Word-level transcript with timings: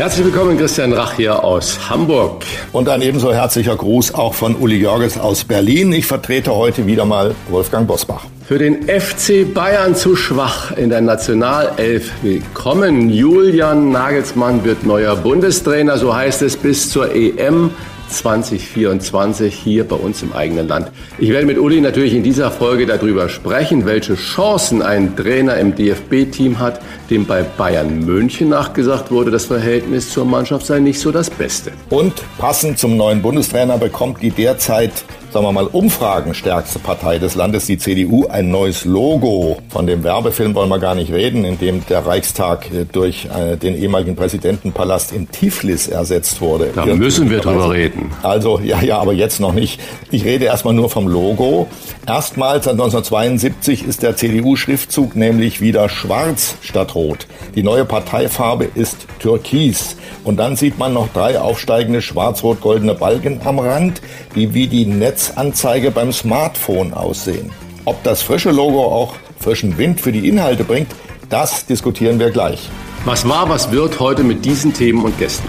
Herzlich 0.00 0.24
willkommen, 0.24 0.56
Christian 0.56 0.94
Rach 0.94 1.12
hier 1.12 1.44
aus 1.44 1.90
Hamburg. 1.90 2.46
Und 2.72 2.88
ein 2.88 3.02
ebenso 3.02 3.34
herzlicher 3.34 3.76
Gruß 3.76 4.14
auch 4.14 4.32
von 4.32 4.56
Uli 4.56 4.76
Jorges 4.76 5.18
aus 5.18 5.44
Berlin. 5.44 5.92
Ich 5.92 6.06
vertrete 6.06 6.54
heute 6.54 6.86
wieder 6.86 7.04
mal 7.04 7.34
Wolfgang 7.50 7.86
Bosbach. 7.86 8.24
Für 8.48 8.56
den 8.56 8.84
FC 8.88 9.52
Bayern 9.52 9.94
zu 9.94 10.16
schwach 10.16 10.74
in 10.74 10.88
der 10.88 11.02
Nationalelf 11.02 12.10
willkommen. 12.22 13.10
Julian 13.10 13.90
Nagelsmann 13.90 14.64
wird 14.64 14.86
neuer 14.86 15.16
Bundestrainer, 15.16 15.98
so 15.98 16.16
heißt 16.16 16.40
es 16.40 16.56
bis 16.56 16.88
zur 16.88 17.14
EM 17.14 17.70
2024 18.10 19.54
hier 19.54 19.84
bei 19.84 19.96
uns 19.96 20.22
im 20.22 20.32
eigenen 20.32 20.68
Land. 20.68 20.90
Ich 21.18 21.30
werde 21.30 21.46
mit 21.46 21.58
Uli 21.58 21.80
natürlich 21.80 22.14
in 22.14 22.22
dieser 22.22 22.50
Folge 22.50 22.86
darüber 22.86 23.28
sprechen, 23.28 23.86
welche 23.86 24.14
Chancen 24.14 24.82
ein 24.82 25.16
Trainer 25.16 25.56
im 25.56 25.74
DFB-Team 25.74 26.58
hat, 26.58 26.80
dem 27.08 27.26
bei 27.26 27.42
Bayern 27.42 28.00
München 28.00 28.48
nachgesagt 28.48 29.10
wurde, 29.10 29.30
das 29.30 29.46
Verhältnis 29.46 30.10
zur 30.10 30.24
Mannschaft 30.24 30.66
sei 30.66 30.80
nicht 30.80 31.00
so 31.00 31.10
das 31.12 31.30
Beste. 31.30 31.72
Und 31.88 32.14
passend 32.38 32.78
zum 32.78 32.96
neuen 32.96 33.22
Bundestrainer 33.22 33.78
bekommt 33.78 34.22
die 34.22 34.30
derzeit 34.30 34.92
sagen 35.32 35.46
wir 35.46 35.52
mal, 35.52 35.66
umfragenstärkste 35.66 36.80
Partei 36.80 37.18
des 37.18 37.34
Landes, 37.36 37.66
die 37.66 37.78
CDU, 37.78 38.26
ein 38.26 38.50
neues 38.50 38.84
Logo. 38.84 39.58
Von 39.68 39.86
dem 39.86 40.02
Werbefilm 40.02 40.54
wollen 40.54 40.68
wir 40.68 40.80
gar 40.80 40.94
nicht 40.94 41.12
reden, 41.12 41.44
in 41.44 41.58
dem 41.58 41.86
der 41.86 42.04
Reichstag 42.04 42.72
äh, 42.72 42.84
durch 42.84 43.26
äh, 43.26 43.56
den 43.56 43.76
ehemaligen 43.76 44.16
Präsidentenpalast 44.16 45.12
in 45.12 45.30
Tiflis 45.30 45.86
ersetzt 45.88 46.40
wurde. 46.40 46.70
Da 46.74 46.84
müssen 46.86 47.30
wir 47.30 47.38
drüber 47.38 47.70
reden. 47.70 48.10
Also, 48.22 48.58
ja, 48.58 48.82
ja, 48.82 48.98
aber 48.98 49.12
jetzt 49.12 49.40
noch 49.40 49.52
nicht. 49.52 49.80
Ich 50.10 50.24
rede 50.24 50.46
erstmal 50.46 50.74
nur 50.74 50.90
vom 50.90 51.06
Logo. 51.06 51.68
Erstmals 52.06 52.64
seit 52.64 52.72
1972 52.72 53.84
ist 53.84 54.02
der 54.02 54.16
CDU-Schriftzug 54.16 55.14
nämlich 55.14 55.60
wieder 55.60 55.88
schwarz 55.88 56.56
statt 56.60 56.94
rot. 56.94 57.26
Die 57.54 57.62
neue 57.62 57.84
Parteifarbe 57.84 58.68
ist 58.74 59.06
türkis. 59.20 59.96
Und 60.24 60.36
dann 60.36 60.56
sieht 60.56 60.78
man 60.78 60.92
noch 60.92 61.08
drei 61.12 61.38
aufsteigende 61.38 62.02
schwarz-rot-goldene 62.02 62.94
Balken 62.94 63.40
am 63.44 63.58
Rand, 63.58 64.02
die 64.34 64.54
wie 64.54 64.66
die 64.66 64.86
Netzanzeige 65.20 65.90
beim 65.90 66.12
Smartphone 66.12 66.94
aussehen. 66.94 67.50
Ob 67.84 68.02
das 68.04 68.22
frische 68.22 68.50
Logo 68.50 68.84
auch 68.86 69.14
frischen 69.38 69.76
Wind 69.76 70.00
für 70.00 70.12
die 70.12 70.26
Inhalte 70.26 70.64
bringt, 70.64 70.88
das 71.28 71.66
diskutieren 71.66 72.18
wir 72.18 72.30
gleich. 72.30 72.70
Was 73.04 73.28
war, 73.28 73.48
was 73.48 73.70
wird 73.70 74.00
heute 74.00 74.22
mit 74.22 74.46
diesen 74.46 74.72
Themen 74.72 75.04
und 75.04 75.18
Gästen? 75.18 75.46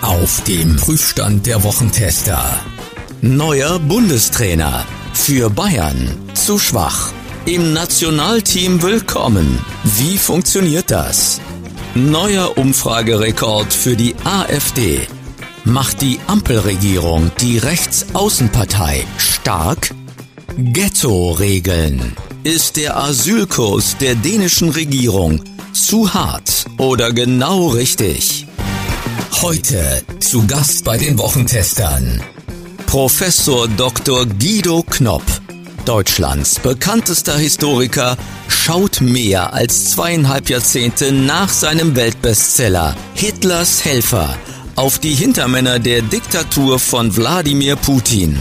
Auf 0.00 0.42
dem 0.44 0.76
Prüfstand 0.76 1.46
der 1.46 1.64
Wochentester. 1.64 2.40
Neuer 3.20 3.80
Bundestrainer. 3.80 4.84
Für 5.12 5.50
Bayern 5.50 6.16
zu 6.34 6.58
schwach. 6.58 7.10
Im 7.46 7.72
Nationalteam 7.72 8.80
willkommen. 8.80 9.58
Wie 9.82 10.16
funktioniert 10.18 10.90
das? 10.90 11.40
Neuer 11.94 12.56
Umfragerekord 12.56 13.72
für 13.72 13.96
die 13.96 14.14
AfD. 14.24 15.00
Macht 15.64 16.00
die 16.00 16.18
Ampelregierung 16.26 17.30
die 17.40 17.56
Rechtsaußenpartei 17.56 19.04
stark? 19.16 19.94
Ghetto-Regeln. 20.56 22.16
Ist 22.42 22.76
der 22.76 22.96
Asylkurs 22.96 23.96
der 23.98 24.16
dänischen 24.16 24.70
Regierung 24.70 25.40
zu 25.72 26.12
hart 26.12 26.66
oder 26.78 27.12
genau 27.12 27.68
richtig? 27.68 28.48
Heute 29.40 30.02
zu 30.18 30.44
Gast 30.48 30.84
bei 30.84 30.98
den 30.98 31.16
Wochentestern. 31.16 32.20
Professor 32.86 33.68
Dr. 33.68 34.26
Guido 34.26 34.82
Knopp, 34.82 35.22
Deutschlands 35.84 36.58
bekanntester 36.58 37.38
Historiker, 37.38 38.16
schaut 38.48 39.00
mehr 39.00 39.52
als 39.52 39.90
zweieinhalb 39.90 40.50
Jahrzehnte 40.50 41.12
nach 41.12 41.48
seinem 41.48 41.94
Weltbestseller 41.94 42.96
Hitlers 43.14 43.84
Helfer 43.84 44.36
auf 44.76 44.98
die 44.98 45.14
Hintermänner 45.14 45.78
der 45.78 46.02
Diktatur 46.02 46.78
von 46.78 47.14
Wladimir 47.16 47.76
Putin. 47.76 48.38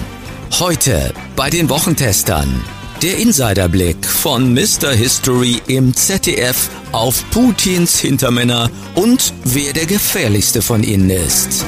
Heute 0.59 1.13
bei 1.35 1.49
den 1.49 1.69
Wochentestern. 1.69 2.63
Der 3.01 3.17
Insiderblick 3.17 4.05
von 4.05 4.53
Mr. 4.53 4.91
History 4.91 5.61
im 5.67 5.93
ZDF 5.95 6.69
auf 6.91 7.23
Putins 7.31 7.99
Hintermänner 7.99 8.69
und 8.95 9.33
wer 9.43 9.73
der 9.73 9.85
gefährlichste 9.85 10.61
von 10.61 10.83
ihnen 10.83 11.09
ist. 11.09 11.65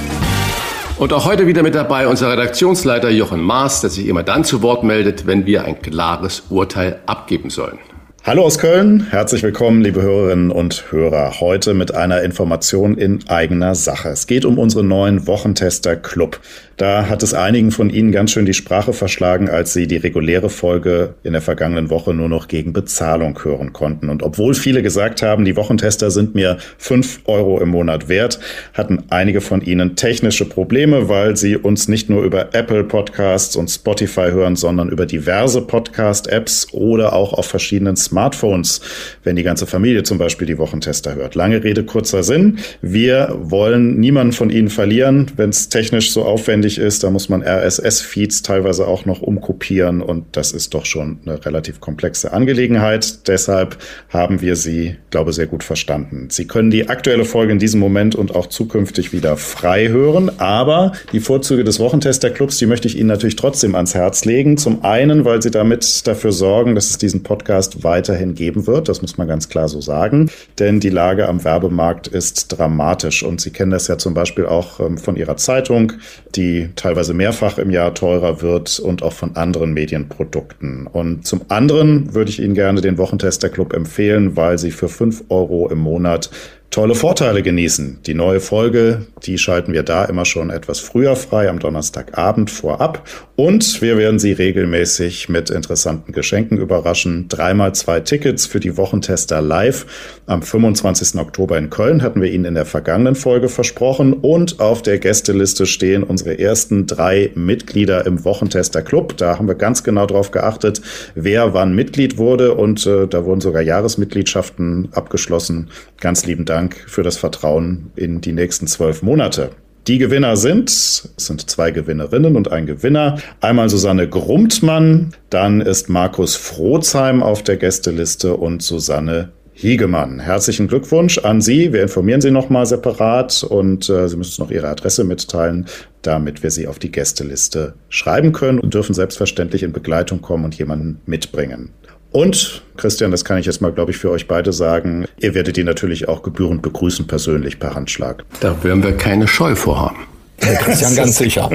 Und 0.97 1.11
auch 1.11 1.25
heute 1.25 1.47
wieder 1.47 1.63
mit 1.63 1.75
dabei 1.75 2.07
unser 2.07 2.31
Redaktionsleiter 2.31 3.09
Jochen 3.09 3.41
Maas, 3.41 3.81
der 3.81 3.89
sich 3.89 4.05
immer 4.07 4.23
dann 4.23 4.43
zu 4.43 4.61
Wort 4.61 4.83
meldet, 4.83 5.25
wenn 5.25 5.45
wir 5.45 5.65
ein 5.65 5.81
klares 5.81 6.43
Urteil 6.49 7.01
abgeben 7.07 7.49
sollen. 7.49 7.79
Hallo 8.25 8.45
aus 8.45 8.57
Köln, 8.57 9.07
herzlich 9.09 9.43
willkommen, 9.43 9.81
liebe 9.81 10.01
Hörerinnen 10.01 10.49
und 10.49 10.93
Hörer. 10.93 11.41
Heute 11.41 11.73
mit 11.73 11.93
einer 11.93 12.21
Information 12.21 12.97
in 12.97 13.27
eigener 13.27 13.75
Sache. 13.75 14.07
Es 14.07 14.27
geht 14.27 14.45
um 14.45 14.57
unseren 14.57 14.87
neuen 14.87 15.27
Wochentester 15.27 15.97
Club. 15.97 16.39
Da 16.77 17.07
hat 17.07 17.21
es 17.21 17.33
einigen 17.33 17.71
von 17.71 17.89
Ihnen 17.89 18.11
ganz 18.11 18.31
schön 18.31 18.45
die 18.45 18.53
Sprache 18.53 18.93
verschlagen, 18.93 19.49
als 19.49 19.73
Sie 19.73 19.87
die 19.87 19.97
reguläre 19.97 20.49
Folge 20.49 21.13
in 21.23 21.33
der 21.33 21.41
vergangenen 21.41 21.89
Woche 21.89 22.13
nur 22.13 22.29
noch 22.29 22.47
gegen 22.47 22.73
Bezahlung 22.73 23.37
hören 23.43 23.73
konnten. 23.73 24.09
Und 24.09 24.23
obwohl 24.23 24.53
viele 24.55 24.81
gesagt 24.81 25.21
haben, 25.21 25.45
die 25.45 25.55
Wochentester 25.55 26.09
sind 26.09 26.35
mir 26.35 26.57
fünf 26.77 27.21
Euro 27.25 27.59
im 27.61 27.69
Monat 27.69 28.09
wert, 28.09 28.39
hatten 28.73 29.03
einige 29.09 29.41
von 29.41 29.61
Ihnen 29.61 29.95
technische 29.95 30.45
Probleme, 30.45 31.09
weil 31.09 31.37
sie 31.37 31.57
uns 31.57 31.87
nicht 31.87 32.09
nur 32.09 32.23
über 32.23 32.53
Apple 32.53 32.83
Podcasts 32.83 33.55
und 33.55 33.69
Spotify 33.69 34.31
hören, 34.31 34.55
sondern 34.55 34.89
über 34.89 35.05
diverse 35.05 35.61
Podcast-Apps 35.61 36.67
oder 36.71 37.13
auch 37.13 37.33
auf 37.33 37.45
verschiedenen 37.45 37.95
Smartphones, 37.95 38.81
wenn 39.23 39.35
die 39.35 39.43
ganze 39.43 39.67
Familie 39.67 40.03
zum 40.03 40.17
Beispiel 40.17 40.47
die 40.47 40.57
Wochentester 40.57 41.15
hört. 41.15 41.35
Lange 41.35 41.63
Rede, 41.63 41.83
kurzer 41.83 42.23
Sinn. 42.23 42.57
Wir 42.81 43.35
wollen 43.39 43.99
niemanden 43.99 44.33
von 44.33 44.49
Ihnen 44.49 44.69
verlieren, 44.69 45.27
wenn 45.35 45.49
es 45.49 45.69
technisch 45.69 46.11
so 46.11 46.23
aufwendig 46.23 46.62
aufwendig 46.63 46.77
ist. 46.77 47.03
Da 47.03 47.09
muss 47.09 47.29
man 47.29 47.43
RSS-Feeds 47.43 48.41
teilweise 48.41 48.87
auch 48.87 49.05
noch 49.05 49.21
umkopieren 49.21 50.01
und 50.01 50.25
das 50.31 50.51
ist 50.51 50.73
doch 50.73 50.85
schon 50.85 51.19
eine 51.25 51.45
relativ 51.45 51.79
komplexe 51.79 52.31
Angelegenheit. 52.31 53.27
Deshalb 53.27 53.77
haben 54.09 54.41
wir 54.41 54.55
Sie, 54.55 54.95
glaube 55.09 55.33
sehr 55.33 55.47
gut 55.47 55.63
verstanden. 55.63 56.27
Sie 56.29 56.47
können 56.47 56.71
die 56.71 56.89
aktuelle 56.89 57.25
Folge 57.25 57.51
in 57.51 57.59
diesem 57.59 57.79
Moment 57.79 58.15
und 58.15 58.35
auch 58.35 58.47
zukünftig 58.47 59.11
wieder 59.13 59.35
frei 59.37 59.89
hören, 59.89 60.31
aber 60.39 60.93
die 61.11 61.19
Vorzüge 61.19 61.63
des 61.63 61.79
Wochentester-Clubs, 61.79 62.57
die 62.57 62.65
möchte 62.65 62.87
ich 62.87 62.97
Ihnen 62.97 63.07
natürlich 63.07 63.35
trotzdem 63.35 63.75
ans 63.75 63.93
Herz 63.93 64.25
legen. 64.25 64.57
Zum 64.57 64.83
einen, 64.83 65.25
weil 65.25 65.41
Sie 65.41 65.51
damit 65.51 66.07
dafür 66.07 66.31
sorgen, 66.31 66.75
dass 66.75 66.89
es 66.89 66.97
diesen 66.97 67.23
Podcast 67.23 67.83
weiterhin 67.83 68.35
geben 68.35 68.67
wird. 68.67 68.87
Das 68.87 69.01
muss 69.01 69.17
man 69.17 69.27
ganz 69.27 69.49
klar 69.49 69.67
so 69.67 69.81
sagen, 69.81 70.29
denn 70.59 70.79
die 70.79 70.89
Lage 70.89 71.27
am 71.27 71.43
Werbemarkt 71.43 72.07
ist 72.07 72.57
dramatisch 72.57 73.23
und 73.23 73.41
Sie 73.41 73.51
kennen 73.51 73.71
das 73.71 73.87
ja 73.87 73.97
zum 73.97 74.13
Beispiel 74.13 74.45
auch 74.45 74.79
ähm, 74.79 74.97
von 74.97 75.15
Ihrer 75.15 75.37
Zeitung, 75.37 75.93
die 76.35 76.52
teilweise 76.75 77.13
mehrfach 77.13 77.57
im 77.57 77.69
Jahr 77.69 77.93
teurer 77.93 78.41
wird 78.41 78.79
und 78.79 79.03
auch 79.03 79.13
von 79.13 79.35
anderen 79.35 79.73
Medienprodukten. 79.73 80.87
Und 80.87 81.25
zum 81.25 81.41
anderen 81.49 82.13
würde 82.13 82.29
ich 82.29 82.41
Ihnen 82.41 82.53
gerne 82.53 82.81
den 82.81 82.97
Wochentester 82.97 83.49
Club 83.49 83.73
empfehlen, 83.73 84.35
weil 84.35 84.57
Sie 84.57 84.71
für 84.71 84.89
fünf 84.89 85.23
Euro 85.29 85.69
im 85.69 85.79
Monat 85.79 86.29
tolle 86.73 86.95
Vorteile 86.95 87.43
genießen. 87.43 87.99
Die 88.07 88.15
neue 88.15 88.39
Folge, 88.39 89.05
die 89.23 89.37
schalten 89.37 89.73
wir 89.73 89.83
da 89.83 90.05
immer 90.05 90.25
schon 90.25 90.49
etwas 90.49 90.79
früher 90.79 91.15
frei, 91.15 91.47
am 91.47 91.59
Donnerstagabend 91.59 92.49
vorab. 92.49 93.07
Und 93.35 93.81
wir 93.81 93.97
werden 93.97 94.17
Sie 94.17 94.31
regelmäßig 94.31 95.29
mit 95.29 95.51
interessanten 95.51 96.13
Geschenken 96.13 96.57
überraschen. 96.57 97.27
Dreimal 97.29 97.75
zwei 97.75 97.99
Tickets 97.99 98.47
für 98.47 98.59
die 98.59 98.75
Wochentester 98.75 99.39
live. 99.39 99.85
Am 100.25 100.41
25. 100.41 101.19
Oktober 101.19 101.59
in 101.59 101.69
Köln 101.69 102.01
hatten 102.01 102.21
wir 102.21 102.31
Ihnen 102.31 102.45
in 102.45 102.55
der 102.55 102.65
vergangenen 102.65 103.13
Folge 103.13 103.49
versprochen. 103.49 104.13
Und 104.13 104.59
auf 104.59 104.81
der 104.81 104.97
Gästeliste 104.97 105.67
stehen 105.67 106.01
unsere 106.01 106.39
ersten 106.39 106.87
drei 106.87 107.29
Mitglieder 107.35 108.07
im 108.07 108.25
Wochentester 108.25 108.81
Club. 108.81 109.17
Da 109.17 109.37
haben 109.37 109.47
wir 109.47 109.55
ganz 109.55 109.83
genau 109.83 110.07
darauf 110.07 110.31
geachtet, 110.31 110.81
wer 111.13 111.53
wann 111.53 111.75
Mitglied 111.75 112.17
wurde. 112.17 112.55
Und 112.55 112.87
äh, 112.87 113.07
da 113.07 113.25
wurden 113.25 113.41
sogar 113.41 113.61
Jahresmitgliedschaften 113.61 114.89
abgeschlossen. 114.93 115.69
Ganz 115.99 116.25
lieben 116.25 116.45
Dank 116.45 116.62
Dank 116.63 116.85
für 116.87 117.03
das 117.03 117.17
Vertrauen 117.17 117.91
in 117.97 118.21
die 118.21 118.31
nächsten 118.31 118.67
zwölf 118.67 119.03
Monate. 119.03 119.49
Die 119.87 119.97
Gewinner 119.97 120.37
sind, 120.37 120.69
es 120.69 121.11
sind 121.17 121.49
zwei 121.49 121.71
Gewinnerinnen 121.71 122.37
und 122.37 122.53
ein 122.53 122.65
Gewinner. 122.65 123.17
Einmal 123.41 123.67
Susanne 123.67 124.07
Grumtmann, 124.07 125.13
dann 125.29 125.59
ist 125.59 125.89
Markus 125.89 126.37
Frohzheim 126.37 127.21
auf 127.21 127.43
der 127.43 127.57
Gästeliste 127.57 128.37
und 128.37 128.61
Susanne 128.61 129.33
Hiegemann. 129.51 130.21
Herzlichen 130.21 130.69
Glückwunsch 130.69 131.17
an 131.17 131.41
Sie. 131.41 131.73
Wir 131.73 131.81
informieren 131.81 132.21
Sie 132.21 132.31
nochmal 132.31 132.65
separat 132.65 133.43
und 133.43 133.89
äh, 133.89 134.07
Sie 134.07 134.15
müssen 134.15 134.41
noch 134.41 134.49
Ihre 134.49 134.69
Adresse 134.69 135.03
mitteilen. 135.03 135.65
damit 136.03 136.43
wir 136.43 136.51
sie 136.51 136.67
auf 136.67 136.79
die 136.79 136.91
Gästeliste 136.91 137.73
schreiben 137.89 138.33
können 138.33 138.59
und 138.59 138.73
dürfen 138.73 138.93
selbstverständlich 138.93 139.63
in 139.63 139.71
Begleitung 139.71 140.21
kommen 140.21 140.45
und 140.45 140.55
jemanden 140.57 141.01
mitbringen. 141.05 141.69
Und 142.13 142.61
Christian, 142.77 143.11
das 143.11 143.25
kann 143.25 143.39
ich 143.39 143.47
jetzt 143.47 143.59
mal, 143.59 143.71
glaube 143.71 143.91
ich, 143.91 143.97
für 143.97 144.11
euch 144.11 144.27
beide 144.27 144.53
sagen, 144.53 145.05
ihr 145.19 145.33
werdet 145.33 145.57
ihn 145.57 145.65
natürlich 145.65 146.07
auch 146.07 146.21
gebührend 146.21 146.61
begrüßen, 146.61 147.07
persönlich 147.07 147.59
per 147.59 147.73
Handschlag. 147.73 148.23
Da 148.39 148.63
werden 148.63 148.83
wir 148.83 148.95
keine 148.95 149.27
Scheu 149.27 149.55
vorhaben. 149.55 149.97
Christian, 150.37 150.95
ganz 150.95 151.17
sicher. 151.17 151.49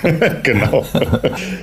genau. 0.42 0.86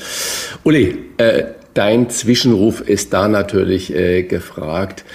Uli, 0.64 1.00
äh, 1.18 1.46
Dein 1.74 2.10
Zwischenruf 2.10 2.82
ist 2.82 3.14
da 3.14 3.28
natürlich 3.28 3.96
äh, 3.96 4.24
gefragt. 4.24 5.06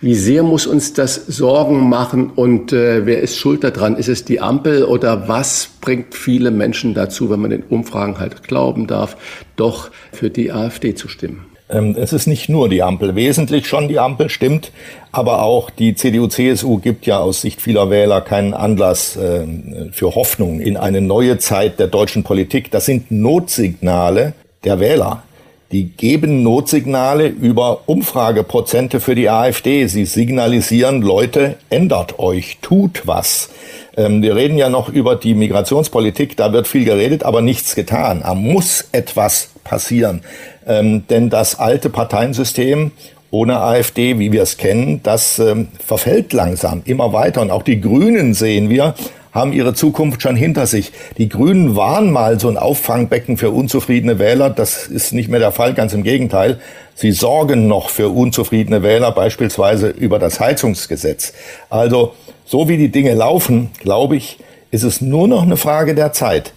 Wie 0.00 0.14
sehr 0.14 0.42
muss 0.42 0.66
uns 0.66 0.94
das 0.94 1.14
Sorgen 1.14 1.88
machen 1.88 2.30
und 2.30 2.72
äh, 2.72 3.06
wer 3.06 3.20
ist 3.20 3.38
schuld 3.38 3.62
daran? 3.62 3.96
Ist 3.96 4.08
es 4.08 4.24
die 4.24 4.40
Ampel 4.40 4.84
oder 4.84 5.28
was 5.28 5.70
bringt 5.80 6.14
viele 6.14 6.50
Menschen 6.50 6.92
dazu, 6.92 7.30
wenn 7.30 7.40
man 7.40 7.50
den 7.50 7.62
Umfragen 7.62 8.18
halt 8.18 8.42
glauben 8.42 8.88
darf, 8.88 9.16
doch 9.56 9.90
für 10.12 10.28
die 10.28 10.50
AfD 10.50 10.94
zu 10.94 11.06
stimmen? 11.08 11.46
Ähm, 11.70 11.94
es 11.96 12.12
ist 12.12 12.26
nicht 12.26 12.48
nur 12.48 12.68
die 12.68 12.82
Ampel, 12.82 13.14
wesentlich 13.14 13.66
schon 13.66 13.88
die 13.88 13.98
Ampel 13.98 14.28
stimmt, 14.28 14.72
aber 15.12 15.42
auch 15.42 15.70
die 15.70 15.94
CDU-CSU 15.94 16.78
gibt 16.78 17.06
ja 17.06 17.18
aus 17.18 17.40
Sicht 17.40 17.62
vieler 17.62 17.88
Wähler 17.88 18.20
keinen 18.20 18.54
Anlass 18.54 19.16
äh, 19.16 19.46
für 19.92 20.14
Hoffnung 20.14 20.60
in 20.60 20.76
eine 20.76 21.00
neue 21.00 21.38
Zeit 21.38 21.78
der 21.78 21.86
deutschen 21.86 22.24
Politik. 22.24 22.70
Das 22.70 22.86
sind 22.86 23.10
Notsignale 23.10 24.34
der 24.64 24.80
Wähler. 24.80 25.22
Die 25.72 25.84
geben 25.84 26.42
Notsignale 26.42 27.28
über 27.28 27.88
Umfrageprozente 27.88 29.00
für 29.00 29.14
die 29.14 29.30
AfD. 29.30 29.86
Sie 29.86 30.04
signalisieren, 30.04 31.00
Leute, 31.00 31.56
ändert 31.70 32.18
euch, 32.18 32.58
tut 32.60 33.06
was. 33.06 33.48
Ähm, 33.96 34.20
wir 34.20 34.36
reden 34.36 34.58
ja 34.58 34.68
noch 34.68 34.90
über 34.90 35.16
die 35.16 35.32
Migrationspolitik, 35.32 36.36
da 36.36 36.52
wird 36.52 36.68
viel 36.68 36.84
geredet, 36.84 37.24
aber 37.24 37.40
nichts 37.40 37.74
getan. 37.74 38.20
Da 38.22 38.34
muss 38.34 38.86
etwas 38.92 39.48
passieren. 39.64 40.20
Ähm, 40.66 41.06
denn 41.08 41.30
das 41.30 41.58
alte 41.58 41.88
Parteiensystem 41.88 42.90
ohne 43.30 43.60
AfD, 43.60 44.18
wie 44.18 44.30
wir 44.30 44.42
es 44.42 44.58
kennen, 44.58 45.00
das 45.02 45.38
ähm, 45.38 45.68
verfällt 45.82 46.34
langsam 46.34 46.82
immer 46.84 47.14
weiter. 47.14 47.40
Und 47.40 47.50
auch 47.50 47.62
die 47.62 47.80
Grünen 47.80 48.34
sehen 48.34 48.68
wir, 48.68 48.94
haben 49.32 49.52
ihre 49.52 49.74
Zukunft 49.74 50.22
schon 50.22 50.36
hinter 50.36 50.66
sich. 50.66 50.92
Die 51.16 51.28
Grünen 51.28 51.74
waren 51.74 52.10
mal 52.10 52.38
so 52.38 52.48
ein 52.48 52.58
Auffangbecken 52.58 53.36
für 53.36 53.50
unzufriedene 53.50 54.18
Wähler. 54.18 54.50
Das 54.50 54.86
ist 54.86 55.12
nicht 55.12 55.28
mehr 55.28 55.40
der 55.40 55.52
Fall, 55.52 55.74
ganz 55.74 55.94
im 55.94 56.02
Gegenteil. 56.02 56.60
Sie 56.94 57.12
sorgen 57.12 57.66
noch 57.66 57.88
für 57.88 58.10
unzufriedene 58.10 58.82
Wähler, 58.82 59.12
beispielsweise 59.12 59.88
über 59.88 60.18
das 60.18 60.38
Heizungsgesetz. 60.38 61.32
Also, 61.70 62.12
so 62.44 62.68
wie 62.68 62.76
die 62.76 62.90
Dinge 62.90 63.14
laufen, 63.14 63.70
glaube 63.80 64.16
ich, 64.16 64.38
ist 64.70 64.82
es 64.82 65.00
nur 65.00 65.26
noch 65.28 65.42
eine 65.42 65.56
Frage 65.56 65.94
der 65.94 66.12
Zeit, 66.12 66.52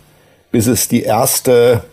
bis 0.51 0.67
es 0.67 0.87
die 0.87 1.03
erste 1.03 1.83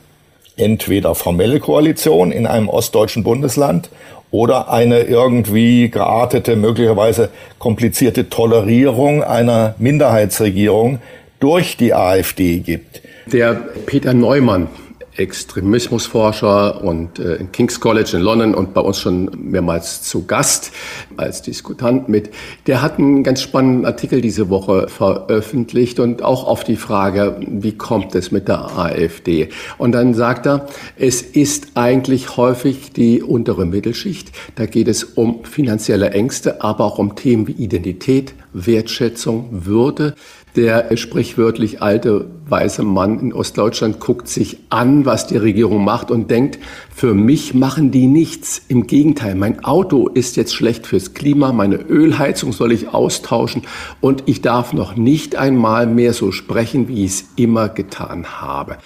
entweder 0.56 1.14
formelle 1.14 1.60
Koalition 1.60 2.32
in 2.32 2.46
einem 2.46 2.68
ostdeutschen 2.68 3.22
Bundesland 3.22 3.88
oder 4.32 4.72
eine 4.72 5.02
irgendwie 5.02 5.90
geartete, 5.90 6.56
möglicherweise 6.56 7.28
komplizierte 7.60 8.28
Tolerierung 8.28 9.22
einer 9.22 9.76
Minderheitsregierung 9.78 10.98
durch 11.38 11.76
die 11.76 11.94
AfD 11.94 12.58
gibt. 12.58 13.02
Der 13.26 13.54
Peter 13.54 14.14
Neumann, 14.14 14.68
Extremismusforscher 15.16 16.82
und 16.82 17.18
äh, 17.18 17.34
in 17.34 17.52
King's 17.52 17.80
College 17.80 18.16
in 18.16 18.22
London 18.22 18.54
und 18.54 18.72
bei 18.72 18.80
uns 18.80 18.98
schon 18.98 19.30
mehrmals 19.38 20.02
zu 20.02 20.26
Gast 20.26 20.72
als 21.16 21.42
Diskutant 21.42 22.08
mit. 22.08 22.30
Der 22.66 22.80
hat 22.80 22.98
einen 22.98 23.22
ganz 23.22 23.42
spannenden 23.42 23.84
Artikel 23.84 24.20
diese 24.20 24.48
Woche 24.48 24.88
veröffentlicht 24.88 26.00
und 26.00 26.22
auch 26.22 26.46
auf 26.46 26.64
die 26.64 26.76
Frage, 26.76 27.36
wie 27.46 27.76
kommt 27.76 28.14
es 28.14 28.30
mit 28.30 28.48
der 28.48 28.78
AfD? 28.78 29.50
Und 29.76 29.92
dann 29.92 30.14
sagt 30.14 30.46
er, 30.46 30.66
es 30.96 31.20
ist 31.20 31.72
eigentlich 31.74 32.36
häufig 32.36 32.92
die 32.92 33.22
untere 33.22 33.66
Mittelschicht. 33.66 34.32
Da 34.54 34.66
geht 34.66 34.88
es 34.88 35.04
um 35.04 35.44
finanzielle 35.44 36.10
Ängste, 36.10 36.62
aber 36.62 36.84
auch 36.84 36.98
um 36.98 37.16
Themen 37.16 37.46
wie 37.46 37.52
Identität, 37.52 38.34
Wertschätzung, 38.54 39.48
Würde. 39.50 40.14
Der 40.54 40.94
sprichwörtlich 40.98 41.80
alte 41.80 42.26
weiße 42.46 42.82
Mann 42.82 43.18
in 43.20 43.32
Ostdeutschland 43.32 44.00
guckt 44.00 44.28
sich 44.28 44.58
an, 44.68 45.06
was 45.06 45.26
die 45.26 45.38
Regierung 45.38 45.82
macht 45.82 46.10
und 46.10 46.30
denkt, 46.30 46.58
für 46.94 47.14
mich 47.14 47.54
machen 47.54 47.90
die 47.90 48.06
nichts. 48.06 48.60
Im 48.68 48.86
Gegenteil, 48.86 49.34
mein 49.34 49.64
Auto 49.64 50.08
ist 50.08 50.36
jetzt 50.36 50.54
schlecht 50.54 50.86
fürs 50.86 51.14
Klima, 51.14 51.52
meine 51.52 51.76
Ölheizung 51.76 52.52
soll 52.52 52.72
ich 52.72 52.88
austauschen 52.88 53.62
und 54.02 54.24
ich 54.26 54.42
darf 54.42 54.74
noch 54.74 54.94
nicht 54.94 55.36
einmal 55.36 55.86
mehr 55.86 56.12
so 56.12 56.32
sprechen, 56.32 56.86
wie 56.86 57.06
ich 57.06 57.12
es 57.12 57.24
immer 57.36 57.70
getan 57.70 58.26
habe. 58.42 58.76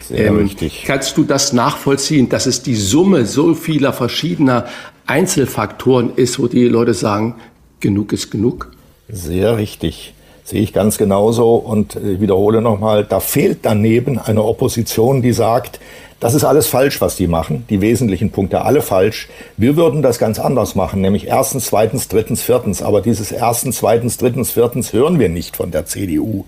Sehr 0.00 0.28
ähm, 0.28 0.36
richtig. 0.36 0.84
Kannst 0.86 1.16
du 1.16 1.24
das 1.24 1.52
nachvollziehen, 1.52 2.28
dass 2.28 2.46
es 2.46 2.62
die 2.62 2.76
Summe 2.76 3.26
so 3.26 3.54
vieler 3.54 3.92
verschiedener 3.92 4.66
Einzelfaktoren 5.06 6.12
ist, 6.14 6.38
wo 6.38 6.46
die 6.46 6.68
Leute 6.68 6.94
sagen, 6.94 7.34
genug 7.80 8.12
ist 8.12 8.30
genug? 8.30 8.70
Sehr 9.08 9.56
richtig. 9.56 10.14
Sehe 10.46 10.62
ich 10.62 10.72
ganz 10.72 10.96
genauso 10.96 11.56
und 11.56 11.96
ich 11.96 12.20
wiederhole 12.20 12.62
nochmal, 12.62 13.04
da 13.04 13.18
fehlt 13.18 13.58
daneben 13.62 14.16
eine 14.16 14.44
Opposition, 14.44 15.20
die 15.20 15.32
sagt, 15.32 15.80
das 16.20 16.34
ist 16.34 16.44
alles 16.44 16.66
falsch, 16.66 17.00
was 17.00 17.16
die 17.16 17.26
machen. 17.26 17.64
Die 17.68 17.80
wesentlichen 17.80 18.30
Punkte 18.30 18.62
alle 18.62 18.80
falsch. 18.80 19.28
Wir 19.56 19.76
würden 19.76 20.00
das 20.00 20.18
ganz 20.18 20.38
anders 20.38 20.74
machen, 20.74 21.00
nämlich 21.02 21.26
erstens, 21.26 21.66
zweitens, 21.66 22.08
drittens, 22.08 22.42
viertens. 22.42 22.80
Aber 22.80 23.02
dieses 23.02 23.32
erstens, 23.32 23.78
zweitens, 23.78 24.16
drittens, 24.16 24.52
viertens 24.52 24.92
hören 24.92 25.18
wir 25.18 25.28
nicht 25.28 25.56
von 25.56 25.72
der 25.72 25.84
CDU. 25.84 26.44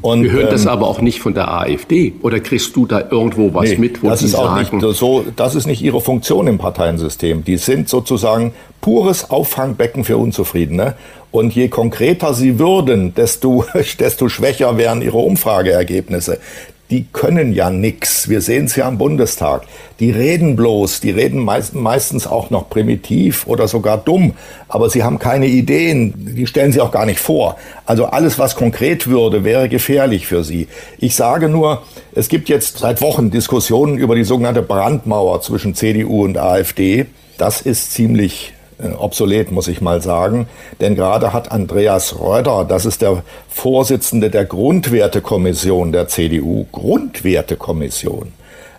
Und, 0.00 0.22
wir 0.22 0.30
hören 0.30 0.46
ähm, 0.46 0.52
das 0.52 0.68
aber 0.68 0.86
auch 0.86 1.00
nicht 1.00 1.20
von 1.20 1.34
der 1.34 1.52
AfD. 1.52 2.14
Oder 2.22 2.38
kriegst 2.38 2.76
du 2.76 2.86
da 2.86 3.02
irgendwo 3.10 3.52
was 3.52 3.70
nee, 3.70 3.78
mit, 3.78 4.02
wo 4.04 4.10
das 4.10 4.20
die 4.20 4.26
ist 4.26 4.36
auch 4.36 4.56
sagen? 4.56 4.78
Nicht 4.78 4.96
so, 4.96 5.24
das 5.34 5.56
ist 5.56 5.66
nicht 5.66 5.82
ihre 5.82 6.00
Funktion 6.00 6.46
im 6.46 6.58
Parteiensystem. 6.58 7.42
Die 7.42 7.56
sind 7.56 7.88
sozusagen 7.88 8.52
pures 8.80 9.30
Auffangbecken 9.30 10.04
für 10.04 10.16
Unzufriedene. 10.16 10.94
Und 11.30 11.54
je 11.54 11.68
konkreter 11.68 12.34
sie 12.34 12.58
würden, 12.58 13.14
desto, 13.14 13.64
desto 13.98 14.28
schwächer 14.28 14.76
wären 14.76 15.02
ihre 15.02 15.18
Umfrageergebnisse 15.18 16.38
die 16.90 17.04
können 17.12 17.52
ja 17.52 17.68
nix. 17.68 18.28
Wir 18.28 18.40
sehen 18.40 18.64
es 18.64 18.76
ja 18.76 18.86
am 18.86 18.96
Bundestag. 18.96 19.62
Die 20.00 20.10
reden 20.10 20.56
bloß, 20.56 21.00
die 21.00 21.10
reden 21.10 21.44
meist, 21.44 21.74
meistens 21.74 22.26
auch 22.26 22.50
noch 22.50 22.70
primitiv 22.70 23.46
oder 23.46 23.68
sogar 23.68 23.98
dumm, 23.98 24.34
aber 24.68 24.88
sie 24.88 25.02
haben 25.02 25.18
keine 25.18 25.46
Ideen, 25.46 26.14
die 26.16 26.46
stellen 26.46 26.72
sie 26.72 26.80
auch 26.80 26.90
gar 26.90 27.04
nicht 27.04 27.20
vor. 27.20 27.56
Also 27.84 28.06
alles, 28.06 28.38
was 28.38 28.56
konkret 28.56 29.06
würde, 29.06 29.44
wäre 29.44 29.68
gefährlich 29.68 30.26
für 30.26 30.44
sie. 30.44 30.68
Ich 30.98 31.14
sage 31.14 31.48
nur, 31.48 31.82
es 32.14 32.28
gibt 32.28 32.48
jetzt 32.48 32.78
seit 32.78 33.02
Wochen 33.02 33.30
Diskussionen 33.30 33.98
über 33.98 34.14
die 34.14 34.24
sogenannte 34.24 34.62
Brandmauer 34.62 35.42
zwischen 35.42 35.74
CDU 35.74 36.24
und 36.24 36.38
AfD. 36.38 37.06
Das 37.36 37.60
ist 37.60 37.92
ziemlich 37.92 38.54
obsolet, 38.96 39.50
muss 39.50 39.68
ich 39.68 39.80
mal 39.80 40.00
sagen. 40.00 40.48
Denn 40.80 40.94
gerade 40.94 41.32
hat 41.32 41.50
Andreas 41.50 42.18
Röder, 42.20 42.64
das 42.68 42.86
ist 42.86 43.02
der 43.02 43.22
Vorsitzende 43.48 44.30
der 44.30 44.44
Grundwertekommission 44.44 45.92
der 45.92 46.08
CDU, 46.08 46.66
Grundwertekommission, 46.72 48.32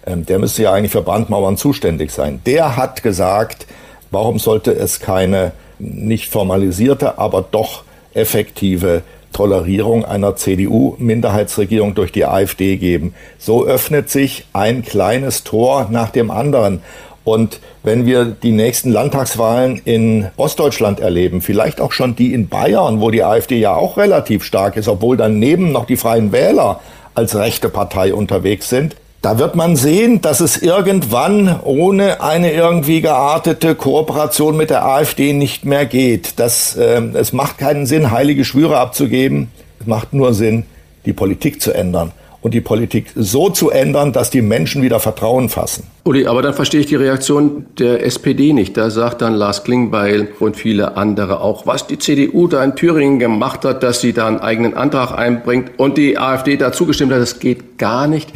ähm, 0.06 0.26
der 0.26 0.40
müsste 0.40 0.64
ja 0.64 0.74
eigentlich 0.74 0.92
für 0.92 1.02
Brandmauern 1.02 1.58
zuständig 1.58 2.12
sein. 2.12 2.42
Der 2.46 2.78
hat 2.78 3.04
gesagt, 3.04 3.68
warum 4.12 4.40
sollte 4.40 4.72
es 4.72 5.00
keine 5.00 5.52
nicht 5.80 6.30
formalisierte, 6.30 7.18
aber 7.18 7.46
doch 7.50 7.84
effektive 8.14 9.04
Tolerierung 9.32 10.06
einer 10.06 10.36
CDU-Minderheitsregierung 10.36 11.96
durch 11.96 12.12
die 12.12 12.26
AfD 12.26 12.78
geben. 12.78 13.14
So 13.38 13.66
öffnet 13.66 14.10
sich 14.10 14.46
ein 14.54 14.84
kleines 14.84 15.44
Tor 15.44 15.88
nach 15.90 16.10
dem 16.10 16.32
anderen. 16.32 16.82
Und 17.30 17.60
wenn 17.84 18.08
wir 18.08 18.26
die 18.26 18.52
nächsten 18.52 18.92
Landtagswahlen 18.92 19.80
in 19.86 20.30
Ostdeutschland 20.36 21.00
erleben, 21.00 21.42
vielleicht 21.42 21.80
auch 21.80 21.92
schon 21.92 22.16
die 22.16 22.34
in 22.34 22.48
Bayern, 22.48 23.02
wo 23.02 23.12
die 23.12 23.24
AfD 23.24 23.60
ja 23.60 23.76
auch 23.76 23.98
relativ 23.98 24.44
stark 24.44 24.78
ist, 24.78 24.88
obwohl 24.88 25.16
daneben 25.16 25.72
noch 25.72 25.86
die 25.86 25.96
Freien 25.96 26.32
Wähler 26.32 26.80
als 27.14 27.36
rechte 27.36 27.70
Partei 27.70 28.16
unterwegs 28.16 28.68
sind, 28.70 28.96
da 29.22 29.38
wird 29.38 29.54
man 29.54 29.76
sehen, 29.76 30.22
dass 30.22 30.40
es 30.40 30.58
irgendwann 30.58 31.60
ohne 31.64 32.24
eine 32.24 32.52
irgendwie 32.52 33.02
geartete 33.02 33.76
Kooperation 33.76 34.58
mit 34.58 34.72
der 34.72 34.84
AfD 34.86 35.34
nicht 35.34 35.66
mehr 35.66 35.86
geht. 35.86 36.40
Das, 36.40 36.76
äh, 36.78 37.00
es 37.14 37.32
macht 37.32 37.60
keinen 37.60 37.86
Sinn, 37.86 38.10
heilige 38.10 38.44
Schwüre 38.44 38.80
abzugeben. 38.80 39.52
Es 39.80 39.86
macht 39.86 40.14
nur 40.14 40.34
Sinn, 40.34 40.66
die 41.06 41.14
Politik 41.14 41.62
zu 41.62 41.74
ändern 41.74 42.12
und 42.42 42.54
die 42.54 42.62
Politik 42.62 43.08
so 43.16 43.50
zu 43.50 43.70
ändern, 43.70 44.14
dass 44.14 44.30
die 44.30 44.42
Menschen 44.42 44.82
wieder 44.82 45.00
Vertrauen 45.00 45.50
fassen. 45.50 45.88
Uli, 46.06 46.26
aber 46.26 46.42
dann 46.42 46.54
verstehe 46.54 46.80
ich 46.80 46.86
die 46.86 46.96
Reaktion 46.96 47.66
der 47.78 48.06
SPD 48.06 48.54
nicht. 48.54 48.78
Da 48.78 48.90
sagt 48.90 49.22
dann 49.22 49.36
Lars 49.36 49.64
Klingbeil 49.64 50.30
und 50.40 50.56
viele 50.56 50.96
andere 50.98 51.42
auch, 51.42 51.68
was 51.68 51.88
die 51.88 52.00
CDU 52.00 52.48
da 52.48 52.64
in 52.64 52.76
Thüringen 52.76 53.20
gemacht 53.20 53.66
hat, 53.66 53.84
dass 53.84 54.02
sie 54.02 54.14
da 54.14 54.28
einen 54.28 54.40
eigenen 54.40 54.74
Antrag 54.74 55.12
einbringt 55.12 55.72
und 55.78 55.98
die 55.98 56.18
AfD 56.18 56.58
dazu 56.58 56.86
gestimmt 56.86 57.12
hat, 57.12 57.20
das 57.20 57.40
geht 57.40 57.78
gar 57.78 58.08
nicht. 58.08 58.32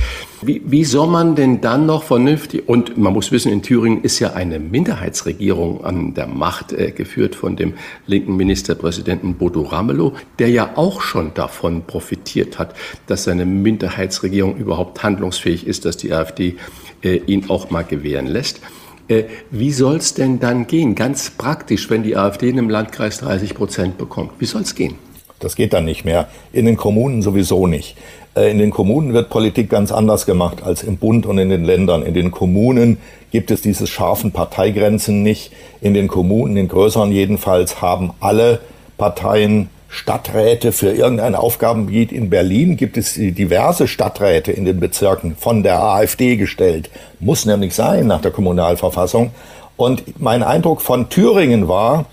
Wie, 0.45 0.61
wie 0.65 0.83
soll 0.83 1.07
man 1.07 1.35
denn 1.35 1.61
dann 1.61 1.85
noch 1.85 2.03
vernünftig, 2.03 2.67
und 2.67 2.97
man 2.97 3.13
muss 3.13 3.31
wissen, 3.31 3.51
in 3.51 3.61
Thüringen 3.61 4.03
ist 4.03 4.19
ja 4.19 4.33
eine 4.33 4.59
Minderheitsregierung 4.59 5.83
an 5.83 6.13
der 6.13 6.27
Macht 6.27 6.73
äh, 6.73 6.91
geführt 6.91 7.35
von 7.35 7.55
dem 7.55 7.73
linken 8.07 8.35
Ministerpräsidenten 8.35 9.35
Bodo 9.35 9.61
Ramelow, 9.61 10.13
der 10.39 10.49
ja 10.49 10.71
auch 10.75 11.01
schon 11.01 11.33
davon 11.33 11.83
profitiert 11.85 12.59
hat, 12.59 12.75
dass 13.07 13.23
seine 13.25 13.45
Minderheitsregierung 13.45 14.57
überhaupt 14.57 15.03
handlungsfähig 15.03 15.67
ist, 15.67 15.85
dass 15.85 15.97
die 15.97 16.11
AfD 16.11 16.55
äh, 17.03 17.17
ihn 17.25 17.49
auch 17.49 17.69
mal 17.69 17.83
gewähren 17.83 18.27
lässt. 18.27 18.59
Äh, 19.07 19.25
wie 19.51 19.71
soll 19.71 19.97
es 19.97 20.13
denn 20.13 20.39
dann 20.39 20.67
gehen, 20.67 20.95
ganz 20.95 21.29
praktisch, 21.29 21.89
wenn 21.89 22.03
die 22.03 22.15
AfD 22.15 22.49
in 22.49 22.57
einem 22.57 22.69
Landkreis 22.69 23.19
30 23.19 23.53
Prozent 23.53 23.97
bekommt? 23.97 24.31
Wie 24.39 24.45
soll 24.45 24.61
es 24.61 24.75
gehen? 24.75 24.95
Das 25.39 25.55
geht 25.55 25.73
dann 25.73 25.83
nicht 25.83 26.05
mehr. 26.05 26.29
In 26.53 26.65
den 26.65 26.77
Kommunen 26.77 27.21
sowieso 27.21 27.67
nicht. 27.67 27.97
Äh, 28.35 28.51
in 28.51 28.59
den 28.59 28.71
Kommunen 28.71 29.13
wird 29.13 29.29
Politik 29.29 29.69
ganz 29.69 29.91
anders 29.91 30.25
gemacht 30.25 30.63
als 30.63 30.83
im 30.83 30.97
Bund 30.97 31.25
und 31.25 31.37
in 31.37 31.49
den 31.49 31.63
Ländern. 31.63 32.03
In 32.03 32.13
den 32.13 32.31
Kommunen 32.31 32.97
gibt 33.31 33.51
es 33.51 33.61
diese 33.61 33.87
scharfen 33.87 34.31
Parteigrenzen 34.31 35.23
nicht. 35.23 35.51
In 35.81 35.93
den 35.93 36.07
Kommunen, 36.07 36.57
in 36.57 36.67
größeren 36.67 37.11
jedenfalls, 37.11 37.81
haben 37.81 38.13
alle 38.19 38.59
Parteien 38.97 39.69
Stadträte 39.89 40.71
für 40.71 40.91
irgendein 40.91 41.35
Aufgabengebiet. 41.35 42.11
In 42.11 42.31
Berlin 42.31 42.77
gibt 42.77 42.97
es 42.97 43.13
diverse 43.13 43.87
Stadträte 43.87 44.51
in 44.51 44.65
den 44.65 44.79
Bezirken 44.79 45.35
von 45.37 45.61
der 45.61 45.83
AfD 45.83 46.35
gestellt. 46.35 46.89
Muss 47.19 47.45
nämlich 47.45 47.75
sein 47.75 48.07
nach 48.07 48.21
der 48.21 48.31
Kommunalverfassung. 48.31 49.31
Und 49.77 50.19
mein 50.19 50.41
Eindruck 50.41 50.81
von 50.81 51.09
Thüringen 51.09 51.67
war, 51.67 52.05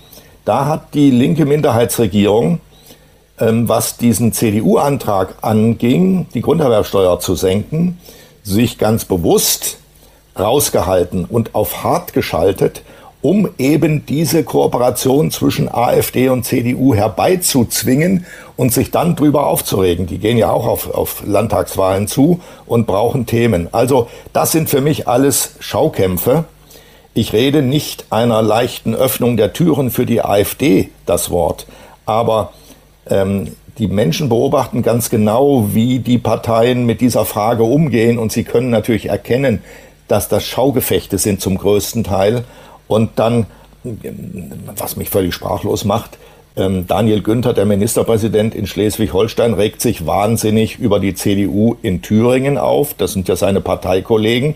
da 0.45 0.65
hat 0.67 0.93
die 0.93 1.09
linke 1.09 1.45
Minderheitsregierung 1.45 2.59
was 3.41 3.97
diesen 3.97 4.33
CDU-Antrag 4.33 5.35
anging, 5.41 6.27
die 6.33 6.41
Grunderwerbsteuer 6.41 7.19
zu 7.19 7.35
senken, 7.35 7.97
sich 8.43 8.77
ganz 8.77 9.05
bewusst 9.05 9.77
rausgehalten 10.37 11.25
und 11.25 11.55
auf 11.55 11.83
hart 11.83 12.13
geschaltet, 12.13 12.83
um 13.21 13.49
eben 13.57 14.05
diese 14.05 14.43
Kooperation 14.43 15.31
zwischen 15.31 15.69
AfD 15.69 16.29
und 16.29 16.43
CDU 16.43 16.95
herbeizuzwingen 16.95 18.25
und 18.57 18.73
sich 18.73 18.91
dann 18.91 19.15
drüber 19.15 19.47
aufzuregen. 19.47 20.07
Die 20.07 20.17
gehen 20.17 20.37
ja 20.37 20.51
auch 20.51 20.65
auf, 20.65 20.91
auf 20.91 21.23
Landtagswahlen 21.25 22.07
zu 22.07 22.39
und 22.65 22.87
brauchen 22.87 23.25
Themen. 23.25 23.69
Also 23.71 24.07
das 24.33 24.51
sind 24.51 24.69
für 24.69 24.81
mich 24.81 25.07
alles 25.07 25.55
Schaukämpfe. 25.59 26.45
Ich 27.13 27.33
rede 27.33 27.61
nicht 27.61 28.05
einer 28.09 28.41
leichten 28.41 28.95
Öffnung 28.95 29.35
der 29.35 29.53
Türen 29.53 29.91
für 29.91 30.05
die 30.05 30.23
AfD 30.23 30.89
das 31.05 31.29
Wort, 31.29 31.67
aber 32.05 32.53
ähm, 33.09 33.51
die 33.77 33.87
Menschen 33.87 34.29
beobachten 34.29 34.81
ganz 34.81 35.09
genau, 35.09 35.69
wie 35.73 35.99
die 35.99 36.17
Parteien 36.17 36.85
mit 36.85 37.01
dieser 37.01 37.25
Frage 37.25 37.63
umgehen 37.63 38.17
und 38.19 38.31
sie 38.31 38.43
können 38.43 38.69
natürlich 38.69 39.09
erkennen, 39.09 39.61
dass 40.07 40.27
das 40.27 40.43
Schaugefechte 40.45 41.17
sind 41.17 41.41
zum 41.41 41.57
größten 41.57 42.03
Teil. 42.03 42.43
Und 42.87 43.11
dann, 43.15 43.45
was 44.75 44.97
mich 44.97 45.09
völlig 45.09 45.33
sprachlos 45.33 45.85
macht, 45.85 46.17
ähm, 46.57 46.85
Daniel 46.85 47.21
Günther, 47.21 47.53
der 47.53 47.65
Ministerpräsident 47.65 48.53
in 48.53 48.67
Schleswig-Holstein, 48.67 49.53
regt 49.53 49.81
sich 49.81 50.05
wahnsinnig 50.05 50.79
über 50.79 50.99
die 50.99 51.13
CDU 51.13 51.77
in 51.81 52.01
Thüringen 52.01 52.57
auf. 52.57 52.93
Das 52.93 53.13
sind 53.13 53.29
ja 53.29 53.37
seine 53.37 53.61
Parteikollegen. 53.61 54.55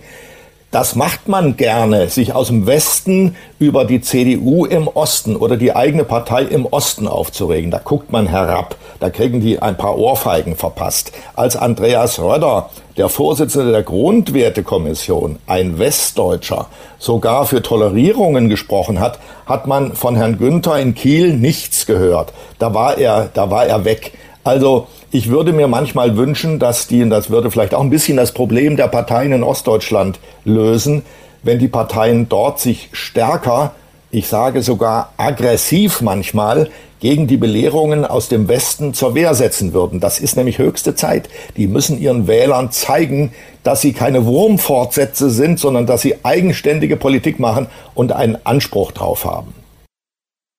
Das 0.76 0.94
macht 0.94 1.30
man 1.30 1.56
gerne, 1.56 2.10
sich 2.10 2.34
aus 2.36 2.48
dem 2.48 2.68
Westen 2.68 3.38
über 3.60 3.86
die 3.86 4.02
CDU 4.02 4.66
im 4.66 4.90
Osten 4.90 5.38
oder 5.38 5.56
die 5.56 5.74
eigene 5.74 6.04
Partei 6.04 6.44
im 6.44 6.66
Osten 6.66 7.08
aufzuregen. 7.08 7.72
Da 7.72 7.80
guckt 7.82 8.12
man 8.12 8.28
herab. 8.28 8.76
Da 9.00 9.10
kriegen 9.10 9.40
die 9.40 9.62
ein 9.62 9.78
paar 9.78 9.98
Ohrfeigen 9.98 10.58
verpasst. 10.58 11.14
Als 11.34 11.56
Andreas 11.56 12.20
Röder, 12.20 12.72
der 12.98 13.08
Vorsitzende 13.08 13.72
der 13.72 13.84
Grundwertekommission, 13.84 15.40
ein 15.48 15.80
Westdeutscher, 15.80 16.68
sogar 17.00 17.46
für 17.46 17.62
Tolerierungen 17.62 18.50
gesprochen 18.50 19.00
hat, 19.00 19.20
hat 19.46 19.68
man 19.68 19.96
von 19.96 20.18
Herrn 20.18 20.38
Günther 20.38 20.78
in 20.78 20.94
Kiel 20.94 21.38
nichts 21.38 21.86
gehört. 21.86 22.34
Da 22.60 22.74
war 22.74 22.98
er, 22.98 23.30
da 23.34 23.50
war 23.50 23.66
er 23.66 23.86
weg. 23.86 24.12
Also 24.46 24.86
ich 25.10 25.32
würde 25.32 25.54
mir 25.54 25.68
manchmal 25.68 26.18
wünschen, 26.18 26.60
dass 26.60 26.86
die, 26.86 27.02
und 27.02 27.10
das 27.10 27.32
würde 27.32 27.50
vielleicht 27.50 27.74
auch 27.74 27.82
ein 27.82 27.90
bisschen 27.90 28.16
das 28.16 28.32
Problem 28.32 28.78
der 28.78 28.88
Parteien 28.88 29.32
in 29.32 29.42
Ostdeutschland 29.42 30.20
lösen, 30.44 31.02
wenn 31.42 31.58
die 31.58 31.68
Parteien 31.68 32.30
dort 32.30 32.60
sich 32.60 32.90
stärker, 32.92 33.72
ich 34.12 34.28
sage 34.28 34.62
sogar 34.62 35.14
aggressiv 35.18 36.02
manchmal, 36.02 36.70
gegen 37.00 37.26
die 37.26 37.38
Belehrungen 37.38 38.06
aus 38.06 38.30
dem 38.30 38.48
Westen 38.48 38.94
zur 38.94 39.16
Wehr 39.16 39.34
setzen 39.34 39.74
würden. 39.74 40.00
Das 40.00 40.20
ist 40.20 40.38
nämlich 40.38 40.60
höchste 40.60 40.94
Zeit. 40.94 41.28
Die 41.58 41.66
müssen 41.66 42.00
ihren 42.00 42.28
Wählern 42.28 42.72
zeigen, 42.72 43.34
dass 43.64 43.82
sie 43.82 43.94
keine 43.94 44.26
Wurmfortsätze 44.26 45.32
sind, 45.32 45.60
sondern 45.60 45.88
dass 45.88 46.04
sie 46.04 46.24
eigenständige 46.24 46.98
Politik 46.98 47.40
machen 47.40 47.66
und 47.96 48.12
einen 48.12 48.38
Anspruch 48.44 48.92
drauf 48.92 49.26
haben. 49.26 49.56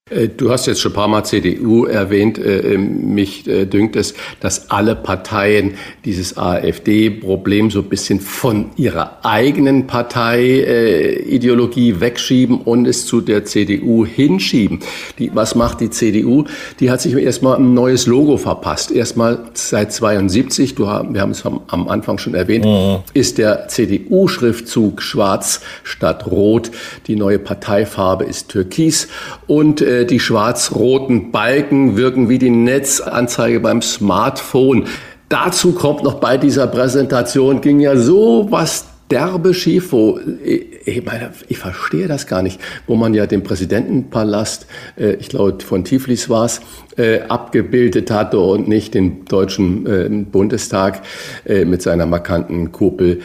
Äh, 0.09 0.29
du 0.29 0.53
hast 0.53 0.67
jetzt 0.67 0.81
schon 0.81 0.93
ein 0.93 0.95
paar 0.95 1.09
Mal 1.09 1.25
CDU 1.25 1.85
erwähnt. 1.85 2.39
Äh, 2.39 2.75
ähm, 2.75 3.13
mich 3.13 3.49
äh, 3.49 3.67
dünkt 3.67 3.97
es, 3.97 4.15
dass 4.39 4.71
alle 4.71 4.95
Parteien 4.95 5.75
dieses 6.05 6.39
AfD-Problem 6.39 7.73
so 7.73 7.81
ein 7.81 7.89
bisschen 7.89 8.21
von 8.21 8.71
ihrer 8.77 9.19
eigenen 9.25 9.89
Parteiideologie 9.89 11.99
wegschieben 11.99 12.61
und 12.61 12.87
es 12.87 13.07
zu 13.07 13.21
der 13.21 13.47
CDU 13.47 14.07
hinschieben. 14.07 14.79
Die, 15.19 15.35
was 15.35 15.57
macht 15.57 15.81
die 15.81 15.91
CDU? 15.91 16.45
Die 16.79 16.89
hat 16.89 17.01
sich 17.01 17.13
erstmal 17.13 17.57
ein 17.57 17.75
neues 17.75 18.07
Logo 18.07 18.37
verpasst. 18.37 18.93
Erstmal 18.93 19.41
seit 19.55 19.93
72, 19.93 20.77
du, 20.77 20.85
wir 20.85 21.21
haben 21.21 21.33
es 21.33 21.45
am 21.45 21.89
Anfang 21.89 22.19
schon 22.19 22.35
erwähnt, 22.35 22.65
mhm. 22.65 22.99
ist 23.13 23.39
der 23.39 23.67
CDU-Schriftzug 23.67 25.03
schwarz 25.03 25.63
statt 25.83 26.31
rot. 26.31 26.71
Die 27.09 27.17
neue 27.17 27.41
Parteifarbe 27.41 28.23
ist 28.23 28.51
türkis 28.51 29.09
und 29.49 29.81
äh, 29.81 29.96
die 30.05 30.21
schwarz-roten 30.21 31.31
Balken 31.31 31.97
wirken 31.97 32.29
wie 32.29 32.39
die 32.39 32.51
Netzanzeige 32.51 33.61
beim 33.61 33.83
Smartphone. 33.83 34.85
Dazu 35.29 35.73
kommt 35.73 36.05
noch 36.05 36.21
bei 36.21 36.37
dieser 36.37 36.67
Präsentation, 36.67 37.61
ging 37.61 37.81
ja 37.81 37.97
so 37.97 38.47
was 38.51 38.87
derbe 39.11 39.55
schief, 39.55 39.93
wo 39.93 40.19
ich, 40.45 41.05
meine, 41.05 41.31
ich 41.49 41.59
verstehe 41.59 42.09
das 42.09 42.27
gar 42.27 42.43
nicht, 42.43 42.61
wo 42.87 42.97
man 42.97 43.15
ja 43.15 43.27
den 43.27 43.43
Präsidentenpalast, 43.43 44.67
äh, 44.99 45.15
ich 45.15 45.29
glaube 45.29 45.63
von 45.63 45.85
Tiflis 45.85 46.29
war 46.29 46.47
es, 46.47 46.61
äh, 46.97 47.21
abgebildet 47.21 48.11
hatte 48.11 48.39
und 48.41 48.69
nicht 48.69 48.95
den 48.95 49.25
deutschen 49.25 49.87
äh, 49.87 50.09
Bundestag 50.09 51.03
äh, 51.45 51.65
mit 51.65 51.83
seiner 51.83 52.07
markanten 52.07 52.73
Kuppel. 52.73 53.21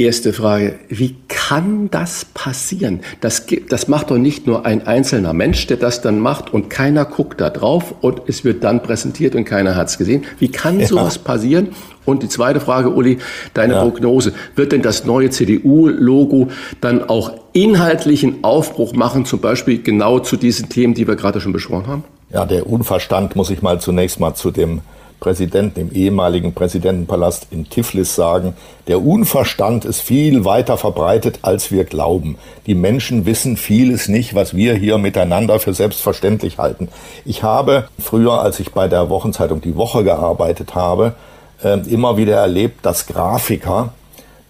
Erste 0.00 0.32
Frage, 0.32 0.78
wie 0.88 1.16
kann 1.26 1.90
das 1.90 2.24
passieren? 2.32 3.00
Das, 3.20 3.46
das 3.68 3.88
macht 3.88 4.12
doch 4.12 4.16
nicht 4.16 4.46
nur 4.46 4.64
ein 4.64 4.86
einzelner 4.86 5.32
Mensch, 5.32 5.66
der 5.66 5.76
das 5.76 6.00
dann 6.00 6.20
macht 6.20 6.54
und 6.54 6.70
keiner 6.70 7.04
guckt 7.04 7.40
da 7.40 7.50
drauf 7.50 7.96
und 8.00 8.22
es 8.28 8.44
wird 8.44 8.62
dann 8.62 8.80
präsentiert 8.80 9.34
und 9.34 9.44
keiner 9.44 9.74
hat 9.74 9.88
es 9.88 9.98
gesehen. 9.98 10.24
Wie 10.38 10.52
kann 10.52 10.78
ja. 10.78 10.86
sowas 10.86 11.18
passieren? 11.18 11.70
Und 12.04 12.22
die 12.22 12.28
zweite 12.28 12.60
Frage, 12.60 12.90
Uli, 12.90 13.18
deine 13.54 13.74
ja. 13.74 13.82
Prognose. 13.82 14.34
Wird 14.54 14.70
denn 14.70 14.82
das 14.82 15.04
neue 15.04 15.30
CDU-Logo 15.30 16.46
dann 16.80 17.08
auch 17.08 17.32
inhaltlichen 17.52 18.44
Aufbruch 18.44 18.92
machen, 18.92 19.24
zum 19.24 19.40
Beispiel 19.40 19.82
genau 19.82 20.20
zu 20.20 20.36
diesen 20.36 20.68
Themen, 20.68 20.94
die 20.94 21.08
wir 21.08 21.16
gerade 21.16 21.40
schon 21.40 21.52
besprochen 21.52 21.88
haben? 21.88 22.04
Ja, 22.32 22.46
der 22.46 22.68
Unverstand 22.68 23.34
muss 23.34 23.50
ich 23.50 23.62
mal 23.62 23.80
zunächst 23.80 24.20
mal 24.20 24.34
zu 24.34 24.52
dem 24.52 24.80
Präsidenten, 25.20 25.80
im 25.80 25.92
ehemaligen 25.92 26.54
Präsidentenpalast 26.54 27.48
in 27.50 27.68
Tiflis 27.68 28.14
sagen, 28.14 28.54
der 28.86 29.02
Unverstand 29.04 29.84
ist 29.84 30.00
viel 30.00 30.44
weiter 30.44 30.76
verbreitet, 30.76 31.40
als 31.42 31.70
wir 31.70 31.84
glauben. 31.84 32.38
Die 32.66 32.74
Menschen 32.74 33.26
wissen 33.26 33.56
vieles 33.56 34.08
nicht, 34.08 34.34
was 34.34 34.54
wir 34.54 34.74
hier 34.74 34.98
miteinander 34.98 35.58
für 35.58 35.74
selbstverständlich 35.74 36.58
halten. 36.58 36.88
Ich 37.24 37.42
habe 37.42 37.88
früher, 37.98 38.40
als 38.40 38.60
ich 38.60 38.72
bei 38.72 38.88
der 38.88 39.10
Wochenzeitung 39.10 39.60
Die 39.60 39.76
Woche 39.76 40.04
gearbeitet 40.04 40.74
habe, 40.74 41.14
äh, 41.62 41.78
immer 41.88 42.16
wieder 42.16 42.36
erlebt, 42.36 42.86
dass 42.86 43.06
Grafiker 43.06 43.92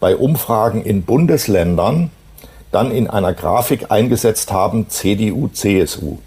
bei 0.01 0.17
Umfragen 0.17 0.83
in 0.83 1.03
Bundesländern 1.03 2.11
dann 2.71 2.91
in 2.91 3.09
einer 3.09 3.33
Grafik 3.33 3.91
eingesetzt 3.91 4.53
haben 4.53 4.89
CDU, 4.91 5.49
CSU. 5.49 6.19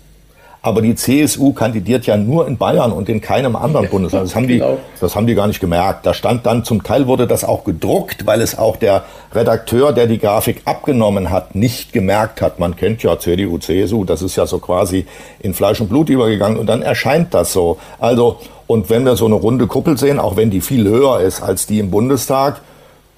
Aber 0.63 0.83
die 0.83 0.93
CSU 0.93 1.53
kandidiert 1.53 2.05
ja 2.05 2.17
nur 2.17 2.47
in 2.47 2.57
Bayern 2.57 2.91
und 2.91 3.09
in 3.09 3.19
keinem 3.19 3.55
anderen 3.55 3.89
Bundesland. 3.89 4.27
Das 4.27 4.35
haben, 4.35 4.47
die, 4.47 4.59
genau. 4.59 4.77
das 4.99 5.15
haben 5.15 5.25
die 5.25 5.33
gar 5.33 5.47
nicht 5.47 5.59
gemerkt. 5.59 6.05
Da 6.05 6.13
stand 6.13 6.45
dann, 6.45 6.63
zum 6.63 6.83
Teil 6.83 7.07
wurde 7.07 7.25
das 7.25 7.43
auch 7.43 7.63
gedruckt, 7.63 8.27
weil 8.27 8.41
es 8.41 8.55
auch 8.55 8.75
der 8.75 9.03
Redakteur, 9.33 9.91
der 9.91 10.05
die 10.05 10.19
Grafik 10.19 10.61
abgenommen 10.65 11.31
hat, 11.31 11.55
nicht 11.55 11.93
gemerkt 11.93 12.43
hat. 12.43 12.59
Man 12.59 12.75
kennt 12.75 13.01
ja 13.01 13.17
CDU, 13.17 13.57
CSU, 13.57 14.05
das 14.05 14.21
ist 14.21 14.35
ja 14.35 14.45
so 14.45 14.59
quasi 14.59 15.07
in 15.39 15.55
Fleisch 15.55 15.81
und 15.81 15.89
Blut 15.89 16.09
übergegangen 16.09 16.59
und 16.59 16.67
dann 16.67 16.83
erscheint 16.83 17.33
das 17.33 17.53
so. 17.53 17.77
Also, 17.97 18.37
und 18.67 18.91
wenn 18.91 19.03
wir 19.03 19.15
so 19.15 19.25
eine 19.25 19.35
runde 19.35 19.65
Kuppel 19.65 19.97
sehen, 19.97 20.19
auch 20.19 20.35
wenn 20.35 20.51
die 20.51 20.61
viel 20.61 20.87
höher 20.87 21.21
ist 21.21 21.41
als 21.41 21.65
die 21.65 21.79
im 21.79 21.89
Bundestag, 21.89 22.61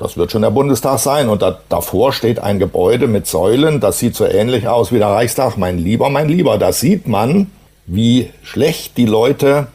das 0.03 0.17
wird 0.17 0.31
schon 0.31 0.41
der 0.41 0.51
Bundestag 0.51 1.00
sein. 1.00 1.29
Und 1.29 1.41
da, 1.41 1.60
davor 1.69 2.12
steht 2.12 2.39
ein 2.39 2.60
Gebäude 2.60 3.07
mit 3.07 3.25
Säulen, 3.25 3.79
das 3.79 4.00
sieht 4.00 4.15
so 4.15 4.25
ähnlich 4.25 4.67
aus 4.67 4.91
wie 4.91 4.98
der 4.98 5.07
Reichstag. 5.07 5.57
Mein 5.57 5.77
Lieber, 5.77 6.10
mein 6.10 6.27
Lieber, 6.27 6.57
da 6.57 6.74
sieht 6.74 7.07
man, 7.07 7.48
wie 7.86 8.29
schlecht 8.43 8.98
die 8.98 9.05
Leute 9.05 9.67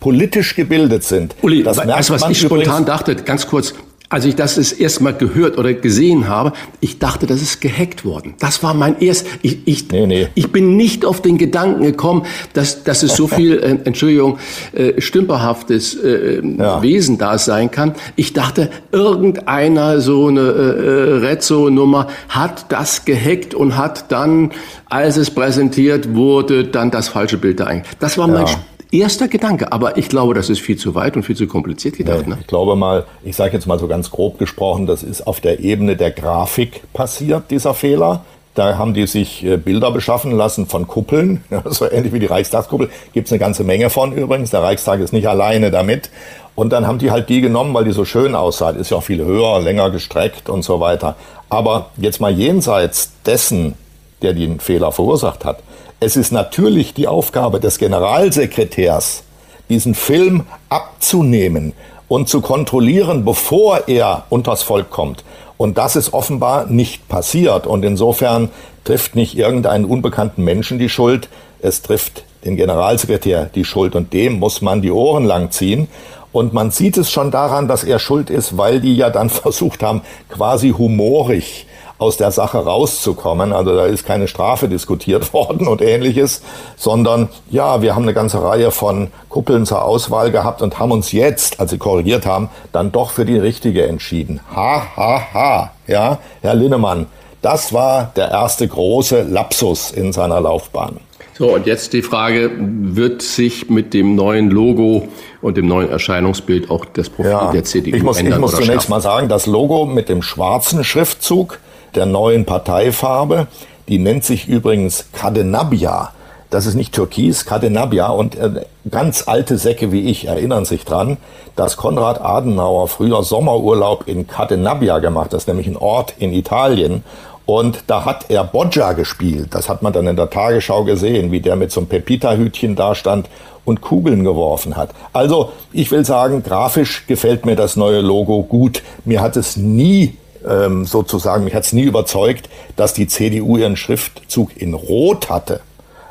politisch 0.00 0.54
gebildet 0.54 1.02
sind. 1.02 1.34
Uli, 1.42 1.62
das 1.62 1.78
weißt 1.78 2.10
du, 2.10 2.14
was 2.14 2.28
ich 2.28 2.40
spontan 2.40 2.84
dachte? 2.84 3.16
Ganz 3.16 3.46
kurz, 3.46 3.74
als 4.14 4.24
ich 4.24 4.36
das 4.36 4.54
das 4.54 4.70
erste 4.70 5.02
Mal 5.02 5.14
gehört 5.14 5.58
oder 5.58 5.74
gesehen 5.74 6.28
habe, 6.28 6.52
ich 6.78 7.00
dachte, 7.00 7.26
das 7.26 7.42
ist 7.42 7.60
gehackt 7.60 8.04
worden. 8.04 8.34
Das 8.38 8.62
war 8.62 8.72
mein 8.72 9.00
erst. 9.00 9.26
Ich, 9.42 9.58
ich, 9.66 9.90
nee, 9.90 10.06
nee. 10.06 10.28
ich 10.36 10.52
bin 10.52 10.76
nicht 10.76 11.04
auf 11.04 11.20
den 11.20 11.36
Gedanken 11.36 11.82
gekommen, 11.82 12.24
dass, 12.52 12.84
dass 12.84 13.02
es 13.02 13.16
so 13.16 13.26
viel, 13.26 13.58
äh, 13.58 13.76
Entschuldigung, 13.84 14.38
äh, 14.72 15.00
stümperhaftes 15.00 15.94
äh, 15.96 16.40
ja. 16.44 16.80
Wesen 16.80 17.18
da 17.18 17.38
sein 17.38 17.72
kann. 17.72 17.94
Ich 18.14 18.32
dachte, 18.32 18.70
irgendeiner 18.92 20.00
so 20.00 20.28
eine 20.28 20.40
äh, 20.40 20.44
äh 20.44 21.26
Rezzo-Nummer 21.26 22.06
hat 22.28 22.66
das 22.68 23.04
gehackt 23.04 23.52
und 23.52 23.76
hat 23.76 24.12
dann, 24.12 24.52
als 24.88 25.16
es 25.16 25.32
präsentiert 25.32 26.14
wurde, 26.14 26.64
dann 26.64 26.92
das 26.92 27.08
falsche 27.08 27.36
Bild 27.36 27.58
da 27.58 27.64
eingegangen. 27.64 27.96
Das 27.98 28.16
war 28.16 28.28
mein 28.28 28.46
ja 28.46 28.54
erster 28.90 29.28
Gedanke, 29.28 29.72
aber 29.72 29.96
ich 29.96 30.08
glaube, 30.08 30.34
das 30.34 30.50
ist 30.50 30.60
viel 30.60 30.76
zu 30.76 30.94
weit 30.94 31.16
und 31.16 31.22
viel 31.22 31.36
zu 31.36 31.46
kompliziert 31.46 31.96
gedacht. 31.96 32.26
Nee, 32.26 32.34
ne? 32.34 32.38
Ich 32.40 32.46
glaube 32.46 32.76
mal, 32.76 33.04
ich 33.24 33.36
sage 33.36 33.54
jetzt 33.54 33.66
mal 33.66 33.78
so 33.78 33.88
ganz 33.88 34.10
grob 34.10 34.38
gesprochen, 34.38 34.86
das 34.86 35.02
ist 35.02 35.26
auf 35.26 35.40
der 35.40 35.60
Ebene 35.60 35.96
der 35.96 36.10
Grafik 36.10 36.82
passiert, 36.92 37.50
dieser 37.50 37.74
Fehler. 37.74 38.24
Da 38.54 38.78
haben 38.78 38.94
die 38.94 39.06
sich 39.08 39.44
äh, 39.44 39.56
Bilder 39.56 39.90
beschaffen 39.90 40.30
lassen 40.30 40.66
von 40.66 40.86
Kuppeln, 40.86 41.42
so 41.64 41.90
ähnlich 41.90 42.12
wie 42.12 42.20
die 42.20 42.26
Reichstagskuppel. 42.26 42.88
Gibt 43.12 43.26
es 43.26 43.32
eine 43.32 43.40
ganze 43.40 43.64
Menge 43.64 43.90
von 43.90 44.12
übrigens. 44.12 44.50
Der 44.50 44.62
Reichstag 44.62 45.00
ist 45.00 45.12
nicht 45.12 45.28
alleine 45.28 45.72
damit. 45.72 46.10
Und 46.54 46.70
dann 46.70 46.86
haben 46.86 46.98
die 46.98 47.10
halt 47.10 47.28
die 47.28 47.40
genommen, 47.40 47.74
weil 47.74 47.84
die 47.84 47.90
so 47.90 48.04
schön 48.04 48.36
aussah. 48.36 48.70
Ist 48.70 48.90
ja 48.90 48.98
auch 48.98 49.02
viel 49.02 49.24
höher, 49.24 49.60
länger 49.60 49.90
gestreckt 49.90 50.48
und 50.48 50.62
so 50.62 50.78
weiter. 50.78 51.16
Aber 51.48 51.90
jetzt 51.96 52.20
mal 52.20 52.32
jenseits 52.32 53.10
dessen, 53.26 53.74
der 54.22 54.34
den 54.34 54.60
Fehler 54.60 54.92
verursacht 54.92 55.44
hat, 55.44 55.58
es 56.04 56.16
ist 56.16 56.32
natürlich 56.32 56.92
die 56.92 57.08
Aufgabe 57.08 57.60
des 57.60 57.78
Generalsekretärs, 57.78 59.22
diesen 59.70 59.94
Film 59.94 60.44
abzunehmen 60.68 61.72
und 62.08 62.28
zu 62.28 62.42
kontrollieren, 62.42 63.24
bevor 63.24 63.88
er 63.88 64.26
unters 64.28 64.62
Volk 64.62 64.90
kommt. 64.90 65.24
Und 65.56 65.78
das 65.78 65.96
ist 65.96 66.12
offenbar 66.12 66.66
nicht 66.66 67.08
passiert. 67.08 67.66
Und 67.66 67.86
insofern 67.86 68.50
trifft 68.84 69.16
nicht 69.16 69.38
irgendeinen 69.38 69.86
unbekannten 69.86 70.44
Menschen 70.44 70.78
die 70.78 70.90
Schuld, 70.90 71.30
es 71.62 71.80
trifft 71.80 72.24
den 72.44 72.56
Generalsekretär 72.56 73.46
die 73.46 73.64
Schuld. 73.64 73.96
Und 73.96 74.12
dem 74.12 74.38
muss 74.38 74.60
man 74.60 74.82
die 74.82 74.90
Ohren 74.90 75.24
lang 75.24 75.52
ziehen. 75.52 75.88
Und 76.32 76.52
man 76.52 76.70
sieht 76.70 76.98
es 76.98 77.10
schon 77.10 77.30
daran, 77.30 77.66
dass 77.66 77.82
er 77.82 77.98
schuld 77.98 78.28
ist, 78.28 78.58
weil 78.58 78.82
die 78.82 78.94
ja 78.94 79.08
dann 79.08 79.30
versucht 79.30 79.82
haben, 79.82 80.02
quasi 80.28 80.68
humorig 80.68 81.66
aus 81.98 82.16
der 82.16 82.30
Sache 82.30 82.58
rauszukommen. 82.58 83.52
Also 83.52 83.74
da 83.74 83.86
ist 83.86 84.06
keine 84.06 84.28
Strafe 84.28 84.68
diskutiert 84.68 85.32
worden 85.32 85.66
und 85.66 85.80
ähnliches, 85.80 86.42
sondern 86.76 87.28
ja, 87.50 87.82
wir 87.82 87.94
haben 87.94 88.02
eine 88.02 88.14
ganze 88.14 88.42
Reihe 88.42 88.70
von 88.70 89.08
Kuppeln 89.28 89.66
zur 89.66 89.82
Auswahl 89.84 90.30
gehabt 90.30 90.62
und 90.62 90.78
haben 90.78 90.92
uns 90.92 91.12
jetzt, 91.12 91.60
als 91.60 91.70
sie 91.70 91.78
korrigiert 91.78 92.26
haben, 92.26 92.48
dann 92.72 92.92
doch 92.92 93.10
für 93.10 93.24
die 93.24 93.38
richtige 93.38 93.86
entschieden. 93.86 94.40
Ha, 94.54 94.82
ha, 94.96 95.22
ha. 95.32 95.70
Ja, 95.86 96.18
Herr 96.42 96.54
Linnemann, 96.54 97.06
das 97.42 97.72
war 97.72 98.12
der 98.16 98.30
erste 98.30 98.66
große 98.66 99.22
Lapsus 99.22 99.90
in 99.90 100.12
seiner 100.12 100.40
Laufbahn. 100.40 100.98
So, 101.36 101.52
und 101.52 101.66
jetzt 101.66 101.92
die 101.92 102.02
Frage, 102.02 102.52
wird 102.58 103.20
sich 103.20 103.68
mit 103.68 103.92
dem 103.92 104.14
neuen 104.14 104.50
Logo 104.50 105.08
und 105.42 105.56
dem 105.56 105.66
neuen 105.66 105.90
Erscheinungsbild 105.90 106.70
auch 106.70 106.84
das 106.84 107.10
Profil 107.10 107.32
ja, 107.32 107.50
der 107.50 107.64
CDU 107.64 107.96
ich 107.96 108.02
muss, 108.04 108.18
ändern? 108.18 108.34
Ich 108.34 108.40
muss 108.40 108.52
zunächst 108.52 108.70
schärfen? 108.70 108.90
mal 108.90 109.00
sagen, 109.00 109.28
das 109.28 109.46
Logo 109.46 109.84
mit 109.84 110.08
dem 110.08 110.22
schwarzen 110.22 110.84
Schriftzug 110.84 111.58
der 111.96 112.06
neuen 112.06 112.44
Parteifarbe. 112.44 113.46
Die 113.88 113.98
nennt 113.98 114.24
sich 114.24 114.48
übrigens 114.48 115.06
Cadenabia. 115.12 116.12
Das 116.50 116.66
ist 116.66 116.74
nicht 116.74 116.94
Türkis, 116.94 117.46
Cadenabia. 117.46 118.08
Und 118.08 118.36
äh, 118.36 118.64
ganz 118.90 119.26
alte 119.26 119.58
Säcke 119.58 119.92
wie 119.92 120.08
ich 120.08 120.26
erinnern 120.26 120.64
sich 120.64 120.84
dran, 120.84 121.16
dass 121.56 121.76
Konrad 121.76 122.20
Adenauer 122.20 122.88
früher 122.88 123.22
Sommerurlaub 123.22 124.06
in 124.06 124.26
Cadenabia 124.26 124.98
gemacht 124.98 125.34
hat. 125.34 125.46
Nämlich 125.48 125.66
ein 125.66 125.76
Ort 125.76 126.14
in 126.18 126.32
Italien. 126.32 127.02
Und 127.46 127.84
da 127.88 128.04
hat 128.04 128.26
er 128.30 128.44
Boggia 128.44 128.92
gespielt. 128.92 129.48
Das 129.50 129.68
hat 129.68 129.82
man 129.82 129.92
dann 129.92 130.06
in 130.06 130.16
der 130.16 130.30
Tagesschau 130.30 130.84
gesehen, 130.84 131.30
wie 131.30 131.40
der 131.40 131.56
mit 131.56 131.72
so 131.72 131.80
einem 131.80 131.88
Pepita-Hütchen 131.88 132.74
da 132.74 132.94
stand 132.94 133.28
und 133.64 133.80
Kugeln 133.80 134.24
geworfen 134.24 134.76
hat. 134.76 134.90
Also, 135.12 135.52
ich 135.72 135.90
will 135.90 136.04
sagen, 136.04 136.42
grafisch 136.42 137.06
gefällt 137.06 137.44
mir 137.46 137.56
das 137.56 137.76
neue 137.76 138.00
Logo 138.00 138.42
gut. 138.42 138.82
Mir 139.04 139.20
hat 139.20 139.36
es 139.36 139.56
nie 139.56 140.16
ähm, 140.48 140.84
sozusagen, 140.84 141.44
mich 141.44 141.54
hat 141.54 141.64
es 141.64 141.72
nie 141.72 141.82
überzeugt, 141.82 142.48
dass 142.76 142.94
die 142.94 143.06
CDU 143.06 143.56
ihren 143.56 143.76
Schriftzug 143.76 144.56
in 144.56 144.74
Rot 144.74 145.30
hatte, 145.30 145.60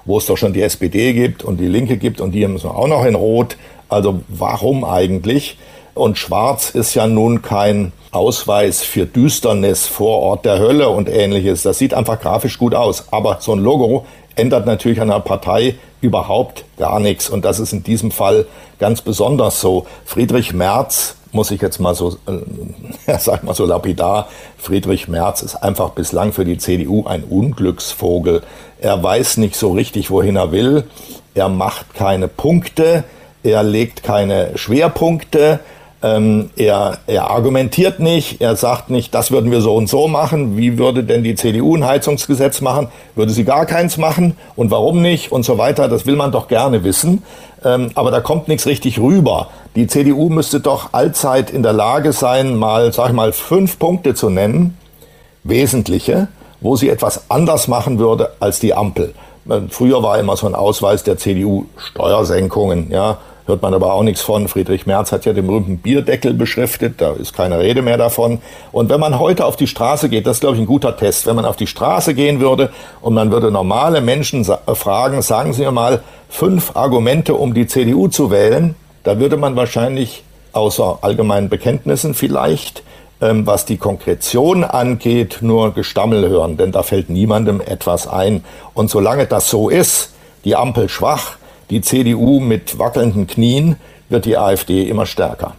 wo 0.05 0.17
es 0.17 0.25
doch 0.25 0.37
schon 0.37 0.53
die 0.53 0.61
SPD 0.61 1.13
gibt 1.13 1.43
und 1.43 1.57
die 1.57 1.67
Linke 1.67 1.97
gibt 1.97 2.21
und 2.21 2.31
die 2.31 2.45
müssen 2.47 2.69
auch 2.69 2.87
noch 2.87 3.05
in 3.05 3.15
Rot. 3.15 3.57
Also 3.89 4.21
warum 4.27 4.83
eigentlich? 4.83 5.57
Und 5.93 6.17
Schwarz 6.17 6.71
ist 6.71 6.95
ja 6.95 7.05
nun 7.05 7.41
kein 7.43 7.91
Ausweis 8.11 8.81
für 8.81 9.05
Düsternis 9.05 9.85
vor 9.85 10.19
Ort 10.19 10.45
der 10.45 10.59
Hölle 10.59 10.89
und 10.89 11.07
ähnliches. 11.07 11.61
Das 11.61 11.77
sieht 11.77 11.93
einfach 11.93 12.19
grafisch 12.19 12.57
gut 12.57 12.73
aus. 12.73 13.11
Aber 13.11 13.37
so 13.41 13.53
ein 13.53 13.59
Logo 13.59 14.05
ändert 14.35 14.65
natürlich 14.65 14.99
an 14.99 15.11
einer 15.11 15.19
Partei 15.19 15.75
überhaupt 16.01 16.65
gar 16.77 16.99
nichts. 16.99 17.29
Und 17.29 17.45
das 17.45 17.59
ist 17.59 17.73
in 17.73 17.83
diesem 17.83 18.11
Fall 18.11 18.47
ganz 18.79 19.01
besonders 19.01 19.61
so. 19.61 19.85
Friedrich 20.05 20.53
Merz 20.53 21.15
muss 21.33 21.51
ich 21.51 21.61
jetzt 21.61 21.79
mal 21.79 21.95
so, 21.95 22.17
äh, 22.27 23.17
sag 23.19 23.43
mal 23.43 23.53
so 23.53 23.65
lapidar, 23.65 24.29
Friedrich 24.57 25.07
Merz 25.07 25.41
ist 25.41 25.55
einfach 25.55 25.89
bislang 25.89 26.31
für 26.31 26.45
die 26.45 26.57
CDU 26.57 27.05
ein 27.05 27.23
Unglücksvogel. 27.23 28.43
Er 28.79 29.01
weiß 29.03 29.37
nicht 29.37 29.55
so 29.55 29.71
richtig, 29.71 30.11
wohin 30.11 30.35
er 30.35 30.51
will. 30.51 30.85
Er 31.33 31.49
macht 31.49 31.93
keine 31.93 32.27
Punkte. 32.27 33.03
Er 33.43 33.63
legt 33.63 34.03
keine 34.03 34.57
Schwerpunkte. 34.57 35.59
Ähm, 36.03 36.49
er, 36.57 36.97
er 37.07 37.31
argumentiert 37.31 38.01
nicht, 38.01 38.41
er 38.41 38.57
sagt 38.57 38.89
nicht, 38.89 39.15
das 39.15 39.31
würden 39.31 39.51
wir 39.51 39.61
so 39.61 39.73
und 39.73 39.87
so 39.87 40.09
machen. 40.09 40.57
Wie 40.57 40.77
würde 40.77 41.05
denn 41.05 41.23
die 41.23 41.35
CDU 41.35 41.77
ein 41.77 41.85
Heizungsgesetz 41.85 42.59
machen? 42.59 42.89
Würde 43.15 43.31
sie 43.31 43.45
gar 43.45 43.65
keins 43.65 43.97
machen? 43.97 44.35
Und 44.57 44.69
warum 44.69 45.01
nicht? 45.01 45.31
Und 45.31 45.45
so 45.45 45.57
weiter. 45.57 45.87
Das 45.87 46.05
will 46.05 46.17
man 46.17 46.33
doch 46.33 46.49
gerne 46.49 46.83
wissen. 46.83 47.23
Ähm, 47.63 47.91
aber 47.95 48.11
da 48.11 48.19
kommt 48.19 48.49
nichts 48.49 48.65
richtig 48.65 48.99
rüber. 48.99 49.47
Die 49.77 49.87
CDU 49.87 50.27
müsste 50.27 50.59
doch 50.59 50.91
allzeit 50.91 51.49
in 51.49 51.63
der 51.63 51.73
Lage 51.73 52.11
sein, 52.11 52.57
mal, 52.57 52.91
sag 52.91 53.07
ich 53.07 53.15
mal, 53.15 53.31
fünf 53.31 53.79
Punkte 53.79 54.13
zu 54.13 54.29
nennen, 54.29 54.77
wesentliche, 55.45 56.27
wo 56.59 56.75
sie 56.75 56.89
etwas 56.89 57.31
anders 57.31 57.69
machen 57.69 57.97
würde 57.97 58.33
als 58.41 58.59
die 58.59 58.73
Ampel. 58.73 59.13
Äh, 59.47 59.61
früher 59.69 60.03
war 60.03 60.19
immer 60.19 60.35
so 60.35 60.47
ein 60.47 60.55
Ausweis 60.55 61.03
der 61.03 61.17
CDU 61.17 61.67
Steuersenkungen, 61.77 62.91
ja 62.91 63.19
hört 63.45 63.61
man 63.61 63.73
aber 63.73 63.93
auch 63.93 64.03
nichts 64.03 64.21
von. 64.21 64.47
Friedrich 64.47 64.85
Merz 64.85 65.11
hat 65.11 65.25
ja 65.25 65.33
den 65.33 65.47
berühmten 65.47 65.77
Bierdeckel 65.77 66.33
beschriftet, 66.33 66.95
da 66.99 67.13
ist 67.13 67.33
keine 67.33 67.59
Rede 67.59 67.81
mehr 67.81 67.97
davon. 67.97 68.39
Und 68.71 68.89
wenn 68.89 68.99
man 68.99 69.19
heute 69.19 69.45
auf 69.45 69.55
die 69.55 69.67
Straße 69.67 70.09
geht, 70.09 70.27
das 70.27 70.37
ist, 70.37 70.41
glaube 70.41 70.55
ich, 70.55 70.61
ein 70.61 70.67
guter 70.67 70.95
Test, 70.95 71.25
wenn 71.25 71.35
man 71.35 71.45
auf 71.45 71.55
die 71.55 71.67
Straße 71.67 72.13
gehen 72.13 72.39
würde 72.39 72.71
und 73.01 73.13
man 73.13 73.31
würde 73.31 73.51
normale 73.51 74.01
Menschen 74.01 74.45
äh, 74.45 74.75
fragen, 74.75 75.21
sagen 75.21 75.53
Sie 75.53 75.61
mir 75.61 75.71
mal 75.71 76.03
fünf 76.29 76.75
Argumente, 76.75 77.35
um 77.35 77.53
die 77.53 77.67
CDU 77.67 78.07
zu 78.07 78.31
wählen, 78.31 78.75
da 79.03 79.19
würde 79.19 79.37
man 79.37 79.55
wahrscheinlich 79.55 80.23
außer 80.53 80.99
allgemeinen 81.01 81.49
Bekenntnissen 81.49 82.13
vielleicht 82.13 82.83
ähm, 83.23 83.47
was 83.47 83.63
die 83.63 83.77
Konkretion 83.77 84.65
angeht, 84.65 85.37
nur 85.41 85.73
Gestammel 85.73 86.27
hören, 86.27 86.57
denn 86.57 86.73
da 86.73 86.83
fällt 86.83 87.09
niemandem 87.09 87.61
etwas 87.61 88.05
ein. 88.05 88.43
Und 88.73 88.89
solange 88.89 89.27
das 89.27 89.49
so 89.49 89.69
ist, 89.69 90.13
die 90.43 90.57
Ampel 90.57 90.89
schwach, 90.89 91.37
die 91.69 91.81
CDU 91.81 92.39
mit 92.39 92.77
wackelnden 92.79 93.27
Knien, 93.27 93.77
wird 94.09 94.25
die 94.25 94.37
AfD 94.37 94.83
immer 94.83 95.05
stärker. 95.05 95.55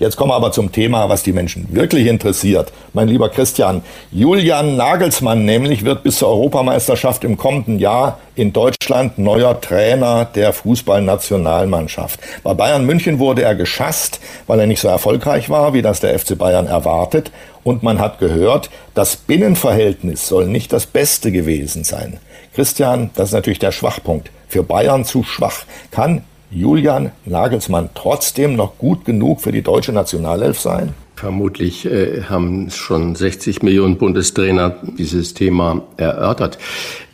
Jetzt 0.00 0.16
kommen 0.16 0.30
wir 0.30 0.36
aber 0.36 0.50
zum 0.50 0.72
Thema, 0.72 1.10
was 1.10 1.24
die 1.24 1.34
Menschen 1.34 1.68
wirklich 1.72 2.06
interessiert. 2.06 2.72
Mein 2.94 3.06
lieber 3.06 3.28
Christian, 3.28 3.82
Julian 4.10 4.74
Nagelsmann 4.78 5.44
nämlich 5.44 5.84
wird 5.84 6.02
bis 6.02 6.16
zur 6.16 6.28
Europameisterschaft 6.28 7.22
im 7.22 7.36
kommenden 7.36 7.78
Jahr 7.78 8.18
in 8.34 8.54
Deutschland 8.54 9.18
neuer 9.18 9.60
Trainer 9.60 10.24
der 10.24 10.54
Fußballnationalmannschaft. 10.54 12.18
Bei 12.42 12.54
Bayern 12.54 12.86
München 12.86 13.18
wurde 13.18 13.42
er 13.42 13.54
geschasst, 13.54 14.20
weil 14.46 14.60
er 14.60 14.66
nicht 14.66 14.80
so 14.80 14.88
erfolgreich 14.88 15.50
war, 15.50 15.74
wie 15.74 15.82
das 15.82 16.00
der 16.00 16.18
FC 16.18 16.38
Bayern 16.38 16.66
erwartet. 16.66 17.30
Und 17.62 17.82
man 17.82 17.98
hat 17.98 18.18
gehört, 18.20 18.70
das 18.94 19.16
Binnenverhältnis 19.16 20.26
soll 20.26 20.46
nicht 20.46 20.72
das 20.72 20.86
Beste 20.86 21.30
gewesen 21.30 21.84
sein. 21.84 22.18
Christian, 22.54 23.10
das 23.16 23.28
ist 23.28 23.34
natürlich 23.34 23.58
der 23.58 23.72
Schwachpunkt. 23.72 24.30
Für 24.50 24.64
Bayern 24.64 25.04
zu 25.04 25.22
schwach. 25.22 25.62
Kann 25.92 26.22
Julian 26.50 27.12
Nagelsmann 27.24 27.90
trotzdem 27.94 28.56
noch 28.56 28.78
gut 28.78 29.04
genug 29.04 29.40
für 29.40 29.52
die 29.52 29.62
deutsche 29.62 29.92
Nationalelf 29.92 30.58
sein? 30.58 30.92
Vermutlich 31.14 31.86
äh, 31.86 32.24
haben 32.24 32.68
schon 32.70 33.14
60 33.14 33.62
Millionen 33.62 33.96
Bundestrainer 33.96 34.74
dieses 34.98 35.34
Thema 35.34 35.82
erörtert. 35.96 36.58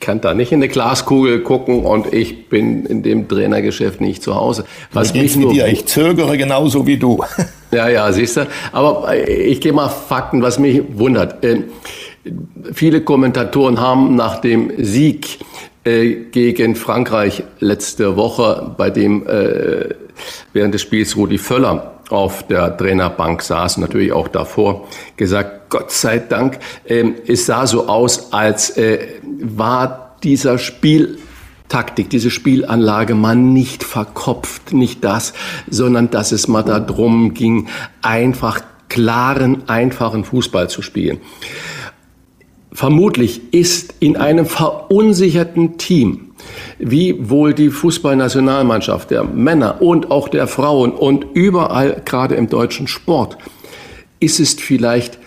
Kann 0.00 0.22
da 0.22 0.32
nicht 0.32 0.50
in 0.50 0.60
eine 0.60 0.68
Glaskugel 0.68 1.42
gucken 1.42 1.84
und 1.84 2.10
ich 2.14 2.48
bin 2.48 2.86
in 2.86 3.02
dem 3.02 3.28
Trainergeschäft 3.28 4.00
nicht 4.00 4.22
zu 4.22 4.34
Hause. 4.34 4.64
Was 4.94 5.12
mich 5.12 5.36
mit 5.36 5.50
dir? 5.50 5.66
Ich 5.66 5.84
zögere 5.84 6.38
genauso 6.38 6.86
wie 6.86 6.96
du. 6.96 7.22
Ja, 7.72 7.88
ja, 7.88 8.10
siehst 8.12 8.36
du. 8.36 8.46
Aber 8.70 9.12
äh, 9.12 9.24
ich 9.24 9.60
gehe 9.60 9.72
mal 9.72 9.88
Fakten, 9.88 10.40
was 10.40 10.60
mich 10.60 10.82
wundert. 10.94 11.44
Äh, 11.44 11.64
viele 12.72 13.00
Kommentatoren 13.00 13.80
haben 13.80 14.14
nach 14.14 14.40
dem 14.40 14.70
Sieg 14.78 15.40
gegen 15.86 16.74
Frankreich 16.74 17.44
letzte 17.60 18.16
Woche, 18.16 18.74
bei 18.76 18.90
dem 18.90 19.26
äh, 19.26 19.94
während 20.52 20.74
des 20.74 20.82
Spiels 20.82 21.16
Rudi 21.16 21.38
Völler 21.38 22.00
auf 22.10 22.46
der 22.46 22.76
Trainerbank 22.76 23.42
saß, 23.42 23.78
natürlich 23.78 24.12
auch 24.12 24.28
davor, 24.28 24.88
gesagt, 25.16 25.70
Gott 25.70 25.90
sei 25.90 26.18
Dank, 26.18 26.58
äh, 26.84 27.04
es 27.26 27.46
sah 27.46 27.66
so 27.66 27.88
aus, 27.88 28.32
als 28.32 28.70
äh, 28.76 28.98
war 29.40 30.16
dieser 30.22 30.58
Spiel 30.58 31.18
Taktik, 31.68 32.10
diese 32.10 32.30
Spielanlage 32.30 33.16
mal 33.16 33.34
nicht 33.34 33.82
verkopft, 33.82 34.72
nicht 34.72 35.02
das, 35.02 35.32
sondern 35.68 36.10
dass 36.10 36.30
es 36.30 36.46
mal 36.46 36.62
darum 36.62 37.34
ging, 37.34 37.68
einfach 38.02 38.60
klaren, 38.88 39.68
einfachen 39.68 40.24
Fußball 40.24 40.70
zu 40.70 40.80
spielen. 40.80 41.18
Vermutlich 42.76 43.54
ist 43.54 43.94
in 44.00 44.18
einem 44.18 44.44
verunsicherten 44.44 45.78
Team, 45.78 46.32
wie 46.78 47.30
wohl 47.30 47.54
die 47.54 47.70
Fußballnationalmannschaft 47.70 49.10
der 49.10 49.24
Männer 49.24 49.80
und 49.80 50.10
auch 50.10 50.28
der 50.28 50.46
Frauen 50.46 50.92
und 50.92 51.24
überall, 51.32 52.02
gerade 52.04 52.34
im 52.34 52.50
deutschen 52.50 52.86
Sport, 52.86 53.38
ist 54.20 54.40
es 54.40 54.52
vielleicht 54.52 55.18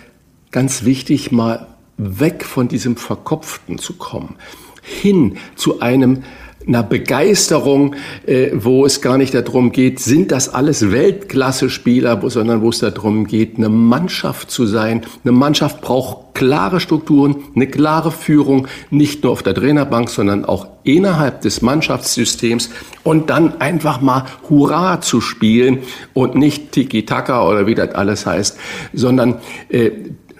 ganz 0.52 0.84
wichtig, 0.84 1.32
mal 1.32 1.66
weg 1.96 2.44
von 2.44 2.68
diesem 2.68 2.94
Verkopften 2.94 3.78
zu 3.78 3.94
kommen, 3.94 4.36
hin 4.82 5.36
zu 5.56 5.80
einem 5.80 6.22
einer 6.66 6.82
Begeisterung, 6.82 7.94
äh, 8.26 8.50
wo 8.52 8.84
es 8.84 9.00
gar 9.00 9.16
nicht 9.16 9.34
darum 9.34 9.72
geht, 9.72 9.98
sind 9.98 10.30
das 10.30 10.48
alles 10.48 10.90
Weltklasse-Spieler, 10.90 12.20
sondern 12.28 12.60
wo 12.60 12.68
es 12.68 12.80
darum 12.80 13.26
geht, 13.26 13.56
eine 13.56 13.68
Mannschaft 13.68 14.50
zu 14.50 14.66
sein. 14.66 15.02
Eine 15.24 15.32
Mannschaft 15.32 15.80
braucht 15.80 16.34
klare 16.34 16.80
Strukturen, 16.80 17.36
eine 17.54 17.66
klare 17.66 18.10
Führung, 18.12 18.68
nicht 18.90 19.24
nur 19.24 19.32
auf 19.32 19.42
der 19.42 19.54
Trainerbank, 19.54 20.10
sondern 20.10 20.44
auch 20.44 20.68
innerhalb 20.84 21.40
des 21.40 21.62
Mannschaftssystems 21.62 22.70
und 23.02 23.30
dann 23.30 23.60
einfach 23.60 24.00
mal 24.00 24.26
Hurra 24.48 25.00
zu 25.00 25.20
spielen 25.20 25.78
und 26.12 26.34
nicht 26.34 26.72
Tiki-Taka 26.72 27.46
oder 27.46 27.66
wie 27.66 27.74
das 27.74 27.94
alles 27.94 28.26
heißt, 28.26 28.58
sondern 28.92 29.36
äh, 29.70 29.90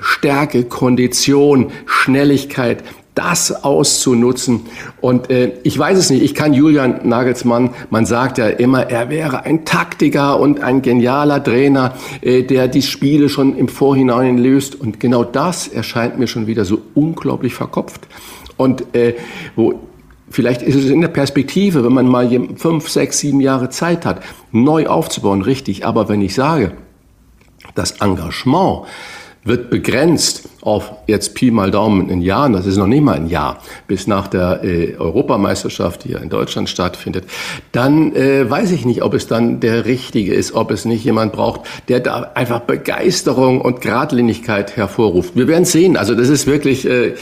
Stärke, 0.00 0.64
Kondition, 0.64 1.70
Schnelligkeit, 1.84 2.82
das 3.14 3.64
auszunutzen. 3.64 4.60
Und 5.00 5.30
äh, 5.30 5.52
ich 5.62 5.78
weiß 5.78 5.98
es 5.98 6.10
nicht, 6.10 6.22
ich 6.22 6.34
kann 6.34 6.54
Julian 6.54 7.08
Nagelsmann, 7.08 7.70
man 7.90 8.06
sagt 8.06 8.38
ja 8.38 8.48
immer, 8.48 8.88
er 8.88 9.10
wäre 9.10 9.44
ein 9.44 9.64
Taktiker 9.64 10.38
und 10.38 10.62
ein 10.62 10.82
genialer 10.82 11.42
Trainer, 11.42 11.94
äh, 12.22 12.42
der 12.42 12.68
die 12.68 12.82
Spiele 12.82 13.28
schon 13.28 13.56
im 13.56 13.68
Vorhinein 13.68 14.38
löst. 14.38 14.74
Und 14.74 15.00
genau 15.00 15.24
das 15.24 15.68
erscheint 15.68 16.18
mir 16.18 16.26
schon 16.26 16.46
wieder 16.46 16.64
so 16.64 16.80
unglaublich 16.94 17.54
verkopft. 17.54 18.06
Und 18.56 18.94
äh, 18.94 19.14
wo 19.56 19.80
Vielleicht 20.32 20.62
ist 20.62 20.76
es 20.76 20.86
in 20.86 21.00
der 21.00 21.08
Perspektive, 21.08 21.84
wenn 21.84 21.92
man 21.92 22.06
mal 22.06 22.30
fünf, 22.54 22.88
sechs, 22.88 23.18
sieben 23.18 23.40
Jahre 23.40 23.68
Zeit 23.68 24.06
hat, 24.06 24.22
neu 24.52 24.86
aufzubauen, 24.86 25.42
richtig. 25.42 25.84
Aber 25.84 26.08
wenn 26.08 26.22
ich 26.22 26.34
sage, 26.36 26.70
das 27.74 28.00
Engagement, 28.00 28.86
wird 29.42 29.70
begrenzt 29.70 30.48
auf 30.60 30.92
jetzt 31.06 31.34
Pi 31.34 31.50
mal 31.50 31.70
Daumen 31.70 32.10
in 32.10 32.20
Jahren, 32.20 32.52
das 32.52 32.66
ist 32.66 32.76
noch 32.76 32.86
nicht 32.86 33.02
mal 33.02 33.16
ein 33.16 33.28
Jahr, 33.28 33.62
bis 33.86 34.06
nach 34.06 34.26
der 34.28 34.62
äh, 34.62 34.96
Europameisterschaft, 34.96 36.04
die 36.04 36.10
ja 36.10 36.18
in 36.18 36.28
Deutschland 36.28 36.68
stattfindet, 36.68 37.24
dann 37.72 38.14
äh, 38.14 38.48
weiß 38.48 38.70
ich 38.72 38.84
nicht, 38.84 39.02
ob 39.02 39.14
es 39.14 39.26
dann 39.26 39.60
der 39.60 39.86
Richtige 39.86 40.34
ist, 40.34 40.52
ob 40.52 40.70
es 40.70 40.84
nicht 40.84 41.04
jemand 41.04 41.32
braucht, 41.32 41.62
der 41.88 42.00
da 42.00 42.32
einfach 42.34 42.60
Begeisterung 42.60 43.62
und 43.62 43.80
Gradlinigkeit 43.80 44.76
hervorruft. 44.76 45.36
Wir 45.36 45.48
werden 45.48 45.64
sehen. 45.64 45.96
Also 45.96 46.14
das 46.14 46.28
ist 46.28 46.46
wirklich 46.46 46.86
äh, 46.86 47.14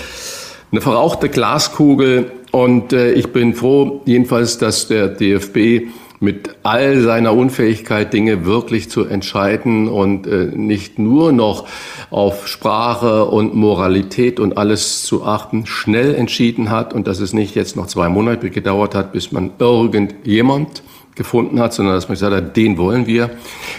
eine 0.72 0.80
verrauchte 0.80 1.28
Glaskugel 1.28 2.32
und 2.50 2.92
äh, 2.92 3.12
ich 3.12 3.32
bin 3.32 3.54
froh 3.54 4.02
jedenfalls, 4.06 4.58
dass 4.58 4.88
der 4.88 5.08
DFB 5.08 5.88
mit 6.20 6.56
all 6.62 7.00
seiner 7.00 7.34
Unfähigkeit, 7.34 8.12
Dinge 8.12 8.44
wirklich 8.44 8.90
zu 8.90 9.04
entscheiden 9.04 9.88
und 9.88 10.26
äh, 10.26 10.46
nicht 10.54 10.98
nur 10.98 11.32
noch 11.32 11.66
auf 12.10 12.48
Sprache 12.48 13.26
und 13.26 13.54
Moralität 13.54 14.40
und 14.40 14.56
alles 14.56 15.02
zu 15.04 15.24
achten, 15.24 15.66
schnell 15.66 16.14
entschieden 16.14 16.70
hat 16.70 16.92
und 16.92 17.06
dass 17.06 17.20
es 17.20 17.32
nicht 17.32 17.54
jetzt 17.54 17.76
noch 17.76 17.86
zwei 17.86 18.08
Monate 18.08 18.50
gedauert 18.50 18.94
hat, 18.94 19.12
bis 19.12 19.32
man 19.32 19.52
irgendjemand 19.58 20.82
gefunden 21.18 21.60
hat, 21.60 21.74
sondern 21.74 21.94
dass 21.94 22.08
man 22.08 22.14
gesagt 22.14 22.34
hat, 22.34 22.56
den 22.56 22.78
wollen 22.78 23.06
wir. 23.06 23.30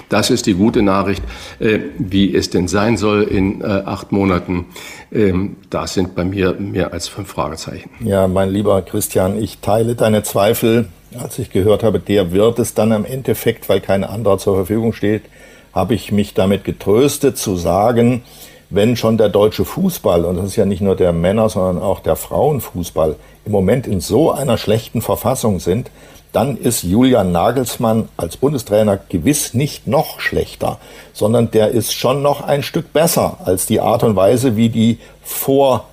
Das 0.10 0.30
ist 0.30 0.46
die 0.46 0.54
gute 0.54 0.84
Nachricht, 0.84 1.24
äh, 1.60 1.80
wie 1.98 2.36
es 2.36 2.52
denn 2.52 2.68
sein 2.68 2.98
soll 2.98 3.24
in 3.24 3.62
äh, 3.62 3.66
acht 3.66 4.12
Monaten. 4.12 4.66
Ähm, 5.12 5.56
da 5.70 5.88
sind 5.88 6.14
bei 6.16 6.26
mir 6.26 6.54
mehr 6.60 6.94
als 6.94 7.08
fünf 7.08 7.30
Fragezeichen. 7.30 7.90
Ja, 8.02 8.28
mein 8.28 8.50
lieber 8.50 8.82
Christian, 8.84 9.42
ich 9.42 9.60
teile 9.60 9.96
deine 9.96 10.22
Zweifel 10.22 10.90
als 11.18 11.40
ich 11.40 11.50
gehört 11.50 11.84
habe, 11.84 12.00
der 12.00 12.32
wird 12.32 12.60
es 12.60 12.74
dann 12.74 12.92
am 12.92 13.06
Endeffekt, 13.06 13.70
weil 13.70 13.82
kein 13.82 14.04
anderer 14.04 14.38
zur 14.38 14.56
Verfügung 14.56 14.94
steht, 14.94 15.24
habe 15.74 15.94
ich 15.94 16.12
mich 16.12 16.34
damit 16.34 16.64
getröstet 16.64 17.38
zu 17.38 17.56
sagen, 17.56 18.24
wenn 18.70 18.96
schon 18.96 19.18
der 19.18 19.30
deutsche 19.30 19.66
Fußball, 19.66 20.26
und 20.26 20.38
das 20.38 20.46
ist 20.46 20.56
ja 20.56 20.66
nicht 20.66 20.82
nur 20.82 20.96
der 20.96 21.12
Männer, 21.12 21.50
sondern 21.50 21.82
auch 21.82 22.02
der 22.02 22.16
Frauenfußball, 22.16 23.16
im 23.46 23.52
Moment 23.52 23.88
in 23.88 24.00
so 24.00 24.32
einer 24.32 24.58
schlechten 24.58 25.02
Verfassung 25.02 25.60
sind, 25.60 25.90
dann 26.32 26.58
ist 26.58 26.84
Julian 26.84 27.32
Nagelsmann 27.32 28.08
als 28.16 28.38
Bundestrainer 28.38 29.00
gewiss 29.10 29.56
nicht 29.56 29.88
noch 29.88 30.20
schlechter, 30.20 30.78
sondern 31.14 31.50
der 31.50 31.70
ist 31.70 31.94
schon 31.94 32.22
noch 32.22 32.42
ein 32.42 32.62
Stück 32.62 32.94
besser 32.94 33.38
als 33.44 33.66
die 33.66 33.80
Art 33.80 34.04
und 34.04 34.16
Weise, 34.16 34.56
wie 34.56 34.70
die 34.70 35.00
vor 35.24 35.86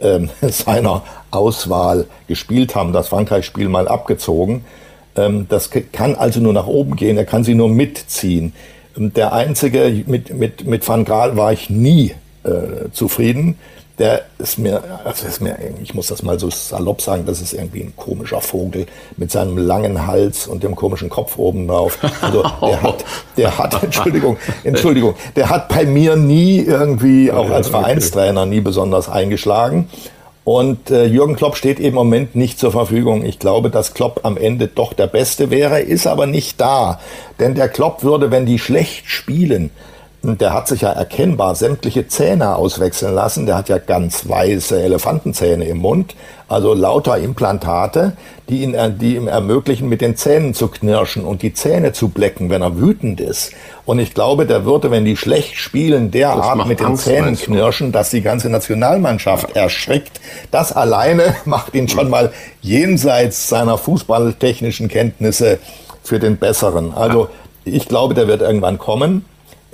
ähm, 0.00 0.30
seiner 0.42 1.02
Auswahl 1.30 2.06
gespielt 2.28 2.74
haben, 2.74 2.92
das 2.92 3.08
Frankreich-Spiel 3.08 3.68
mal 3.68 3.88
abgezogen. 3.88 4.64
Ähm, 5.16 5.46
das 5.48 5.70
kann 5.92 6.14
also 6.14 6.40
nur 6.40 6.52
nach 6.52 6.66
oben 6.66 6.96
gehen, 6.96 7.16
er 7.16 7.24
kann 7.24 7.44
sie 7.44 7.54
nur 7.54 7.68
mitziehen. 7.68 8.52
Ähm, 8.96 9.12
der 9.12 9.32
einzige, 9.32 10.04
mit, 10.06 10.34
mit, 10.34 10.66
mit 10.66 10.86
Van 10.86 11.04
Gaal 11.04 11.36
war 11.36 11.52
ich 11.52 11.70
nie 11.70 12.14
äh, 12.44 12.90
zufrieden. 12.92 13.58
Der 13.98 14.26
ist 14.38 14.58
mir, 14.58 14.82
also 15.04 15.26
ist 15.26 15.40
mir, 15.40 15.56
ich 15.82 15.94
muss 15.94 16.08
das 16.08 16.22
mal 16.22 16.38
so 16.38 16.50
salopp 16.50 17.00
sagen, 17.00 17.24
das 17.24 17.40
ist 17.40 17.54
irgendwie 17.54 17.80
ein 17.80 17.94
komischer 17.96 18.42
Vogel 18.42 18.86
mit 19.16 19.30
seinem 19.30 19.56
langen 19.56 20.06
Hals 20.06 20.46
und 20.46 20.62
dem 20.62 20.76
komischen 20.76 21.08
Kopf 21.08 21.38
oben 21.38 21.66
drauf. 21.66 21.98
Also 22.20 22.42
der 22.60 22.82
hat, 22.82 23.04
der 23.38 23.58
hat, 23.58 23.82
Entschuldigung, 23.82 24.36
Entschuldigung, 24.64 25.14
der 25.34 25.48
hat 25.48 25.68
bei 25.68 25.86
mir 25.86 26.16
nie 26.16 26.60
irgendwie, 26.60 27.32
auch 27.32 27.50
als 27.50 27.68
Vereinstrainer, 27.68 28.44
nie 28.44 28.60
besonders 28.60 29.08
eingeschlagen. 29.08 29.88
Und 30.46 30.92
äh, 30.92 31.06
Jürgen 31.06 31.34
Klopp 31.34 31.56
steht 31.56 31.80
im 31.80 31.94
Moment 31.94 32.36
nicht 32.36 32.60
zur 32.60 32.70
Verfügung. 32.70 33.24
Ich 33.24 33.40
glaube, 33.40 33.68
dass 33.68 33.94
Klopp 33.94 34.20
am 34.22 34.36
Ende 34.36 34.68
doch 34.68 34.92
der 34.92 35.08
Beste 35.08 35.50
wäre, 35.50 35.80
ist 35.80 36.06
aber 36.06 36.26
nicht 36.26 36.60
da. 36.60 37.00
Denn 37.40 37.56
der 37.56 37.68
Klopp 37.68 38.04
würde, 38.04 38.30
wenn 38.30 38.46
die 38.46 38.60
schlecht 38.60 39.10
spielen, 39.10 39.70
der 40.34 40.52
hat 40.52 40.66
sich 40.66 40.80
ja 40.80 40.90
erkennbar 40.90 41.54
sämtliche 41.54 42.08
Zähne 42.08 42.56
auswechseln 42.56 43.14
lassen. 43.14 43.46
Der 43.46 43.56
hat 43.56 43.68
ja 43.68 43.78
ganz 43.78 44.28
weiße 44.28 44.82
Elefantenzähne 44.82 45.66
im 45.66 45.78
Mund, 45.78 46.16
also 46.48 46.74
lauter 46.74 47.18
Implantate, 47.18 48.16
die, 48.48 48.62
ihn, 48.62 48.76
die 48.98 49.14
ihm 49.16 49.28
ermöglichen, 49.28 49.88
mit 49.88 50.00
den 50.00 50.16
Zähnen 50.16 50.52
zu 50.52 50.68
knirschen 50.68 51.24
und 51.24 51.42
die 51.42 51.54
Zähne 51.54 51.92
zu 51.92 52.08
blecken, 52.08 52.50
wenn 52.50 52.62
er 52.62 52.78
wütend 52.78 53.20
ist. 53.20 53.52
Und 53.84 54.00
ich 54.00 54.14
glaube, 54.14 54.46
der 54.46 54.64
würde, 54.64 54.90
wenn 54.90 55.04
die 55.04 55.16
schlecht 55.16 55.56
spielen, 55.56 56.10
derart 56.10 56.66
mit 56.66 56.80
den 56.80 56.86
Angst, 56.86 57.04
Zähnen 57.04 57.36
knirschen, 57.36 57.92
dass 57.92 58.10
die 58.10 58.22
ganze 58.22 58.50
Nationalmannschaft 58.50 59.54
erschrickt. 59.54 60.20
Das 60.50 60.72
alleine 60.72 61.36
macht 61.44 61.74
ihn 61.74 61.88
schon 61.88 62.10
mal 62.10 62.32
jenseits 62.62 63.48
seiner 63.48 63.78
fußballtechnischen 63.78 64.88
Kenntnisse 64.88 65.58
für 66.02 66.18
den 66.18 66.36
Besseren. 66.36 66.94
Also 66.94 67.28
Ich 67.64 67.88
glaube, 67.88 68.14
der 68.14 68.28
wird 68.28 68.42
irgendwann 68.42 68.78
kommen. 68.78 69.24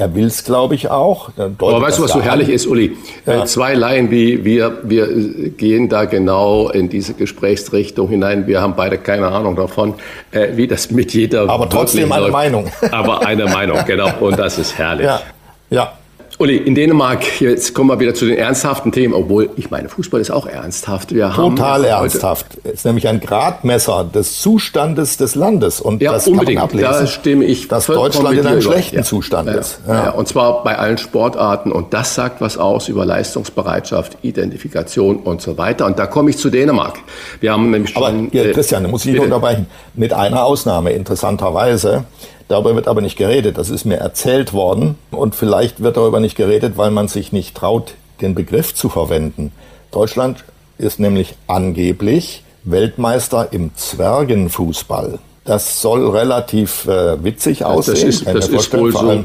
Er 0.03 0.13
will 0.17 0.27
es, 0.27 0.43
glaube 0.43 0.75
ich, 0.75 0.91
auch. 0.91 1.31
Aber 1.39 1.81
weißt 1.81 2.01
du, 2.01 2.03
was 2.03 2.11
so 2.11 2.21
herrlich 2.21 2.49
ist, 2.49 2.67
Uli? 2.67 2.97
Ja. 3.25 3.45
Zwei 3.45 3.75
Laien 3.75 4.11
wie 4.11 4.45
wir, 4.45 4.79
wir 4.83 5.07
gehen 5.51 5.89
da 5.89 6.07
genau 6.07 6.71
in 6.71 6.89
diese 6.89 7.15
Gesprächsrichtung 7.15 8.09
hinein. 8.09 8.49
Wir 8.49 8.61
haben 8.61 8.75
beide 8.75 8.99
keine 8.99 9.29
Ahnung 9.29 9.55
davon, 9.55 9.95
äh, 10.33 10.49
wie 10.57 10.67
das 10.67 10.91
mit 10.91 11.15
jeder. 11.15 11.49
Aber 11.49 11.69
trotzdem 11.69 12.11
eine 12.11 12.23
läuft. 12.23 12.33
Meinung. 12.33 12.67
Aber 12.91 13.25
eine 13.25 13.45
Meinung, 13.45 13.79
genau. 13.87 14.11
Und 14.19 14.41
das 14.41 14.59
ist 14.59 14.77
herrlich. 14.77 15.07
Ja. 15.07 15.23
ja. 15.71 15.93
Uli, 16.39 16.57
in 16.57 16.75
Dänemark, 16.75 17.41
jetzt 17.41 17.75
kommen 17.75 17.91
wir 17.91 18.01
wieder 18.01 18.15
zu 18.15 18.27
den 18.27 18.37
ernsthaften 18.37 18.91
Themen, 18.91 19.15
obwohl 19.15 19.51
ich 19.57 19.71
meine, 19.71 19.89
Fußball 19.89 20.21
ist 20.21 20.31
auch 20.31 20.47
ernsthaft. 20.47 21.15
Wir 21.15 21.31
Total 21.31 21.85
ernsthaft. 21.85 22.47
Es 22.65 22.73
ist 22.73 22.85
nämlich 22.87 23.07
ein 23.07 23.21
Gradmesser 23.21 24.05
des 24.05 24.41
Zustandes 24.41 25.17
des 25.19 25.35
Landes. 25.35 25.81
Und 25.81 26.03
ja, 26.03 26.13
das 26.13 26.27
unbedingt. 26.27 26.59
Kann 26.59 26.71
man 26.75 26.85
ablesen, 26.85 27.05
da 27.05 27.07
stimme 27.07 27.45
ich 27.45 27.69
dass 27.69 27.87
Deutschland 27.87 28.39
in 28.39 28.47
einem 28.47 28.63
schlechten 28.63 28.97
ja. 28.97 29.03
Zustand 29.03 29.49
ja. 29.49 29.55
ist. 29.55 29.81
Ja. 29.87 30.11
und 30.11 30.27
zwar 30.27 30.65
bei 30.65 30.79
allen 30.79 30.99
Sportarten. 30.99 31.71
Und 31.71 31.93
das 31.93 32.15
sagt 32.15 32.41
was 32.41 32.57
aus 32.57 32.89
über 32.89 33.05
Leistungsbereitschaft, 33.05 34.17
Identifikation 34.23 35.17
und 35.19 35.43
so 35.43 35.59
weiter. 35.59 35.87
Und 35.87 35.99
da 35.99 36.07
komme 36.07 36.31
ich 36.31 36.39
zu 36.39 36.51
Dänemark. 36.51 36.99
Wir 37.41 37.53
haben 37.53 37.71
nämlich 37.71 37.93
schon. 37.93 38.03
Aber 38.03 38.15
hier, 38.33 38.47
äh, 38.47 38.53
Christian, 38.53 38.83
da 38.83 38.89
muss 38.89 39.05
ich 39.05 39.13
nicht 39.13 39.23
unterbrechen. 39.23 39.67
Mit 39.95 40.13
einer 40.13 40.45
Ausnahme, 40.45 40.93
interessanterweise. 40.93 42.05
Darüber 42.53 42.75
wird 42.75 42.87
aber 42.87 43.01
nicht 43.01 43.17
geredet. 43.17 43.57
Das 43.57 43.71
ist 43.71 43.87
mir 43.87 43.97
erzählt 43.97 44.53
worden. 44.53 44.97
Und 45.11 45.35
vielleicht 45.35 45.83
wird 45.83 45.97
darüber 45.97 46.21
nicht 46.21 46.37
geredet, 46.37 46.77
weil 46.77 46.91
man 46.91 47.09
sich 47.09 47.33
nicht 47.33 47.57
traut, 47.57 47.95
den 48.21 48.35
Begriff 48.35 48.75
zu 48.75 48.91
verwenden. 48.91 49.53
Deutschland 49.91 50.45
ist 50.77 51.01
nämlich 51.01 51.35
angeblich 51.47 52.45
Weltmeister 52.65 53.55
im 53.55 53.75
Zwergenfußball. 53.75 55.19
Das 55.47 55.81
soll 55.81 56.07
relativ 56.11 56.87
äh, 56.87 57.25
witzig 57.25 57.65
aussehen. 57.65 57.95
Das 57.95 58.05
ist, 58.05 58.27
das 58.27 58.49
ist 58.49 58.77
wohl 58.77 58.93
vor 58.93 59.09
allem, 59.09 59.25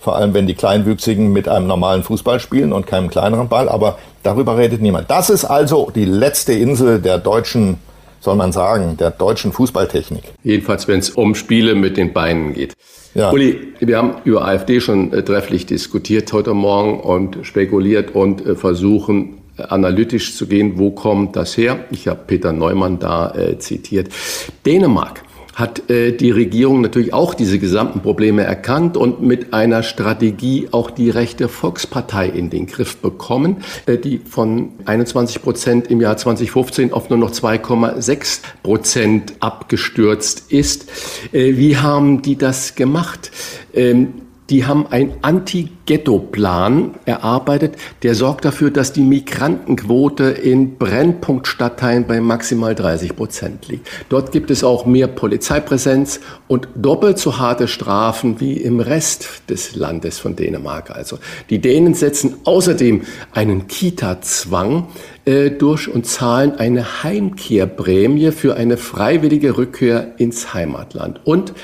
vor 0.00 0.16
allem, 0.16 0.34
wenn 0.34 0.48
die 0.48 0.54
Kleinwüchsigen 0.54 1.32
mit 1.32 1.46
einem 1.46 1.68
normalen 1.68 2.02
Fußball 2.02 2.40
spielen 2.40 2.72
und 2.72 2.88
keinem 2.88 3.08
kleineren 3.08 3.48
Ball. 3.48 3.68
Aber 3.68 3.98
darüber 4.24 4.58
redet 4.58 4.82
niemand. 4.82 5.08
Das 5.12 5.30
ist 5.30 5.44
also 5.44 5.92
die 5.94 6.06
letzte 6.06 6.54
Insel 6.54 7.00
der 7.00 7.18
deutschen 7.18 7.78
soll 8.24 8.36
man 8.36 8.52
sagen, 8.52 8.96
der 8.96 9.10
deutschen 9.10 9.52
Fußballtechnik. 9.52 10.24
Jedenfalls, 10.42 10.88
wenn 10.88 10.98
es 10.98 11.10
um 11.10 11.34
Spiele 11.34 11.74
mit 11.74 11.98
den 11.98 12.14
Beinen 12.14 12.54
geht. 12.54 12.74
Ja. 13.14 13.30
Uli, 13.30 13.74
wir 13.78 13.98
haben 13.98 14.14
über 14.24 14.46
AfD 14.46 14.80
schon 14.80 15.12
äh, 15.12 15.22
trefflich 15.22 15.66
diskutiert 15.66 16.32
heute 16.32 16.54
Morgen 16.54 17.00
und 17.00 17.46
spekuliert 17.46 18.14
und 18.14 18.44
äh, 18.44 18.56
versuchen 18.56 19.42
äh, 19.58 19.62
analytisch 19.64 20.36
zu 20.36 20.46
gehen, 20.46 20.78
wo 20.78 20.90
kommt 20.90 21.36
das 21.36 21.56
her? 21.56 21.84
Ich 21.90 22.08
habe 22.08 22.20
Peter 22.26 22.52
Neumann 22.52 22.98
da 22.98 23.32
äh, 23.34 23.58
zitiert. 23.58 24.08
Dänemark 24.64 25.22
hat 25.54 25.88
äh, 25.90 26.12
die 26.12 26.30
Regierung 26.30 26.80
natürlich 26.80 27.12
auch 27.12 27.34
diese 27.34 27.58
gesamten 27.58 28.00
Probleme 28.00 28.42
erkannt 28.42 28.96
und 28.96 29.22
mit 29.22 29.52
einer 29.52 29.82
Strategie 29.82 30.68
auch 30.72 30.90
die 30.90 31.10
rechte 31.10 31.48
Volkspartei 31.48 32.28
in 32.28 32.50
den 32.50 32.66
Griff 32.66 32.96
bekommen, 32.96 33.58
äh, 33.86 33.98
die 33.98 34.18
von 34.18 34.70
21 34.84 35.42
Prozent 35.42 35.90
im 35.90 36.00
Jahr 36.00 36.16
2015 36.16 36.92
auf 36.92 37.10
nur 37.10 37.18
noch 37.18 37.30
2,6 37.30 38.40
Prozent 38.62 39.34
abgestürzt 39.40 40.50
ist. 40.50 40.86
Äh, 41.32 41.56
wie 41.56 41.76
haben 41.76 42.22
die 42.22 42.36
das 42.36 42.74
gemacht? 42.74 43.30
Ähm, 43.72 44.23
die 44.50 44.66
haben 44.66 44.86
einen 44.86 45.14
Anti-Ghetto-Plan 45.22 46.94
erarbeitet, 47.06 47.76
der 48.02 48.14
sorgt 48.14 48.44
dafür, 48.44 48.70
dass 48.70 48.92
die 48.92 49.02
Migrantenquote 49.02 50.24
in 50.24 50.76
Brennpunktstadtteilen 50.76 52.06
bei 52.06 52.20
maximal 52.20 52.74
30 52.74 53.16
Prozent 53.16 53.68
liegt. 53.68 53.88
Dort 54.10 54.32
gibt 54.32 54.50
es 54.50 54.62
auch 54.62 54.84
mehr 54.84 55.08
Polizeipräsenz 55.08 56.20
und 56.46 56.68
doppelt 56.74 57.18
so 57.18 57.38
harte 57.38 57.68
Strafen 57.68 58.38
wie 58.40 58.54
im 58.54 58.80
Rest 58.80 59.48
des 59.48 59.76
Landes 59.76 60.18
von 60.18 60.36
Dänemark. 60.36 60.90
Also 60.90 61.18
die 61.48 61.60
Dänen 61.60 61.94
setzen 61.94 62.36
außerdem 62.44 63.02
einen 63.32 63.66
Kita-Zwang 63.66 64.88
äh, 65.24 65.50
durch 65.50 65.88
und 65.88 66.06
zahlen 66.06 66.56
eine 66.56 67.02
Heimkehrprämie 67.02 68.30
für 68.30 68.56
eine 68.56 68.76
freiwillige 68.76 69.56
Rückkehr 69.56 70.12
ins 70.18 70.52
Heimatland. 70.52 71.20
Und 71.24 71.54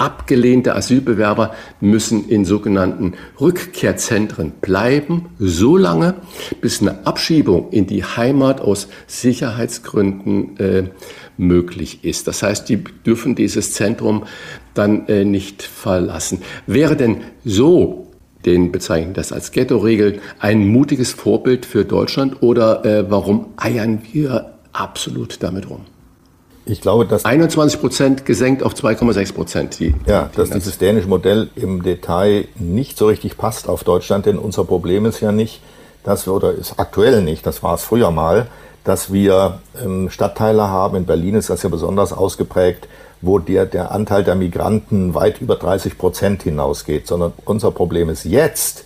Abgelehnte 0.00 0.74
Asylbewerber 0.74 1.54
müssen 1.82 2.26
in 2.26 2.46
sogenannten 2.46 3.12
Rückkehrzentren 3.38 4.52
bleiben, 4.62 5.26
so 5.38 5.76
lange, 5.76 6.14
bis 6.62 6.80
eine 6.80 7.06
Abschiebung 7.06 7.68
in 7.70 7.86
die 7.86 8.02
Heimat 8.02 8.62
aus 8.62 8.88
Sicherheitsgründen 9.06 10.56
äh, 10.56 10.84
möglich 11.36 12.02
ist. 12.02 12.26
Das 12.28 12.42
heißt, 12.42 12.66
die 12.70 12.82
dürfen 12.82 13.34
dieses 13.34 13.74
Zentrum 13.74 14.24
dann 14.72 15.06
äh, 15.08 15.26
nicht 15.26 15.62
verlassen. 15.62 16.40
Wäre 16.66 16.96
denn 16.96 17.18
so 17.44 18.06
den 18.46 18.72
bezeichnen 18.72 19.12
das 19.12 19.32
als 19.32 19.52
Ghetto-Regel, 19.52 20.20
ein 20.38 20.66
mutiges 20.66 21.12
Vorbild 21.12 21.66
für 21.66 21.84
Deutschland 21.84 22.42
oder 22.42 22.86
äh, 22.86 23.10
warum 23.10 23.48
eiern 23.58 24.00
wir 24.12 24.54
absolut 24.72 25.42
damit 25.42 25.68
rum? 25.68 25.82
Ich 26.70 26.80
glaube, 26.80 27.04
dass 27.04 27.24
21 27.24 27.80
Prozent 27.80 28.24
gesenkt 28.24 28.62
auf 28.62 28.74
2,6 28.74 29.34
Prozent. 29.34 29.80
ja, 30.06 30.30
dass 30.34 30.50
dieses 30.50 30.78
dänische 30.78 31.08
Modell 31.08 31.50
im 31.56 31.82
Detail 31.82 32.46
nicht 32.54 32.96
so 32.96 33.06
richtig 33.06 33.36
passt 33.36 33.68
auf 33.68 33.82
Deutschland, 33.82 34.26
denn 34.26 34.38
unser 34.38 34.64
Problem 34.64 35.04
ist 35.04 35.20
ja 35.20 35.32
nicht, 35.32 35.60
dass 36.04 36.26
wir, 36.26 36.32
oder 36.32 36.52
ist 36.52 36.74
aktuell 36.78 37.22
nicht, 37.22 37.44
das 37.44 37.62
war 37.62 37.74
es 37.74 37.82
früher 37.82 38.10
mal, 38.10 38.46
dass 38.84 39.12
wir 39.12 39.60
ähm, 39.82 40.10
Stadtteile 40.10 40.68
haben, 40.68 40.96
in 40.96 41.06
Berlin 41.06 41.34
ist 41.34 41.50
das 41.50 41.62
ja 41.62 41.68
besonders 41.68 42.12
ausgeprägt, 42.12 42.88
wo 43.20 43.38
der, 43.38 43.66
der 43.66 43.90
Anteil 43.90 44.24
der 44.24 44.36
Migranten 44.36 45.14
weit 45.14 45.40
über 45.40 45.56
30 45.56 45.98
Prozent 45.98 46.44
hinausgeht, 46.44 47.06
sondern 47.06 47.32
unser 47.44 47.72
Problem 47.72 48.08
ist 48.08 48.24
jetzt 48.24 48.84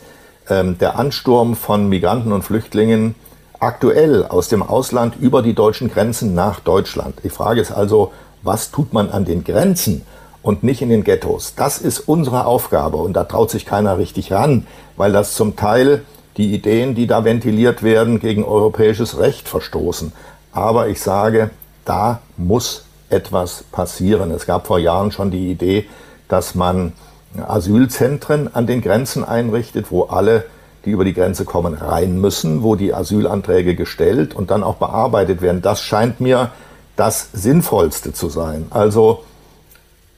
ähm, 0.49 0.79
der 0.79 0.99
Ansturm 0.99 1.55
von 1.55 1.89
Migranten 1.89 2.33
und 2.33 2.43
Flüchtlingen 2.43 3.15
aktuell 3.61 4.25
aus 4.25 4.49
dem 4.49 4.63
Ausland 4.63 5.17
über 5.21 5.43
die 5.43 5.55
deutschen 5.55 5.91
Grenzen 5.91 6.35
nach 6.35 6.61
Deutschland. 6.61 7.17
Die 7.25 7.31
Frage 7.31 7.61
ist 7.61 7.73
also, 7.73 8.13
was 8.43 8.71
tut 8.71 8.93
man 8.93 9.11
an 9.11 9.25
den 9.25 9.45
Grenzen 9.45 10.03
und 10.43 10.63
nicht 10.63 10.83
in 10.83 10.91
den 10.91 11.05
Ghettos? 11.05 11.55
Das 11.57 11.79
ist 11.79 12.01
unsere 12.01 12.47
Aufgabe 12.47 12.99
und 12.99 13.15
da 13.15 13.25
traut 13.25 13.51
sich 13.51 13.65
keiner 13.65 13.99
richtig 13.99 14.33
ran, 14.33 14.67
weil 14.97 15.13
das 15.13 15.35
zum 15.35 15.57
Teil 15.57 16.03
die 16.37 16.55
Ideen, 16.55 16.95
die 16.95 17.07
da 17.07 17.25
ventiliert 17.25 17.83
werden, 17.83 18.21
gegen 18.21 18.45
europäisches 18.45 19.19
Recht 19.19 19.49
verstoßen. 19.49 20.13
Aber 20.53 20.89
ich 20.89 21.01
sage, 21.01 21.51
da 21.85 22.21
muss 22.37 22.85
etwas 23.09 23.65
passieren. 23.71 24.31
Es 24.31 24.47
gab 24.47 24.67
vor 24.67 24.79
Jahren 24.79 25.13
schon 25.13 25.31
die 25.31 25.51
Idee, 25.51 25.87
dass 26.29 26.55
man 26.55 26.93
Asylzentren 27.47 28.55
an 28.55 28.67
den 28.67 28.81
Grenzen 28.81 29.25
einrichtet, 29.25 29.91
wo 29.91 30.05
alle 30.05 30.45
die 30.85 30.91
über 30.91 31.05
die 31.05 31.15
Grenze 31.15 31.45
kommen, 31.45 31.75
rein 31.75 32.21
müssen, 32.21 32.63
wo 32.63 32.77
die 32.77 32.95
Asylanträge 32.95 33.75
gestellt 33.75 34.35
und 34.35 34.51
dann 34.51 34.63
auch 34.63 34.77
bearbeitet 34.77 35.43
werden. 35.43 35.63
Das 35.63 35.81
scheint 35.83 36.21
mir 36.21 36.51
das 36.97 37.31
Sinnvollste 37.33 38.13
zu 38.13 38.29
sein. 38.29 38.67
Also 38.71 39.25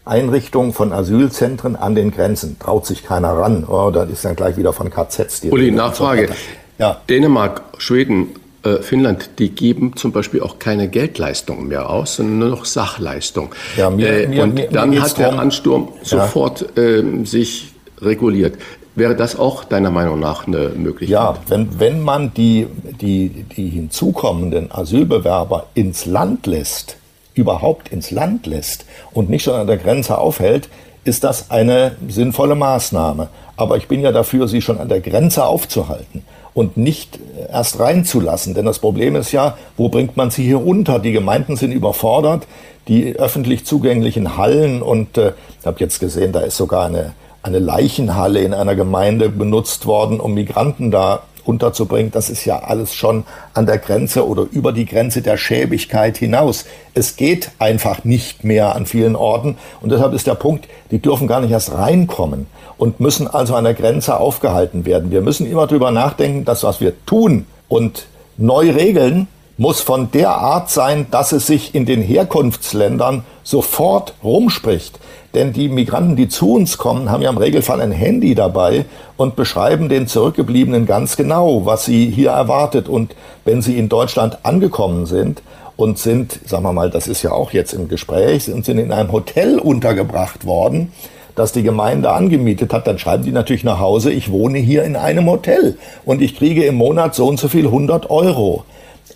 Einrichtung 0.05 0.72
von 0.72 0.92
Asylzentren 0.92 1.76
an 1.76 1.94
den 1.94 2.12
Grenzen. 2.12 2.59
Traut 2.59 2.87
sich 2.87 3.05
keiner 3.05 3.33
ran. 3.33 3.64
Oh, 3.68 3.90
dann 3.90 4.11
ist 4.11 4.24
dann 4.24 4.37
gleich 4.37 4.57
wieder 4.57 4.72
von 4.72 4.90
KZs 4.90 5.40
die 5.40 5.50
Uli, 5.50 5.70
Nachfrage. 5.70 6.31
Ja. 6.79 7.00
Dänemark, 7.09 7.62
Schweden, 7.79 8.29
äh, 8.62 8.83
Finnland, 8.83 9.31
die 9.38 9.50
geben 9.50 9.96
zum 9.96 10.12
Beispiel 10.12 10.42
auch 10.42 10.59
keine 10.59 10.88
Geldleistungen 10.88 11.66
mehr 11.66 11.90
aus, 11.90 12.16
sondern 12.16 12.38
nur 12.38 12.48
noch 12.50 12.64
Sachleistung. 12.66 13.55
Ja, 13.76 13.90
mir, 13.90 14.09
äh, 14.09 14.29
mir, 14.29 14.42
und 14.44 14.55
mir, 14.55 14.68
dann 14.68 15.00
hat 15.00 15.18
der 15.18 15.38
Ansturm 15.38 15.88
sofort 16.02 16.76
äh, 16.79 17.02
sich 17.24 17.74
reguliert. 18.00 18.59
Wäre 18.96 19.14
das 19.14 19.38
auch 19.38 19.62
deiner 19.64 19.90
Meinung 19.90 20.18
nach 20.18 20.46
eine 20.46 20.70
Möglichkeit? 20.70 21.11
Ja, 21.11 21.37
wenn, 21.48 21.78
wenn 21.78 22.00
man 22.02 22.32
die, 22.32 22.66
die, 22.98 23.28
die 23.28 23.68
hinzukommenden 23.68 24.72
Asylbewerber 24.72 25.66
ins 25.74 26.06
Land 26.06 26.46
lässt, 26.46 26.96
überhaupt 27.35 27.90
ins 27.90 28.11
Land 28.11 28.46
lässt 28.46 28.87
und 29.12 29.28
nicht 29.28 29.42
schon 29.44 29.54
an 29.54 29.66
der 29.66 29.76
Grenze 29.76 30.16
aufhält, 30.16 30.70
ist 31.04 31.24
das 31.24 31.50
eine 31.50 31.96
sinnvolle 32.09 32.54
Maßnahme. 32.54 33.28
Aber 33.56 33.76
ich 33.76 33.87
bin 33.87 34.00
ja 34.00 34.12
dafür, 34.12 34.48
sie 34.48 34.62
schon 34.62 34.80
an 34.80 34.88
der 34.88 35.00
Grenze 35.00 35.44
aufzuhalten 35.44 36.24
und 36.54 36.78
nicht 36.78 37.18
erst 37.52 37.78
reinzulassen. 37.78 38.54
Denn 38.54 38.64
das 38.64 38.78
Problem 38.78 39.14
ist 39.14 39.30
ja, 39.30 39.59
wo 39.76 39.90
bringt 39.90 40.16
man 40.16 40.30
sie 40.30 40.44
hier 40.44 40.66
unter? 40.66 41.00
Die 41.00 41.12
Gemeinden 41.12 41.56
sind 41.56 41.72
überfordert, 41.72 42.46
die 42.88 43.14
öffentlich 43.16 43.66
zugänglichen 43.66 44.38
Hallen 44.38 44.80
und 44.80 45.18
äh, 45.18 45.32
ich 45.61 45.66
habe 45.66 45.80
jetzt 45.80 46.00
gesehen, 46.00 46.32
da 46.32 46.40
ist 46.40 46.56
sogar 46.56 46.87
eine 46.87 47.12
eine 47.46 47.59
Leichenhalle 47.61 48.40
in 48.40 48.52
einer 48.52 48.74
Gemeinde 48.74 49.28
benutzt 49.28 49.87
worden, 49.87 50.18
um 50.18 50.35
Migranten 50.35 50.90
da 50.90 51.22
unterzubringen. 51.44 52.11
Das 52.11 52.28
ist 52.28 52.44
ja 52.44 52.59
alles 52.59 52.92
schon 52.92 53.24
an 53.54 53.66
der 53.66 53.78
Grenze 53.78 54.26
oder 54.26 54.46
über 54.50 54.72
die 54.72 54.85
Grenze 54.85 55.22
der 55.22 55.37
Schäbigkeit 55.37 56.16
hinaus. 56.16 56.64
Es 56.94 57.16
geht 57.16 57.52
einfach 57.61 58.04
nicht 58.04 58.42
mehr 58.42 58.74
an 58.74 58.85
vielen 58.85 59.14
Orten. 59.14 59.56
Und 59.80 59.92
deshalb 59.92 60.12
ist 60.12 60.26
der 60.26 60.35
Punkt, 60.35 60.66
die 60.90 60.98
dürfen 60.98 61.28
gar 61.28 61.40
nicht 61.40 61.52
erst 61.52 61.72
reinkommen 61.72 62.46
und 62.78 62.98
müssen 62.98 63.28
also 63.28 63.54
an 63.54 63.64
der 63.64 63.74
Grenze 63.74 64.18
aufgehalten 64.18 64.85
werden. 64.85 65.12
Wir 65.12 65.22
müssen 65.22 65.48
immer 65.48 65.68
darüber 65.68 65.92
nachdenken, 65.92 66.44
dass 66.44 66.64
was 66.64 66.80
wir 66.80 66.94
tun 67.06 67.46
und 67.68 68.06
neu 68.37 68.70
regeln, 68.72 69.28
muss 69.58 69.80
von 69.80 70.10
der 70.10 70.30
Art 70.30 70.70
sein, 70.70 71.06
dass 71.10 71.32
es 71.32 71.46
sich 71.46 71.74
in 71.74 71.86
den 71.86 72.02
Herkunftsländern 72.02 73.24
sofort 73.42 74.14
rumspricht. 74.22 74.98
Denn 75.34 75.52
die 75.52 75.68
Migranten, 75.68 76.16
die 76.16 76.28
zu 76.28 76.54
uns 76.54 76.78
kommen, 76.78 77.10
haben 77.10 77.22
ja 77.22 77.30
im 77.30 77.36
Regelfall 77.36 77.80
ein 77.80 77.92
Handy 77.92 78.34
dabei 78.34 78.86
und 79.16 79.36
beschreiben 79.36 79.88
den 79.88 80.06
Zurückgebliebenen 80.06 80.86
ganz 80.86 81.16
genau, 81.16 81.66
was 81.66 81.84
sie 81.84 82.10
hier 82.10 82.30
erwartet. 82.30 82.88
Und 82.88 83.14
wenn 83.44 83.60
sie 83.60 83.78
in 83.78 83.88
Deutschland 83.88 84.38
angekommen 84.44 85.04
sind 85.04 85.42
und 85.76 85.98
sind, 85.98 86.40
sagen 86.46 86.62
wir 86.62 86.72
mal, 86.72 86.90
das 86.90 87.06
ist 87.06 87.22
ja 87.22 87.32
auch 87.32 87.52
jetzt 87.52 87.74
im 87.74 87.88
Gespräch, 87.88 88.44
sind, 88.44 88.64
sind 88.64 88.78
in 88.78 88.92
einem 88.92 89.12
Hotel 89.12 89.58
untergebracht 89.58 90.46
worden, 90.46 90.92
das 91.34 91.52
die 91.52 91.62
Gemeinde 91.62 92.10
angemietet 92.12 92.72
hat, 92.72 92.86
dann 92.86 92.98
schreiben 92.98 93.24
die 93.24 93.32
natürlich 93.32 93.62
nach 93.62 93.78
Hause, 93.78 94.10
ich 94.10 94.32
wohne 94.32 94.58
hier 94.58 94.84
in 94.84 94.96
einem 94.96 95.28
Hotel 95.28 95.76
und 96.06 96.22
ich 96.22 96.34
kriege 96.34 96.64
im 96.64 96.76
Monat 96.76 97.14
so 97.14 97.26
und 97.26 97.38
so 97.38 97.48
viel 97.48 97.66
100 97.66 98.08
Euro. 98.08 98.64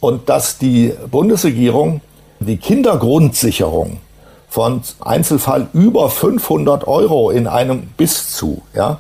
Und 0.01 0.29
dass 0.29 0.59
die 0.59 0.93
Bundesregierung 1.11 2.01
die 2.41 2.57
Kindergrundsicherung 2.57 3.99
von 4.49 4.81
Einzelfall 5.01 5.69
über 5.73 6.09
500 6.09 6.89
Euro 6.89 7.31
in 7.31 7.47
einem 7.47 7.83
bis 7.97 8.35
zu, 8.35 8.63
ja, 8.75 8.99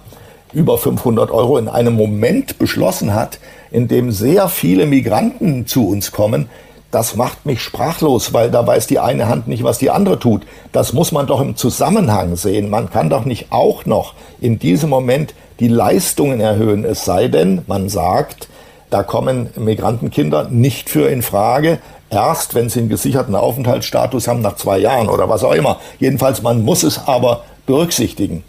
über 0.53 0.79
500 0.79 1.31
Euro 1.31 1.59
in 1.59 1.69
einem 1.69 1.95
Moment 1.95 2.59
beschlossen 2.59 3.15
hat, 3.15 3.39
in 3.71 3.89
dem 3.89 4.13
sehr 4.13 4.49
viele 4.49 4.87
Migranten 4.87 5.67
zu 5.67 5.89
uns 5.89 6.13
kommen, 6.13 6.49
das 6.91 7.15
macht 7.15 7.47
mich 7.47 7.63
sprachlos, 7.63 8.33
weil 8.33 8.51
da 8.51 8.67
weiß 8.67 8.89
die 8.89 8.99
eine 8.99 9.29
Hand 9.29 9.47
nicht, 9.47 9.63
was 9.63 9.79
die 9.79 9.91
andere 9.91 10.19
tut. 10.19 10.43
Das 10.73 10.93
muss 10.93 11.13
man 11.13 11.29
doch 11.29 11.41
im 11.41 11.55
Zusammenhang 11.55 12.35
sehen. 12.35 12.69
Man 12.69 12.91
kann 12.91 13.09
doch 13.09 13.25
nicht 13.25 13.53
auch 13.53 13.87
noch 13.87 14.15
in 14.41 14.59
diesem 14.59 14.91
Moment 14.91 15.35
die 15.61 15.69
Leistungen 15.69 16.41
erhöhen, 16.41 16.85
es 16.85 17.05
sei 17.05 17.29
denn, 17.29 17.63
man 17.69 17.89
sagt, 17.89 18.49
da 18.91 19.03
kommen 19.03 19.51
Migrantenkinder 19.57 20.49
nicht 20.51 20.91
für 20.91 21.09
in 21.09 21.23
Frage, 21.23 21.79
erst 22.11 22.55
wenn 22.55 22.69
sie 22.69 22.81
einen 22.81 22.89
gesicherten 22.89 23.35
Aufenthaltsstatus 23.35 24.29
haben 24.29 24.43
nach 24.43 24.57
zwei 24.57 24.79
Jahren 24.79 25.09
oder 25.09 25.29
was 25.29 25.45
auch 25.45 25.53
immer. 25.53 25.81
Jedenfalls, 25.99 26.43
man 26.43 26.65
muss 26.65 26.83
es 26.83 27.07
aber 27.07 27.45
berücksichtigen. 27.67 28.43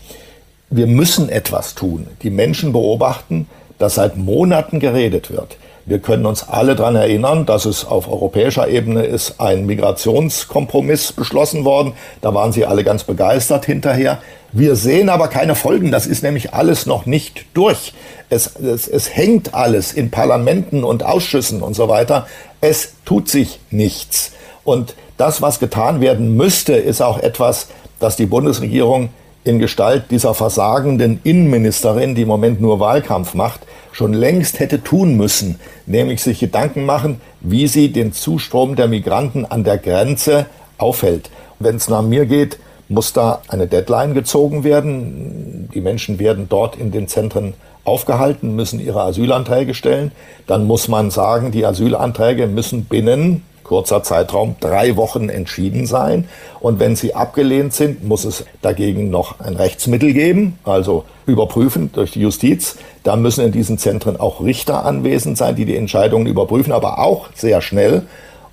Wir 0.69 0.87
müssen 0.87 1.29
etwas 1.29 1.75
tun. 1.75 2.07
Die 2.23 2.29
Menschen 2.29 2.73
beobachten, 2.73 3.47
dass 3.77 3.95
seit 3.95 4.17
Monaten 4.17 4.79
geredet 4.79 5.31
wird. 5.31 5.57
Wir 5.85 5.99
können 5.99 6.25
uns 6.25 6.47
alle 6.47 6.75
daran 6.75 6.95
erinnern, 6.95 7.45
dass 7.45 7.65
es 7.65 7.85
auf 7.85 8.07
europäischer 8.07 8.67
Ebene 8.67 9.03
ist 9.03 9.39
ein 9.39 9.65
Migrationskompromiss 9.65 11.13
beschlossen 11.13 11.65
worden. 11.65 11.93
Da 12.21 12.33
waren 12.33 12.51
sie 12.51 12.65
alle 12.65 12.83
ganz 12.83 13.03
begeistert 13.03 13.65
hinterher. 13.65 14.19
Wir 14.51 14.75
sehen 14.75 15.09
aber 15.09 15.27
keine 15.27 15.55
Folgen. 15.55 15.91
Das 15.91 16.05
ist 16.05 16.21
nämlich 16.23 16.53
alles 16.53 16.85
noch 16.85 17.05
nicht 17.05 17.45
durch. 17.55 17.93
Es, 18.29 18.55
es, 18.57 18.87
es 18.87 19.15
hängt 19.15 19.55
alles 19.55 19.91
in 19.91 20.11
Parlamenten 20.11 20.83
und 20.83 21.03
Ausschüssen 21.03 21.61
und 21.63 21.73
so 21.73 21.89
weiter. 21.89 22.27
Es 22.61 22.93
tut 23.05 23.27
sich 23.27 23.59
nichts. 23.71 24.33
Und 24.63 24.95
das, 25.17 25.41
was 25.41 25.59
getan 25.59 25.99
werden 25.99 26.35
müsste, 26.35 26.73
ist 26.73 27.01
auch 27.01 27.17
etwas, 27.17 27.67
das 27.99 28.15
die 28.15 28.27
Bundesregierung 28.27 29.09
in 29.43 29.59
Gestalt 29.59 30.05
dieser 30.11 30.33
versagenden 30.33 31.19
Innenministerin, 31.23 32.15
die 32.15 32.23
im 32.23 32.27
Moment 32.27 32.61
nur 32.61 32.79
Wahlkampf 32.79 33.33
macht, 33.33 33.61
schon 33.91 34.13
längst 34.13 34.59
hätte 34.59 34.83
tun 34.83 35.17
müssen, 35.17 35.59
nämlich 35.85 36.21
sich 36.21 36.39
Gedanken 36.39 36.85
machen, 36.85 37.19
wie 37.41 37.67
sie 37.67 37.91
den 37.91 38.13
Zustrom 38.13 38.75
der 38.75 38.87
Migranten 38.87 39.45
an 39.45 39.63
der 39.63 39.77
Grenze 39.77 40.45
aufhält. 40.77 41.29
Wenn 41.59 41.75
es 41.75 41.89
nach 41.89 42.01
mir 42.01 42.25
geht, 42.25 42.59
muss 42.87 43.13
da 43.13 43.41
eine 43.47 43.67
Deadline 43.67 44.13
gezogen 44.13 44.63
werden. 44.63 45.69
Die 45.73 45.81
Menschen 45.81 46.19
werden 46.19 46.47
dort 46.49 46.75
in 46.75 46.91
den 46.91 47.07
Zentren 47.07 47.53
aufgehalten, 47.83 48.55
müssen 48.55 48.79
ihre 48.79 49.01
Asylanträge 49.01 49.73
stellen. 49.73 50.11
Dann 50.45 50.65
muss 50.65 50.87
man 50.87 51.09
sagen, 51.09 51.51
die 51.51 51.65
Asylanträge 51.65 52.47
müssen 52.47 52.85
binnen 52.85 53.43
kurzer 53.71 54.03
Zeitraum, 54.03 54.57
drei 54.59 54.97
Wochen 54.97 55.29
entschieden 55.29 55.85
sein. 55.85 56.25
Und 56.59 56.81
wenn 56.81 56.97
sie 56.97 57.15
abgelehnt 57.15 57.71
sind, 57.71 58.03
muss 58.03 58.25
es 58.25 58.43
dagegen 58.61 59.09
noch 59.09 59.39
ein 59.39 59.55
Rechtsmittel 59.55 60.11
geben, 60.11 60.59
also 60.65 61.05
überprüfen 61.25 61.89
durch 61.93 62.11
die 62.11 62.19
Justiz. 62.19 62.75
Da 63.03 63.15
müssen 63.15 63.45
in 63.45 63.53
diesen 63.53 63.77
Zentren 63.77 64.19
auch 64.19 64.43
Richter 64.43 64.85
anwesend 64.85 65.37
sein, 65.37 65.55
die 65.55 65.63
die 65.63 65.77
Entscheidungen 65.77 66.27
überprüfen, 66.27 66.73
aber 66.73 66.99
auch 66.99 67.29
sehr 67.33 67.61
schnell. 67.61 68.01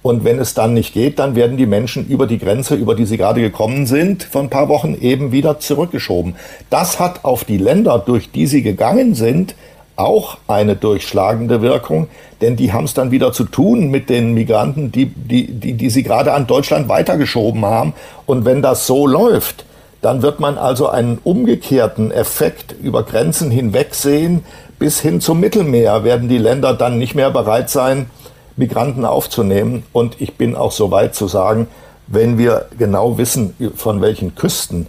Und 0.02 0.22
wenn 0.22 0.38
es 0.38 0.54
dann 0.54 0.72
nicht 0.72 0.94
geht, 0.94 1.18
dann 1.18 1.34
werden 1.34 1.56
die 1.56 1.66
Menschen 1.66 2.06
über 2.06 2.28
die 2.28 2.38
Grenze, 2.38 2.76
über 2.76 2.94
die 2.94 3.04
sie 3.04 3.16
gerade 3.16 3.40
gekommen 3.40 3.86
sind, 3.86 4.22
vor 4.22 4.42
ein 4.42 4.50
paar 4.50 4.68
Wochen 4.68 4.96
eben 5.00 5.32
wieder 5.32 5.58
zurückgeschoben. 5.58 6.36
Das 6.70 7.00
hat 7.00 7.24
auf 7.24 7.42
die 7.42 7.58
Länder, 7.58 7.98
durch 7.98 8.30
die 8.30 8.46
sie 8.46 8.62
gegangen 8.62 9.16
sind, 9.16 9.56
auch 9.98 10.38
eine 10.46 10.76
durchschlagende 10.76 11.60
Wirkung, 11.60 12.08
denn 12.40 12.56
die 12.56 12.72
haben 12.72 12.84
es 12.84 12.94
dann 12.94 13.10
wieder 13.10 13.32
zu 13.32 13.44
tun 13.44 13.90
mit 13.90 14.08
den 14.08 14.32
Migranten, 14.32 14.92
die, 14.92 15.06
die, 15.06 15.52
die, 15.52 15.74
die 15.74 15.90
sie 15.90 16.02
gerade 16.02 16.32
an 16.32 16.46
Deutschland 16.46 16.88
weitergeschoben 16.88 17.64
haben. 17.64 17.94
Und 18.26 18.44
wenn 18.44 18.62
das 18.62 18.86
so 18.86 19.06
läuft, 19.06 19.64
dann 20.00 20.22
wird 20.22 20.38
man 20.38 20.56
also 20.56 20.88
einen 20.88 21.18
umgekehrten 21.24 22.12
Effekt 22.12 22.74
über 22.80 23.02
Grenzen 23.02 23.50
hinweg 23.50 23.94
sehen. 23.94 24.44
Bis 24.78 25.00
hin 25.00 25.20
zum 25.20 25.40
Mittelmeer 25.40 26.04
werden 26.04 26.28
die 26.28 26.38
Länder 26.38 26.74
dann 26.74 26.98
nicht 26.98 27.16
mehr 27.16 27.30
bereit 27.30 27.68
sein, 27.68 28.08
Migranten 28.56 29.04
aufzunehmen. 29.04 29.82
Und 29.92 30.20
ich 30.20 30.34
bin 30.36 30.54
auch 30.54 30.70
so 30.70 30.92
weit 30.92 31.16
zu 31.16 31.26
sagen, 31.26 31.66
wenn 32.06 32.38
wir 32.38 32.66
genau 32.78 33.18
wissen, 33.18 33.54
von 33.74 34.00
welchen 34.00 34.36
Küsten 34.36 34.86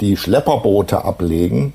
die 0.00 0.16
Schlepperboote 0.16 1.04
ablegen, 1.04 1.74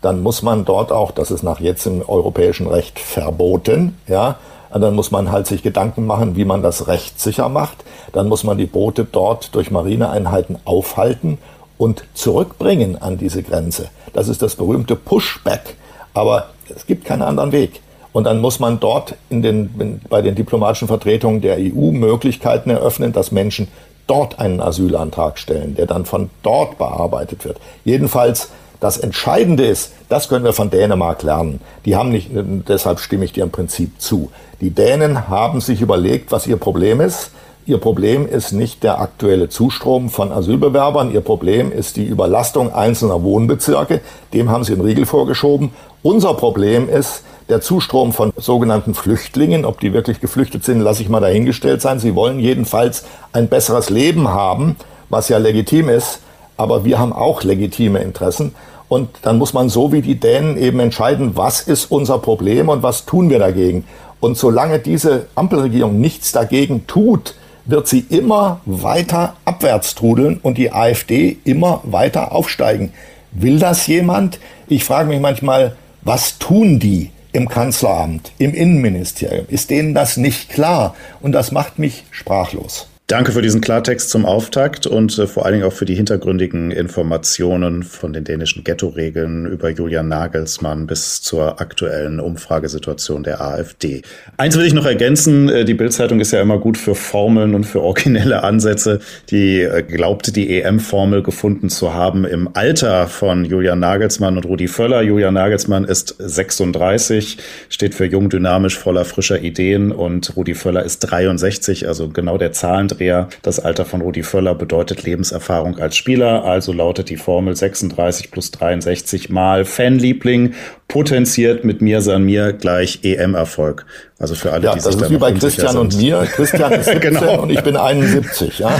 dann 0.00 0.22
muss 0.22 0.42
man 0.42 0.64
dort 0.64 0.92
auch, 0.92 1.10
das 1.10 1.30
ist 1.30 1.42
nach 1.42 1.60
jetzt 1.60 1.86
im 1.86 2.02
europäischen 2.06 2.66
Recht 2.66 2.98
verboten, 2.98 3.96
ja, 4.06 4.36
dann 4.72 4.94
muss 4.94 5.10
man 5.10 5.32
halt 5.32 5.46
sich 5.46 5.62
Gedanken 5.62 6.06
machen, 6.06 6.36
wie 6.36 6.44
man 6.44 6.62
das 6.62 6.88
rechtssicher 6.88 7.48
macht. 7.48 7.84
Dann 8.12 8.28
muss 8.28 8.44
man 8.44 8.58
die 8.58 8.66
Boote 8.66 9.04
dort 9.04 9.54
durch 9.54 9.70
Marineeinheiten 9.70 10.58
aufhalten 10.64 11.38
und 11.78 12.04
zurückbringen 12.14 13.00
an 13.00 13.16
diese 13.16 13.42
Grenze. 13.42 13.88
Das 14.12 14.28
ist 14.28 14.42
das 14.42 14.56
berühmte 14.56 14.94
Pushback. 14.96 15.76
Aber 16.12 16.48
es 16.74 16.86
gibt 16.86 17.04
keinen 17.04 17.22
anderen 17.22 17.52
Weg. 17.52 17.80
Und 18.12 18.24
dann 18.24 18.40
muss 18.40 18.58
man 18.58 18.80
dort 18.80 19.14
in 19.30 19.42
den, 19.42 20.00
bei 20.08 20.22
den 20.22 20.34
diplomatischen 20.34 20.88
Vertretungen 20.88 21.40
der 21.40 21.56
EU 21.58 21.92
Möglichkeiten 21.92 22.70
eröffnen, 22.70 23.12
dass 23.12 23.32
Menschen 23.32 23.68
dort 24.06 24.38
einen 24.38 24.60
Asylantrag 24.60 25.38
stellen, 25.38 25.76
der 25.76 25.86
dann 25.86 26.04
von 26.04 26.30
dort 26.42 26.78
bearbeitet 26.78 27.44
wird. 27.44 27.58
Jedenfalls 27.84 28.50
das 28.80 28.96
Entscheidende 28.98 29.66
ist, 29.66 29.92
das 30.08 30.28
können 30.28 30.44
wir 30.44 30.52
von 30.52 30.70
Dänemark 30.70 31.22
lernen. 31.22 31.60
Die 31.84 31.96
haben 31.96 32.10
nicht, 32.10 32.30
deshalb 32.32 33.00
stimme 33.00 33.24
ich 33.24 33.32
dir 33.32 33.44
im 33.44 33.50
Prinzip 33.50 34.00
zu. 34.00 34.30
Die 34.60 34.70
Dänen 34.70 35.28
haben 35.28 35.60
sich 35.60 35.80
überlegt, 35.80 36.30
was 36.30 36.46
ihr 36.46 36.56
Problem 36.56 37.00
ist. 37.00 37.32
Ihr 37.66 37.78
Problem 37.78 38.26
ist 38.26 38.52
nicht 38.52 38.82
der 38.82 39.00
aktuelle 39.00 39.48
Zustrom 39.48 40.08
von 40.08 40.32
Asylbewerbern. 40.32 41.12
Ihr 41.12 41.20
Problem 41.20 41.70
ist 41.70 41.96
die 41.96 42.04
Überlastung 42.04 42.72
einzelner 42.72 43.22
Wohnbezirke. 43.22 44.00
Dem 44.32 44.48
haben 44.48 44.64
sie 44.64 44.72
einen 44.72 44.80
Riegel 44.80 45.04
vorgeschoben. 45.04 45.70
Unser 46.02 46.34
Problem 46.34 46.88
ist 46.88 47.24
der 47.50 47.60
Zustrom 47.60 48.12
von 48.12 48.32
sogenannten 48.36 48.94
Flüchtlingen. 48.94 49.64
Ob 49.64 49.80
die 49.80 49.92
wirklich 49.92 50.20
geflüchtet 50.20 50.64
sind, 50.64 50.80
lasse 50.80 51.02
ich 51.02 51.08
mal 51.08 51.20
dahingestellt 51.20 51.82
sein. 51.82 51.98
Sie 51.98 52.14
wollen 52.14 52.38
jedenfalls 52.38 53.04
ein 53.32 53.48
besseres 53.48 53.90
Leben 53.90 54.28
haben, 54.28 54.76
was 55.10 55.28
ja 55.28 55.36
legitim 55.36 55.90
ist 55.90 56.20
aber 56.58 56.84
wir 56.84 56.98
haben 56.98 57.12
auch 57.14 57.42
legitime 57.44 58.00
Interessen. 58.00 58.54
Und 58.88 59.10
dann 59.22 59.38
muss 59.38 59.52
man 59.52 59.68
so 59.68 59.92
wie 59.92 60.02
die 60.02 60.18
Dänen 60.18 60.56
eben 60.56 60.80
entscheiden, 60.80 61.36
was 61.36 61.60
ist 61.60 61.90
unser 61.90 62.18
Problem 62.18 62.68
und 62.68 62.82
was 62.82 63.04
tun 63.04 63.28
wir 63.28 63.38
dagegen. 63.38 63.84
Und 64.20 64.36
solange 64.36 64.78
diese 64.78 65.26
Ampelregierung 65.34 66.00
nichts 66.00 66.32
dagegen 66.32 66.86
tut, 66.86 67.34
wird 67.66 67.86
sie 67.86 68.00
immer 68.08 68.60
weiter 68.64 69.34
abwärts 69.44 69.94
trudeln 69.94 70.40
und 70.42 70.56
die 70.56 70.72
AfD 70.72 71.36
immer 71.44 71.82
weiter 71.84 72.32
aufsteigen. 72.32 72.92
Will 73.32 73.58
das 73.58 73.86
jemand? 73.86 74.40
Ich 74.68 74.84
frage 74.84 75.08
mich 75.08 75.20
manchmal, 75.20 75.76
was 76.00 76.38
tun 76.38 76.78
die 76.78 77.10
im 77.32 77.48
Kanzleramt, 77.48 78.32
im 78.38 78.54
Innenministerium? 78.54 79.44
Ist 79.48 79.68
denen 79.68 79.94
das 79.94 80.16
nicht 80.16 80.48
klar? 80.48 80.94
Und 81.20 81.32
das 81.32 81.52
macht 81.52 81.78
mich 81.78 82.04
sprachlos. 82.10 82.88
Danke 83.08 83.32
für 83.32 83.40
diesen 83.40 83.62
Klartext 83.62 84.10
zum 84.10 84.26
Auftakt 84.26 84.86
und 84.86 85.18
äh, 85.18 85.26
vor 85.26 85.46
allen 85.46 85.54
Dingen 85.54 85.64
auch 85.64 85.72
für 85.72 85.86
die 85.86 85.94
hintergründigen 85.94 86.70
Informationen 86.70 87.82
von 87.82 88.12
den 88.12 88.24
dänischen 88.24 88.64
Ghetto-Regeln 88.64 89.46
über 89.46 89.70
Julian 89.70 90.08
Nagelsmann 90.08 90.86
bis 90.86 91.22
zur 91.22 91.58
aktuellen 91.58 92.20
Umfragesituation 92.20 93.22
der 93.22 93.40
AfD. 93.40 94.02
Eins 94.36 94.58
will 94.58 94.66
ich 94.66 94.74
noch 94.74 94.84
ergänzen, 94.84 95.48
äh, 95.48 95.64
die 95.64 95.72
Bildzeitung 95.72 96.20
ist 96.20 96.32
ja 96.32 96.42
immer 96.42 96.58
gut 96.58 96.76
für 96.76 96.94
Formeln 96.94 97.54
und 97.54 97.64
für 97.64 97.80
originelle 97.80 98.44
Ansätze. 98.44 99.00
Die 99.30 99.62
äh, 99.62 99.82
glaubte 99.82 100.30
die 100.30 100.60
EM-Formel 100.60 101.22
gefunden 101.22 101.70
zu 101.70 101.94
haben 101.94 102.26
im 102.26 102.50
Alter 102.52 103.06
von 103.06 103.46
Julian 103.46 103.80
Nagelsmann 103.80 104.36
und 104.36 104.44
Rudi 104.44 104.68
Völler. 104.68 105.00
Julian 105.00 105.32
Nagelsmann 105.32 105.84
ist 105.84 106.14
36, 106.18 107.38
steht 107.70 107.94
für 107.94 108.04
jung, 108.04 108.28
dynamisch, 108.28 108.78
voller 108.78 109.06
frischer 109.06 109.40
Ideen 109.40 109.92
und 109.92 110.36
Rudi 110.36 110.52
Völler 110.52 110.82
ist 110.82 110.98
63, 110.98 111.88
also 111.88 112.10
genau 112.10 112.36
der 112.36 112.52
Zahlen 112.52 112.88
Dreher. 112.98 113.28
Das 113.42 113.60
Alter 113.60 113.84
von 113.84 114.00
Rudi 114.00 114.22
Völler 114.22 114.54
bedeutet 114.54 115.02
Lebenserfahrung 115.02 115.78
als 115.78 115.96
Spieler, 115.96 116.44
also 116.44 116.72
lautet 116.72 117.08
die 117.10 117.16
Formel 117.16 117.56
36 117.56 118.30
plus 118.30 118.50
63 118.50 119.30
mal 119.30 119.64
Fanliebling 119.64 120.54
potenziert 120.88 121.64
mit 121.64 121.82
mir 121.82 122.00
san 122.00 122.24
mir 122.24 122.52
gleich 122.52 123.00
EM-Erfolg. 123.02 123.84
Also 124.18 124.34
für 124.34 124.52
alle, 124.52 124.64
ja, 124.64 124.74
die 124.74 124.80
sich 124.80 124.94
das 124.94 125.02
ist 125.02 125.10
wie 125.10 125.18
bei 125.18 125.32
Christian 125.32 125.76
und 125.76 125.96
mir. 125.96 126.26
Christian 126.32 126.72
ist 126.72 126.86
17 126.86 127.00
genau. 127.14 127.42
und 127.42 127.50
ich 127.50 127.62
bin 127.62 127.76
71. 127.76 128.58
Ja? 128.58 128.70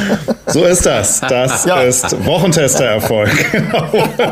So 0.50 0.64
ist 0.64 0.86
das. 0.86 1.20
Das 1.20 1.66
ja. 1.66 1.82
ist 1.82 2.24
Wochentester-Erfolg. 2.24 3.30
genau, 3.52 3.90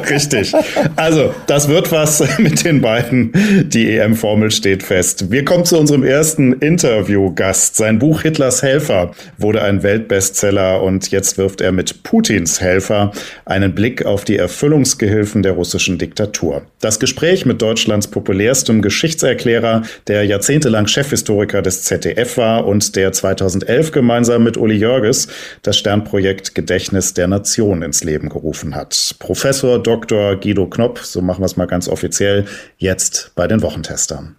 richtig. 0.09 0.53
Also, 0.97 1.35
das 1.47 1.69
wird 1.69 1.93
was 1.93 2.23
mit 2.39 2.65
den 2.65 2.81
beiden. 2.81 3.33
Die 3.69 3.97
EM-Formel 3.97 4.51
steht 4.51 4.83
fest. 4.83 5.31
Wir 5.31 5.45
kommen 5.45 5.65
zu 5.65 5.79
unserem 5.79 6.05
ersten 6.05 6.55
Interview-Gast. 6.55 7.77
Sein 7.77 7.99
Buch 7.99 8.23
Hitlers 8.23 8.63
Helfer 8.63 9.13
wurde 9.37 9.63
ein 9.63 9.83
Weltbestseller 9.83 10.83
und 10.83 11.11
jetzt 11.11 11.37
wirft 11.37 11.61
er 11.61 11.73
mit 11.73 12.03
Putins 12.03 12.61
Helfer 12.61 13.13
einen 13.45 13.75
Blick 13.75 14.07
auf 14.07 14.25
die 14.25 14.39
Erfüllungsgehilfen 14.39 15.43
der 15.43 15.53
russischen 15.53 15.99
Diktatur. 15.99 16.63
Das 16.81 16.99
Gespräch 16.99 17.45
mit 17.45 17.61
Deutschlands 17.61 18.09
populärstem 18.09 18.81
Geschichtserklärer, 18.81 19.83
der 20.09 20.25
jahrzehntelang 20.25 20.87
Chefhistoriker 20.87 21.61
des 21.61 21.83
ZDF 21.83 22.39
war 22.39 22.67
und 22.67 22.97
der 22.97 23.13
2011 23.13 23.93
gemeinsam 23.93 24.45
mit 24.45 24.57
Uli 24.57 24.77
Jörges 24.77 25.29
das 25.63 25.77
Sternprojekt 26.07 26.55
Gedächtnis 26.55 27.15
der 27.15 27.27
Nation 27.27 27.83
ins 27.83 28.05
Leben 28.05 28.29
gerufen 28.29 28.77
hat. 28.77 29.17
Professor 29.19 29.83
Dr. 29.83 30.37
Guido 30.37 30.67
Knopp, 30.67 31.01
so 31.01 31.21
machen 31.21 31.41
wir 31.41 31.47
es 31.47 31.57
mal 31.57 31.67
ganz 31.67 31.89
offiziell, 31.89 32.45
jetzt 32.79 33.33
bei 33.35 33.49
den 33.49 33.61
Wochentestern. 33.61 34.37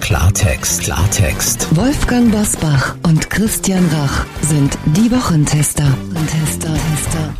Klartext, 0.00 0.82
Klartext. 0.82 1.66
Wolfgang 1.74 2.30
Bosbach 2.30 2.94
und 3.02 3.28
Christian 3.28 3.84
Rach 3.92 4.24
sind 4.40 4.78
die 4.84 5.10
Wochentester. 5.10 5.92
Tester, 6.30 6.72
Tester. 6.72 7.34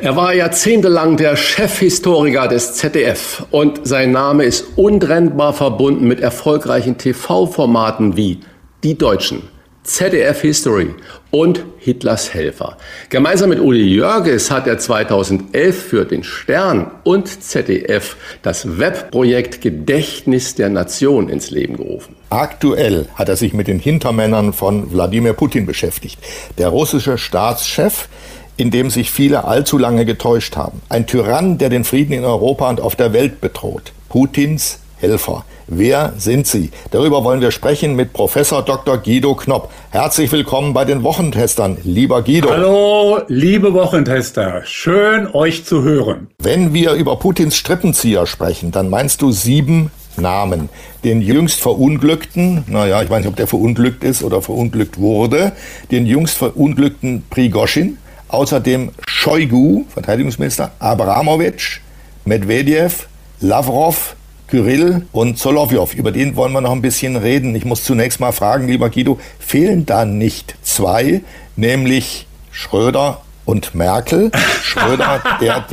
Er 0.00 0.16
war 0.16 0.34
jahrzehntelang 0.34 1.16
der 1.16 1.36
Chefhistoriker 1.36 2.48
des 2.48 2.74
ZDF 2.74 3.46
und 3.52 3.86
sein 3.86 4.10
Name 4.10 4.42
ist 4.42 4.76
untrennbar 4.76 5.52
verbunden 5.52 6.08
mit 6.08 6.18
erfolgreichen 6.18 6.98
TV-Formaten 6.98 8.16
wie 8.16 8.40
Die 8.82 8.98
Deutschen, 8.98 9.44
ZDF 9.84 10.40
History 10.40 10.94
und 11.30 11.62
Hitlers 11.78 12.32
Helfer. 12.32 12.78
Gemeinsam 13.10 13.50
mit 13.50 13.60
Uli 13.60 13.84
Jörges 13.84 14.50
hat 14.50 14.66
er 14.66 14.78
2011 14.78 15.82
für 15.82 16.04
den 16.06 16.24
Stern 16.24 16.90
und 17.04 17.28
ZDF 17.42 18.16
das 18.40 18.78
Webprojekt 18.78 19.60
Gedächtnis 19.60 20.54
der 20.54 20.70
Nation 20.70 21.28
ins 21.28 21.50
Leben 21.50 21.76
gerufen. 21.76 22.16
Aktuell 22.30 23.08
hat 23.14 23.28
er 23.28 23.36
sich 23.36 23.52
mit 23.52 23.68
den 23.68 23.78
Hintermännern 23.78 24.54
von 24.54 24.90
Wladimir 24.90 25.34
Putin 25.34 25.66
beschäftigt. 25.66 26.18
Der 26.56 26.68
russische 26.68 27.18
Staatschef 27.18 28.08
in 28.56 28.70
dem 28.70 28.88
sich 28.88 29.10
viele 29.10 29.44
allzu 29.44 29.78
lange 29.78 30.04
getäuscht 30.04 30.56
haben. 30.56 30.80
Ein 30.88 31.06
Tyrann, 31.06 31.58
der 31.58 31.70
den 31.70 31.82
Frieden 31.82 32.12
in 32.12 32.24
Europa 32.24 32.70
und 32.70 32.80
auf 32.80 32.94
der 32.94 33.12
Welt 33.12 33.40
bedroht. 33.40 33.92
Putins 34.08 34.78
Helfer. 35.04 35.44
Wer 35.66 36.14
sind 36.16 36.46
sie? 36.46 36.70
Darüber 36.90 37.24
wollen 37.24 37.42
wir 37.42 37.50
sprechen 37.50 37.94
mit 37.94 38.14
Professor 38.14 38.62
Dr. 38.62 38.96
Guido 38.96 39.34
Knopp. 39.34 39.70
Herzlich 39.90 40.32
willkommen 40.32 40.72
bei 40.72 40.86
den 40.86 41.02
Wochentestern, 41.02 41.76
lieber 41.84 42.22
Guido. 42.22 42.48
Hallo, 42.48 43.20
liebe 43.28 43.74
Wochentester. 43.74 44.62
Schön, 44.64 45.28
euch 45.34 45.66
zu 45.66 45.82
hören. 45.82 46.28
Wenn 46.38 46.72
wir 46.72 46.92
über 46.94 47.16
Putins 47.16 47.54
Strippenzieher 47.54 48.26
sprechen, 48.26 48.70
dann 48.70 48.88
meinst 48.88 49.20
du 49.20 49.30
sieben 49.30 49.90
Namen. 50.16 50.70
Den 51.04 51.20
jüngst 51.20 51.60
Verunglückten, 51.60 52.64
naja, 52.66 53.02
ich 53.02 53.10
weiß 53.10 53.18
nicht, 53.18 53.28
ob 53.28 53.36
der 53.36 53.46
verunglückt 53.46 54.04
ist 54.04 54.22
oder 54.22 54.40
verunglückt 54.40 54.98
wurde, 54.98 55.52
den 55.90 56.06
jüngst 56.06 56.38
Verunglückten 56.38 57.24
Prigoschin, 57.28 57.98
außerdem 58.28 58.92
Shoigu, 59.06 59.84
Verteidigungsminister, 59.90 60.72
Abramowitsch, 60.78 61.80
Medvedev, 62.24 63.06
Lavrov, 63.40 64.16
Kyrill 64.48 65.06
und 65.12 65.38
Solovjov. 65.38 65.94
Über 65.94 66.12
den 66.12 66.36
wollen 66.36 66.52
wir 66.52 66.60
noch 66.60 66.72
ein 66.72 66.82
bisschen 66.82 67.16
reden. 67.16 67.54
Ich 67.54 67.64
muss 67.64 67.84
zunächst 67.84 68.20
mal 68.20 68.32
fragen, 68.32 68.68
lieber 68.68 68.90
Guido, 68.90 69.18
fehlen 69.38 69.86
da 69.86 70.04
nicht 70.04 70.56
zwei, 70.62 71.22
nämlich 71.56 72.26
Schröder 72.50 73.22
und 73.44 73.74
Merkel. 73.74 74.30
Schröder, 74.62 75.22
der, 75.40 75.64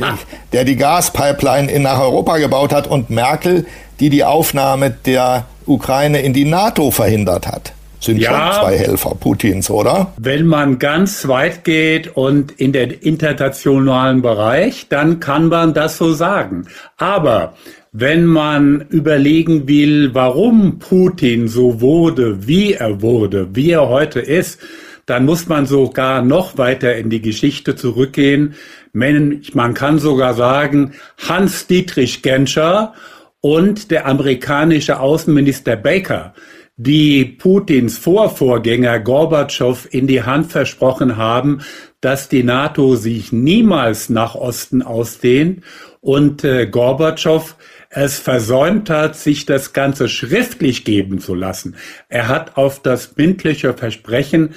der 0.52 0.64
die 0.64 0.76
Gaspipeline 0.76 1.78
nach 1.80 2.00
Europa 2.00 2.38
gebaut 2.38 2.72
hat 2.72 2.86
und 2.86 3.10
Merkel, 3.10 3.66
die 4.00 4.10
die 4.10 4.24
Aufnahme 4.24 4.90
der 4.90 5.46
Ukraine 5.66 6.22
in 6.22 6.32
die 6.32 6.44
NATO 6.44 6.90
verhindert 6.90 7.46
hat 7.46 7.72
sind 8.02 8.18
ja, 8.18 8.52
schon 8.52 8.62
zwei 8.62 8.78
Helfer 8.78 9.14
Putins, 9.14 9.70
oder? 9.70 10.12
Wenn 10.16 10.46
man 10.46 10.78
ganz 10.78 11.28
weit 11.28 11.64
geht 11.64 12.16
und 12.16 12.50
in 12.52 12.72
den 12.72 12.90
internationalen 12.90 14.22
Bereich, 14.22 14.86
dann 14.88 15.20
kann 15.20 15.48
man 15.48 15.72
das 15.72 15.98
so 15.98 16.12
sagen. 16.12 16.66
Aber 16.96 17.54
wenn 17.92 18.24
man 18.24 18.86
überlegen 18.88 19.68
will, 19.68 20.14
warum 20.14 20.78
Putin 20.78 21.46
so 21.46 21.82
wurde, 21.82 22.46
wie 22.48 22.72
er 22.72 23.02
wurde, 23.02 23.50
wie 23.52 23.70
er 23.70 23.88
heute 23.88 24.20
ist, 24.20 24.58
dann 25.04 25.26
muss 25.26 25.46
man 25.46 25.66
sogar 25.66 26.22
noch 26.22 26.56
weiter 26.56 26.96
in 26.96 27.10
die 27.10 27.20
Geschichte 27.20 27.76
zurückgehen. 27.76 28.54
Man 28.94 29.74
kann 29.74 29.98
sogar 29.98 30.32
sagen, 30.32 30.92
Hans-Dietrich 31.18 32.22
Genscher 32.22 32.94
und 33.40 33.90
der 33.90 34.06
amerikanische 34.06 34.98
Außenminister 34.98 35.76
Baker 35.76 36.32
die 36.76 37.24
Putins 37.24 37.98
Vorvorgänger 37.98 38.98
Gorbatschow 39.00 39.86
in 39.90 40.06
die 40.06 40.22
Hand 40.22 40.50
versprochen 40.50 41.16
haben, 41.16 41.60
dass 42.00 42.28
die 42.28 42.42
NATO 42.42 42.96
sich 42.96 43.30
niemals 43.30 44.08
nach 44.08 44.34
Osten 44.34 44.82
ausdehnt 44.82 45.62
und 46.00 46.42
äh, 46.42 46.66
Gorbatschow 46.66 47.54
es 47.94 48.18
versäumt 48.18 48.90
hat, 48.90 49.16
sich 49.16 49.46
das 49.46 49.72
Ganze 49.72 50.08
schriftlich 50.08 50.84
geben 50.84 51.18
zu 51.18 51.34
lassen. 51.34 51.76
Er 52.08 52.28
hat 52.28 52.56
auf 52.56 52.80
das 52.80 53.16
mündliche 53.16 53.74
Versprechen 53.74 54.54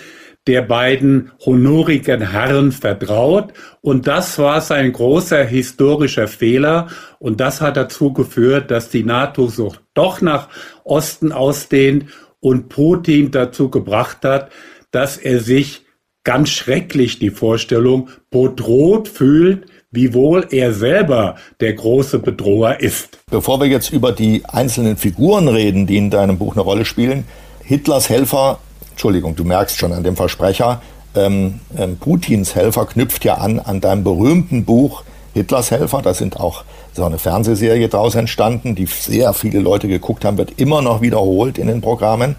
der 0.47 0.61
beiden 0.61 1.31
honorigen 1.43 2.31
Herren 2.31 2.71
vertraut. 2.71 3.53
Und 3.81 4.07
das 4.07 4.38
war 4.38 4.61
sein 4.61 4.93
großer 4.93 5.43
historischer 5.43 6.27
Fehler. 6.27 6.88
Und 7.19 7.41
das 7.41 7.61
hat 7.61 7.77
dazu 7.77 8.13
geführt, 8.13 8.71
dass 8.71 8.89
die 8.89 9.03
NATO 9.03 9.47
so 9.47 9.73
doch 9.93 10.21
nach 10.21 10.49
Osten 10.83 11.31
ausdehnt 11.31 12.05
und 12.39 12.69
Putin 12.69 13.31
dazu 13.31 13.69
gebracht 13.69 14.23
hat, 14.23 14.51
dass 14.91 15.17
er 15.17 15.39
sich 15.39 15.83
ganz 16.23 16.49
schrecklich 16.49 17.19
die 17.19 17.31
Vorstellung 17.31 18.09
bedroht 18.29 19.07
fühlt, 19.07 19.65
wiewohl 19.96 20.48
er 20.52 20.74
selber 20.74 21.36
der 21.60 21.74
große 21.74 22.20
Bedroher 22.20 22.80
ist. 22.80 23.18
Bevor 23.32 23.60
wir 23.60 23.68
jetzt 23.68 23.91
über 23.91 24.12
die 24.12 24.43
einzelnen 24.46 24.98
Figuren 24.98 25.48
reden, 25.48 25.88
die 25.88 25.98
in 25.98 26.10
deinem 26.10 26.38
Buch 26.38 26.54
eine 26.54 26.62
Rolle 26.62 26.86
spielen, 26.86 27.26
Hitlers 27.64 28.10
Helfer 28.10 28.60
Entschuldigung, 28.96 29.36
du 29.36 29.43
merkst 29.43 29.78
schon 29.78 29.91
an 29.91 30.04
dem 30.04 30.16
Versprecher, 30.16 30.82
ähm, 31.16 31.60
ähm, 31.78 31.98
Putins 31.98 32.56
Helfer 32.56 32.86
knüpft 32.86 33.26
ja 33.26 33.34
an 33.36 33.60
an 33.60 33.82
deinem 33.82 34.06
berühmten 34.06 34.64
Buch 34.64 35.04
Hitlers 35.34 35.70
Helfer. 35.70 36.02
Da 36.02 36.14
sind 36.14 36.39
auch 36.39 36.64
so 36.93 37.04
eine 37.04 37.20
Fernsehserie 37.20 37.89
daraus 37.89 38.16
entstanden, 38.16 38.74
die 38.74 38.86
sehr 38.86 39.34
viele 39.34 39.60
Leute 39.60 39.89
geguckt 39.89 40.24
haben, 40.24 40.38
wird 40.38 40.62
immer 40.62 40.82
noch 40.82 41.02
wiederholt 41.02 41.58
in 41.58 41.68
den 41.68 41.82
Programmen. 41.82 42.38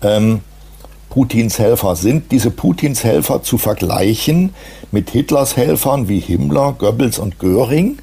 Ähm, 0.00 0.42
Putins 1.10 1.58
Helfer. 1.58 1.96
Sind 1.96 2.32
diese 2.32 2.50
Putins 2.50 3.04
Helfer 3.04 3.42
zu 3.42 3.58
vergleichen 3.58 4.54
mit 4.92 5.10
Hitlers 5.10 5.56
Helfern 5.56 6.08
wie 6.08 6.20
Himmler, 6.20 6.74
Goebbels 6.78 7.18
und 7.18 7.38
Göring? 7.38 7.98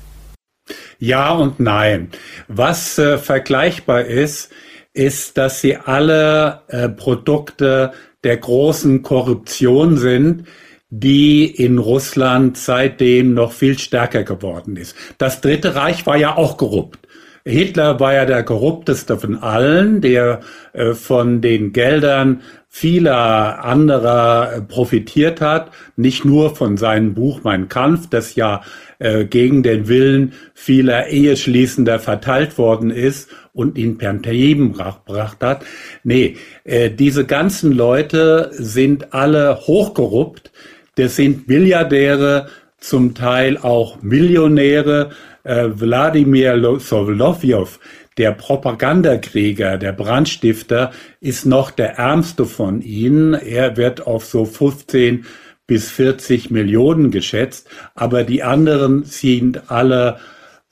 Ja 0.99 1.34
und 1.34 1.60
nein. 1.60 2.10
Was 2.47 2.97
äh, 2.97 3.18
vergleichbar 3.18 4.06
ist, 4.06 4.49
ist, 4.93 5.38
dass 5.38 5.62
sie 5.62 5.76
alle 5.76 6.62
äh, 6.68 6.89
Produkte 6.89 7.91
der 8.24 8.38
großen 8.38 9.03
Korruption 9.03 9.97
sind, 9.97 10.47
die 10.89 11.45
in 11.45 11.78
Russland 11.78 12.58
seitdem 12.58 13.34
noch 13.34 13.51
viel 13.51 13.78
stärker 13.78 14.24
geworden 14.24 14.78
ist. 14.78 14.95
Das 15.18 15.41
Dritte 15.41 15.76
Reich 15.76 16.06
war 16.06 16.16
ja 16.16 16.38
auch 16.38 16.58
korrupt. 16.58 16.99
Hitler 17.48 18.00
war 18.00 18.14
ja 18.16 18.26
der 18.26 18.43
korrupteste 18.43 19.20
von 19.20 19.38
allen, 19.38 20.02
der 20.02 20.41
äh, 20.74 20.93
von 20.93 21.41
den 21.41 21.74
Geldern 21.74 22.41
vieler 22.70 23.64
anderer 23.64 24.52
äh, 24.52 24.62
profitiert 24.62 25.41
hat, 25.41 25.72
nicht 25.96 26.26
nur 26.26 26.56
von 26.56 26.76
seinem 26.76 27.14
Buch 27.14 27.41
Mein 27.43 27.70
Kampf, 27.70 28.10
das 28.10 28.34
ja 28.34 28.64
äh, 28.98 29.26
gegen 29.26 29.62
den 29.62 29.88
Willen 29.88 30.34
vieler 30.56 31.08
Eheschließender 31.08 32.00
verteilt 32.00 32.58
worden 32.58 32.89
ist 32.89 33.30
und 33.54 33.78
ihn 33.78 34.00
per 34.00 34.14
Leben 34.14 34.74
gebracht 34.74 35.38
hat. 35.41 35.64
Nee, 36.04 36.38
äh, 36.64 36.89
diese 36.89 37.26
ganzen 37.26 37.72
Leute 37.72 38.50
sind 38.54 39.14
alle 39.14 39.60
hochkorrupt. 39.68 40.52
Das 40.96 41.16
sind 41.16 41.48
Milliardäre, 41.48 42.48
zum 42.80 43.14
Teil 43.14 43.58
auch 43.58 44.02
Millionäre. 44.02 45.12
Äh, 45.46 45.80
Wladimir 45.80 46.80
Solovjov, 46.80 47.80
der 48.18 48.32
Propagandakrieger, 48.32 49.78
der 49.78 49.91
Brandstifter 49.91 50.91
ist 51.22 51.46
noch 51.46 51.70
der 51.70 51.98
ärmste 51.98 52.46
von 52.46 52.82
ihnen. 52.82 53.36
Er 53.36 53.78
wird 53.78 54.08
auf 54.08 54.26
so 54.26 54.46
15 54.46 55.26
bis 55.68 55.91
40 55.91 56.50
Millionen 56.50 57.12
geschätzt, 57.12 57.70
aber 57.93 58.24
die 58.24 58.41
anderen 58.41 59.04
sind 59.04 59.70
alle 59.70 60.18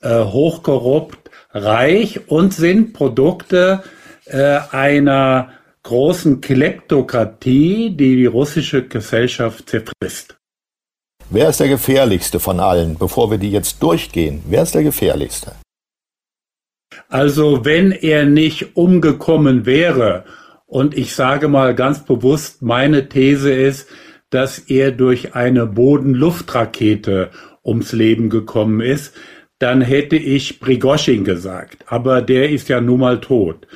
äh, 0.00 0.24
hochkorrupt, 0.24 1.30
reich 1.52 2.28
und 2.28 2.52
sind 2.52 2.94
Produkte 2.94 3.84
äh, 4.24 4.58
einer 4.72 5.50
großen 5.84 6.40
Kleptokratie, 6.40 7.90
die 7.90 8.16
die 8.16 8.26
russische 8.26 8.88
Gesellschaft 8.88 9.70
zerfrisst. 9.70 10.33
Wer 11.30 11.48
ist 11.48 11.60
der 11.60 11.68
gefährlichste 11.68 12.38
von 12.38 12.60
allen, 12.60 12.96
bevor 12.96 13.30
wir 13.30 13.38
die 13.38 13.50
jetzt 13.50 13.82
durchgehen? 13.82 14.42
Wer 14.48 14.62
ist 14.62 14.74
der 14.74 14.82
gefährlichste? 14.82 15.52
Also 17.08 17.64
wenn 17.64 17.92
er 17.92 18.24
nicht 18.24 18.76
umgekommen 18.76 19.66
wäre, 19.66 20.24
und 20.66 20.96
ich 20.96 21.14
sage 21.14 21.48
mal 21.48 21.74
ganz 21.74 22.04
bewusst, 22.04 22.62
meine 22.62 23.08
These 23.08 23.52
ist, 23.52 23.88
dass 24.30 24.58
er 24.58 24.90
durch 24.90 25.34
eine 25.34 25.66
Boden-Luft-Rakete 25.66 27.30
ums 27.64 27.92
Leben 27.92 28.30
gekommen 28.30 28.80
ist, 28.80 29.14
dann 29.58 29.80
hätte 29.80 30.16
ich 30.16 30.60
Prigoschin 30.60 31.24
gesagt. 31.24 31.84
Aber 31.86 32.20
der 32.22 32.50
ist 32.50 32.68
ja 32.68 32.80
nun 32.80 33.00
mal 33.00 33.20
tot. 33.20 33.66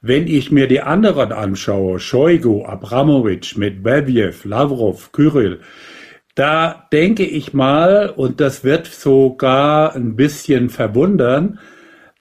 Wenn 0.00 0.26
ich 0.26 0.50
mir 0.50 0.66
die 0.66 0.80
anderen 0.80 1.32
anschaue, 1.32 1.98
Shoigu, 1.98 2.64
Abramowitsch, 2.64 3.56
Medvedev, 3.56 4.44
Lavrov, 4.44 5.12
Kyrill, 5.12 5.60
da 6.36 6.86
denke 6.92 7.24
ich 7.24 7.54
mal, 7.54 8.10
und 8.10 8.40
das 8.40 8.62
wird 8.62 8.86
sogar 8.86 9.96
ein 9.96 10.16
bisschen 10.16 10.68
verwundern, 10.68 11.58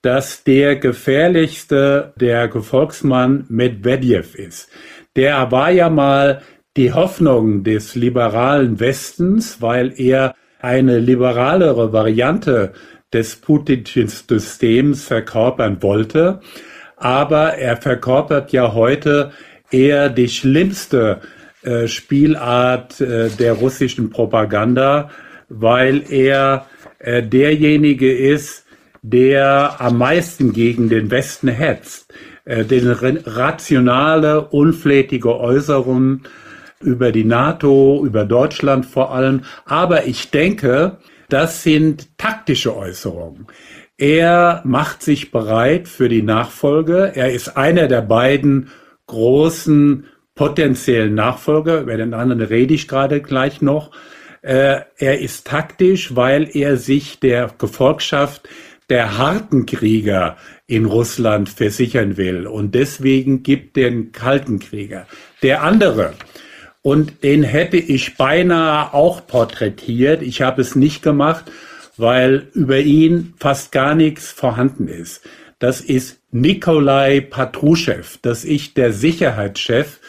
dass 0.01 0.43
der 0.43 0.77
gefährlichste 0.77 2.13
der 2.19 2.47
Gefolgsmann 2.47 3.45
Medvedev 3.49 4.35
ist. 4.35 4.69
Der 5.17 5.51
war 5.51 5.69
ja 5.69 5.89
mal 5.89 6.41
die 6.77 6.93
Hoffnung 6.93 7.63
des 7.63 7.95
liberalen 7.95 8.79
Westens, 8.79 9.61
weil 9.61 9.93
er 9.99 10.33
eine 10.59 10.99
liberalere 10.99 11.91
Variante 11.91 12.71
des 13.11 13.35
putinschen 13.35 14.07
Systems 14.07 15.03
verkörpern 15.03 15.81
wollte. 15.81 16.39
Aber 16.95 17.55
er 17.55 17.75
verkörpert 17.75 18.53
ja 18.53 18.73
heute 18.73 19.31
eher 19.71 20.09
die 20.09 20.29
schlimmste 20.29 21.19
äh, 21.65 21.87
Spielart 21.87 23.01
äh, 23.01 23.29
der 23.29 23.53
russischen 23.53 24.09
Propaganda, 24.09 25.09
weil 25.49 26.03
er 26.11 26.67
äh, 26.99 27.23
derjenige 27.23 28.13
ist, 28.13 28.65
der 29.01 29.75
am 29.79 29.97
meisten 29.97 30.53
gegen 30.53 30.89
den 30.89 31.11
Westen 31.11 31.47
hetzt. 31.47 32.13
Den 32.47 32.91
rationale, 32.91 34.49
unflätige 34.49 35.39
Äußerungen 35.39 36.23
über 36.79 37.11
die 37.11 37.23
NATO, 37.23 38.03
über 38.05 38.25
Deutschland 38.25 38.85
vor 38.85 39.13
allem. 39.13 39.41
Aber 39.65 40.05
ich 40.05 40.29
denke, 40.29 40.97
das 41.29 41.63
sind 41.63 42.17
taktische 42.19 42.75
Äußerungen. 42.75 43.47
Er 43.97 44.61
macht 44.65 45.01
sich 45.01 45.31
bereit 45.31 45.87
für 45.87 46.09
die 46.09 46.21
Nachfolge. 46.21 47.13
Er 47.15 47.31
ist 47.31 47.57
einer 47.57 47.87
der 47.87 48.01
beiden 48.01 48.69
großen 49.07 50.05
potenziellen 50.35 51.15
Nachfolger. 51.15 51.81
Über 51.81 51.97
den 51.97 52.13
anderen 52.13 52.41
rede 52.41 52.73
ich 52.73 52.87
gerade 52.87 53.21
gleich 53.21 53.61
noch. 53.61 53.91
Äh, 54.41 54.81
er 54.97 55.19
ist 55.19 55.47
taktisch, 55.47 56.15
weil 56.15 56.49
er 56.55 56.77
sich 56.77 57.19
der 57.19 57.51
Gefolgschaft 57.57 58.47
der 58.89 59.17
harten 59.17 59.65
Krieger 59.65 60.37
in 60.67 60.85
Russland 60.85 61.49
versichern 61.49 62.17
will. 62.17 62.45
Und 62.45 62.75
deswegen 62.75 63.41
gibt 63.41 63.75
den 63.75 64.11
kalten 64.11 64.59
Krieger. 64.59 65.07
Der 65.41 65.63
andere, 65.63 66.13
und 66.81 67.23
den 67.23 67.41
hätte 67.41 67.77
ich 67.77 68.15
beinahe 68.15 68.93
auch 68.93 69.25
porträtiert. 69.25 70.21
Ich 70.21 70.43
habe 70.43 70.61
es 70.61 70.75
nicht 70.75 71.01
gemacht, 71.01 71.45
weil 71.97 72.49
über 72.53 72.79
ihn 72.79 73.33
fast 73.39 73.71
gar 73.71 73.95
nichts 73.95 74.31
vorhanden 74.31 74.87
ist. 74.87 75.21
Das 75.57 75.81
ist 75.81 76.19
Nikolai 76.31 77.21
Patruschew. 77.21 78.03
Das 78.21 78.45
ist 78.45 78.77
der 78.77 78.93
Sicherheitschef 78.93 79.99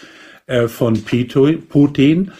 äh, 0.46 0.68
von 0.68 1.02
Putin. 1.68 2.30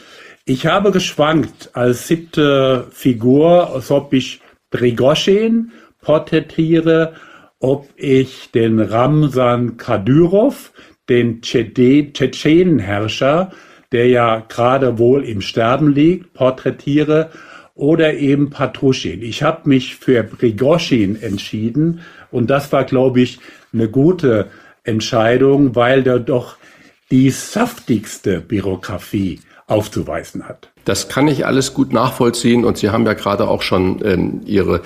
Ich 0.45 0.67
habe 0.67 0.93
geschwankt 0.93 1.71
als 1.73 2.07
siebte 2.07 2.87
Figur, 2.93 3.75
als 3.75 3.91
ob 3.91 4.13
ich 4.13 4.41
Prigoschin 4.71 5.73
porträtiere, 6.03 7.15
ob 7.59 7.89
ich 7.97 8.53
den 8.53 8.79
Ramsan 8.79 9.77
Kadyrov, 9.77 10.73
den 11.09 11.41
Tschetschenenherrscher, 11.43 13.51
der 13.93 14.09
ja 14.09 14.45
gerade 14.49 14.99
wohl 14.99 15.25
im 15.25 15.41
Sterben 15.41 15.93
liegt, 15.93 16.35
porträtiere 16.35 17.31
oder 17.75 18.15
eben 18.15 18.51
Patruschin. 18.51 19.23
Ich 19.23 19.43
habe 19.43 19.69
mich 19.69 19.97
für 19.97 20.23
Prigoschin 20.23 21.21
entschieden 21.21 22.01
und 22.31 22.51
das 22.51 22.73
war, 22.73 22.85
glaube 22.85 23.21
ich, 23.21 23.39
eine 23.73 23.89
gute 23.89 24.51
Entscheidung, 24.85 25.75
weil 25.75 26.03
der 26.03 26.19
doch 26.19 26.57
die 27.11 27.31
saftigste 27.31 28.41
Bürokratie 28.41 29.41
aufzuweisen 29.67 30.49
hat. 30.49 30.71
Das 30.85 31.09
kann 31.09 31.29
ich 31.29 31.47
alles 31.47 31.75
gut 31.75 31.93
nachvollziehen 31.93 32.65
und 32.65 32.79
Sie 32.79 32.91
haben 32.91 33.07
ja 33.07 33.15
gerade 33.15 33.49
auch 33.49 33.63
schon 33.63 34.01
ähm, 34.05 34.41
Ihre 34.45 34.83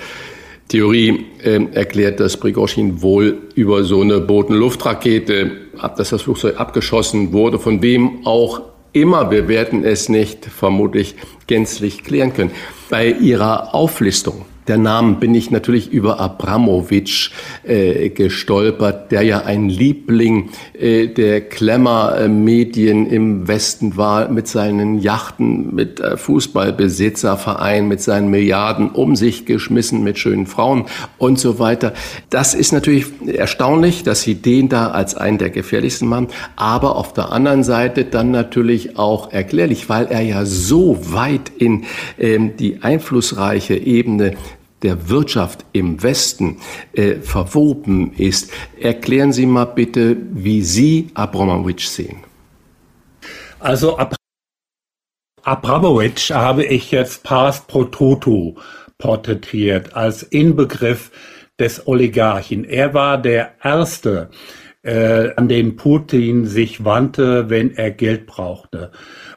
Theorie 0.67 1.25
äh, 1.43 1.63
erklärt, 1.73 2.19
dass 2.19 2.37
Prigoschin 2.37 3.01
wohl 3.01 3.37
über 3.55 3.83
so 3.83 4.01
eine 4.01 4.19
Boden-Luft-Rakete, 4.19 5.51
dass 5.97 6.09
das 6.09 6.21
Flugzeug 6.21 6.59
abgeschossen 6.59 7.33
wurde, 7.33 7.59
von 7.59 7.81
wem 7.81 8.25
auch 8.25 8.61
immer. 8.93 9.29
Wir 9.31 9.47
werden 9.47 9.83
es 9.83 10.09
nicht 10.09 10.45
vermutlich 10.45 11.15
gänzlich 11.47 12.03
klären 12.03 12.33
können. 12.33 12.51
Bei 12.89 13.07
Ihrer 13.07 13.75
Auflistung 13.75 14.45
der 14.67 14.77
Namen 14.77 15.19
bin 15.19 15.33
ich 15.33 15.49
natürlich 15.49 15.91
über 15.91 16.19
Abramowitsch 16.19 17.31
äh, 17.63 18.09
gestolpert, 18.09 19.11
der 19.11 19.23
ja 19.23 19.41
ein 19.43 19.69
Liebling 19.69 20.49
äh, 20.79 21.07
der 21.07 21.41
Klemmer-Medien 21.41 23.07
im 23.07 23.47
Westen 23.47 23.97
war, 23.97 24.29
mit 24.29 24.47
seinen 24.47 24.99
Yachten, 24.99 25.73
mit 25.73 25.99
äh, 25.99 26.15
Fußballbesitzerverein, 26.15 27.87
mit 27.87 28.01
seinen 28.01 28.29
Milliarden 28.29 28.91
um 28.91 29.15
sich 29.15 29.45
geschmissen, 29.45 30.03
mit 30.03 30.19
schönen 30.19 30.45
Frauen 30.45 30.85
und 31.17 31.39
so 31.39 31.57
weiter. 31.57 31.93
Das 32.29 32.53
ist 32.53 32.71
natürlich 32.71 33.07
erstaunlich, 33.27 34.03
dass 34.03 34.21
Sie 34.21 34.35
den 34.35 34.69
da 34.69 34.91
als 34.91 35.15
einen 35.15 35.39
der 35.39 35.49
gefährlichsten 35.49 36.07
machen, 36.07 36.27
aber 36.55 36.95
auf 36.95 37.13
der 37.13 37.31
anderen 37.31 37.63
Seite 37.63 38.05
dann 38.05 38.31
natürlich 38.31 38.97
auch 38.97 39.31
erklärlich, 39.33 39.89
weil 39.89 40.05
er 40.05 40.21
ja 40.21 40.45
so 40.45 40.97
weit 41.11 41.51
in 41.57 41.85
ähm, 42.19 42.55
die 42.57 42.83
einflussreiche 42.83 43.75
Ebene 43.75 44.33
der 44.83 45.09
Wirtschaft 45.09 45.65
im 45.73 46.01
Westen 46.01 46.57
äh, 46.93 47.15
verwoben 47.15 48.13
ist. 48.13 48.51
Erklären 48.79 49.33
Sie 49.33 49.45
mal 49.45 49.65
bitte, 49.65 50.17
wie 50.31 50.61
Sie 50.63 51.09
Abramowitsch 51.13 51.87
sehen. 51.87 52.23
Also 53.59 53.97
Ab 53.97 54.15
Abramowitsch 55.43 56.31
habe 56.31 56.63
ich 56.63 56.91
jetzt 56.91 57.23
pars 57.23 57.61
pro 57.61 57.85
toto 57.85 58.57
porträtiert 58.99 59.95
als 59.95 60.21
Inbegriff 60.21 61.11
des 61.59 61.87
Oligarchen. 61.87 62.63
Er 62.63 62.93
war 62.93 63.19
der 63.19 63.55
Erste, 63.63 64.29
äh, 64.83 65.29
an 65.35 65.47
den 65.47 65.75
Putin 65.75 66.45
sich 66.45 66.83
wandte, 66.83 67.49
wenn 67.49 67.75
er 67.75 67.91
Geld 67.91 68.25
brauchte. 68.25 68.91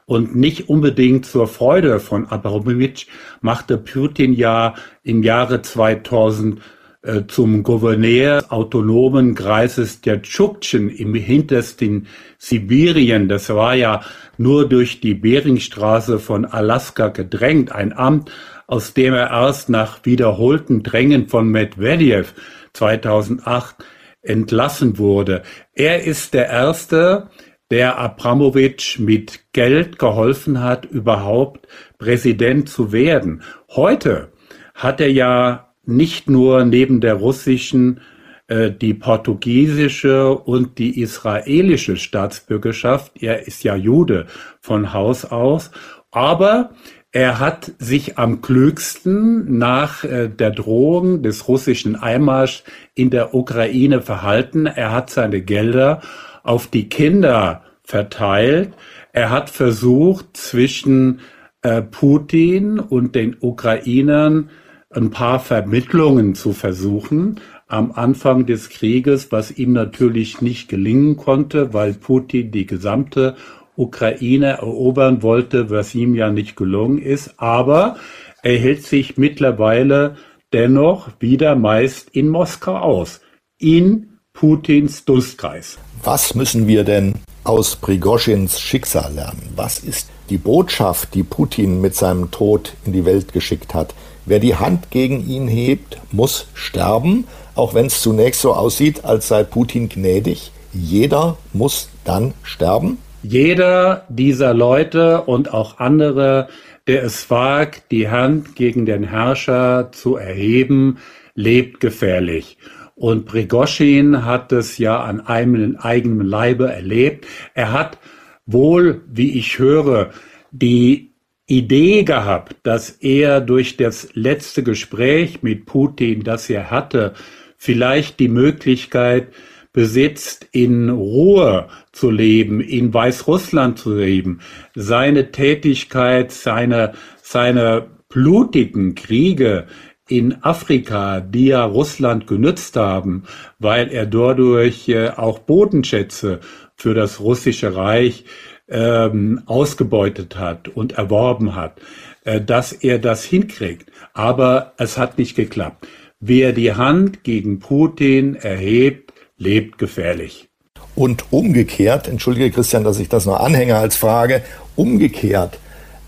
Und 0.07 0.35
nicht 0.35 0.69
unbedingt 0.69 1.25
zur 1.25 1.47
Freude 1.47 1.99
von 1.99 2.27
Abramowitsch 2.27 3.07
machte 3.41 3.77
Putin 3.77 4.33
ja 4.33 4.75
im 5.03 5.23
Jahre 5.23 5.63
2000 5.63 6.61
äh, 7.01 7.23
zum 7.27 7.63
Gouverneur 7.63 8.43
autonomen 8.49 9.33
Kreises 9.33 10.01
der 10.01 10.21
Tschuktschen 10.21 10.89
im 10.89 11.15
hintersten 11.15 12.07
Sibirien. 12.37 13.27
Das 13.29 13.49
war 13.49 13.73
ja 13.75 14.01
nur 14.37 14.69
durch 14.69 15.01
die 15.01 15.15
Beringstraße 15.15 16.19
von 16.19 16.45
Alaska 16.45 17.07
gedrängt, 17.07 17.71
ein 17.71 17.91
Amt, 17.91 18.31
aus 18.67 18.93
dem 18.93 19.13
er 19.13 19.29
erst 19.29 19.69
nach 19.69 20.03
wiederholten 20.03 20.83
Drängen 20.83 21.27
von 21.27 21.47
Medvedev 21.49 22.33
2008 22.73 23.75
entlassen 24.23 24.97
wurde. 24.97 25.43
Er 25.73 26.03
ist 26.03 26.33
der 26.33 26.49
Erste, 26.49 27.29
der 27.71 27.97
Abramowitsch 27.97 28.99
mit 28.99 29.51
Geld 29.53 29.97
geholfen 29.99 30.61
hat, 30.61 30.85
überhaupt 30.85 31.67
Präsident 31.97 32.69
zu 32.69 32.91
werden. 32.91 33.41
Heute 33.69 34.31
hat 34.73 35.01
er 35.01 35.11
ja 35.11 35.73
nicht 35.85 36.29
nur 36.29 36.65
neben 36.65 37.01
der 37.01 37.15
russischen 37.15 38.01
äh, 38.47 38.71
die 38.71 38.93
portugiesische 38.93 40.33
und 40.33 40.77
die 40.77 40.99
israelische 41.01 41.97
Staatsbürgerschaft. 41.97 43.13
Er 43.21 43.47
ist 43.47 43.63
ja 43.63 43.75
Jude 43.75 44.27
von 44.61 44.93
Haus 44.93 45.25
aus. 45.25 45.71
Aber 46.11 46.71
Er 47.15 47.39
hat 47.39 47.71
sich 47.79 48.17
am 48.17 48.41
klügsten 48.41 49.57
nach 49.57 50.03
äh, 50.03 50.27
der 50.27 50.51
Drohung 50.51 51.23
des 51.23 51.47
russischen 51.47 51.95
Einmarsch 51.95 52.65
in 52.93 53.09
der 53.09 53.33
Ukraine 53.33 54.01
verhalten. 54.01 54.65
Er 54.65 54.91
hat 54.91 55.11
seine 55.11 55.41
Gelder 55.41 56.01
auf 56.45 56.67
die 56.67 56.87
Kinder 56.87 57.63
verteilt. 57.83 58.73
Er 59.11 59.29
hat 59.29 59.49
versucht, 59.49 60.37
zwischen 60.37 61.19
äh, 61.61 61.81
Putin 61.81 62.79
und 62.79 63.15
den 63.15 63.35
Ukrainern 63.39 64.49
ein 64.89 65.09
paar 65.09 65.39
Vermittlungen 65.39 66.35
zu 66.35 66.53
versuchen 66.53 67.41
am 67.67 67.91
Anfang 67.91 68.45
des 68.45 68.69
Krieges, 68.69 69.31
was 69.31 69.57
ihm 69.57 69.73
natürlich 69.73 70.41
nicht 70.41 70.69
gelingen 70.69 71.17
konnte, 71.17 71.73
weil 71.73 71.93
Putin 71.93 72.51
die 72.51 72.67
gesamte 72.67 73.35
Ukraine 73.75 74.59
erobern 74.59 75.23
wollte, 75.23 75.69
was 75.69 75.95
ihm 75.95 76.13
ja 76.15 76.29
nicht 76.29 76.55
gelungen 76.55 76.99
ist. 76.99 77.33
Aber 77.37 77.97
er 78.43 78.57
hält 78.57 78.83
sich 78.83 79.17
mittlerweile 79.17 80.15
dennoch 80.53 81.09
wieder 81.19 81.55
meist 81.55 82.09
in 82.11 82.29
Moskau 82.29 82.77
aus, 82.77 83.21
in 83.57 84.14
Putins 84.35 85.05
Dunstkreis. 85.05 85.77
Was 86.03 86.35
müssen 86.35 86.67
wir 86.67 86.83
denn 86.83 87.15
aus 87.45 87.77
Prigoschins 87.77 88.59
Schicksal 88.59 89.13
lernen? 89.13 89.53
Was 89.55 89.79
ist 89.79 90.09
die 90.29 90.37
Botschaft, 90.37 91.13
die 91.13 91.23
Putin 91.23 91.79
mit 91.79 91.95
seinem 91.95 92.31
Tod 92.31 92.73
in 92.85 92.91
die 92.91 93.05
Welt 93.05 93.31
geschickt 93.31 93.73
hat? 93.73 93.95
Wer 94.25 94.39
die 94.39 94.55
Hand 94.55 94.91
gegen 94.91 95.25
ihn 95.25 95.47
hebt, 95.47 96.01
muss 96.11 96.47
sterben, 96.53 97.25
auch 97.55 97.73
wenn 97.73 97.85
es 97.85 98.01
zunächst 98.01 98.41
so 98.41 98.53
aussieht, 98.53 99.05
als 99.05 99.29
sei 99.29 99.43
Putin 99.43 99.87
gnädig. 99.87 100.51
Jeder 100.73 101.37
muss 101.53 101.89
dann 102.03 102.33
sterben? 102.43 102.97
Jeder 103.23 104.03
dieser 104.09 104.53
Leute 104.53 105.21
und 105.21 105.53
auch 105.53 105.79
andere, 105.79 106.49
der 106.87 107.03
es 107.03 107.29
wagt, 107.29 107.89
die 107.89 108.09
Hand 108.09 108.55
gegen 108.55 108.85
den 108.85 109.05
Herrscher 109.05 109.91
zu 109.93 110.17
erheben, 110.17 110.97
lebt 111.35 111.79
gefährlich. 111.79 112.57
Und 112.95 113.25
Prigoschin 113.25 114.25
hat 114.25 114.53
es 114.53 114.77
ja 114.77 115.01
an 115.01 115.19
einem 115.21 115.75
eigenen 115.75 116.25
Leibe 116.25 116.71
erlebt. 116.71 117.27
Er 117.53 117.73
hat 117.73 117.99
wohl, 118.45 119.01
wie 119.07 119.37
ich 119.37 119.59
höre, 119.59 120.11
die 120.51 121.11
Idee 121.45 122.03
gehabt, 122.03 122.55
dass 122.63 122.89
er 122.89 123.41
durch 123.41 123.77
das 123.77 124.09
letzte 124.13 124.63
Gespräch 124.63 125.43
mit 125.43 125.65
Putin, 125.65 126.23
das 126.23 126.49
er 126.49 126.71
hatte, 126.71 127.13
vielleicht 127.57 128.19
die 128.19 128.29
Möglichkeit 128.29 129.27
besitzt, 129.73 130.47
in 130.53 130.89
Ruhe 130.89 131.67
zu 131.91 132.09
leben, 132.09 132.61
in 132.61 132.93
Weißrussland 132.93 133.77
zu 133.77 133.93
leben, 133.93 134.39
seine 134.73 135.31
Tätigkeit, 135.31 136.31
seine, 136.31 136.93
seine 137.21 137.87
blutigen 138.07 138.95
Kriege 138.95 139.67
in 140.07 140.43
Afrika, 140.43 141.19
die 141.19 141.47
ja 141.47 141.65
Russland 141.65 142.27
genützt 142.27 142.75
haben, 142.75 143.23
weil 143.59 143.91
er 143.91 144.05
dadurch 144.05 144.87
äh, 144.87 145.09
auch 145.09 145.39
Bodenschätze 145.39 146.39
für 146.75 146.93
das 146.93 147.19
russische 147.19 147.75
Reich 147.75 148.25
ähm, 148.67 149.41
ausgebeutet 149.45 150.37
hat 150.37 150.67
und 150.67 150.93
erworben 150.93 151.55
hat, 151.55 151.79
äh, 152.23 152.39
dass 152.39 152.71
er 152.71 152.99
das 152.99 153.23
hinkriegt. 153.23 153.91
Aber 154.13 154.73
es 154.77 154.97
hat 154.97 155.17
nicht 155.17 155.35
geklappt. 155.35 155.87
Wer 156.19 156.53
die 156.53 156.73
Hand 156.73 157.23
gegen 157.23 157.59
Putin 157.59 158.35
erhebt, 158.35 159.13
lebt 159.37 159.77
gefährlich. 159.77 160.49
Und 160.95 161.25
umgekehrt, 161.31 162.07
entschuldige 162.07 162.51
Christian, 162.51 162.83
dass 162.83 162.99
ich 162.99 163.09
das 163.09 163.25
noch 163.25 163.39
anhänge 163.39 163.75
als 163.75 163.97
Frage, 163.97 164.43
umgekehrt 164.75 165.59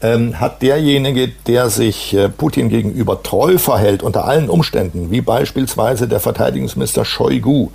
ähm, 0.01 0.39
hat 0.39 0.61
derjenige, 0.61 1.29
der 1.47 1.69
sich 1.69 2.13
äh, 2.13 2.29
Putin 2.29 2.69
gegenüber 2.69 3.23
treu 3.23 3.57
verhält, 3.57 4.03
unter 4.03 4.25
allen 4.25 4.49
Umständen, 4.49 5.11
wie 5.11 5.21
beispielsweise 5.21 6.07
der 6.07 6.19
Verteidigungsminister 6.19 7.03
Shoigu, 7.03 7.69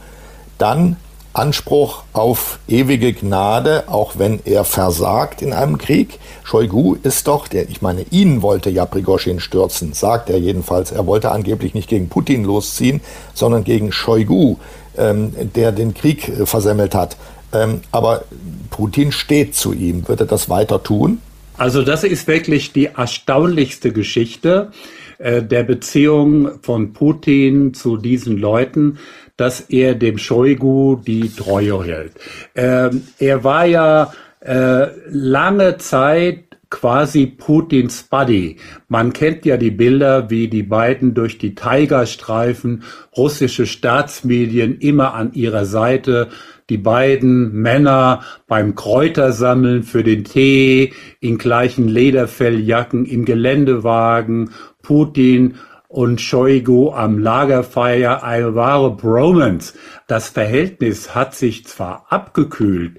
dann 0.59 0.97
Anspruch 1.35 2.03
auf 2.13 2.59
ewige 2.69 3.13
Gnade, 3.15 3.85
auch 3.87 4.13
wenn 4.19 4.41
er 4.45 4.65
versagt 4.65 5.41
in 5.41 5.53
einem 5.53 5.79
Krieg. 5.79 6.19
Shoigu 6.45 6.97
ist 7.03 7.27
doch, 7.27 7.49
der, 7.49 7.71
ich 7.71 7.81
meine, 7.81 8.03
ihn 8.11 8.43
wollte 8.43 8.69
ja 8.69 8.85
Prigoschin 8.85 9.41
stürzen, 9.41 9.95
sagt 9.95 10.29
er 10.29 10.39
jedenfalls. 10.39 10.93
Er 10.93 11.07
wollte 11.07 11.31
angeblich 11.33 11.73
nicht 11.75 11.89
gegen 11.89 12.09
Putin 12.11 12.45
losziehen, 12.45 13.01
sondern 13.33 13.65
gegen 13.65 13.93
Shoigu, 13.93 14.57
ähm, 14.99 15.33
der 15.55 15.73
den 15.73 15.95
Krieg 15.95 16.29
äh, 16.29 16.45
versemmelt 16.45 16.95
hat. 16.95 17.17
Ähm, 17.55 17.81
aber 17.93 18.25
Putin 18.71 19.11
steht 19.11 19.55
zu 19.55 19.73
ihm. 19.73 20.07
Wird 20.09 20.21
er 20.21 20.27
das 20.27 20.51
weiter 20.51 20.83
tun? 20.83 21.19
Also 21.63 21.83
das 21.85 22.03
ist 22.03 22.27
wirklich 22.27 22.73
die 22.73 22.87
erstaunlichste 22.87 23.93
Geschichte 23.93 24.73
äh, 25.19 25.45
der 25.45 25.63
Beziehung 25.63 26.61
von 26.61 26.93
Putin 26.93 27.73
zu 27.73 27.97
diesen 27.97 28.37
Leuten 28.37 28.99
dass 29.37 29.61
er 29.61 29.95
dem 29.95 30.19
Shoigu 30.19 30.97
die 30.97 31.29
Treue 31.35 31.83
hält. 31.83 32.13
Ähm, 32.55 33.03
er 33.19 33.43
war 33.43 33.65
ja 33.65 34.13
äh, 34.41 34.89
lange 35.09 35.79
Zeit 35.79 36.45
quasi 36.71 37.27
Putins 37.27 38.03
Buddy. 38.05 38.57
Man 38.89 39.13
kennt 39.13 39.45
ja 39.45 39.57
die 39.57 39.71
Bilder, 39.71 40.31
wie 40.31 40.49
die 40.49 40.63
beiden 40.63 41.13
durch 41.15 41.39
die 41.39 41.55
Tigerstreifen, 41.55 42.83
russische 43.17 43.67
Staatsmedien 43.67 44.79
immer 44.79 45.15
an 45.15 45.33
ihrer 45.35 45.65
Seite, 45.65 46.29
die 46.71 46.79
beiden 46.79 47.53
Männer 47.53 48.23
beim 48.47 48.75
Kräutersammeln 48.75 49.83
für 49.83 50.03
den 50.03 50.25
Tee, 50.25 50.93
in 51.21 51.39
gleichen 51.39 51.89
Lederfelljacken 51.89 53.05
im 53.05 53.25
Geländewagen, 53.25 54.51
Putin 54.83 55.57
und 55.89 56.21
Shoigu 56.21 56.93
am 56.93 57.19
Lagerfeuer 57.19 58.23
eine 58.23 58.55
wahre 58.55 58.97
Bromance. 58.97 59.75
Das 60.07 60.29
Verhältnis 60.29 61.15
hat 61.15 61.35
sich 61.35 61.67
zwar 61.67 62.07
abgekühlt, 62.09 62.99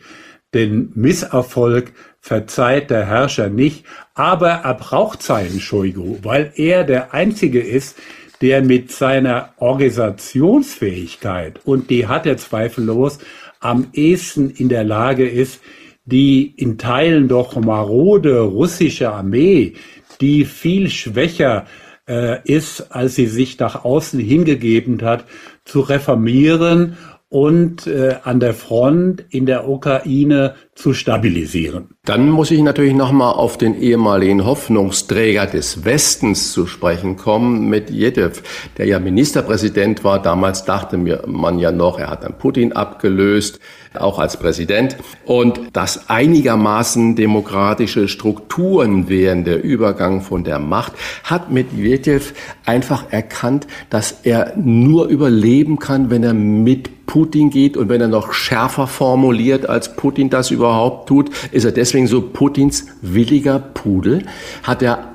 den 0.53 0.91
Misserfolg 0.93 1.93
verzeiht 2.19 2.91
der 2.91 3.05
Herrscher 3.05 3.49
nicht, 3.49 3.85
aber 4.13 4.49
er 4.49 4.75
braucht 4.75 5.23
seinen 5.23 5.59
Shoigu, 5.59 6.17
weil 6.21 6.53
er 6.55 6.83
der 6.83 7.13
Einzige 7.13 7.59
ist, 7.59 7.97
der 8.41 8.61
mit 8.61 8.91
seiner 8.91 9.53
Organisationsfähigkeit, 9.57 11.59
und 11.65 11.89
die 11.89 12.07
hat 12.07 12.25
er 12.25 12.37
zweifellos, 12.37 13.19
am 13.63 13.87
ehesten 13.93 14.49
in 14.49 14.69
der 14.69 14.83
Lage 14.83 15.27
ist, 15.27 15.61
die 16.05 16.53
in 16.57 16.77
Teilen 16.77 17.27
doch 17.27 17.55
marode 17.55 18.39
russische 18.41 19.11
Armee, 19.11 19.73
die 20.19 20.45
viel 20.45 20.89
schwächer 20.89 21.65
äh, 22.07 22.39
ist, 22.43 22.91
als 22.91 23.15
sie 23.15 23.27
sich 23.27 23.57
nach 23.59 23.85
außen 23.85 24.19
hingegeben 24.19 25.01
hat, 25.01 25.25
zu 25.63 25.79
reformieren 25.79 26.97
und 27.33 27.87
äh, 27.87 28.17
an 28.23 28.39
der 28.39 28.53
Front 28.53 29.25
in 29.31 29.47
der 29.47 29.67
Ukraine 29.67 30.53
zu 30.75 30.93
stabilisieren. 30.93 31.89
Dann 32.05 32.29
muss 32.29 32.51
ich 32.51 32.61
natürlich 32.61 32.93
nochmal 32.93 33.33
auf 33.33 33.57
den 33.57 33.79
ehemaligen 33.79 34.45
Hoffnungsträger 34.45 35.47
des 35.47 35.83
Westens 35.83 36.51
zu 36.53 36.67
sprechen 36.67 37.17
kommen, 37.17 37.69
Medvedev, 37.69 38.43
der 38.77 38.85
ja 38.85 38.99
Ministerpräsident 38.99 40.03
war. 40.03 40.21
Damals 40.21 40.65
dachte 40.65 40.99
man 41.25 41.57
ja 41.57 41.71
noch, 41.71 41.97
er 41.97 42.11
hat 42.11 42.23
dann 42.23 42.37
Putin 42.37 42.73
abgelöst, 42.73 43.59
auch 43.95 44.19
als 44.19 44.37
Präsident. 44.37 44.97
Und 45.25 45.59
dass 45.73 46.11
einigermaßen 46.11 47.15
demokratische 47.15 48.07
Strukturen 48.09 49.09
während 49.09 49.47
der 49.47 49.63
Übergang 49.63 50.21
von 50.21 50.43
der 50.43 50.59
Macht, 50.59 50.93
hat 51.23 51.51
Medvedev 51.51 52.33
einfach 52.63 53.11
erkannt, 53.11 53.65
dass 53.89 54.19
er 54.21 54.53
nur 54.55 55.07
überleben 55.07 55.79
kann, 55.79 56.11
wenn 56.11 56.23
er 56.23 56.35
mit 56.35 57.02
Putin 57.13 57.51
geht 57.51 57.77
und 57.77 57.89
wenn 57.89 58.01
er 58.01 58.07
noch 58.07 58.33
schärfer 58.33 58.87
formuliert, 58.87 59.69
als 59.69 59.95
Putin 59.95 60.31
das 60.31 60.49
über 60.49 60.63
überhaupt 60.63 61.07
tut? 61.07 61.29
Ist 61.51 61.63
er 61.63 61.71
deswegen 61.71 62.07
so 62.07 62.23
Putins 62.23 62.87
williger 63.03 63.59
Pudel? 63.59 64.23
Hat 64.63 64.81
er 64.81 65.13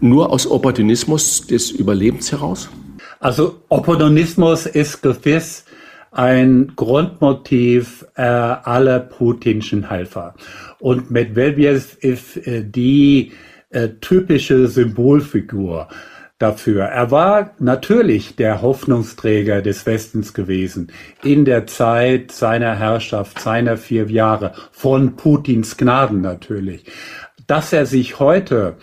nur 0.00 0.30
aus 0.30 0.48
Opportunismus 0.48 1.44
des 1.48 1.72
Überlebens 1.72 2.30
heraus? 2.30 2.68
Also 3.18 3.56
Opportunismus 3.70 4.66
ist 4.66 5.02
gewiss 5.02 5.64
ein 6.12 6.74
Grundmotiv 6.76 8.06
äh, 8.14 8.22
aller 8.22 9.00
putinschen 9.00 9.88
Helfer. 9.88 10.36
Und 10.78 11.10
Medvedev 11.10 11.96
ist 12.02 12.36
äh, 12.46 12.62
die 12.64 13.32
äh, 13.70 13.88
typische 14.00 14.68
Symbolfigur 14.68 15.88
dafür. 16.42 16.84
Er 16.84 17.10
war 17.10 17.52
natürlich 17.58 18.36
der 18.36 18.62
Hoffnungsträger 18.62 19.62
des 19.62 19.86
Westens 19.86 20.34
gewesen 20.34 20.90
in 21.22 21.44
der 21.44 21.66
Zeit 21.66 22.32
seiner 22.32 22.76
Herrschaft, 22.76 23.38
seiner 23.38 23.76
vier 23.76 24.10
Jahre, 24.10 24.52
von 24.72 25.16
Putins 25.16 25.76
Gnaden 25.76 26.20
natürlich. 26.20 26.84
Dass 27.46 27.72
er 27.72 27.86
sich 27.86 28.18
heute 28.18 28.76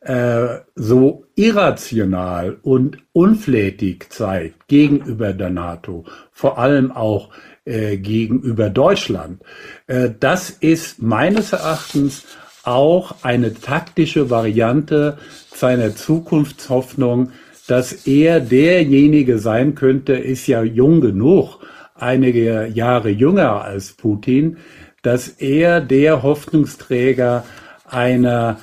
äh, 0.00 0.58
so 0.74 1.24
irrational 1.36 2.58
und 2.62 2.98
unflätig 3.12 4.10
zeigt 4.10 4.68
gegenüber 4.68 5.32
der 5.32 5.50
NATO, 5.50 6.04
vor 6.32 6.58
allem 6.58 6.92
auch 6.92 7.30
äh, 7.64 7.96
gegenüber 7.96 8.70
Deutschland, 8.70 9.42
äh, 9.86 10.10
das 10.18 10.50
ist 10.50 11.00
meines 11.00 11.52
Erachtens 11.52 12.26
auch 12.64 13.16
eine 13.22 13.54
taktische 13.54 14.30
Variante 14.30 15.18
seiner 15.54 15.94
Zukunftshoffnung, 15.94 17.30
dass 17.66 18.06
er 18.06 18.40
derjenige 18.40 19.38
sein 19.38 19.74
könnte, 19.74 20.14
ist 20.14 20.46
ja 20.46 20.62
jung 20.62 21.00
genug, 21.00 21.60
einige 21.94 22.66
Jahre 22.66 23.10
jünger 23.10 23.64
als 23.64 23.92
Putin, 23.92 24.58
dass 25.02 25.28
er 25.28 25.80
der 25.80 26.22
Hoffnungsträger 26.22 27.44
einer 27.86 28.58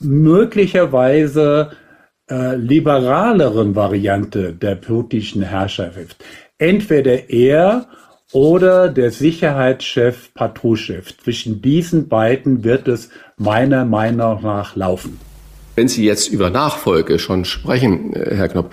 möglicherweise 0.00 1.70
äh, 2.30 2.56
liberaleren 2.56 3.74
Variante 3.74 4.52
der 4.52 4.76
putinschen 4.76 5.42
Herrschaft. 5.42 6.24
Entweder 6.58 7.28
er 7.30 7.86
oder 8.32 8.88
der 8.88 9.10
Sicherheitschef 9.10 10.32
Patruschew. 10.34 11.02
Zwischen 11.22 11.62
diesen 11.62 12.08
beiden 12.08 12.64
wird 12.64 12.88
es 12.88 13.10
meiner 13.36 13.84
Meinung 13.84 14.42
nach 14.42 14.74
laufen. 14.74 15.18
Wenn 15.76 15.88
Sie 15.88 16.04
jetzt 16.04 16.28
über 16.28 16.50
Nachfolge 16.50 17.18
schon 17.18 17.44
sprechen, 17.44 18.14
äh, 18.14 18.34
Herr 18.34 18.48
Knopp, 18.48 18.72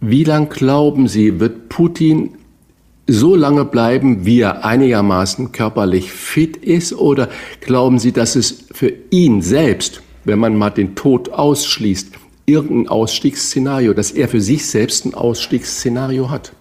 wie 0.00 0.24
lang 0.24 0.48
glauben 0.48 1.08
Sie, 1.08 1.40
wird 1.40 1.68
Putin 1.68 2.36
so 3.06 3.34
lange 3.34 3.64
bleiben, 3.64 4.24
wie 4.24 4.40
er 4.40 4.64
einigermaßen 4.64 5.52
körperlich 5.52 6.12
fit 6.12 6.56
ist? 6.56 6.92
Oder 6.92 7.28
glauben 7.60 7.98
Sie, 7.98 8.12
dass 8.12 8.36
es 8.36 8.66
für 8.72 8.92
ihn 9.10 9.42
selbst, 9.42 10.02
wenn 10.24 10.38
man 10.38 10.56
mal 10.56 10.70
den 10.70 10.94
Tod 10.94 11.30
ausschließt, 11.30 12.12
irgendein 12.46 12.88
Ausstiegsszenario, 12.88 13.92
dass 13.92 14.12
er 14.12 14.28
für 14.28 14.40
sich 14.40 14.66
selbst 14.66 15.04
ein 15.04 15.14
Ausstiegsszenario 15.14 16.30
hat? 16.30 16.52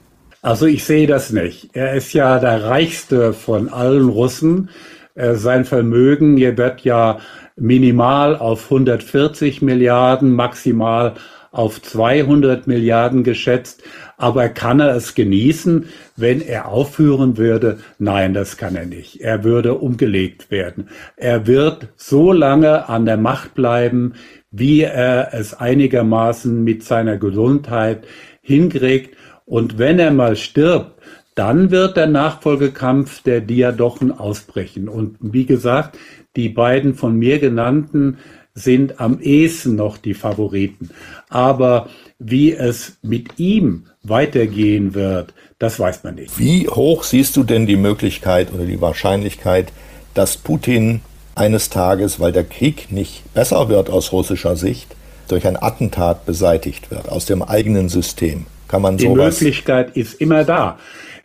Also 0.41 0.65
ich 0.65 0.83
sehe 0.85 1.05
das 1.05 1.31
nicht. 1.31 1.69
Er 1.73 1.93
ist 1.93 2.13
ja 2.13 2.39
der 2.39 2.63
reichste 2.63 3.33
von 3.33 3.69
allen 3.69 4.09
Russen. 4.09 4.69
Äh, 5.13 5.35
sein 5.35 5.65
Vermögen 5.65 6.37
wird 6.37 6.81
ja 6.81 7.19
minimal 7.55 8.35
auf 8.35 8.63
140 8.65 9.61
Milliarden, 9.61 10.33
maximal 10.33 11.13
auf 11.51 11.81
200 11.81 12.65
Milliarden 12.65 13.23
geschätzt. 13.23 13.83
Aber 14.17 14.49
kann 14.49 14.79
er 14.79 14.95
es 14.95 15.13
genießen, 15.13 15.85
wenn 16.15 16.41
er 16.41 16.69
aufführen 16.69 17.37
würde? 17.37 17.79
Nein, 17.99 18.33
das 18.33 18.57
kann 18.57 18.75
er 18.75 18.85
nicht. 18.85 19.21
Er 19.21 19.43
würde 19.43 19.75
umgelegt 19.75 20.49
werden. 20.49 20.89
Er 21.17 21.45
wird 21.45 21.89
so 21.97 22.31
lange 22.31 22.89
an 22.89 23.05
der 23.05 23.17
Macht 23.17 23.53
bleiben, 23.53 24.13
wie 24.49 24.81
er 24.81 25.33
es 25.33 25.53
einigermaßen 25.53 26.63
mit 26.63 26.83
seiner 26.83 27.17
Gesundheit 27.17 28.05
hinkriegt. 28.41 29.15
Und 29.51 29.77
wenn 29.77 29.99
er 29.99 30.11
mal 30.11 30.37
stirbt, 30.37 30.93
dann 31.35 31.71
wird 31.71 31.97
der 31.97 32.07
Nachfolgekampf 32.07 33.21
der 33.23 33.41
Diadochen 33.41 34.17
ausbrechen. 34.17 34.87
Und 34.87 35.17
wie 35.19 35.45
gesagt, 35.45 35.97
die 36.37 36.47
beiden 36.47 36.95
von 36.95 37.17
mir 37.17 37.37
genannten 37.37 38.19
sind 38.53 39.01
am 39.01 39.19
ehesten 39.19 39.75
noch 39.75 39.97
die 39.97 40.13
Favoriten. 40.13 40.91
Aber 41.27 41.89
wie 42.17 42.53
es 42.53 42.97
mit 43.01 43.39
ihm 43.39 43.87
weitergehen 44.03 44.93
wird, 44.93 45.33
das 45.59 45.77
weiß 45.77 46.05
man 46.05 46.15
nicht. 46.15 46.39
Wie 46.39 46.69
hoch 46.69 47.03
siehst 47.03 47.35
du 47.35 47.43
denn 47.43 47.67
die 47.67 47.75
Möglichkeit 47.75 48.53
oder 48.53 48.63
die 48.63 48.79
Wahrscheinlichkeit, 48.79 49.73
dass 50.13 50.37
Putin 50.37 51.01
eines 51.35 51.69
Tages, 51.69 52.21
weil 52.21 52.31
der 52.31 52.45
Krieg 52.45 52.89
nicht 52.89 53.33
besser 53.33 53.67
wird 53.67 53.89
aus 53.89 54.13
russischer 54.13 54.55
Sicht, 54.55 54.95
durch 55.27 55.45
ein 55.45 55.61
Attentat 55.61 56.25
beseitigt 56.25 56.89
wird, 56.89 57.09
aus 57.09 57.25
dem 57.25 57.43
eigenen 57.43 57.89
System? 57.89 58.45
Kann 58.71 58.81
man 58.81 58.97
die 58.97 59.03
sowas? 59.05 59.37
Die 59.37 59.45
Möglichkeit 59.45 59.97
ist 59.97 60.21
immer 60.21 60.45
da. 60.45 60.79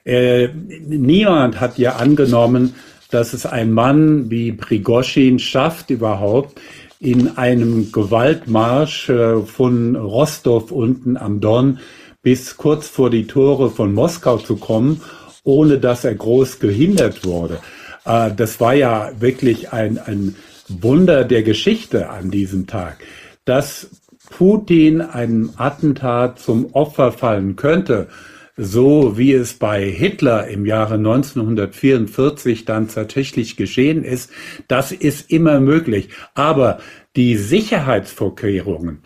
Äh, 0.05 0.49
niemand 0.49 1.61
hat 1.61 1.79
ja 1.79 1.97
angenommen, 1.97 2.75
dass 3.11 3.33
es 3.33 3.47
ein 3.47 3.73
Mann 3.73 4.31
wie 4.31 4.53
Prigoschin 4.53 5.39
schafft, 5.39 5.91
überhaupt 5.91 6.61
in 6.99 7.37
einem 7.37 7.93
Gewaltmarsch 7.93 9.09
äh, 9.11 9.43
von 9.43 9.95
Rostov 9.95 10.73
unten 10.73 11.17
am 11.17 11.41
Don 11.41 11.79
bis 12.23 12.57
kurz 12.57 12.89
vor 12.89 13.11
die 13.11 13.29
Tore 13.29 13.71
von 13.71 13.95
Moskau 13.95 14.39
zu 14.39 14.57
kommen, 14.57 15.01
ohne 15.45 15.79
dass 15.79 16.05
er 16.05 16.17
groß 16.17 16.59
gehindert 16.59 17.25
wurde. 17.25 17.61
Äh, 18.05 18.33
das 18.37 18.61
war 18.61 18.75
ja 18.75 19.13
wirklich 19.21 19.73
ein, 19.73 19.99
ein 19.99 20.35
Wunder 20.69 21.23
der 21.23 21.45
Geschichte 21.45 22.11
an 22.11 22.33
diesem 22.33 22.67
Tag. 22.67 22.99
Dass 23.45 23.89
Putin 24.37 25.01
einem 25.01 25.49
Attentat 25.57 26.39
zum 26.39 26.75
Opfer 26.75 27.11
fallen 27.11 27.57
könnte, 27.57 28.09
so 28.55 29.17
wie 29.17 29.33
es 29.33 29.55
bei 29.55 29.89
Hitler 29.89 30.49
im 30.49 30.67
Jahre 30.67 30.97
1944 30.97 32.67
dann 32.67 32.89
tatsächlich 32.89 33.57
geschehen 33.57 34.05
ist, 34.05 34.31
das 34.69 34.93
ist 34.93 35.31
immer 35.31 35.59
möglich. 35.61 36.11
Aber 36.35 36.81
die 37.17 37.39
Sicherheitsvorkehrungen, 37.39 38.99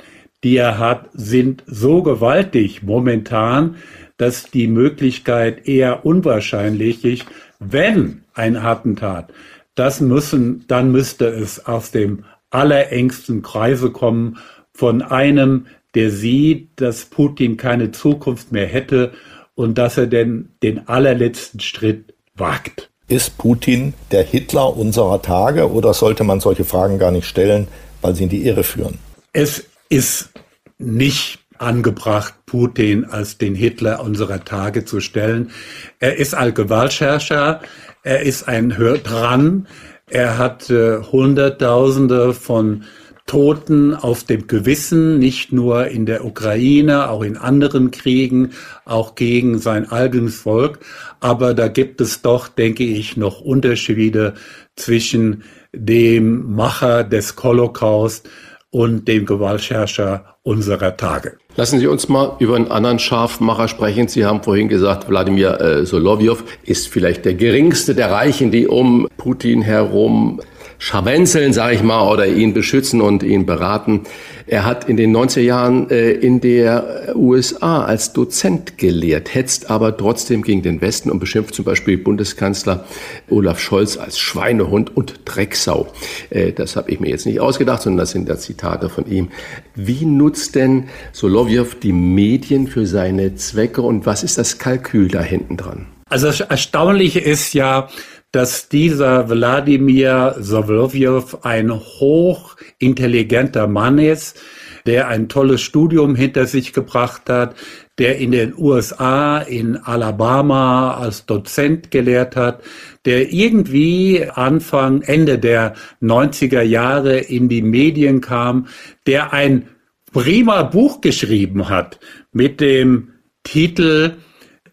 die 0.43 0.57
er 0.57 0.81
hat, 0.81 1.11
sind 1.13 1.63
so 1.65 2.03
gewaltig 2.03 2.83
momentan, 2.83 3.77
dass 4.17 4.51
die 4.51 4.67
Möglichkeit 4.67 5.69
eher 5.69 6.05
unwahrscheinlich 6.05 7.05
ist, 7.05 7.27
wenn 7.61 8.23
ein 8.35 8.57
Attentat, 8.57 9.33
das 9.77 10.01
müssen, 10.01 10.65
dann 10.67 10.91
müsste 10.91 11.27
es 11.29 11.67
aus 11.67 11.93
dem 11.93 12.25
allerengsten 12.51 13.43
Kreise 13.43 13.93
kommen 13.93 14.39
von 14.81 15.03
einem, 15.03 15.67
der 15.95 16.11
sieht, 16.11 16.71
dass 16.77 17.05
Putin 17.05 17.59
keine 17.59 17.93
Zukunft 17.93 18.51
mehr 18.51 18.67
hätte 18.67 19.13
und 19.55 19.77
dass 19.77 19.99
er 19.99 20.07
denn 20.07 20.49
den 20.63 20.89
allerletzten 20.89 21.61
Schritt 21.61 22.15
wagt. 22.35 22.89
Ist 23.07 23.37
Putin 23.37 23.93
der 24.11 24.23
Hitler 24.23 24.75
unserer 24.75 25.21
Tage 25.21 25.71
oder 25.71 25.93
sollte 25.93 26.25
man 26.25 26.41
solche 26.41 26.65
Fragen 26.65 26.99
gar 26.99 27.11
nicht 27.11 27.27
stellen, 27.27 27.69
weil 28.01 28.15
sie 28.15 28.23
in 28.23 28.31
die 28.31 28.47
Irre 28.47 28.63
führen? 28.63 28.97
Es 29.35 29.67
ist 29.91 30.31
nicht 30.79 31.41
angebracht, 31.59 32.33
Putin 32.47 33.05
als 33.05 33.37
den 33.37 33.55
Hitler 33.55 34.03
unserer 34.03 34.47
Tage 34.47 34.87
zu 34.87 35.01
stellen. 35.01 35.51
Er 35.99 36.17
ist 36.17 36.35
ein 36.35 36.55
Gewaltherrscher, 36.55 37.61
er 38.03 38.23
ist 38.23 38.49
ein 38.49 38.79
Hör 38.79 38.97
dran, 38.97 39.69
er 40.09 40.39
hat 40.39 40.71
äh, 40.71 41.03
Hunderttausende 41.03 42.33
von 42.33 42.85
Toten 43.31 43.95
auf 43.95 44.25
dem 44.25 44.49
Gewissen, 44.49 45.21
nicht 45.21 45.53
nur 45.53 45.87
in 45.87 46.05
der 46.05 46.25
Ukraine, 46.25 47.11
auch 47.11 47.23
in 47.23 47.37
anderen 47.37 47.93
Kriegen, 47.93 48.51
auch 48.85 49.15
gegen 49.15 49.61
sein 49.61 49.89
eigenes 49.89 50.35
Volk. 50.41 50.81
Aber 51.21 51.55
da 51.55 51.69
gibt 51.69 52.01
es 52.01 52.23
doch, 52.23 52.49
denke 52.49 52.83
ich, 52.83 53.17
noch 53.17 53.41
Unterschiede 53.41 54.35
zwischen 54.75 55.45
dem 55.73 56.57
Macher 56.57 57.05
des 57.05 57.37
Holocaust 57.41 58.29
und 58.71 59.07
dem 59.07 59.27
Gewaltherrscher 59.27 60.37
unserer 60.43 60.97
Tage. 60.97 61.37
Lassen 61.55 61.79
Sie 61.79 61.87
uns 61.87 62.09
mal 62.09 62.35
über 62.41 62.57
einen 62.57 62.73
anderen 62.73 62.99
Scharfmacher 62.99 63.69
sprechen. 63.69 64.09
Sie 64.09 64.25
haben 64.25 64.43
vorhin 64.43 64.69
gesagt, 64.69 65.09
Wladimir 65.09 65.61
äh, 65.61 65.87
Solovyov 65.87 66.43
ist 66.65 66.89
vielleicht 66.89 67.25
der 67.25 67.35
geringste 67.35 67.95
der 67.95 68.11
Reichen, 68.11 68.51
die 68.51 68.67
um 68.67 69.07
Putin 69.19 69.63
herum 69.63 70.41
scharwenzeln, 70.81 71.53
sage 71.53 71.77
ich 71.77 71.83
mal, 71.83 72.11
oder 72.11 72.27
ihn 72.27 72.55
beschützen 72.55 73.03
und 73.03 73.23
ihn 73.23 73.47
beraten. 73.47 74.01
Er 74.47 74.65
hat 74.65 74.89
in 74.89 74.97
den 74.97 75.15
90er 75.15 75.43
Jahren 75.43 75.91
äh, 75.91 76.11
in 76.11 76.41
der 76.41 77.13
USA 77.15 77.85
als 77.85 78.15
Dozent 78.15 78.79
gelehrt, 78.79 79.33
hetzt 79.35 79.71
aber 79.71 79.97
trotzdem 79.97 80.43
gegen 80.43 80.63
den 80.63 80.81
Westen 80.81 81.11
und 81.11 81.21
beschimpft 81.21 81.55
zum 81.55 81.67
Beispiel 81.67 81.99
Bundeskanzler 81.99 82.87
Olaf 83.29 83.61
Scholz 83.61 83.99
als 83.99 84.19
Schweinehund 84.19 84.97
und 84.97 85.21
Drecksau. 85.27 85.87
Äh, 86.31 86.53
das 86.53 86.77
habe 86.77 86.91
ich 86.91 86.99
mir 86.99 87.11
jetzt 87.11 87.27
nicht 87.27 87.41
ausgedacht, 87.41 87.83
sondern 87.83 87.99
das 87.99 88.13
sind 88.13 88.29
da 88.29 88.39
Zitate 88.39 88.89
von 88.89 89.07
ihm. 89.07 89.29
Wie 89.75 90.07
nutzt 90.07 90.55
denn 90.55 90.89
Solovyov 91.13 91.75
die 91.75 91.93
Medien 91.93 92.67
für 92.67 92.87
seine 92.87 93.35
Zwecke 93.35 93.83
und 93.83 94.07
was 94.07 94.23
ist 94.23 94.39
das 94.39 94.59
Kalkül 94.59 95.09
da 95.09 95.21
hinten 95.21 95.59
dran? 95.59 95.87
Also 96.09 96.27
das 96.27 96.41
Erstaunliche 96.41 97.21
ist 97.21 97.53
ja, 97.53 97.89
dass 98.33 98.69
dieser 98.69 99.29
Wladimir 99.29 100.37
Sowlowjow 100.39 101.39
ein 101.43 101.73
hochintelligenter 101.73 103.67
Mann 103.67 103.99
ist, 103.99 104.41
der 104.87 105.09
ein 105.09 105.29
tolles 105.29 105.61
Studium 105.61 106.15
hinter 106.15 106.47
sich 106.47 106.73
gebracht 106.73 107.29
hat, 107.29 107.57
der 107.99 108.19
in 108.19 108.31
den 108.31 108.55
USA, 108.57 109.39
in 109.39 109.77
Alabama 109.77 110.95
als 110.95 111.27
Dozent 111.27 111.91
gelehrt 111.91 112.35
hat, 112.37 112.63
der 113.05 113.33
irgendwie 113.33 114.27
Anfang, 114.33 115.03
Ende 115.03 115.39
der 115.39 115.75
90er 116.01 116.63
Jahre 116.63 117.19
in 117.19 117.49
die 117.49 117.63
Medien 117.63 118.21
kam, 118.21 118.69
der 119.07 119.33
ein 119.33 119.69
prima 120.13 120.63
Buch 120.63 121.01
geschrieben 121.01 121.69
hat 121.69 122.01
mit 122.33 122.61
dem 122.61 123.13
Titel 123.43 124.15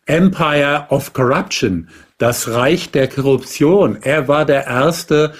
Empire 0.06 0.86
of 0.90 1.12
Corruption, 1.12 1.90
das 2.18 2.50
Reich 2.50 2.92
der 2.92 3.08
Korruption. 3.08 3.98
Er 4.02 4.28
war 4.28 4.46
der 4.46 4.68
Erste, 4.68 5.34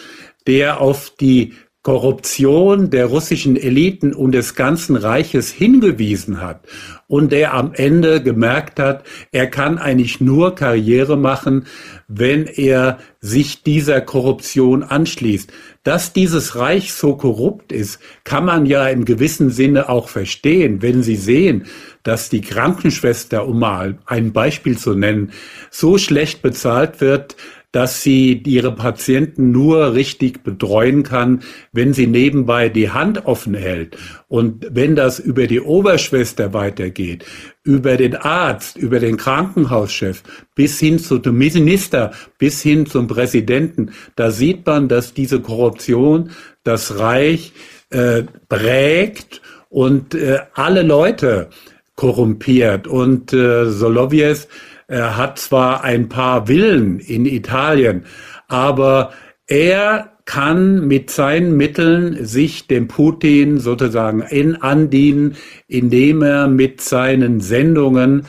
der 0.46 0.80
auf 0.82 1.12
die 1.20 1.54
Korruption 1.88 2.90
der 2.90 3.06
russischen 3.06 3.56
Eliten 3.56 4.14
und 4.14 4.34
des 4.34 4.56
ganzen 4.56 4.98
Reiches 4.98 5.54
hingewiesen 5.54 6.42
hat 6.42 6.68
und 7.08 7.32
der 7.32 7.54
am 7.54 7.72
Ende 7.74 8.22
gemerkt 8.22 8.78
hat, 8.78 9.06
er 9.32 9.48
kann 9.48 9.78
eigentlich 9.78 10.20
nur 10.20 10.54
Karriere 10.54 11.16
machen, 11.16 11.66
wenn 12.10 12.46
er 12.46 13.00
sich 13.22 13.64
dieser 13.64 14.02
Korruption 14.02 14.84
anschließt. 14.84 15.50
Dass 15.84 16.12
dieses 16.12 16.58
Reich 16.58 16.92
so 16.92 17.16
korrupt 17.16 17.72
ist, 17.72 18.00
kann 18.26 18.44
man 18.44 18.66
ja 18.66 18.86
im 18.90 19.06
gewissen 19.06 19.50
Sinne 19.50 19.88
auch 19.88 20.10
verstehen, 20.10 20.82
wenn 20.82 21.04
Sie 21.04 21.16
sehen, 21.16 21.68
dass 22.08 22.30
die 22.30 22.40
Krankenschwester, 22.40 23.46
um 23.46 23.60
mal 23.60 23.98
ein 24.06 24.32
Beispiel 24.32 24.78
zu 24.78 24.94
nennen, 24.94 25.34
so 25.70 25.98
schlecht 25.98 26.42
bezahlt 26.42 27.02
wird, 27.02 27.36
dass 27.74 28.02
sie 28.02 28.42
ihre 28.46 28.74
Patienten 28.74 29.52
nur 29.52 29.94
richtig 29.94 30.42
betreuen 30.42 31.04
kann, 31.04 31.42
wenn 31.74 31.94
sie 31.94 32.08
nebenbei 32.08 32.70
die 32.70 32.92
Hand 32.92 33.26
offen 33.26 33.56
hält. 33.56 33.98
Und 34.30 34.68
wenn 34.72 34.96
das 34.96 35.20
über 35.20 35.48
die 35.48 35.60
Oberschwester 35.60 36.54
weitergeht, 36.54 37.26
über 37.64 37.98
den 37.98 38.16
Arzt, 38.16 38.78
über 38.78 39.00
den 39.00 39.18
Krankenhauschef, 39.18 40.24
bis 40.56 40.80
hin 40.80 41.00
zu 41.00 41.18
dem 41.18 41.38
Minister, 41.38 42.14
bis 42.38 42.62
hin 42.62 42.86
zum 42.86 43.08
Präsidenten, 43.08 43.92
da 44.16 44.32
sieht 44.32 44.66
man, 44.66 44.88
dass 44.88 45.14
diese 45.14 45.42
Korruption 45.42 46.32
das 46.64 47.00
Reich 47.00 47.52
äh, 47.90 48.24
prägt 48.48 49.42
und 49.70 50.16
äh, 50.16 50.40
alle 50.54 50.84
Leute 50.84 51.50
korrumpiert. 51.98 52.88
Und 52.88 53.34
äh, 53.34 53.70
Solovjev 53.70 54.48
er 54.88 55.18
hat 55.18 55.38
zwar 55.38 55.84
ein 55.84 56.08
paar 56.08 56.48
Villen 56.48 57.00
in 57.00 57.26
Italien, 57.26 58.06
aber 58.48 59.12
er 59.48 60.14
kann 60.24 60.88
mit 60.88 61.10
seinen 61.10 61.58
Mitteln 61.58 62.26
sich 62.26 62.68
dem 62.68 62.88
Putin 62.88 63.60
sozusagen 63.60 64.22
in 64.22 64.56
andienen, 64.62 65.36
indem 65.68 66.22
er 66.22 66.48
mit 66.48 66.80
seinen 66.82 67.42
Sendungen 67.42 68.26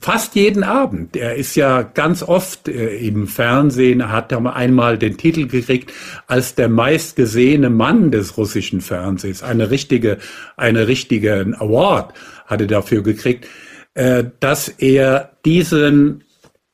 fast 0.00 0.34
jeden 0.34 0.62
Abend. 0.62 1.16
Er 1.16 1.36
ist 1.36 1.54
ja 1.54 1.82
ganz 1.82 2.22
oft 2.22 2.68
äh, 2.68 2.96
im 2.96 3.26
Fernsehen, 3.26 4.00
er 4.00 4.12
hat 4.12 4.32
einmal 4.32 4.98
den 4.98 5.16
Titel 5.16 5.46
gekriegt 5.46 5.92
als 6.26 6.54
der 6.54 6.68
meistgesehene 6.68 7.70
Mann 7.70 8.10
des 8.10 8.36
russischen 8.36 8.80
Fernsehens. 8.80 9.42
Eine 9.42 9.70
richtige, 9.70 10.18
eine 10.56 10.88
richtige 10.88 11.54
Award 11.58 12.12
hat 12.46 12.60
er 12.60 12.66
dafür 12.66 13.02
gekriegt. 13.02 13.46
Äh, 13.94 14.24
dass 14.40 14.68
er 14.68 15.30
diesen 15.44 16.24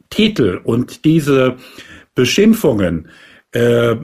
Titel 0.08 0.60
und 0.64 1.04
diese 1.04 1.56
Beschimpfungen 2.14 3.08
äh, 3.52 3.96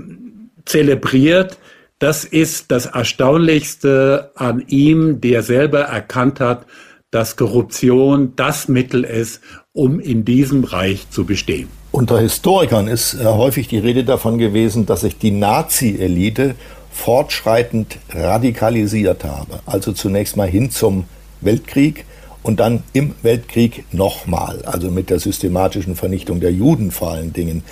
zelebriert, 0.64 1.58
das 1.98 2.24
ist 2.24 2.70
das 2.70 2.86
Erstaunlichste 2.86 4.32
an 4.34 4.62
ihm, 4.68 5.20
der 5.20 5.42
selber 5.42 5.80
erkannt 5.80 6.40
hat, 6.40 6.66
dass 7.10 7.36
Korruption 7.36 8.34
das 8.36 8.68
Mittel 8.68 9.04
ist, 9.04 9.40
um 9.72 10.00
in 10.00 10.24
diesem 10.24 10.64
Reich 10.64 11.08
zu 11.10 11.24
bestehen. 11.24 11.68
Unter 11.92 12.18
Historikern 12.18 12.88
ist 12.88 13.14
äh, 13.14 13.24
häufig 13.24 13.68
die 13.68 13.78
Rede 13.78 14.04
davon 14.04 14.36
gewesen, 14.36 14.84
dass 14.84 15.00
sich 15.00 15.16
die 15.16 15.30
Nazi-Elite 15.30 16.54
fortschreitend 16.90 17.98
radikalisiert 18.10 19.24
habe. 19.24 19.60
Also 19.64 19.92
zunächst 19.92 20.36
mal 20.36 20.48
hin 20.48 20.70
zum 20.70 21.04
Weltkrieg, 21.40 22.04
und 22.46 22.60
dann 22.60 22.84
im 22.92 23.16
Weltkrieg 23.22 23.84
nochmal, 23.92 24.62
also 24.66 24.88
mit 24.88 25.10
der 25.10 25.18
systematischen 25.18 25.96
Vernichtung 25.96 26.38
der 26.38 26.52
Juden 26.52 26.92
vor 26.92 27.10
allen 27.10 27.32
Dingen. 27.32 27.64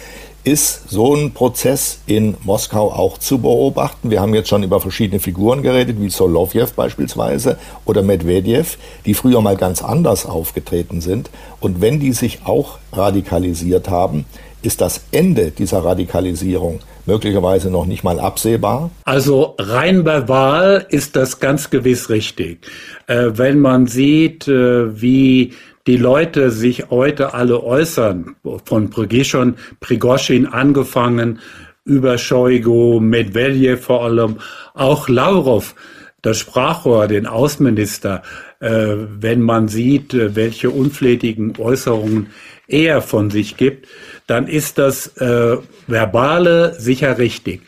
Ist 0.43 0.91
so 0.91 1.15
ein 1.15 1.31
Prozess 1.31 2.01
in 2.07 2.37
Moskau 2.43 2.93
auch 2.93 3.19
zu 3.19 3.39
beobachten? 3.39 4.11
Wir 4.11 4.21
haben 4.21 4.35
jetzt 4.35 4.49
schon 4.49 4.65
über 4.65 4.81
verschiedene 4.81 5.21
Figuren 5.21 5.63
geredet, 5.63 6.01
wie 6.01 6.11
Solovjev 6.11 6.73
beispielsweise 6.75 7.57
oder 7.85 8.03
Medvedev, 8.03 8.77
die 9.07 9.15
früher 9.15 9.41
mal 9.41 9.57
ganz 9.57 9.81
anders 9.81 10.27
aufgetreten 10.27 11.01
sind. 11.01 11.31
Und 11.61 11.81
wenn 11.81 12.01
die 12.01 12.13
sich 12.13 12.41
auch 12.45 12.79
radikalisiert 12.93 13.89
haben, 13.89 14.27
ist 14.63 14.81
das 14.81 15.03
Ende 15.13 15.53
dieser 15.53 15.85
Radikalisierung 15.85 16.81
möglicherweise 17.07 17.71
noch 17.71 17.87
nicht 17.87 18.05
mal 18.05 18.21
absehbar? 18.21 18.91
Also 19.05 19.55
rein 19.59 20.05
bei 20.05 20.29
Wahl 20.29 20.87
ist 20.89 21.17
das 21.17 21.41
ganz 21.41 21.71
gewiss 21.71 22.11
richtig. 22.11 22.67
Äh, 23.07 23.31
wenn 23.35 23.61
man 23.61 23.87
sieht, 23.87 24.49
äh, 24.49 25.01
wie 25.01 25.53
die 25.87 25.97
Leute 25.97 26.51
sich 26.51 26.91
heute 26.91 27.35
alle 27.35 27.63
äußern, 27.63 28.37
von 28.65 28.91
Prigozhin, 28.91 29.55
Prigozhin 29.81 30.47
angefangen, 30.47 31.41
über 31.85 32.17
Shoigu, 32.17 33.01
Medvedev 33.01 33.85
vor 33.85 34.05
allem, 34.05 34.39
auch 34.73 35.09
Lavrov, 35.09 35.75
das 36.23 36.39
Sprachrohr, 36.39 37.07
den 37.07 37.27
Außenminister, 37.27 38.23
äh, 38.61 38.97
wenn 39.21 39.43
man 39.43 39.69
sieht, 39.69 40.15
äh, 40.15 40.35
welche 40.35 40.71
unflätigen 40.71 41.53
Äußerungen 41.59 42.29
er 42.67 43.03
von 43.03 43.31
sich 43.31 43.59
gibt, 43.59 43.87
dann 44.27 44.49
ist 44.49 44.79
das 44.79 45.09
äh, 45.19 45.57
Verbale 45.87 46.75
sicher 46.79 47.19
richtig. 47.19 47.63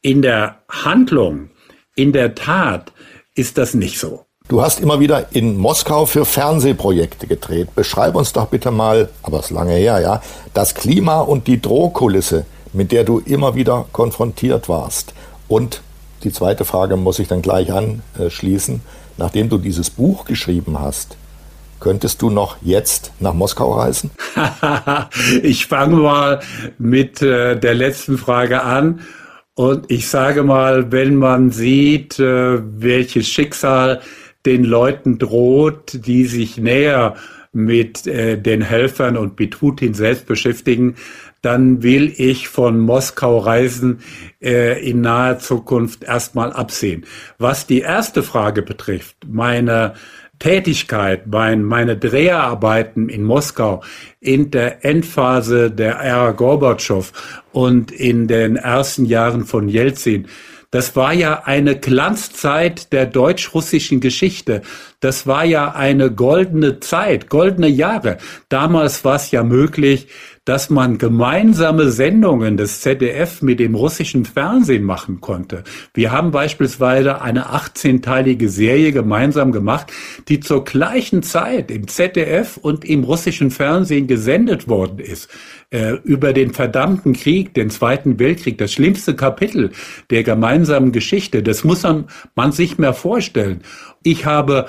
In 0.00 0.22
der 0.22 0.62
Handlung, 0.68 1.50
in 1.94 2.12
der 2.12 2.34
Tat 2.34 2.92
ist 3.34 3.58
das 3.58 3.74
nicht 3.74 3.98
so. 3.98 4.24
Du 4.48 4.62
hast 4.62 4.80
immer 4.80 4.98
wieder 4.98 5.26
in 5.32 5.58
Moskau 5.58 6.06
für 6.06 6.24
Fernsehprojekte 6.24 7.26
gedreht. 7.26 7.74
Beschreib 7.74 8.14
uns 8.14 8.32
doch 8.32 8.46
bitte 8.46 8.70
mal, 8.70 9.10
aber 9.22 9.40
es 9.40 9.46
ist 9.46 9.50
lange 9.50 9.74
her, 9.74 10.00
ja, 10.00 10.22
das 10.54 10.74
Klima 10.74 11.20
und 11.20 11.46
die 11.46 11.60
Drohkulisse, 11.60 12.46
mit 12.72 12.90
der 12.90 13.04
du 13.04 13.18
immer 13.18 13.54
wieder 13.54 13.84
konfrontiert 13.92 14.70
warst. 14.70 15.12
Und 15.48 15.82
die 16.24 16.32
zweite 16.32 16.64
Frage 16.64 16.96
muss 16.96 17.18
ich 17.18 17.28
dann 17.28 17.42
gleich 17.42 17.70
anschließen. 17.70 18.80
Nachdem 19.18 19.50
du 19.50 19.58
dieses 19.58 19.90
Buch 19.90 20.24
geschrieben 20.24 20.80
hast, 20.80 21.16
Könntest 21.80 22.22
du 22.22 22.30
noch 22.30 22.56
jetzt 22.62 23.12
nach 23.20 23.34
Moskau 23.34 23.72
reisen? 23.72 24.10
ich 25.42 25.66
fange 25.66 25.96
mal 25.96 26.40
mit 26.78 27.22
äh, 27.22 27.58
der 27.58 27.74
letzten 27.74 28.18
Frage 28.18 28.62
an. 28.62 29.00
Und 29.54 29.90
ich 29.90 30.08
sage 30.08 30.44
mal, 30.44 30.92
wenn 30.92 31.16
man 31.16 31.50
sieht, 31.50 32.18
äh, 32.18 32.60
welches 32.80 33.28
Schicksal 33.28 34.00
den 34.46 34.64
Leuten 34.64 35.18
droht, 35.18 36.06
die 36.06 36.26
sich 36.26 36.58
näher 36.58 37.16
mit 37.52 38.06
äh, 38.06 38.40
den 38.40 38.62
Helfern 38.62 39.16
und 39.16 39.38
mit 39.38 39.58
Putin 39.58 39.94
selbst 39.94 40.26
beschäftigen, 40.26 40.94
dann 41.42 41.82
will 41.82 42.12
ich 42.16 42.48
von 42.48 42.78
Moskau 42.78 43.38
reisen 43.38 44.00
äh, 44.40 44.80
in 44.88 45.00
naher 45.00 45.38
Zukunft 45.38 46.04
erstmal 46.04 46.52
absehen. 46.52 47.04
Was 47.38 47.66
die 47.66 47.80
erste 47.80 48.22
Frage 48.22 48.62
betrifft, 48.62 49.16
meine 49.26 49.94
Tätigkeit, 50.38 51.26
mein, 51.26 51.64
meine 51.64 51.96
Dreharbeiten 51.96 53.08
in 53.08 53.24
Moskau 53.24 53.82
in 54.20 54.50
der 54.50 54.84
Endphase 54.84 55.70
der 55.70 55.96
Ära 55.96 56.32
Gorbatschow 56.32 57.12
und 57.52 57.90
in 57.90 58.28
den 58.28 58.56
ersten 58.56 59.04
Jahren 59.04 59.44
von 59.44 59.68
Jelzin, 59.68 60.28
das 60.70 60.96
war 60.96 61.14
ja 61.14 61.44
eine 61.44 61.78
Glanzzeit 61.78 62.92
der 62.92 63.06
deutsch-russischen 63.06 64.00
Geschichte. 64.00 64.60
Das 65.00 65.26
war 65.26 65.44
ja 65.46 65.72
eine 65.72 66.10
goldene 66.12 66.78
Zeit, 66.80 67.30
goldene 67.30 67.68
Jahre. 67.68 68.18
Damals 68.50 69.02
war 69.02 69.16
es 69.16 69.30
ja 69.30 69.42
möglich, 69.42 70.08
dass 70.48 70.70
man 70.70 70.96
gemeinsame 70.96 71.90
Sendungen 71.90 72.56
des 72.56 72.80
ZDF 72.80 73.42
mit 73.42 73.60
dem 73.60 73.74
russischen 73.74 74.24
Fernsehen 74.24 74.82
machen 74.82 75.20
konnte. 75.20 75.62
Wir 75.92 76.10
haben 76.10 76.30
beispielsweise 76.30 77.20
eine 77.20 77.50
18-teilige 77.50 78.48
Serie 78.48 78.92
gemeinsam 78.92 79.52
gemacht, 79.52 79.92
die 80.28 80.40
zur 80.40 80.64
gleichen 80.64 81.22
Zeit 81.22 81.70
im 81.70 81.86
ZDF 81.86 82.56
und 82.56 82.86
im 82.86 83.04
russischen 83.04 83.50
Fernsehen 83.50 84.06
gesendet 84.06 84.68
worden 84.68 85.00
ist 85.00 85.28
äh, 85.70 85.96
über 86.04 86.32
den 86.32 86.54
verdammten 86.54 87.12
Krieg, 87.12 87.52
den 87.52 87.68
Zweiten 87.68 88.18
Weltkrieg, 88.18 88.56
das 88.56 88.72
schlimmste 88.72 89.14
Kapitel 89.14 89.72
der 90.08 90.22
gemeinsamen 90.22 90.92
Geschichte. 90.92 91.42
Das 91.42 91.62
muss 91.62 91.82
man, 91.82 92.06
man 92.34 92.52
sich 92.52 92.78
mehr 92.78 92.94
vorstellen. 92.94 93.60
Ich 94.02 94.24
habe 94.24 94.66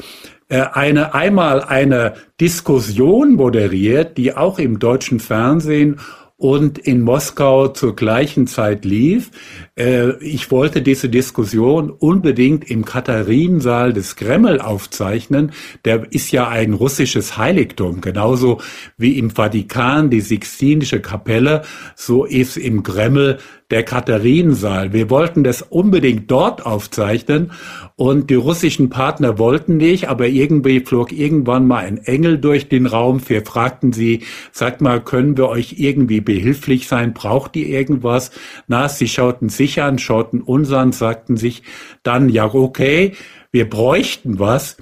eine, 0.58 1.14
einmal 1.14 1.62
eine 1.62 2.14
Diskussion 2.42 3.36
moderiert, 3.36 4.18
die 4.18 4.36
auch 4.36 4.60
im 4.60 4.80
deutschen 4.80 5.20
Fernsehen 5.20 6.00
und 6.40 6.78
in 6.78 7.02
Moskau 7.02 7.68
zur 7.68 7.98
gleichen 7.98 8.48
Zeit 8.48 8.86
lief. 8.86 9.30
Äh, 9.76 10.18
ich 10.24 10.50
wollte 10.52 10.82
diese 10.82 11.10
Diskussion 11.10 11.92
unbedingt 11.92 12.72
im 12.72 12.86
Katharinensaal 12.86 13.92
des 13.92 14.16
Kreml 14.16 14.62
aufzeichnen. 14.62 15.52
Der 15.84 16.12
ist 16.14 16.32
ja 16.32 16.48
ein 16.48 16.74
russisches 16.74 17.38
Heiligtum, 17.38 18.00
genauso 18.00 18.62
wie 18.98 19.20
im 19.20 19.32
Vatikan 19.32 20.10
die 20.10 20.22
Sixtinische 20.22 21.02
Kapelle, 21.02 21.64
so 21.96 22.24
ist 22.24 22.56
im 22.56 22.84
Kreml 22.84 23.40
der 23.72 23.84
Katharinensaal. 23.84 24.94
Wir 24.94 25.10
wollten 25.10 25.44
das 25.44 25.62
unbedingt 25.62 26.30
dort 26.32 26.66
aufzeichnen 26.66 27.52
und 27.96 28.30
die 28.30 28.36
russischen 28.36 28.90
Partner 28.90 29.38
wollten 29.38 29.78
nicht, 29.78 30.10
aber 30.10 30.28
irgendwie 30.28 30.80
flog 30.80 31.12
irgendwann 31.12 31.68
mal 31.68 31.86
ein 31.86 31.98
Engel 31.98 32.40
durch 32.40 32.68
den 32.68 32.88
Raum. 32.88 33.22
Wir 33.28 33.46
fragten 33.46 33.94
sie, 33.94 34.24
sag 34.52 34.82
mal, 34.82 35.02
können 35.02 35.38
wir 35.38 35.50
euch 35.50 35.76
irgendwie 35.78 36.22
behilflich 36.22 36.88
sein? 36.88 37.14
Braucht 37.14 37.56
ihr 37.56 37.68
irgendwas? 37.68 38.32
Na, 38.68 38.90
sie 38.90 39.08
schauten 39.08 39.50
sich 39.50 39.82
an, 39.82 40.00
schauten 40.00 40.42
uns 40.42 40.72
an, 40.72 40.92
sagten 40.92 41.38
sich 41.38 41.64
dann, 42.02 42.30
ja, 42.30 42.52
okay, 42.54 43.14
wir 43.52 43.70
bräuchten 43.70 44.40
was. 44.40 44.78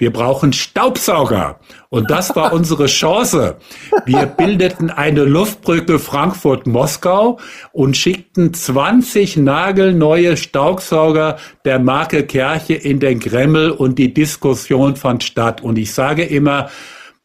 Wir 0.00 0.12
brauchen 0.12 0.52
Staubsauger. 0.54 1.60
Und 1.90 2.10
das 2.10 2.34
war 2.34 2.52
unsere 2.54 2.86
Chance. 2.86 3.58
Wir 4.06 4.26
bildeten 4.26 4.90
eine 4.90 5.24
Luftbrücke 5.24 5.98
Frankfurt-Moskau 5.98 7.38
und 7.72 7.96
schickten 7.96 8.54
20 8.54 9.36
nagelneue 9.36 10.38
Staubsauger 10.38 11.36
der 11.66 11.78
Marke 11.78 12.24
Kerche 12.24 12.74
in 12.74 12.98
den 12.98 13.20
Kreml 13.20 13.70
und 13.70 13.98
die 13.98 14.14
Diskussion 14.14 14.96
fand 14.96 15.22
statt. 15.22 15.60
Und 15.60 15.76
ich 15.76 15.92
sage 15.92 16.24
immer, 16.24 16.70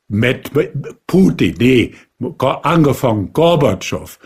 mit 0.09 0.51
Putin, 1.07 1.55
nee, 1.57 1.93
angefangen 2.39 3.31
Gorbatschow, 3.31 4.19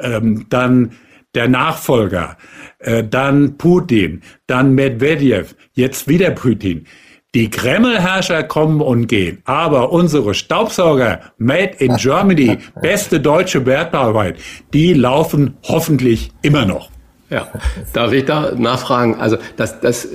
ähm, 0.00 0.46
dann 0.48 0.92
der 1.34 1.48
Nachfolger, 1.48 2.38
äh, 2.78 3.04
dann 3.04 3.58
Putin, 3.58 4.22
dann 4.46 4.74
Medvedev, 4.74 5.54
jetzt 5.72 6.08
wieder 6.08 6.30
Putin. 6.30 6.86
Die 7.34 7.50
Kremlherrscher 7.50 8.42
kommen 8.42 8.80
und 8.80 9.06
gehen, 9.06 9.42
aber 9.44 9.92
unsere 9.92 10.32
Staubsauger 10.32 11.20
Made 11.36 11.74
in 11.78 11.96
Germany, 11.96 12.56
beste 12.80 13.20
deutsche 13.20 13.66
Wertarbeit, 13.66 14.38
die 14.72 14.94
laufen 14.94 15.58
hoffentlich 15.62 16.32
immer 16.40 16.64
noch. 16.64 16.88
Ja, 17.30 17.48
darf 17.92 18.12
ich 18.12 18.24
da 18.24 18.52
nachfragen? 18.56 19.16
Also 19.16 19.36
das, 19.56 19.80
das 19.80 20.08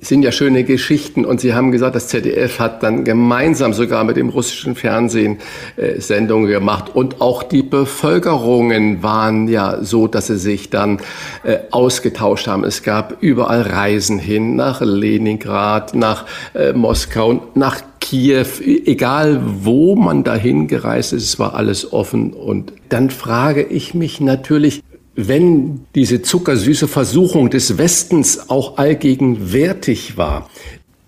sind 0.00 0.22
ja 0.22 0.30
schöne 0.30 0.62
Geschichten 0.62 1.24
und 1.24 1.40
Sie 1.40 1.52
haben 1.52 1.72
gesagt, 1.72 1.96
das 1.96 2.06
ZDF 2.06 2.60
hat 2.60 2.84
dann 2.84 3.04
gemeinsam 3.04 3.72
sogar 3.72 4.04
mit 4.04 4.16
dem 4.16 4.28
russischen 4.28 4.76
Fernsehen 4.76 5.38
äh, 5.76 6.00
Sendungen 6.00 6.48
gemacht 6.48 6.94
und 6.94 7.20
auch 7.20 7.42
die 7.42 7.64
Bevölkerungen 7.64 9.02
waren 9.02 9.48
ja 9.48 9.82
so, 9.82 10.06
dass 10.06 10.28
sie 10.28 10.38
sich 10.38 10.70
dann 10.70 11.00
äh, 11.42 11.58
ausgetauscht 11.72 12.46
haben. 12.46 12.62
Es 12.62 12.84
gab 12.84 13.20
überall 13.20 13.62
Reisen 13.62 14.20
hin 14.20 14.54
nach 14.54 14.80
Leningrad, 14.80 15.96
nach 15.96 16.26
äh, 16.54 16.72
Moskau, 16.72 17.48
nach 17.56 17.80
Kiew, 17.98 18.46
egal 18.64 19.40
wo 19.44 19.96
man 19.96 20.22
dahin 20.22 20.68
gereist 20.68 21.12
ist, 21.12 21.24
es 21.24 21.38
war 21.40 21.54
alles 21.54 21.92
offen. 21.92 22.32
Und 22.32 22.72
dann 22.88 23.10
frage 23.10 23.62
ich 23.62 23.94
mich 23.94 24.20
natürlich, 24.20 24.82
wenn 25.28 25.86
diese 25.94 26.22
zuckersüße 26.22 26.88
Versuchung 26.88 27.50
des 27.50 27.78
Westens 27.78 28.48
auch 28.50 28.78
allgegenwärtig 28.78 30.16
war, 30.16 30.48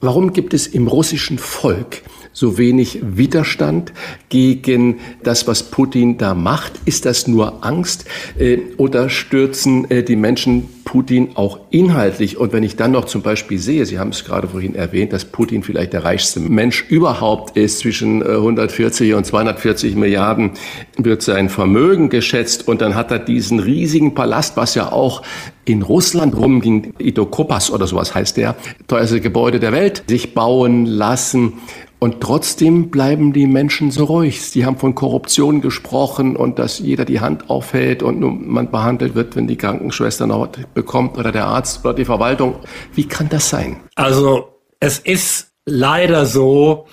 warum 0.01 0.33
gibt 0.33 0.55
es 0.55 0.67
im 0.67 0.89
russischen 0.89 1.39
Volk 1.39 2.03
so 2.33 2.59
wenig 2.59 3.01
Widerstand 3.03 3.93
gegen 4.29 5.01
das, 5.23 5.47
was 5.47 5.63
Putin 5.65 6.19
da 6.19 6.35
macht? 6.35 6.73
Ist 6.85 7.05
das 7.07 7.27
nur 7.27 7.65
Angst 7.65 8.05
äh, 8.39 8.59
oder 8.77 9.09
stürzen 9.09 9.91
äh, 9.91 10.03
die 10.03 10.17
Menschen 10.17 10.69
Putin 10.85 11.31
auch 11.35 11.61
inhaltlich? 11.71 12.39
Und 12.39 12.53
wenn 12.53 12.63
ich 12.63 12.77
dann 12.77 12.93
noch 12.93 13.05
zum 13.05 13.23
Beispiel 13.23 13.59
sehe, 13.59 13.87
Sie 13.87 13.99
haben 13.99 14.11
es 14.11 14.25
gerade 14.25 14.49
vorhin 14.49 14.75
erwähnt, 14.75 15.13
dass 15.13 15.25
Putin 15.25 15.63
vielleicht 15.63 15.93
der 15.93 16.05
reichste 16.05 16.41
Mensch 16.41 16.85
überhaupt 16.89 17.57
ist, 17.57 17.81
zwischen 17.81 18.23
140 18.23 19.11
äh, 19.11 19.15
und 19.15 19.27
240 19.27 19.95
Milliarden 19.95 20.53
wird 20.97 21.23
sein 21.23 21.49
Vermögen 21.49 22.09
geschätzt 22.09 22.69
und 22.69 22.81
dann 22.81 22.95
hat 22.95 23.11
er 23.11 23.19
diesen 23.19 23.61
riesigen 23.61 24.15
Palast, 24.15 24.57
was 24.57 24.75
ja 24.75 24.91
auch 24.93 25.23
in 25.65 25.83
Russland 25.83 26.37
rumging, 26.37 26.95
Idokopas 26.99 27.71
oder 27.71 27.87
sowas 27.87 28.15
heißt 28.15 28.37
der, 28.37 28.57
teuerste 28.89 29.21
Gebäude 29.21 29.61
der 29.61 29.73
Welt, 29.73 30.05
sich 30.09 30.35
bauen 30.35 30.87
lassen. 30.87 31.55
Und 32.03 32.21
trotzdem 32.21 32.91
bleiben 32.91 33.33
die 33.33 33.47
Menschen 33.47 33.93
so 33.93 34.03
ruhig. 34.03 34.43
Sie 34.43 34.67
haben 34.67 34.77
von 34.77 34.97
Korruption 34.97 35.61
gesprochen 35.61 36.35
und 36.35 36.59
dass 36.59 36.81
jeder 36.81 37.05
die 37.05 37.21
Hand 37.21 37.49
aufhält 37.49 38.03
und 38.03 38.19
nur 38.19 38.33
man 38.33 38.73
behandelt 38.73 39.15
wird, 39.15 39.37
wenn 39.37 39.47
die 39.47 39.55
Krankenschwester 39.55 40.27
noch 40.27 40.49
bekommt 40.75 41.17
oder 41.17 41.31
der 41.31 41.45
Arzt 41.45 41.85
oder 41.85 41.95
die 41.95 42.05
Verwaltung. 42.05 42.57
Wie 42.93 43.07
kann 43.07 43.29
das 43.29 43.51
sein? 43.51 43.77
Also 43.95 44.49
es 44.81 44.99
ist 44.99 45.53
leider 45.65 46.27
so, 46.27 46.89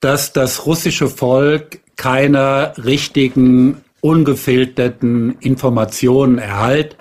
dass 0.00 0.32
das 0.32 0.64
russische 0.64 1.08
Volk 1.08 1.80
keine 1.96 2.72
richtigen, 2.82 3.82
ungefilterten 4.00 5.36
Informationen 5.40 6.38
erhält, 6.38 6.96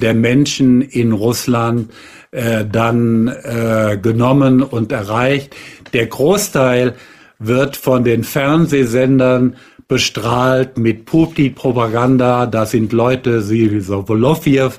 der 0.02 0.16
Menschen 0.16 0.82
in 0.82 1.12
Russland 1.12 1.92
äh, 2.32 2.66
dann 2.66 3.28
äh, 3.28 4.00
genommen 4.02 4.64
und 4.64 4.92
erreicht. 4.92 5.56
Der 5.94 6.08
Großteil 6.08 6.96
wird 7.38 7.78
von 7.78 8.04
den 8.04 8.24
Fernsehsendern 8.24 9.56
bestrahlt 9.88 10.78
mit 10.78 11.06
Putin-Propaganda. 11.06 12.48
Da 12.48 12.66
sind 12.66 12.92
Leute 12.92 13.48
wie 13.50 13.80
Sovolofjew, 13.80 14.72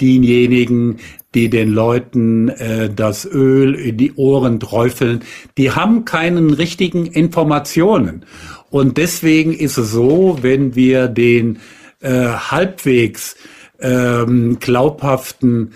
diejenigen, 0.00 0.98
die 1.34 1.48
den 1.48 1.72
Leuten 1.72 2.48
äh, 2.48 2.90
das 2.94 3.24
Öl 3.24 3.74
in 3.74 3.96
die 3.96 4.12
Ohren 4.14 4.60
träufeln, 4.60 5.20
die 5.56 5.70
haben 5.70 6.04
keinen 6.04 6.52
richtigen 6.52 7.06
Informationen. 7.06 8.24
Und 8.70 8.96
deswegen 8.98 9.52
ist 9.52 9.78
es 9.78 9.92
so, 9.92 10.38
wenn 10.42 10.74
wir 10.74 11.08
den 11.08 11.58
äh, 12.00 12.26
halbwegs 12.26 13.36
ähm, 13.80 14.58
glaubhaften 14.60 15.72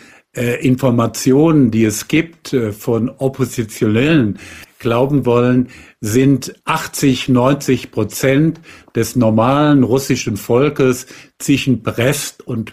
Informationen, 0.56 1.70
die 1.70 1.84
es 1.84 2.08
gibt 2.08 2.52
äh, 2.52 2.72
von 2.72 3.10
Oppositionellen, 3.10 4.38
glauben 4.78 5.24
wollen, 5.26 5.68
sind 6.00 6.54
80, 6.64 7.28
90 7.28 7.90
Prozent 7.90 8.60
des 8.94 9.16
normalen 9.16 9.82
russischen 9.82 10.36
Volkes 10.36 11.06
zwischen 11.38 11.82
Brest 11.82 12.46
und 12.46 12.72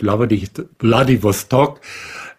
Vladivostok 0.80 1.82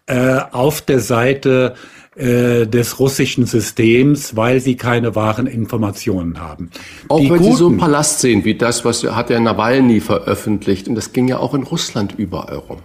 äh, 0.06 0.40
auf 0.52 0.82
der 0.82 1.00
Seite 1.00 1.74
äh, 2.16 2.66
des 2.66 3.00
russischen 3.00 3.46
Systems, 3.46 4.36
weil 4.36 4.60
sie 4.60 4.76
keine 4.76 5.16
wahren 5.16 5.46
Informationen 5.46 6.40
haben. 6.40 6.70
Auch 7.08 7.18
Die 7.18 7.30
wenn 7.30 7.38
Guten, 7.38 7.52
Sie 7.52 7.58
so 7.58 7.68
einen 7.68 7.78
Palast 7.78 8.20
sehen, 8.20 8.44
wie 8.44 8.54
das, 8.54 8.84
was 8.84 9.02
hat 9.02 9.30
der 9.30 9.40
Nawalny 9.40 10.00
veröffentlicht, 10.00 10.86
und 10.86 10.94
das 10.94 11.12
ging 11.12 11.26
ja 11.26 11.38
auch 11.38 11.54
in 11.54 11.62
Russland 11.62 12.14
überall 12.16 12.58
rum. 12.58 12.78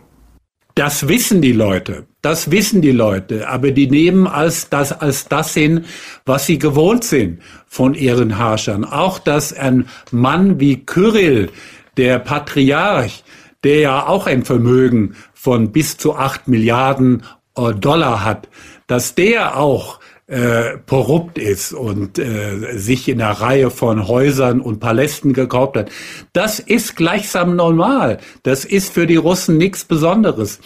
Das 0.80 1.10
wissen 1.10 1.42
die 1.42 1.52
Leute. 1.52 2.06
Das 2.22 2.52
wissen 2.52 2.82
die 2.82 2.94
Leute. 2.94 3.50
Aber 3.50 3.72
die 3.72 3.90
nehmen 3.90 4.28
als 4.28 4.70
das, 4.70 4.94
als 4.94 5.28
das 5.28 5.54
hin, 5.54 5.84
was 6.26 6.46
sie 6.46 6.58
gewohnt 6.58 7.04
sind 7.04 7.42
von 7.68 7.96
ihren 7.96 8.38
Herrschern. 8.38 8.86
Auch, 8.86 9.20
dass 9.20 9.52
ein 9.52 9.90
Mann 10.12 10.62
wie 10.62 10.86
Kyrill, 10.86 11.50
der 11.98 12.20
Patriarch, 12.20 13.26
der 13.66 13.80
ja 13.82 14.08
auch 14.08 14.26
ein 14.26 14.46
Vermögen 14.46 15.18
von 15.34 15.74
bis 15.74 15.98
zu 15.98 16.16
acht 16.16 16.48
Milliarden 16.48 17.24
äh, 17.58 17.74
Dollar 17.74 18.24
hat, 18.24 18.48
dass 18.88 19.16
der 19.16 19.58
auch 19.58 20.00
äh, 20.30 20.78
korrupt 20.88 21.40
ist 21.40 21.74
und 21.74 22.20
äh, 22.20 22.78
sich 22.78 23.10
in 23.10 23.22
einer 23.22 23.32
Reihe 23.32 23.72
von 23.72 24.08
Häusern 24.08 24.62
und 24.62 24.80
Palästen 24.80 25.34
gekauft 25.34 25.76
hat. 25.76 25.90
Das 26.34 26.60
ist 26.60 26.96
gleichsam 26.96 27.56
normal. 27.56 28.20
Das 28.44 28.64
ist 28.64 28.94
für 28.94 29.08
die 29.08 29.16
Russen 29.16 29.58
nichts 29.58 29.86
Besonderes. 29.86 30.60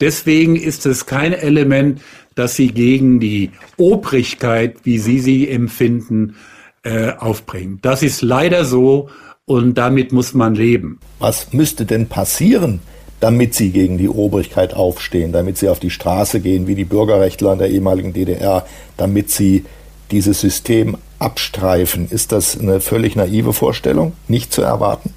Deswegen 0.00 0.56
ist 0.56 0.86
es 0.86 1.04
kein 1.04 1.34
Element, 1.34 2.00
dass 2.34 2.56
sie 2.56 2.68
gegen 2.68 3.20
die 3.20 3.50
Obrigkeit, 3.76 4.78
wie 4.84 4.98
sie 4.98 5.18
sie 5.18 5.48
empfinden, 5.48 6.36
äh, 6.82 7.12
aufbringen. 7.12 7.78
Das 7.82 8.02
ist 8.02 8.22
leider 8.22 8.64
so 8.64 9.10
und 9.44 9.74
damit 9.74 10.12
muss 10.12 10.32
man 10.32 10.54
leben. 10.54 10.98
Was 11.18 11.52
müsste 11.52 11.84
denn 11.84 12.06
passieren, 12.06 12.80
damit 13.20 13.54
sie 13.54 13.70
gegen 13.70 13.98
die 13.98 14.08
Obrigkeit 14.08 14.74
aufstehen, 14.74 15.32
damit 15.32 15.58
sie 15.58 15.68
auf 15.68 15.78
die 15.78 15.90
Straße 15.90 16.40
gehen, 16.40 16.66
wie 16.66 16.74
die 16.74 16.84
Bürgerrechtler 16.84 17.52
in 17.52 17.58
der 17.58 17.70
ehemaligen 17.70 18.12
DDR, 18.12 18.66
damit 18.96 19.30
sie 19.30 19.64
dieses 20.10 20.40
System 20.40 20.96
abstreifen. 21.18 22.08
Ist 22.10 22.32
das 22.32 22.58
eine 22.58 22.80
völlig 22.80 23.14
naive 23.14 23.52
Vorstellung, 23.52 24.14
nicht 24.26 24.52
zu 24.52 24.62
erwarten? 24.62 25.12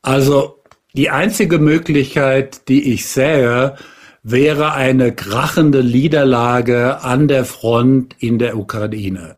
Also 0.00 0.56
die 0.94 1.10
einzige 1.10 1.58
Möglichkeit, 1.58 2.68
die 2.68 2.92
ich 2.92 3.06
sehe, 3.06 3.76
wäre 4.22 4.72
eine 4.72 5.12
krachende 5.12 5.84
Niederlage 5.84 7.02
an 7.02 7.28
der 7.28 7.44
Front 7.44 8.14
in 8.18 8.38
der 8.38 8.56
Ukraine. 8.56 9.36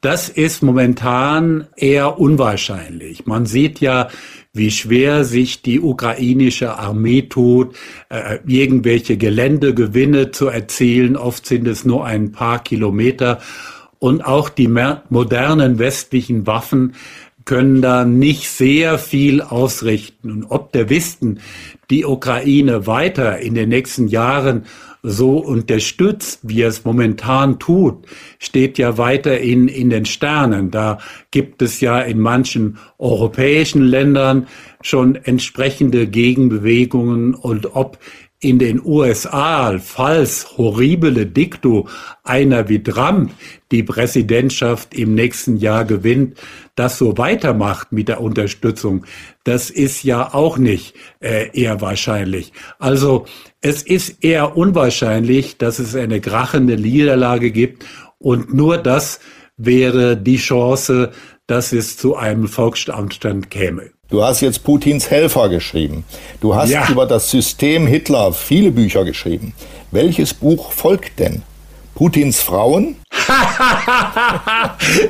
Das 0.00 0.28
ist 0.28 0.62
momentan 0.62 1.66
eher 1.76 2.20
unwahrscheinlich. 2.20 3.26
Man 3.26 3.46
sieht 3.46 3.80
ja, 3.80 4.08
wie 4.58 4.70
schwer 4.70 5.24
sich 5.24 5.62
die 5.62 5.80
ukrainische 5.80 6.76
Armee 6.76 7.22
tut, 7.22 7.74
äh, 8.10 8.38
irgendwelche 8.46 9.16
Geländegewinne 9.16 10.30
zu 10.30 10.48
erzielen. 10.48 11.16
Oft 11.16 11.46
sind 11.46 11.66
es 11.66 11.84
nur 11.84 12.04
ein 12.04 12.32
paar 12.32 12.62
Kilometer. 12.62 13.40
Und 13.98 14.22
auch 14.22 14.48
die 14.48 14.68
modernen 14.68 15.78
westlichen 15.78 16.46
Waffen 16.46 16.94
können 17.44 17.80
da 17.80 18.04
nicht 18.04 18.50
sehr 18.50 18.98
viel 18.98 19.40
ausrichten. 19.40 20.30
Und 20.30 20.44
ob 20.50 20.72
der 20.72 20.90
Westen 20.90 21.40
die 21.88 22.04
Ukraine 22.04 22.86
weiter 22.86 23.38
in 23.38 23.54
den 23.54 23.70
nächsten 23.70 24.08
Jahren 24.08 24.66
so 25.02 25.38
unterstützt, 25.38 26.40
wie 26.42 26.62
es 26.62 26.84
momentan 26.84 27.58
tut, 27.58 28.06
steht 28.38 28.78
ja 28.78 28.98
weiterhin 28.98 29.68
in 29.68 29.90
den 29.90 30.04
Sternen. 30.04 30.70
Da 30.70 30.98
gibt 31.30 31.62
es 31.62 31.80
ja 31.80 32.00
in 32.00 32.20
manchen 32.20 32.78
europäischen 32.98 33.82
Ländern 33.82 34.48
schon 34.80 35.16
entsprechende 35.16 36.06
Gegenbewegungen 36.06 37.34
und 37.34 37.74
ob 37.74 37.98
in 38.40 38.60
den 38.60 38.80
USA, 38.84 39.78
falls 39.80 40.56
horrible 40.56 41.26
Dikto 41.26 41.88
einer 42.22 42.68
wie 42.68 42.80
Trump 42.80 43.32
die 43.72 43.82
Präsidentschaft 43.82 44.94
im 44.94 45.14
nächsten 45.14 45.56
Jahr 45.56 45.84
gewinnt, 45.84 46.38
das 46.76 46.98
so 46.98 47.18
weitermacht 47.18 47.90
mit 47.90 48.06
der 48.06 48.20
Unterstützung, 48.20 49.04
das 49.42 49.70
ist 49.70 50.04
ja 50.04 50.32
auch 50.34 50.56
nicht 50.56 50.94
äh, 51.20 51.50
eher 51.52 51.80
wahrscheinlich. 51.80 52.52
Also 52.78 53.26
es 53.60 53.82
ist 53.82 54.22
eher 54.22 54.56
unwahrscheinlich, 54.56 55.58
dass 55.58 55.78
es 55.78 55.94
eine 55.94 56.20
krachende 56.20 56.76
Niederlage 56.76 57.50
gibt 57.50 57.84
und 58.18 58.54
nur 58.54 58.78
das 58.78 59.20
wäre 59.56 60.16
die 60.16 60.36
Chance, 60.36 61.12
dass 61.46 61.72
es 61.72 61.96
zu 61.96 62.16
einem 62.16 62.46
Volksstand 62.46 63.50
käme. 63.50 63.90
Du 64.10 64.22
hast 64.22 64.40
jetzt 64.40 64.64
Putins 64.64 65.10
Helfer 65.10 65.48
geschrieben. 65.48 66.04
Du 66.40 66.54
hast 66.54 66.70
ja. 66.70 66.88
über 66.88 67.04
das 67.04 67.30
System 67.30 67.86
Hitler 67.86 68.32
viele 68.32 68.70
Bücher 68.70 69.04
geschrieben. 69.04 69.52
Welches 69.90 70.32
Buch 70.32 70.72
folgt 70.72 71.18
denn? 71.18 71.42
Putins 71.98 72.40
Frauen? 72.40 72.94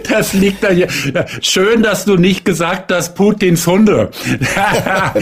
das 0.09 0.33
liegt 0.33 0.65
da 0.65 0.71
hier. 0.71 0.89
Schön, 1.43 1.83
dass 1.83 2.07
du 2.07 2.17
nicht 2.17 2.47
gesagt 2.47 2.91
hast, 2.91 3.15
Putins 3.15 3.67
Hunde. 3.67 4.11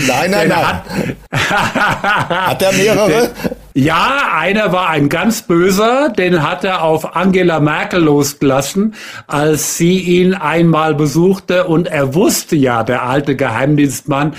nein, 0.06 0.30
nein, 0.30 0.48
nein. 0.48 0.52
Hat, 0.52 0.84
hat 2.46 2.62
er 2.62 2.72
mehrere? 2.72 3.30
Ja, 3.74 4.30
einer 4.36 4.70
war 4.70 4.90
ein 4.90 5.08
ganz 5.08 5.42
böser, 5.42 6.10
den 6.10 6.44
hat 6.44 6.62
er 6.62 6.84
auf 6.84 7.16
Angela 7.16 7.58
Merkel 7.58 8.00
losgelassen, 8.00 8.94
als 9.26 9.76
sie 9.76 9.98
ihn 9.98 10.34
einmal 10.34 10.94
besuchte 10.94 11.64
und 11.64 11.88
er 11.88 12.14
wusste 12.14 12.54
ja, 12.54 12.84
der 12.84 13.02
alte 13.02 13.34
Geheimdienstmann, 13.34 14.34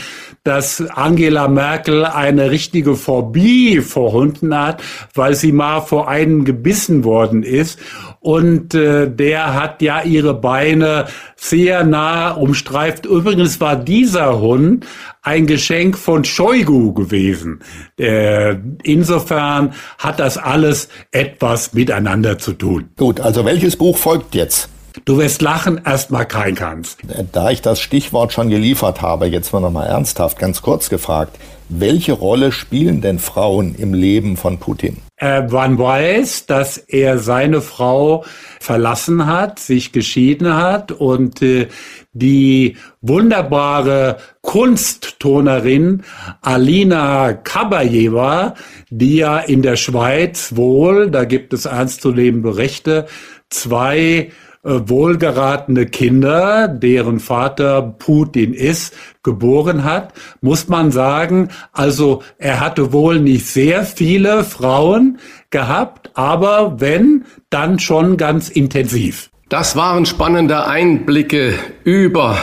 dass 0.48 0.82
Angela 0.92 1.50
Merkel 1.50 2.06
eine 2.06 2.50
richtige 2.50 2.96
Phobie 2.96 3.82
vor 3.82 4.14
Hunden 4.14 4.58
hat, 4.58 4.82
weil 5.14 5.36
sie 5.36 5.52
mal 5.52 5.82
vor 5.82 6.08
einen 6.08 6.46
gebissen 6.46 7.04
worden 7.04 7.44
ist. 7.44 7.78
Und 8.22 8.74
äh, 8.74 9.12
der 9.12 9.54
hat 9.54 9.82
ja 9.82 10.04
ihre 10.04 10.34
Beine 10.34 11.08
sehr 11.36 11.84
nah 11.84 12.32
umstreift. 12.32 13.06
Übrigens 13.06 13.60
war 13.60 13.76
dieser 13.76 14.40
Hund 14.40 14.86
ein 15.22 15.48
Geschenk 15.48 15.98
von 15.98 16.24
Shoigu 16.24 16.94
gewesen. 16.94 17.60
Äh, 18.00 18.56
insofern 18.84 19.74
hat 19.98 20.22
das 20.22 20.38
alles 20.38 20.88
etwas 21.12 21.74
miteinander 21.74 22.38
zu 22.38 22.54
tun. 22.54 22.90
Gut, 22.96 23.20
also 23.20 23.44
welches 23.44 23.76
Buch 23.76 23.98
folgt 23.98 24.34
jetzt? 24.34 24.70
Du 25.08 25.18
wirst 25.18 25.42
lachen, 25.42 25.80
erstmal 25.86 26.26
kein 26.26 26.54
Kanz. 26.54 26.98
Da 27.32 27.50
ich 27.50 27.62
das 27.62 27.80
Stichwort 27.80 28.34
schon 28.34 28.50
geliefert 28.50 29.02
habe, 29.02 29.28
jetzt 29.28 29.54
mal 29.54 29.62
nochmal 29.62 29.88
ernsthaft, 29.88 30.38
ganz 30.38 30.62
kurz 30.62 30.90
gefragt. 30.90 31.40
Welche 31.70 32.12
Rolle 32.12 32.52
spielen 32.52 33.00
denn 33.00 33.18
Frauen 33.18 33.74
im 33.76 33.94
Leben 33.94 34.36
von 34.36 34.58
Putin? 34.58 34.98
Äh, 35.16 35.44
man 35.44 35.80
weiß, 35.80 36.48
dass 36.48 36.78
er 36.78 37.20
seine 37.20 37.62
Frau 37.62 38.26
verlassen 38.60 39.26
hat, 39.26 39.60
sich 39.60 39.94
geschieden 39.94 40.54
hat 40.54 40.92
und 40.92 41.42
äh, 41.42 41.70
die 42.12 42.76
wunderbare 43.00 44.18
Kunsttonerin 44.42 46.04
Alina 46.42 47.32
Kabajewa, 47.32 48.56
die 48.90 49.16
ja 49.16 49.40
in 49.40 49.62
der 49.62 49.78
Schweiz 49.78 50.58
wohl, 50.58 51.10
da 51.12 51.24
gibt 51.24 51.54
es 51.54 51.64
ernstzunehmende 51.64 52.50
Berichte, 52.50 53.08
zwei 53.50 54.00
äh, 54.00 54.32
wohlgeratene 54.68 55.86
Kinder, 55.86 56.68
deren 56.68 57.20
Vater 57.20 57.82
Putin 57.82 58.54
ist, 58.54 58.94
geboren 59.24 59.84
hat, 59.84 60.14
muss 60.42 60.68
man 60.68 60.92
sagen, 60.92 61.50
also 61.72 62.22
er 62.38 62.60
hatte 62.60 62.92
wohl 62.94 63.20
nicht 63.20 63.48
sehr 63.48 63.84
viele 63.84 64.44
Frauen 64.44 65.20
gehabt, 65.50 66.12
aber 66.14 66.80
wenn, 66.80 67.26
dann 67.50 67.80
schon 67.80 68.18
ganz 68.18 68.50
intensiv. 68.50 69.30
Das 69.50 69.78
waren 69.78 70.06
spannende 70.06 70.68
Einblicke 70.68 71.54
über 71.86 72.38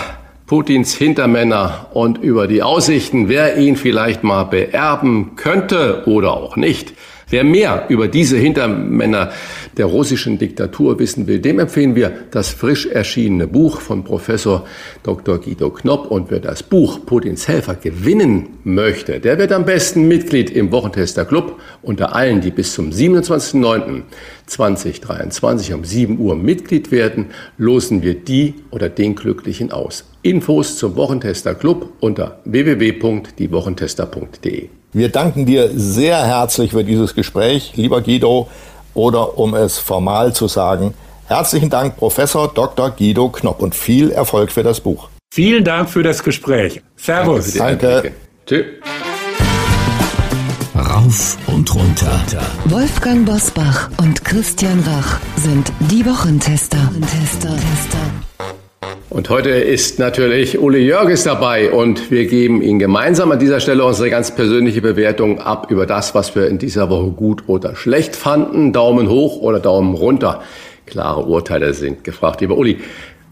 Putins 0.46 0.94
Hintermänner 0.94 1.88
und 1.92 2.18
über 2.18 2.46
die 2.46 2.62
Aussichten, 2.62 3.28
wer 3.28 3.56
ihn 3.56 3.76
vielleicht 3.76 4.24
mal 4.24 4.44
beerben 4.44 5.36
könnte 5.36 6.04
oder 6.06 6.32
auch 6.32 6.56
nicht. 6.56 6.94
Wer 7.30 7.44
mehr 7.44 7.86
über 7.88 8.08
diese 8.08 8.36
Hintermänner 8.36 9.32
der 9.76 9.86
russischen 9.86 10.36
Diktatur 10.38 10.98
wissen 10.98 11.26
will, 11.26 11.38
dem 11.38 11.58
empfehlen 11.58 11.94
wir 11.94 12.12
das 12.30 12.50
frisch 12.50 12.84
erschienene 12.86 13.46
Buch 13.46 13.80
von 13.80 14.04
Professor 14.04 14.66
Dr. 15.02 15.38
Guido 15.38 15.70
Knopp. 15.70 16.10
Und 16.10 16.30
wer 16.30 16.40
das 16.40 16.62
Buch 16.62 17.06
Putins 17.06 17.48
Helfer 17.48 17.76
gewinnen 17.76 18.58
möchte, 18.64 19.20
der 19.20 19.38
wird 19.38 19.52
am 19.52 19.64
besten 19.64 20.06
Mitglied 20.06 20.50
im 20.50 20.70
Wochentester 20.70 21.24
Club. 21.24 21.58
Unter 21.82 22.14
allen, 22.14 22.42
die 22.42 22.50
bis 22.50 22.74
zum 22.74 22.90
27.09.2023 22.90 25.72
um 25.74 25.84
7 25.84 26.18
Uhr 26.18 26.36
Mitglied 26.36 26.90
werden, 26.90 27.28
losen 27.56 28.02
wir 28.02 28.12
die 28.14 28.56
oder 28.70 28.90
den 28.90 29.14
Glücklichen 29.14 29.72
aus. 29.72 30.04
Infos 30.22 30.76
zum 30.76 30.96
Wochentester 30.96 31.54
Club 31.54 31.94
unter 32.00 32.40
www.diewochentester.de. 32.44 34.68
Wir 34.94 35.08
danken 35.08 35.44
dir 35.44 35.70
sehr 35.74 36.24
herzlich 36.24 36.70
für 36.70 36.84
dieses 36.84 37.16
Gespräch, 37.16 37.72
lieber 37.74 38.00
Guido, 38.00 38.48
oder 38.94 39.36
um 39.36 39.56
es 39.56 39.76
formal 39.76 40.32
zu 40.32 40.46
sagen, 40.46 40.94
herzlichen 41.26 41.68
Dank, 41.68 41.96
Professor 41.96 42.46
Dr. 42.46 42.90
Guido 42.90 43.28
Knopp 43.28 43.60
und 43.60 43.74
viel 43.74 44.12
Erfolg 44.12 44.52
für 44.52 44.62
das 44.62 44.80
Buch. 44.80 45.08
Vielen 45.32 45.64
Dank 45.64 45.90
für 45.90 46.04
das 46.04 46.22
Gespräch. 46.22 46.80
Servus. 46.96 47.54
Danke. 47.54 48.12
Tschüss. 48.46 48.66
Rauf 50.76 51.38
und 51.48 51.74
runter. 51.74 52.20
Wolfgang 52.66 53.26
Bosbach 53.26 53.90
und 53.98 54.24
Christian 54.24 54.78
Rach 54.78 55.18
sind 55.34 55.72
die 55.90 56.06
Wochentester. 56.06 56.88
Tester, 57.00 57.50
Tester. 57.50 58.54
Und 59.10 59.30
heute 59.30 59.50
ist 59.50 59.98
natürlich 59.98 60.58
Uli 60.58 60.80
Jörges 60.80 61.24
dabei 61.24 61.70
und 61.70 62.10
wir 62.10 62.26
geben 62.26 62.62
Ihnen 62.62 62.78
gemeinsam 62.78 63.30
an 63.30 63.38
dieser 63.38 63.60
Stelle 63.60 63.84
unsere 63.84 64.10
ganz 64.10 64.34
persönliche 64.34 64.80
Bewertung 64.82 65.38
ab 65.38 65.70
über 65.70 65.86
das, 65.86 66.14
was 66.14 66.34
wir 66.34 66.48
in 66.48 66.58
dieser 66.58 66.90
Woche 66.90 67.10
gut 67.10 67.44
oder 67.46 67.76
schlecht 67.76 68.16
fanden. 68.16 68.72
Daumen 68.72 69.08
hoch 69.08 69.36
oder 69.40 69.60
Daumen 69.60 69.94
runter. 69.94 70.42
Klare 70.86 71.24
Urteile 71.24 71.74
sind 71.74 72.04
gefragt. 72.04 72.40
Lieber 72.40 72.56
Uli, 72.56 72.78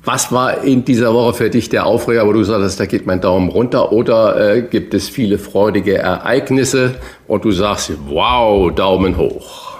was 0.05 0.33
war 0.33 0.65
in 0.65 0.85
dieser 0.85 1.15
Woche 1.15 1.35
für 1.35 1.51
dich 1.51 1.69
der 1.69 1.87
Aufreger, 1.87 2.27
wo 2.27 2.33
du 2.33 2.43
sagst, 2.43 2.81
da 2.81 2.87
geht 2.87 3.07
mein 3.07 3.21
Daumen 3.21 3.49
runter? 3.49 3.93
Oder 3.93 4.55
äh, 4.55 4.63
gibt 4.63 4.95
es 4.95 5.09
viele 5.09 5.39
freudige 5.39 5.99
Ereignisse 5.99 6.97
und 7.29 7.45
du 7.45 7.53
sagst, 7.53 7.93
wow, 8.09 8.75
Daumen 8.75 9.17
hoch? 9.17 9.73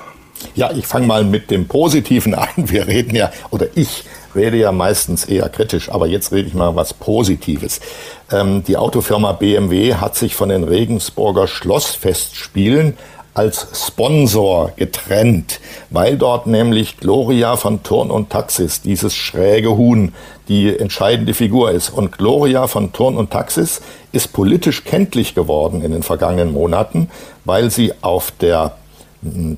Ja, 0.55 0.71
ich 0.73 0.87
fange 0.87 1.07
mal 1.07 1.25
mit 1.25 1.51
dem 1.51 1.67
Positiven 1.67 2.35
an. 2.37 2.49
Wir 2.57 2.87
reden 2.87 3.17
ja, 3.17 3.31
oder 3.51 3.67
ich 3.75 4.05
rede 4.35 4.57
ja 4.57 4.73
meistens 4.73 5.25
eher 5.25 5.49
kritisch, 5.49 5.91
aber 5.91 6.07
jetzt 6.07 6.33
rede 6.33 6.49
ich 6.49 6.55
mal 6.55 6.75
was 6.77 6.95
Positives. 6.95 7.81
Ähm, 8.31 8.65
die 8.65 8.77
Autofirma 8.77 9.33
BMW 9.33 9.95
hat 9.95 10.17
sich 10.17 10.35
von 10.35 10.49
den 10.49 10.65
Regensburger 10.65 11.47
Schlossfestspielen 11.47 12.97
als 13.35 13.67
Sponsor 13.87 14.73
getrennt, 14.77 15.61
weil 15.91 16.19
dort 16.19 16.47
nämlich 16.47 16.99
Gloria 16.99 17.57
von 17.57 17.83
Turn 17.83 18.11
und 18.11 18.29
Taxis, 18.31 18.83
dieses 18.83 19.15
schräge 19.15 19.77
Huhn, 19.77 20.13
die 20.49 20.77
entscheidende 20.77 21.33
Figur 21.33 21.71
ist. 21.71 21.91
Und 21.91 22.19
Gloria 22.19 22.67
von 22.67 22.93
Turn 22.93 23.17
und 23.17 23.31
Taxis 23.31 23.81
ist 24.13 24.33
politisch 24.35 24.85
kenntlich 24.85 25.35
geworden 25.35 25.83
in 25.83 25.93
den 25.93 26.03
vergangenen 26.03 26.53
Monaten, 26.53 27.09
weil 27.45 27.71
sie 27.71 27.95
auf 28.03 28.33
der 28.33 28.77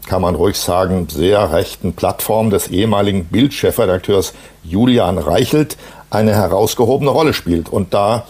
kann 0.07 0.23
man 0.23 0.35
ruhig 0.35 0.59
sagen, 0.59 1.09
sehr 1.11 1.53
rechten 1.53 1.95
Plattform 1.95 2.51
des 2.51 2.69
ehemaligen 2.69 3.25
Bildchefredakteurs 3.27 4.35
Julian 4.63 5.19
Reichelt 5.19 5.77
eine 6.11 6.35
herausgehobene 6.35 7.11
Rolle 7.11 7.33
spielt. 7.33 7.69
Und 7.69 7.95
da 7.95 8.25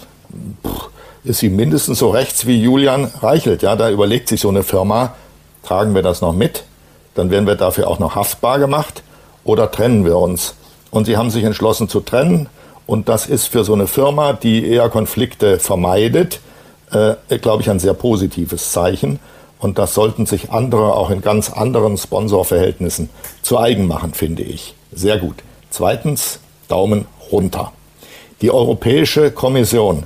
ist 1.25 1.41
sie 1.41 1.51
mindestens 1.51 1.99
so 1.99 2.11
rechts 2.11 2.47
wie 2.47 2.63
Julian 2.63 3.11
Reichelt. 3.21 3.63
Ja, 3.63 3.77
da 3.77 3.91
überlegt 3.91 4.29
sich 4.29 4.41
so 4.41 4.49
eine 4.49 4.63
Firma, 4.63 5.15
tragen 5.65 5.95
wir 5.95 6.03
das 6.03 6.21
noch 6.21 6.33
mit? 6.33 6.65
Dann 7.15 7.31
werden 7.31 7.47
wir 7.47 7.57
dafür 7.57 7.89
auch 7.89 7.99
noch 7.99 8.15
haftbar 8.15 8.59
gemacht 8.59 9.03
oder 9.45 9.71
trennen 9.71 10.05
wir 10.05 10.17
uns? 10.17 10.55
und 10.95 11.07
sie 11.07 11.17
haben 11.17 11.31
sich 11.31 11.43
entschlossen 11.43 11.89
zu 11.89 12.01
trennen. 12.01 12.49
Und 12.87 13.09
das 13.09 13.27
ist 13.27 13.49
für 13.49 13.65
so 13.65 13.75
eine 13.75 13.89
Firma, 13.89 14.33
die 14.33 14.65
eher 14.65 14.89
Konflikte 14.89 15.59
vermeidet, 15.59 16.41
äh, 16.93 17.39
glaube 17.39 17.63
ich, 17.63 17.71
ein 17.71 17.81
sehr 17.81 17.95
positives 17.95 18.71
Zeichen. 18.71 19.19
Und 19.65 19.79
das 19.79 19.95
sollten 19.95 20.27
sich 20.27 20.51
andere 20.51 20.93
auch 20.93 21.09
in 21.09 21.23
ganz 21.23 21.51
anderen 21.51 21.97
Sponsorverhältnissen 21.97 23.09
zu 23.41 23.59
eigen 23.59 23.87
machen, 23.87 24.13
finde 24.13 24.43
ich. 24.43 24.75
Sehr 24.93 25.17
gut. 25.17 25.37
Zweitens, 25.71 26.39
Daumen 26.69 27.07
runter. 27.33 27.73
Die 28.43 28.51
Europäische 28.51 29.31
Kommission 29.31 30.03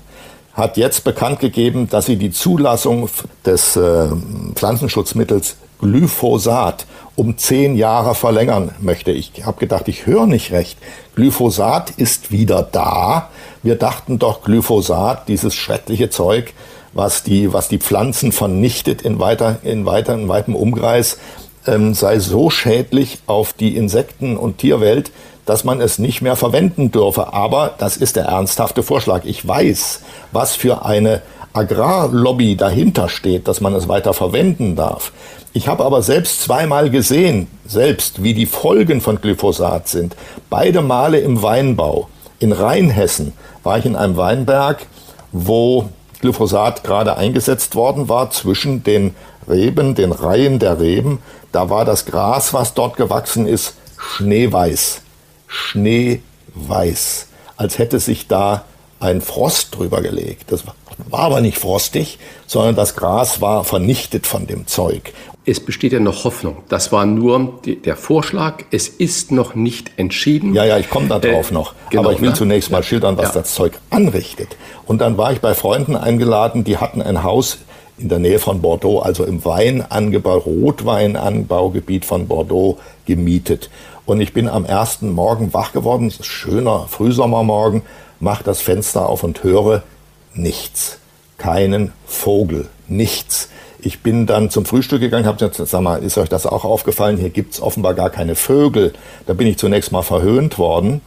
hat 0.53 0.77
jetzt 0.77 1.03
bekannt 1.03 1.41
gegeben, 1.41 1.89
dass 1.91 2.07
sie 2.07 2.15
die 2.15 2.31
Zulassung 2.31 3.11
des 3.45 3.75
äh, 3.75 4.07
Pflanzenschutzmittels 4.55 5.57
Glyphosat 5.81 6.87
um 7.17 7.37
zehn 7.37 7.77
Jahre 7.77 8.15
verlängern 8.15 8.77
möchte. 8.79 9.11
Ich 9.11 9.45
habe 9.45 9.59
gedacht, 9.59 9.89
ich 9.89 10.07
höre 10.07 10.27
nicht 10.27 10.53
recht. 10.53 10.79
Glyphosat 11.17 11.91
ist 11.91 12.31
wieder 12.31 12.63
da. 12.63 13.31
Wir 13.65 13.75
dachten 13.75 14.21
doch, 14.21 14.43
Glyphosat, 14.43 15.27
dieses 15.27 15.57
schreckliche 15.57 16.11
Zeug, 16.11 16.55
was 16.93 17.23
die, 17.23 17.53
was 17.53 17.69
die 17.69 17.79
Pflanzen 17.79 18.33
vernichtet 18.33 19.03
in 19.03 19.19
weiter, 19.19 19.59
in 19.63 19.87
weiter, 19.87 20.15
in 20.15 20.29
weitem 20.29 20.55
Umkreis, 20.55 21.19
ähm, 21.67 21.95
sei 21.95 22.19
so 22.19 22.51
schädlich 22.51 23.19
auf 23.27 23.53
die 23.53 23.77
Insekten- 23.77 24.37
und 24.37 24.59
Tierwelt, 24.59 25.11
dass 25.47 25.65
man 25.65 25.81
es 25.81 25.99
nicht 25.99 26.21
mehr 26.21 26.37
verwenden 26.37 26.91
dürfe. 26.91 27.33
Aber 27.33 27.75
das 27.79 27.97
ist 27.97 28.17
der 28.17 28.27
ernsthafte 28.27 28.83
Vorschlag. 28.83 29.25
Ich 29.25 29.47
weiß, 29.47 30.03
was 30.33 30.57
für 30.57 30.85
eine 30.85 31.23
Agrarlobby 31.53 32.57
dahinter 32.57 33.09
steht, 33.09 33.49
dass 33.49 33.61
man 33.61 33.75
es 33.75 33.89
weiter 33.89 34.13
verwenden 34.13 34.77
darf. 34.77 35.13
Ich 35.55 35.67
habe 35.67 35.85
aber 35.85 36.03
selbst 36.03 36.43
zweimal 36.43 36.91
gesehen, 36.91 37.49
selbst 37.67 38.23
wie 38.23 38.35
die 38.35 38.47
Folgen 38.47 39.01
von 39.01 39.21
Glyphosat 39.21 39.89
sind. 39.89 40.15
Beide 40.51 40.83
Male 40.83 41.19
im 41.19 41.43
Weinbau. 41.43 42.09
In 42.39 42.53
Rheinhessen 42.53 43.33
war 43.63 43.79
ich 43.79 43.87
in 43.87 43.97
einem 43.97 44.17
Weinberg, 44.17 44.87
wo 45.33 45.89
Glyphosat 46.21 46.85
gerade 46.85 47.17
eingesetzt 47.17 47.75
worden 47.75 48.09
war 48.09 48.31
zwischen 48.31 48.83
den 48.83 49.15
Reben, 49.49 49.95
den 49.95 50.13
Reihen 50.13 50.59
der 50.59 50.81
Reben. 50.81 51.19
Da 51.53 51.71
war 51.71 51.85
das 51.85 52.07
Gras, 52.07 52.53
was 52.53 52.75
dort 52.75 52.97
gewachsen 52.97 53.47
ist, 53.47 53.75
schneeweiß. 53.97 55.03
Schneeweiß. 55.47 57.27
Als 57.57 57.79
hätte 57.79 58.01
sich 58.01 58.29
da 58.29 58.65
ein 59.01 59.21
Frost 59.21 59.77
drüber 59.77 60.03
gelegt. 60.03 60.53
Das 60.53 60.65
war 60.67 61.21
aber 61.21 61.41
nicht 61.41 61.59
frostig, 61.59 62.19
sondern 62.47 62.77
das 62.77 62.97
Gras 62.97 63.41
war 63.41 63.65
vernichtet 63.65 64.27
von 64.27 64.47
dem 64.47 64.67
Zeug. 64.67 65.13
Es 65.49 65.61
besteht 65.61 65.93
ja 65.93 66.01
noch 66.01 66.25
Hoffnung. 66.25 66.59
Das 66.69 66.93
war 66.93 67.07
nur 67.07 67.61
die, 67.65 67.77
der 67.77 67.97
Vorschlag. 67.97 68.65
Es 68.71 68.87
ist 68.87 69.33
noch 69.33 69.55
nicht 69.55 69.93
entschieden. 69.97 70.53
Ja, 70.53 70.67
ja, 70.67 70.77
ich 70.77 70.91
komme 70.91 71.09
da 71.09 71.19
drauf 71.19 71.51
äh, 71.51 71.55
noch. 71.55 71.75
Genau, 71.89 72.03
aber 72.03 72.13
ich 72.13 72.21
will 72.21 72.31
ne? 72.31 72.35
zunächst 72.35 72.71
mal 72.71 72.83
schildern, 72.83 73.17
was 73.17 73.35
ja. 73.35 73.41
das 73.41 73.55
Zeug 73.55 73.73
anrichtet. 73.89 74.57
Und 74.85 75.01
dann 75.01 75.17
war 75.17 75.33
ich 75.33 75.41
bei 75.41 75.55
Freunden 75.55 75.97
eingeladen, 75.97 76.65
die 76.65 76.77
hatten 76.77 77.01
ein 77.01 77.23
Haus 77.23 77.59
in 77.97 78.11
der 78.11 78.19
Nähe 78.19 78.39
von 78.39 78.61
Bordeaux, 78.61 79.01
also 79.01 79.25
im 79.25 79.43
Weinangebau, 79.43 80.37
Rotweinanbaugebiet 80.37 82.05
von 82.05 82.29
Bordeaux 82.29 82.79
gemietet. 83.07 83.71
Und 84.05 84.21
ich 84.21 84.35
bin 84.35 84.49
am 84.49 84.67
ersten 84.67 85.13
Morgen 85.13 85.55
wach 85.55 85.73
geworden, 85.73 86.13
schöner 86.21 86.87
Frühsommermorgen, 86.89 87.83
mach 88.21 88.43
das 88.43 88.61
Fenster 88.61 89.09
auf 89.09 89.23
und 89.23 89.43
höre 89.45 89.83
nichts. 90.35 90.99
Keinen 91.39 91.93
Vogel, 92.07 92.69
nichts. 92.87 93.49
Ich 93.81 94.03
bin 94.03 94.27
dann 94.27 94.51
zum 94.51 94.65
Frühstück 94.65 95.01
gegangen, 95.01 95.27
habe 95.27 95.39
gesagt, 95.39 95.69
sag 95.69 95.81
mal, 95.81 96.03
ist 96.03 96.19
euch 96.19 96.29
das 96.29 96.47
auch 96.47 96.65
aufgefallen? 96.65 97.17
Hier 97.17 97.31
gibt's 97.31 97.61
offenbar 97.61 97.95
gar 97.95 98.11
keine 98.11 98.35
Vögel. 98.35 98.93
Da 99.27 99.35
bin 99.35 99.47
ich 99.47 99.57
zunächst 99.57 99.93
mal 99.93 100.03
verhöhnt 100.03 100.59
worden. 100.59 101.01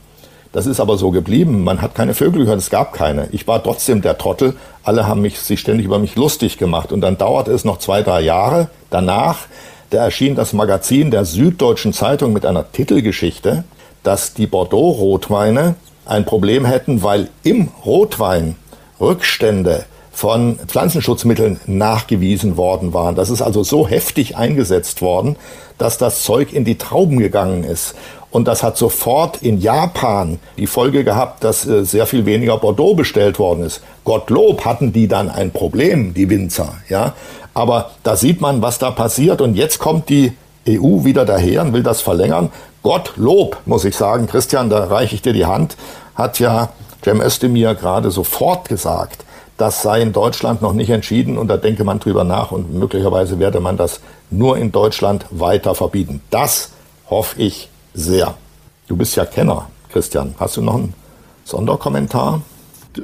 Das 0.54 0.66
ist 0.66 0.80
aber 0.80 0.98
so 0.98 1.12
geblieben. 1.12 1.64
Man 1.64 1.82
hat 1.82 1.96
keine 1.96 2.14
Vögel 2.14 2.44
gehört, 2.44 2.60
es 2.60 2.70
gab 2.70 2.94
keine. 2.94 3.28
Ich 3.32 3.48
war 3.48 3.62
trotzdem 3.62 4.02
der 4.02 4.18
Trottel. 4.18 4.56
Alle 4.84 5.08
haben 5.08 5.22
mich, 5.22 5.40
sich 5.40 5.60
ständig 5.60 5.86
über 5.86 6.00
mich 6.00 6.16
lustig 6.16 6.58
gemacht. 6.58 6.92
Und 6.92 7.02
dann 7.02 7.18
dauerte 7.18 7.52
es 7.52 7.66
noch 7.66 7.80
zwei, 7.80 8.04
drei 8.04 8.22
Jahre. 8.22 8.70
Danach, 8.90 9.40
da 9.90 10.04
erschien 10.04 10.36
das 10.36 10.54
Magazin 10.54 11.12
der 11.12 11.26
Süddeutschen 11.26 11.92
Zeitung 11.92 12.32
mit 12.32 12.46
einer 12.46 12.72
Titelgeschichte, 12.72 13.66
dass 14.04 14.34
die 14.34 14.48
Bordeaux-Rotweine 14.48 15.76
ein 16.06 16.26
Problem 16.26 16.66
hätten, 16.66 17.04
weil 17.04 17.30
im 17.44 17.70
Rotwein 17.86 18.56
Rückstände 19.00 19.86
von 20.22 20.60
Pflanzenschutzmitteln 20.68 21.60
nachgewiesen 21.66 22.56
worden 22.56 22.94
waren. 22.94 23.16
Das 23.16 23.32
ist 23.32 23.42
also 23.42 23.64
so 23.64 23.88
heftig 23.88 24.38
eingesetzt 24.38 25.02
worden, 25.02 25.36
dass 25.80 25.98
das 25.98 26.22
Zeug 26.22 26.54
in 26.54 26.64
die 26.64 26.78
Trauben 26.78 27.18
gegangen 27.18 27.64
ist. 27.64 27.96
Und 28.30 28.48
das 28.48 28.62
hat 28.62 28.78
sofort 28.78 29.42
in 29.42 29.60
Japan 29.60 30.38
die 30.60 30.68
Folge 30.68 31.04
gehabt, 31.04 31.44
dass 31.44 31.66
äh, 31.66 31.84
sehr 31.84 32.06
viel 32.06 32.28
weniger 32.28 32.58
Bordeaux 32.58 32.94
bestellt 32.94 33.40
worden 33.40 33.64
ist. 33.64 33.82
Gottlob 34.04 34.64
hatten 34.64 34.94
die 34.94 35.08
dann 35.08 35.28
ein 35.28 35.50
Problem, 35.50 36.14
die 36.14 36.30
Winzer, 36.30 36.76
ja. 36.88 37.16
Aber 37.56 37.90
da 38.04 38.16
sieht 38.16 38.42
man, 38.42 38.62
was 38.62 38.78
da 38.78 38.92
passiert. 38.92 39.42
Und 39.42 39.56
jetzt 39.56 39.80
kommt 39.80 40.08
die 40.10 40.34
EU 40.70 41.04
wieder 41.04 41.26
daher 41.26 41.64
und 41.64 41.74
will 41.74 41.82
das 41.82 42.02
verlängern. 42.02 42.52
Gottlob, 42.84 43.58
muss 43.66 43.86
ich 43.86 43.96
sagen, 43.96 44.28
Christian, 44.28 44.70
da 44.70 44.84
reiche 44.84 45.16
ich 45.16 45.24
dir 45.24 45.34
die 45.34 45.48
Hand, 45.48 45.78
hat 46.14 46.38
ja 46.38 46.70
Cem 47.04 47.22
Özdemir 47.22 47.74
gerade 47.74 48.12
sofort 48.12 48.70
gesagt, 48.70 49.26
das 49.62 49.84
sei 49.84 50.02
in 50.02 50.12
Deutschland 50.12 50.64
noch 50.64 50.74
nicht 50.74 50.90
entschieden 50.90 51.38
und 51.38 51.48
da 51.48 51.56
denke 51.56 51.84
man 51.84 52.00
drüber 52.00 52.24
nach 52.24 52.52
und 52.52 52.74
möglicherweise 52.74 53.38
werde 53.38 53.60
man 53.60 53.78
das 53.78 54.02
nur 54.32 54.58
in 54.58 54.72
Deutschland 54.72 55.28
weiter 55.30 55.76
verbieten. 55.76 56.20
Das 56.32 56.72
hoffe 57.12 57.40
ich 57.40 57.70
sehr. 57.94 58.34
Du 58.88 58.96
bist 58.98 59.16
ja 59.16 59.26
Kenner, 59.26 59.70
Christian. 59.92 60.34
Hast 60.40 60.58
du 60.58 60.64
noch 60.64 60.76
einen 60.76 60.96
Sonderkommentar? 61.44 62.42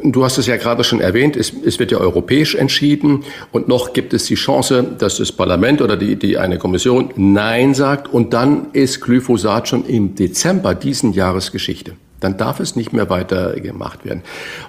Du 0.04 0.26
hast 0.26 0.40
es 0.40 0.48
ja 0.48 0.58
gerade 0.58 0.84
schon 0.84 1.00
erwähnt, 1.00 1.38
es, 1.38 1.54
es, 1.64 1.78
wird 1.78 1.92
ja 1.92 2.00
europäisch 2.00 2.56
entschieden 2.56 3.24
und 3.52 3.68
noch 3.68 3.94
gibt 3.94 4.14
es 4.14 4.26
die 4.26 4.36
Chance, 4.36 4.84
dass 4.84 5.18
das 5.18 5.32
Parlament 5.32 5.82
oder 5.82 5.96
die, 5.96 6.16
die 6.16 6.40
eine 6.40 6.58
Kommission 6.58 7.12
Nein 7.16 7.76
sagt 7.76 8.12
und 8.12 8.34
dann 8.34 8.72
ist 8.74 9.00
Glyphosat 9.02 9.70
schon 9.70 9.86
im 9.86 10.16
Dezember 10.16 10.74
diesen 10.74 11.14
Jahres 11.14 11.52
Geschichte 11.52 11.94
dann 12.20 12.38
darf 12.38 12.60
es 12.60 12.76
nicht 12.76 12.94
mehr 12.94 13.10
weiter 13.10 13.60
gemacht 13.60 14.06
werden. 14.06 14.22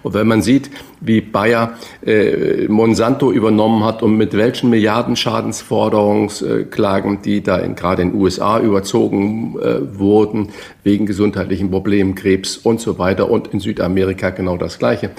Und 0.02 0.14
wenn 0.14 0.26
man 0.26 0.42
sieht, 0.42 0.70
wie 1.00 1.20
Bayer 1.20 1.74
äh, 2.04 2.66
Monsanto 2.68 3.32
übernommen 3.32 3.84
hat 3.84 4.02
und 4.02 4.16
mit 4.16 4.36
welchen 4.36 4.70
Milliarden 4.70 5.16
Schadensforderungsklagen, 5.16 7.22
die 7.22 7.42
da 7.42 7.58
in, 7.58 7.74
gerade 7.74 8.02
in 8.02 8.10
den 8.10 8.20
USA 8.20 8.60
überzogen 8.60 9.56
äh, 9.60 9.98
wurden, 9.98 10.50
wegen 10.82 11.06
gesundheitlichen 11.06 11.70
Problemen, 11.70 12.14
Krebs 12.14 12.56
und 12.56 12.80
so 12.80 12.98
weiter 12.98 13.30
und 13.30 13.48
in 13.48 13.60
Südamerika 13.60 14.30
genau 14.30 14.56
das 14.56 14.78
Gleiche, 14.78 15.10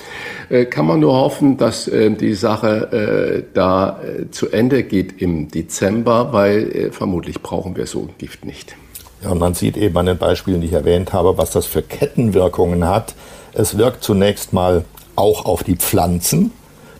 äh, 0.49 0.65
kann 0.65 0.85
man 0.85 0.99
nur 0.99 1.13
hoffen, 1.13 1.57
dass 1.57 1.87
äh, 1.87 2.11
die 2.11 2.33
Sache 2.33 2.91
äh, 2.91 3.43
da 3.53 4.01
äh, 4.01 4.29
zu 4.31 4.49
Ende 4.49 4.83
geht 4.83 5.21
im 5.21 5.49
Dezember, 5.49 6.33
weil 6.33 6.71
äh, 6.71 6.91
vermutlich 6.91 7.41
brauchen 7.41 7.75
wir 7.75 7.85
so 7.85 8.01
ein 8.01 8.09
Gift 8.17 8.45
nicht. 8.45 8.75
Ja, 9.21 9.35
man 9.35 9.53
sieht 9.53 9.75
eben 9.75 9.97
an 9.97 10.05
den 10.05 10.17
Beispielen, 10.17 10.61
die 10.61 10.67
ich 10.67 10.73
erwähnt 10.73 11.11
habe, 11.11 11.37
was 11.37 11.51
das 11.51 11.65
für 11.65 11.81
Kettenwirkungen 11.81 12.87
hat. 12.87 13.15
Es 13.53 13.77
wirkt 13.77 14.03
zunächst 14.03 14.53
mal 14.53 14.85
auch 15.15 15.43
auf 15.43 15.63
die 15.63 15.75
Pflanzen, 15.75 16.51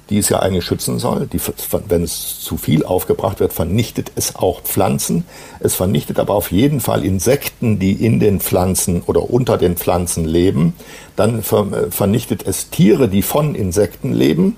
die 0.10 0.18
es 0.18 0.28
ja 0.28 0.40
eigentlich 0.40 0.66
schützen 0.66 1.00
soll. 1.00 1.28
Die, 1.28 1.40
wenn 1.88 2.04
es 2.04 2.42
zu 2.42 2.58
viel 2.58 2.84
aufgebracht 2.84 3.40
wird, 3.40 3.54
vernichtet 3.54 4.12
es 4.16 4.36
auch 4.36 4.62
Pflanzen. 4.64 5.24
Es 5.62 5.76
vernichtet 5.76 6.20
aber 6.20 6.34
auf 6.34 6.52
jeden 6.52 6.82
Fall 6.82 7.06
Insekten, 7.06 7.80
die 7.80 7.94
in 7.94 8.20
den 8.20 8.42
Pflanzen 8.42 9.02
oder 9.06 9.30
unter 9.30 9.58
den 9.58 9.78
Pflanzen 9.78 10.26
leben. 10.26 10.74
Dann 11.16 11.42
vernichtet 11.42 12.46
es 12.46 12.70
Tiere, 12.70 13.08
die 13.08 13.22
von 13.22 13.56
Insekten 13.56 14.12
leben. 14.12 14.58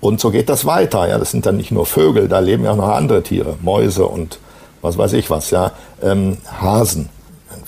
Und 0.00 0.18
so 0.18 0.30
geht 0.30 0.48
das 0.48 0.64
weiter. 0.64 1.08
Ja, 1.08 1.18
das 1.18 1.30
sind 1.30 1.46
dann 1.46 1.58
nicht 1.58 1.70
nur 1.70 1.86
Vögel, 1.86 2.26
da 2.26 2.40
leben 2.40 2.64
ja 2.64 2.72
auch 2.72 2.76
noch 2.76 2.88
andere 2.88 3.22
Tiere, 3.22 3.56
Mäuse 3.62 4.06
und 4.06 4.40
was 4.82 4.98
weiß 4.98 5.14
ich 5.14 5.30
was, 5.30 5.50
ja, 5.50 5.72
ähm, 6.02 6.38
Hasen, 6.60 7.08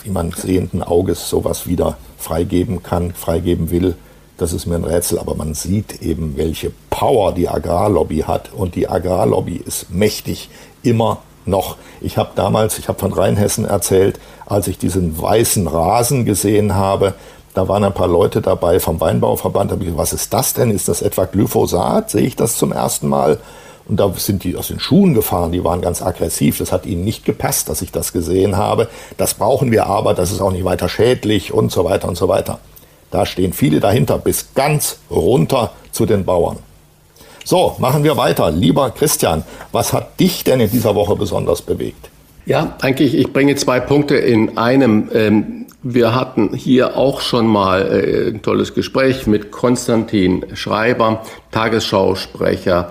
wie 0.03 0.11
man 0.11 0.33
sehenden 0.33 0.83
Auges 0.83 1.29
sowas 1.29 1.67
wieder 1.67 1.97
freigeben 2.19 2.83
kann, 2.83 3.15
freigeben 3.15 3.71
will, 3.71 3.97
das 4.37 4.53
ist 4.53 4.67
mir 4.67 4.75
ein 4.75 4.85
Rätsel, 4.85 5.19
aber 5.19 5.35
man 5.37 5.55
sieht 5.55 6.03
eben, 6.03 6.37
welche 6.37 6.73
Power 6.91 7.33
die 7.33 7.49
Agrarlobby 7.49 8.25
hat 8.27 8.53
und 8.53 8.75
die 8.75 8.89
Agrarlobby 8.89 9.57
ist 9.57 9.91
mächtig, 9.91 10.51
immer 10.83 11.19
noch. 11.47 11.77
Ich 12.01 12.19
habe 12.19 12.31
damals, 12.35 12.79
ich 12.79 12.89
habe 12.89 12.99
von 12.99 13.13
Rheinhessen 13.13 13.65
erzählt, 13.65 14.19
als 14.47 14.67
ich 14.67 14.77
diesen 14.79 15.21
weißen 15.21 15.69
Rasen 15.69 16.25
gesehen 16.25 16.75
habe, 16.75 17.15
da 17.55 17.69
waren 17.69 17.85
ein 17.85 17.95
paar 17.95 18.09
Leute 18.09 18.41
dabei 18.41 18.81
vom 18.81 19.01
Weinbauverband, 19.01 19.71
habe 19.71 19.83
ich 19.83 19.87
gesagt, 19.87 20.03
was 20.03 20.13
ist 20.13 20.33
das 20.35 20.55
denn? 20.55 20.73
Ist 20.73 20.89
das 20.89 21.03
etwa 21.03 21.25
Glyphosat? 21.27 22.11
Sehe 22.11 22.27
ich 22.27 22.35
das 22.35 22.57
zum 22.57 22.73
ersten 22.73 23.07
Mal? 23.09 23.39
Und 23.87 24.01
da 24.01 24.11
sind 24.17 24.45
die 24.45 24.57
aus 24.57 24.69
den 24.69 24.81
Schuhen 24.81 25.13
gefahren, 25.13 25.53
die 25.53 25.63
waren 25.63 25.83
ganz 25.83 26.01
aggressiv. 26.01 26.59
Das 26.59 26.73
hat 26.73 26.87
ihnen 26.87 27.05
nicht 27.05 27.25
gepasst, 27.25 27.69
dass 27.69 27.83
ich 27.83 27.93
das 27.93 28.13
gesehen 28.13 28.57
habe. 28.57 28.89
Das 29.19 29.35
brauchen 29.35 29.71
wir 29.73 29.87
aber, 29.87 30.15
das 30.15 30.33
ist 30.33 30.41
auch 30.41 30.53
nicht 30.53 30.65
weiter 30.65 30.89
schädlich 30.89 31.53
und 31.53 31.71
so 31.71 31.85
weiter 31.85 32.09
und 32.09 32.17
so 32.17 32.29
weiter. 32.29 32.61
Da 33.11 33.27
stehen 33.27 33.53
viele 33.53 33.81
dahinter, 33.81 34.19
bis 34.19 34.55
ganz 34.55 34.99
runter 35.11 35.73
zu 35.93 36.07
den 36.07 36.25
Bauern. 36.25 36.59
So, 37.45 37.77
machen 37.79 38.05
wir 38.05 38.17
weiter. 38.17 38.51
Lieber 38.51 38.91
Christian, 38.91 39.45
was 39.71 39.93
hat 39.93 40.19
dich 40.19 40.45
denn 40.45 40.61
in 40.61 40.71
dieser 40.71 40.95
Woche 40.95 41.15
besonders 41.15 41.61
bewegt? 41.61 42.09
Ja, 42.47 42.77
eigentlich, 42.81 43.15
ich 43.15 43.33
bringe 43.33 43.55
zwei 43.57 43.81
Punkte 43.81 44.17
in 44.17 44.57
einem. 44.57 45.11
Ähm, 45.13 45.61
Wir 45.87 46.15
hatten 46.15 46.55
hier 46.55 46.97
auch 46.97 47.21
schon 47.21 47.47
mal 47.47 47.83
äh, 47.83 48.31
ein 48.31 48.41
tolles 48.41 48.73
Gespräch 48.73 49.27
mit 49.27 49.51
Konstantin 49.51 50.47
Schreiber, 50.55 51.23
Tagesschausprecher, 51.51 52.91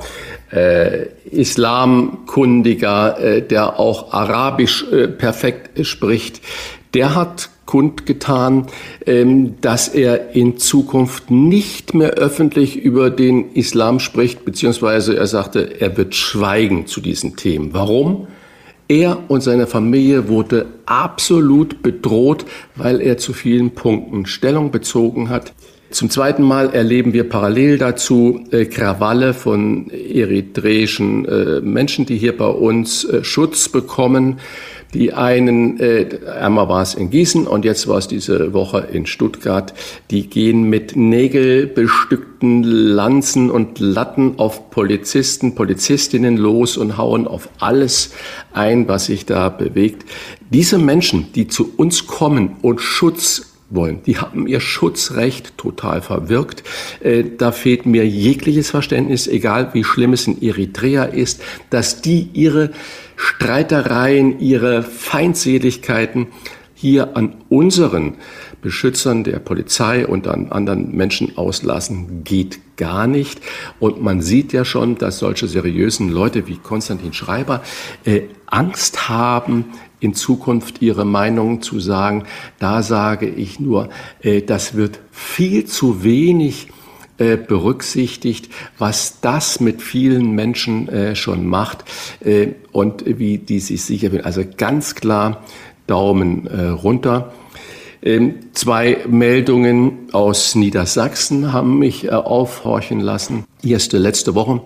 äh, 0.54 1.08
Islamkundiger, 1.32 3.20
äh, 3.20 3.42
der 3.42 3.80
auch 3.80 4.14
Arabisch 4.14 4.86
äh, 4.92 5.08
perfekt 5.08 5.86
spricht. 5.86 6.42
Der 6.94 7.16
hat 7.16 7.50
kundgetan, 7.66 8.68
ähm, 9.06 9.60
dass 9.62 9.88
er 9.88 10.36
in 10.36 10.58
Zukunft 10.58 11.32
nicht 11.32 11.94
mehr 11.94 12.12
öffentlich 12.12 12.76
über 12.76 13.10
den 13.10 13.54
Islam 13.54 14.00
spricht, 14.00 14.46
beziehungsweise 14.46 15.16
er 15.18 15.28
sagte, 15.28 15.80
er 15.82 15.98
wird 15.98 16.14
schweigen 16.14 16.86
zu 16.88 17.02
diesen 17.02 17.36
Themen. 17.36 17.74
Warum? 17.74 18.28
Er 18.88 19.30
und 19.30 19.42
seine 19.42 19.66
Familie 19.66 20.28
wurde 20.28 20.68
absolut 20.86 21.82
bedroht, 21.82 22.46
weil 22.76 23.02
er 23.02 23.18
zu 23.18 23.34
vielen 23.34 23.72
Punkten 23.72 24.26
Stellung 24.26 24.72
bezogen 24.72 25.30
hat. 25.30 25.54
Zum 25.94 26.10
zweiten 26.10 26.42
Mal 26.42 26.72
erleben 26.74 27.14
wir 27.14 27.30
parallel 27.30 27.78
dazu 27.78 28.44
äh, 28.50 28.66
Krawalle 28.66 29.36
von 29.36 29.92
eritreischen 29.92 31.26
äh, 31.26 31.62
Menschen, 31.62 32.08
die 32.08 32.18
hier 32.18 32.36
bei 32.36 32.48
uns 32.48 33.06
äh, 33.06 33.24
Schutz 33.24 33.70
bekommen. 33.70 34.40
Die 34.96 35.14
einen, 35.14 35.80
äh, 35.80 36.08
einmal 36.40 36.68
war 36.68 36.82
es 36.82 36.96
in 36.96 37.12
Gießen 37.12 37.46
und 37.46 37.64
jetzt 37.64 37.88
war 37.88 38.00
es 38.00 38.08
diese 38.08 38.54
Woche 38.54 38.88
in 38.92 39.06
Stuttgart, 39.06 39.76
die 40.10 40.28
gehen 40.28 40.64
mit 40.64 40.96
nägelbestückten 40.96 42.64
Lanzen 42.64 43.52
und 43.52 43.78
Latten 43.78 44.40
auf 44.40 44.72
Polizisten, 44.72 45.54
Polizistinnen 45.54 46.38
los 46.38 46.76
und 46.76 46.98
hauen 46.98 47.28
auf 47.28 47.50
alles 47.60 48.16
ein, 48.52 48.88
was 48.88 49.06
sich 49.06 49.28
da 49.28 49.50
bewegt. 49.50 50.10
Diese 50.50 50.80
Menschen, 50.80 51.32
die 51.36 51.48
zu 51.48 51.72
uns 51.78 52.08
kommen 52.08 52.56
und 52.64 52.82
Schutz 52.82 53.53
wollen. 53.76 54.02
Die 54.04 54.18
haben 54.18 54.48
ihr 54.48 54.60
Schutzrecht 54.60 55.58
total 55.58 56.02
verwirkt. 56.02 56.64
Äh, 57.02 57.24
da 57.38 57.52
fehlt 57.52 57.86
mir 57.86 58.08
jegliches 58.08 58.70
Verständnis, 58.70 59.28
egal 59.28 59.70
wie 59.74 59.84
schlimm 59.84 60.14
es 60.14 60.28
in 60.28 60.42
Eritrea 60.42 61.06
ist, 61.06 61.42
dass 61.70 62.02
die 62.02 62.30
ihre 62.34 62.72
Streitereien, 63.16 64.40
ihre 64.40 64.84
Feindseligkeiten 64.84 66.28
hier 66.74 67.16
an 67.16 67.36
unseren 67.48 68.16
Beschützern 68.62 69.24
der 69.24 69.40
Polizei 69.40 70.06
und 70.08 70.28
an 70.28 70.52
anderen 70.52 70.96
Menschen 70.96 71.38
auslassen, 71.38 72.24
geht 72.24 72.60
gar 72.78 73.08
nicht. 73.08 73.40
Und 73.80 74.02
man 74.02 74.22
sieht 74.22 74.52
ja 74.54 74.66
schon, 74.66 74.98
dass 74.98 75.20
solche 75.20 75.48
seriösen 75.48 76.10
Leute 76.10 76.48
wie 76.48 76.58
Konstantin 76.58 77.14
Schreiber 77.14 77.62
äh, 78.06 78.24
Angst 78.48 79.10
haben, 79.10 79.66
in 80.04 80.14
Zukunft 80.14 80.82
ihre 80.82 81.06
Meinung 81.06 81.62
zu 81.62 81.80
sagen. 81.80 82.26
Da 82.60 82.84
sage 82.84 83.28
ich 83.28 83.60
nur, 83.60 83.90
äh, 84.22 84.42
das 84.42 84.76
wird 84.76 85.00
viel 85.12 85.66
zu 85.66 86.04
wenig 86.04 86.68
äh, 87.18 87.38
berücksichtigt, 87.38 88.50
was 88.78 89.22
das 89.22 89.62
mit 89.62 89.82
vielen 89.82 90.32
Menschen 90.32 90.90
äh, 90.90 91.16
schon 91.16 91.48
macht 91.48 91.86
und 92.72 93.04
wie 93.06 93.38
die 93.38 93.60
sich 93.60 93.84
sicher 93.84 94.12
will. 94.12 94.22
Also 94.22 94.44
ganz 94.58 94.96
klar 94.96 95.44
Daumen 95.88 96.48
runter. 96.48 97.34
Ähm, 98.02 98.52
zwei 98.54 98.98
Meldungen 99.08 100.10
aus 100.12 100.56
Niedersachsen 100.56 101.54
haben 101.54 101.80
mich 101.80 102.12
aufhorchen 102.12 103.00
lassen. 103.00 103.46
Erste 103.64 103.98
letzte 103.98 104.36
Woche 104.36 104.62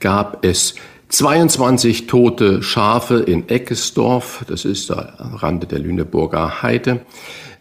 gab 0.00 0.44
es 0.44 0.74
22 1.14 2.08
tote 2.08 2.60
Schafe 2.64 3.20
in 3.20 3.48
Eckesdorf, 3.48 4.44
das 4.48 4.64
ist 4.64 4.90
am 4.90 5.36
Rande 5.36 5.68
der 5.68 5.78
Lüneburger 5.78 6.60
Heide, 6.60 7.02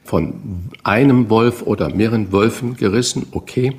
von 0.04 0.70
einem 0.84 1.30
Wolf 1.30 1.62
oder 1.62 1.94
mehreren 1.94 2.32
Wölfen 2.32 2.76
gerissen, 2.76 3.28
okay. 3.32 3.76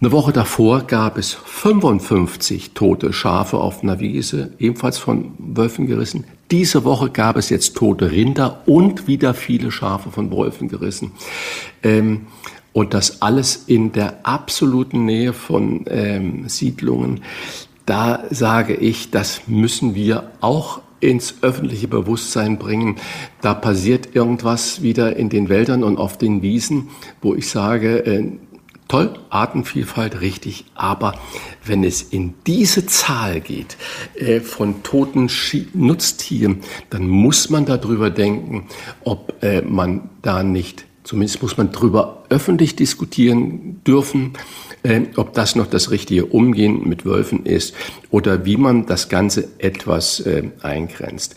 Eine 0.00 0.12
Woche 0.12 0.32
davor 0.32 0.82
gab 0.82 1.18
es 1.18 1.32
55 1.32 2.74
tote 2.74 3.12
Schafe 3.12 3.58
auf 3.58 3.82
einer 3.82 3.98
Wiese, 3.98 4.52
ebenfalls 4.60 4.98
von 4.98 5.32
Wölfen 5.38 5.88
gerissen. 5.88 6.22
Diese 6.52 6.84
Woche 6.84 7.10
gab 7.10 7.36
es 7.36 7.48
jetzt 7.48 7.74
tote 7.76 8.12
Rinder 8.12 8.62
und 8.66 9.08
wieder 9.08 9.34
viele 9.34 9.72
Schafe 9.72 10.12
von 10.12 10.30
Wölfen 10.30 10.68
gerissen. 10.68 11.10
Ähm, 11.82 12.26
und 12.72 12.92
das 12.92 13.22
alles 13.22 13.64
in 13.66 13.92
der 13.92 14.18
absoluten 14.24 15.04
Nähe 15.04 15.32
von 15.32 15.84
ähm, 15.88 16.48
Siedlungen 16.48 17.22
da 17.86 18.24
sage 18.30 18.74
ich, 18.74 19.10
das 19.10 19.42
müssen 19.46 19.94
wir 19.94 20.30
auch 20.40 20.80
ins 21.00 21.42
öffentliche 21.42 21.86
Bewusstsein 21.88 22.58
bringen. 22.58 22.96
Da 23.42 23.52
passiert 23.52 24.14
irgendwas 24.14 24.82
wieder 24.82 25.16
in 25.16 25.28
den 25.28 25.48
Wäldern 25.48 25.84
und 25.84 25.98
auf 25.98 26.16
den 26.16 26.40
Wiesen, 26.40 26.88
wo 27.20 27.34
ich 27.34 27.50
sage, 27.50 28.06
äh, 28.06 28.32
toll, 28.88 29.14
Artenvielfalt 29.30 30.20
richtig, 30.20 30.66
aber 30.74 31.14
wenn 31.64 31.84
es 31.84 32.02
in 32.02 32.34
diese 32.46 32.86
Zahl 32.86 33.40
geht 33.40 33.76
äh, 34.14 34.40
von 34.40 34.82
toten 34.82 35.28
Schi 35.28 35.68
Nutztieren, 35.74 36.60
dann 36.90 37.08
muss 37.08 37.50
man 37.50 37.66
darüber 37.66 38.10
denken, 38.10 38.66
ob 39.02 39.42
äh, 39.42 39.62
man 39.62 40.10
da 40.22 40.42
nicht, 40.42 40.86
zumindest 41.02 41.42
muss 41.42 41.56
man 41.56 41.72
darüber 41.72 42.24
öffentlich 42.28 42.76
diskutieren 42.76 43.82
dürfen, 43.84 44.34
äh, 44.84 45.00
ob 45.16 45.34
das 45.34 45.56
noch 45.56 45.66
das 45.66 45.90
richtige 45.90 46.26
Umgehen 46.26 46.88
mit 46.88 47.04
Wölfen 47.04 47.44
ist 47.44 47.74
oder 48.10 48.44
wie 48.44 48.56
man 48.56 48.86
das 48.86 49.08
Ganze 49.08 49.48
etwas 49.58 50.20
äh, 50.20 50.44
eingrenzt. 50.62 51.34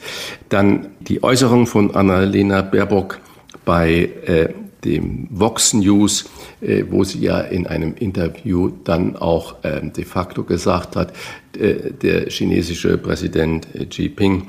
Dann 0.49 0.87
die 0.99 1.23
Äußerung 1.23 1.65
von 1.65 1.95
Annalena 1.95 2.61
Baerbock 2.61 3.19
bei 3.65 4.09
äh, 4.25 4.49
dem 4.83 5.27
Vox 5.31 5.73
News, 5.73 6.29
äh, 6.61 6.83
wo 6.89 7.03
sie 7.03 7.19
ja 7.19 7.39
in 7.39 7.67
einem 7.67 7.95
Interview 7.95 8.71
dann 8.83 9.15
auch 9.15 9.55
ähm, 9.63 9.93
de 9.93 10.05
facto 10.05 10.43
gesagt 10.43 10.95
hat, 10.95 11.13
äh, 11.57 11.91
der 11.91 12.29
chinesische 12.29 12.97
Präsident 12.97 13.67
äh, 13.73 13.85
Xi 13.85 14.03
Jinping 14.03 14.47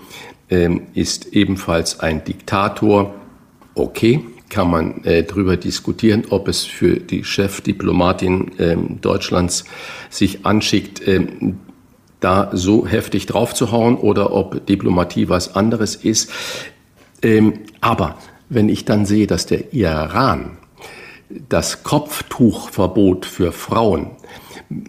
ist 0.95 1.35
ebenfalls 1.35 2.01
ein 2.01 2.25
Diktator. 2.25 3.15
Okay, 3.75 4.25
kann 4.51 4.71
man 4.71 5.05
äh, 5.05 5.23
darüber 5.25 5.57
diskutieren, 5.57 6.25
ob 6.31 6.49
es 6.49 6.65
für 6.65 7.01
die 7.01 7.25
Chefdiplomatin 7.25 8.59
äh, 8.59 8.77
Deutschlands 9.01 9.65
sich 10.11 10.47
anschickt, 10.47 11.07
äh, 11.07 11.27
da 12.21 12.51
so 12.53 12.87
heftig 12.87 13.27
draufzuhauen 13.27 13.97
oder 13.97 14.33
ob 14.33 14.67
Diplomatie 14.67 15.29
was 15.29 15.55
anderes 15.55 15.95
ist. 15.95 16.31
Ähm, 17.23 17.61
aber 17.81 18.17
wenn 18.49 18.69
ich 18.69 18.85
dann 18.85 19.07
sehe, 19.07 19.27
dass 19.27 19.47
der 19.47 19.73
Iran 19.73 20.59
das 21.49 21.83
Kopftuchverbot 21.83 23.27
für 23.27 23.53
Frauen 23.53 24.11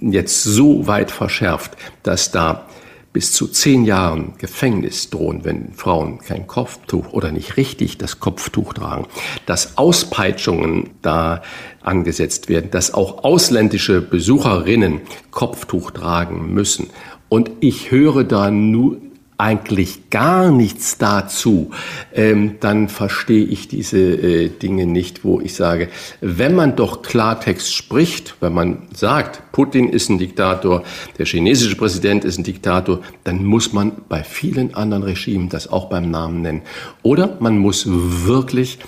jetzt 0.02 0.44
so 0.44 0.88
weit 0.88 1.11
verschärft, 1.11 1.77
dass 2.03 2.31
da 2.31 2.68
bis 3.11 3.34
zu 3.34 3.48
zehn 3.48 3.86
Jahren 3.86 4.34
Gefängnis 4.38 5.10
drohen, 5.10 5.44
wenn 5.44 5.73
Frauen 5.73 6.19
kein 6.19 6.45
Kopftuch 6.48 7.11
oder 7.11 7.31
nicht 7.31 7.57
richtig 7.57 7.98
das 7.98 8.19
Kopftuch 8.19 8.73
tragen, 8.73 9.07
dass 9.45 9.77
Auspeitschungen 9.77 10.91
da 11.02 11.41
angesetzt 11.81 12.49
werden, 12.49 12.72
dass 12.72 12.94
auch 12.94 13.23
ausländische 13.23 14.02
Besucherinnen 14.02 15.02
Kopftuch 15.31 15.91
tragen 15.91 16.53
müssen. 16.53 16.90
Und 17.30 17.52
ich 17.60 17.91
höre 17.91 18.23
da 18.23 18.52
nur 18.52 18.98
eigentlich 19.40 20.10
gar 20.10 20.52
nichts 20.52 20.98
dazu, 20.98 21.72
ähm, 22.14 22.57
dann 22.60 22.90
verstehe 22.90 23.45
ich 23.45 23.70
diese 23.70 23.98
äh, 23.98 24.49
Dinge 24.49 24.86
nicht, 24.86 25.24
wo 25.24 25.40
ich 25.40 25.56
sage, 25.56 25.88
wenn 26.20 26.53
man 26.56 26.76
doch 26.76 27.02
Klartext 27.02 27.74
spricht, 27.74 28.36
wenn 28.41 28.53
man 28.53 28.90
sagt, 28.94 29.41
Putin 29.53 29.88
ist 29.88 30.10
ein 30.10 30.18
Diktator, 30.18 30.84
der 31.18 31.26
chinesische 31.26 31.78
Präsident 31.78 32.26
ist 32.26 32.38
ein 32.38 32.44
Diktator, 32.44 32.99
dann 33.24 33.45
muss 33.45 33.72
man 33.72 33.94
bei 34.10 34.24
vielen 34.26 34.76
anderen 34.76 35.03
Regimen 35.03 35.48
das 35.48 35.72
auch 35.72 35.90
beim 35.90 36.11
Namen 36.11 36.41
nennen. 36.41 36.61
Oder 37.02 37.38
man 37.40 37.57
muss 37.57 37.86
wirklich 37.88 38.80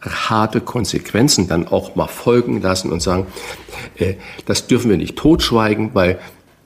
harte 0.00 0.60
Konsequenzen 0.60 1.46
dann 1.46 1.68
auch 1.68 1.94
mal 1.94 2.08
folgen 2.08 2.60
lassen 2.60 2.90
und 2.90 3.00
sagen, 3.00 3.26
äh, 3.96 4.14
das 4.44 4.66
dürfen 4.66 4.90
wir 4.90 4.96
nicht 4.96 5.16
totschweigen, 5.16 5.90
weil 5.94 6.18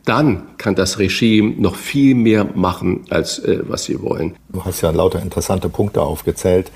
dann 0.05 0.43
kann 0.59 0.75
das 0.75 0.99
Regime 0.99 1.55
noch 1.59 1.77
viel 1.77 2.15
mehr 2.15 2.47
machen, 2.55 3.05
als 3.11 3.39
äh, 3.39 3.61
was 3.67 3.85
sie 3.85 4.01
wollen. 4.03 4.37
Du 4.51 4.65
hast 4.65 4.83
ja 4.83 4.91
lauter 4.91 5.23
interessante 5.23 5.69
Punkte 5.69 6.03
aufgezählt. 6.03 6.71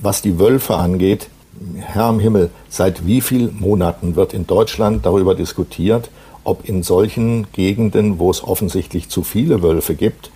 Was 0.00 0.22
die 0.22 0.38
Wölfe 0.38 0.76
angeht, 0.76 1.28
Herr 1.76 2.10
im 2.10 2.20
Himmel, 2.20 2.50
seit 2.68 3.06
wie 3.06 3.20
vielen 3.20 3.58
Monaten 3.58 4.14
wird 4.14 4.32
in 4.32 4.46
Deutschland 4.46 5.04
darüber 5.04 5.34
diskutiert, 5.34 6.08
ob 6.44 6.68
in 6.68 6.82
solchen 6.84 7.50
Gegenden, 7.52 8.18
wo 8.20 8.30
es 8.30 8.44
offensichtlich 8.44 9.08
zu 9.08 9.24
viele 9.24 9.62
Wölfe 9.62 9.94
gibt 9.94 10.30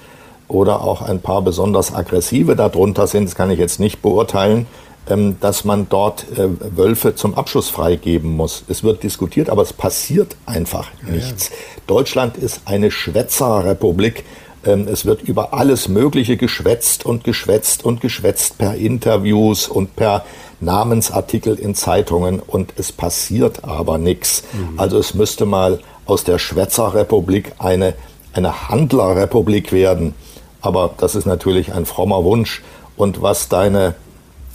oder 0.48 0.82
auch 0.82 1.01
ein 1.01 1.20
paar 1.20 1.43
besonders 1.43 1.94
aggressive 1.94 2.56
darunter 2.56 3.06
sind, 3.06 3.24
das 3.27 3.36
kann 3.36 3.51
ich 3.51 3.59
jetzt 3.59 3.78
nicht 3.78 4.02
beurteilen, 4.02 4.66
dass 5.41 5.65
man 5.65 5.89
dort 5.89 6.27
äh, 6.39 6.49
Wölfe 6.77 7.16
zum 7.16 7.35
Abschuss 7.35 7.69
freigeben 7.69 8.37
muss. 8.37 8.62
Es 8.69 8.85
wird 8.85 9.03
diskutiert, 9.03 9.51
aber 9.51 9.62
es 9.62 9.73
passiert 9.73 10.37
einfach 10.47 10.91
nichts. 11.03 11.49
Ja, 11.49 11.55
ja. 11.55 11.83
Deutschland 11.89 12.37
ist 12.37 12.62
eine 12.66 12.91
Schwätzerrepublik 12.91 14.24
Ähm, 14.65 14.87
es 14.89 15.05
wird 15.05 15.23
über 15.23 15.53
alles 15.55 15.89
Mögliche 15.89 16.37
geschwätzt 16.37 17.05
und 17.05 17.24
geschwätzt 17.24 17.85
und 17.85 18.01
geschwätzt 18.01 18.59
per 18.59 18.74
Interviews 18.77 19.69
und 19.69 19.97
per 19.97 20.24
Namensartikel 20.61 21.57
in 21.57 21.74
Zeitungen 21.74 22.41
und 22.41 22.74
es 22.77 22.93
passiert 22.93 23.65
aber 23.65 23.99
nichts. 23.99 24.45
Mhm. 24.53 24.79
Also 24.79 24.99
es 24.99 25.15
müsste 25.15 25.47
mal 25.47 25.81
aus 26.07 26.24
der 26.24 26.39
Schwätzerrepublik 26.39 27.53
eine, 27.59 27.95
eine 28.33 28.69
Handlerrepublik 28.69 29.73
werden. 29.73 30.15
Aber 30.61 30.95
das 30.97 31.16
ist 31.16 31.27
natürlich 31.27 31.73
ein 31.73 31.87
frommer 31.87 32.23
Wunsch. 32.23 32.62
Und 32.97 33.20
was 33.20 33.49
deine 33.49 33.95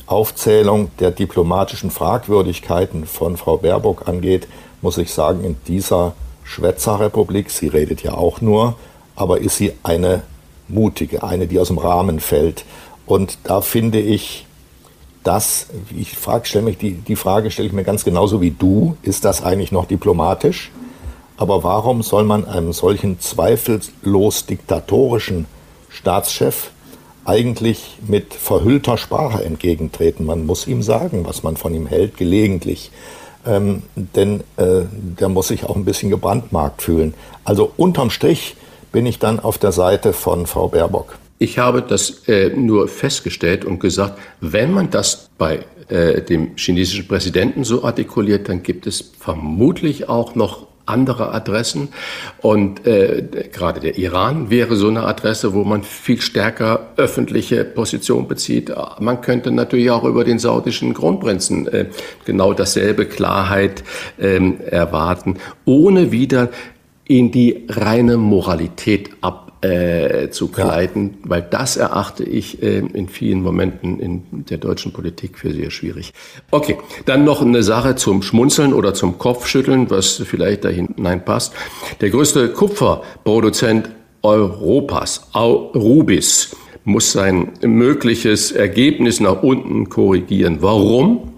Aufzählung 0.08 0.90
der 1.00 1.12
diplomatischen 1.12 1.92
Fragwürdigkeiten 1.92 3.06
von 3.06 3.38
Frau 3.38 3.58
Baerbock 3.58 4.08
angeht, 4.08 4.48
muss 4.82 4.98
ich 4.98 5.14
sagen, 5.14 5.44
in 5.44 5.58
dieser 5.68 6.14
Schwätzerrepublik, 6.44 7.52
sie 7.52 7.68
redet 7.68 8.04
ja 8.04 8.14
auch 8.14 8.40
nur, 8.40 8.76
aber 9.16 9.42
ist 9.42 9.58
sie 9.58 9.74
eine 9.84 10.24
mutige, 10.70 11.24
eine, 11.24 11.48
die 11.48 11.60
aus 11.60 11.68
dem 11.68 11.78
Rahmen 11.78 12.20
fällt. 12.20 12.64
Und 13.06 13.38
da 13.44 13.62
finde 13.62 14.00
ich, 14.00 14.46
das, 15.24 15.68
ich 15.96 16.16
frage, 16.16 16.46
stelle 16.46 16.66
mich 16.66 16.78
die, 16.78 16.94
die 16.94 17.18
Frage 17.18 17.52
stelle 17.52 17.68
ich 17.68 17.74
mir 17.74 17.84
ganz 17.84 18.06
genauso 18.06 18.40
wie 18.40 18.52
du, 18.52 18.96
ist 19.02 19.26
das 19.26 19.44
eigentlich 19.44 19.74
noch 19.74 19.86
diplomatisch? 19.86 20.72
Aber 21.36 21.64
warum 21.64 22.02
soll 22.02 22.24
man 22.24 22.46
einem 22.46 22.72
solchen 22.72 23.20
zweifellos 23.20 24.46
diktatorischen 24.46 25.46
Staatschef 25.90 26.72
eigentlich 27.28 27.98
mit 28.08 28.34
verhüllter 28.34 28.98
Sprache 28.98 29.44
entgegentreten? 29.44 30.26
Man 30.26 30.46
muss 30.46 30.66
ihm 30.66 30.82
sagen, 30.82 31.26
was 31.26 31.44
man 31.44 31.58
von 31.58 31.74
ihm 31.74 31.86
hält, 31.86 32.18
gelegentlich. 32.18 32.92
Ähm, 33.46 33.84
denn 33.96 34.42
äh, 34.58 34.84
der 34.92 35.30
muss 35.30 35.50
sich 35.50 35.66
auch 35.66 35.76
ein 35.76 35.86
bisschen 35.86 36.10
gebrandmarkt 36.10 36.82
fühlen. 36.82 37.14
Also 37.44 37.72
unterm 37.78 38.10
Strich 38.10 38.56
bin 38.92 39.06
ich 39.06 39.20
dann 39.20 39.40
auf 39.40 39.58
der 39.58 39.72
Seite 39.72 40.14
von 40.14 40.48
Frau 40.48 40.70
Baerbock. 40.70 41.18
Ich 41.40 41.60
habe 41.60 41.82
das 41.82 42.28
äh, 42.28 42.50
nur 42.50 42.88
festgestellt 42.88 43.64
und 43.64 43.80
gesagt, 43.80 44.20
wenn 44.42 44.72
man 44.72 44.90
das 44.90 45.30
bei 45.38 45.66
äh, 45.88 46.22
dem 46.22 46.56
chinesischen 46.56 47.08
Präsidenten 47.08 47.64
so 47.64 47.84
artikuliert, 47.84 48.50
dann 48.50 48.64
gibt 48.64 48.88
es 48.88 49.12
vermutlich 49.20 50.10
auch 50.10 50.34
noch 50.36 50.66
andere 50.88 51.34
Adressen. 51.34 51.90
Und 52.40 52.86
äh, 52.88 53.24
gerade 53.52 53.80
der 53.80 53.98
Iran 53.98 54.50
wäre 54.50 54.76
so 54.76 54.88
eine 54.88 55.04
Adresse, 55.04 55.54
wo 55.54 55.64
man 55.64 55.84
viel 55.84 56.22
stärker 56.22 56.90
öffentliche 56.98 57.64
Position 57.64 58.28
bezieht. 58.28 58.74
Man 59.00 59.22
könnte 59.22 59.52
natürlich 59.52 59.92
auch 59.92 60.04
über 60.04 60.24
den 60.24 60.40
saudischen 60.40 60.94
Kronprinzen 60.94 61.68
äh, 61.68 61.86
genau 62.26 62.54
dasselbe 62.54 63.06
Klarheit 63.06 63.84
äh, 64.18 64.40
erwarten, 64.70 65.38
ohne 65.66 66.12
wieder 66.12 66.50
in 67.06 67.32
die 67.32 67.66
reine 67.70 68.18
Moralität 68.18 69.12
ab 69.22 69.47
äh, 69.62 70.30
zu 70.30 70.50
gleiten, 70.50 71.18
ja. 71.24 71.30
weil 71.30 71.42
das 71.42 71.78
erachte 71.78 72.24
ich 72.24 72.62
äh, 72.62 72.80
in 72.80 73.10
vielen 73.10 73.42
Momenten 73.42 74.00
in 74.00 74.46
der 74.46 74.58
deutschen 74.58 74.94
Politik 74.94 75.38
für 75.38 75.52
sehr 75.52 75.72
schwierig. 75.72 76.14
Okay, 76.52 76.78
dann 77.06 77.24
noch 77.24 77.42
eine 77.42 77.64
Sache 77.64 77.96
zum 77.96 78.22
Schmunzeln 78.22 78.74
oder 78.74 78.94
zum 78.94 79.18
Kopfschütteln, 79.18 79.90
was 79.90 80.22
vielleicht 80.26 80.66
da 80.66 80.70
hineinpasst. 80.70 81.54
Der 82.02 82.10
größte 82.10 82.50
Kupferproduzent 82.50 83.90
Europas, 84.22 85.30
Rubis, 85.36 86.56
muss 86.84 87.12
sein 87.12 87.52
mögliches 87.62 88.52
Ergebnis 88.52 89.20
nach 89.20 89.44
unten 89.44 89.90
korrigieren. 89.90 90.58
Warum? 90.62 91.34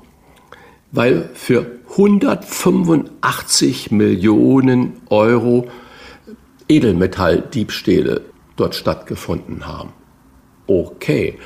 Weil 0.92 1.30
für 1.34 1.66
185 1.92 3.92
Millionen 3.92 4.94
Euro 5.10 5.68
Edelmetalldiebstähle 6.70 8.22
dort 8.56 8.76
stattgefunden 8.76 9.68
haben. 9.68 9.90
Okay, 10.68 11.40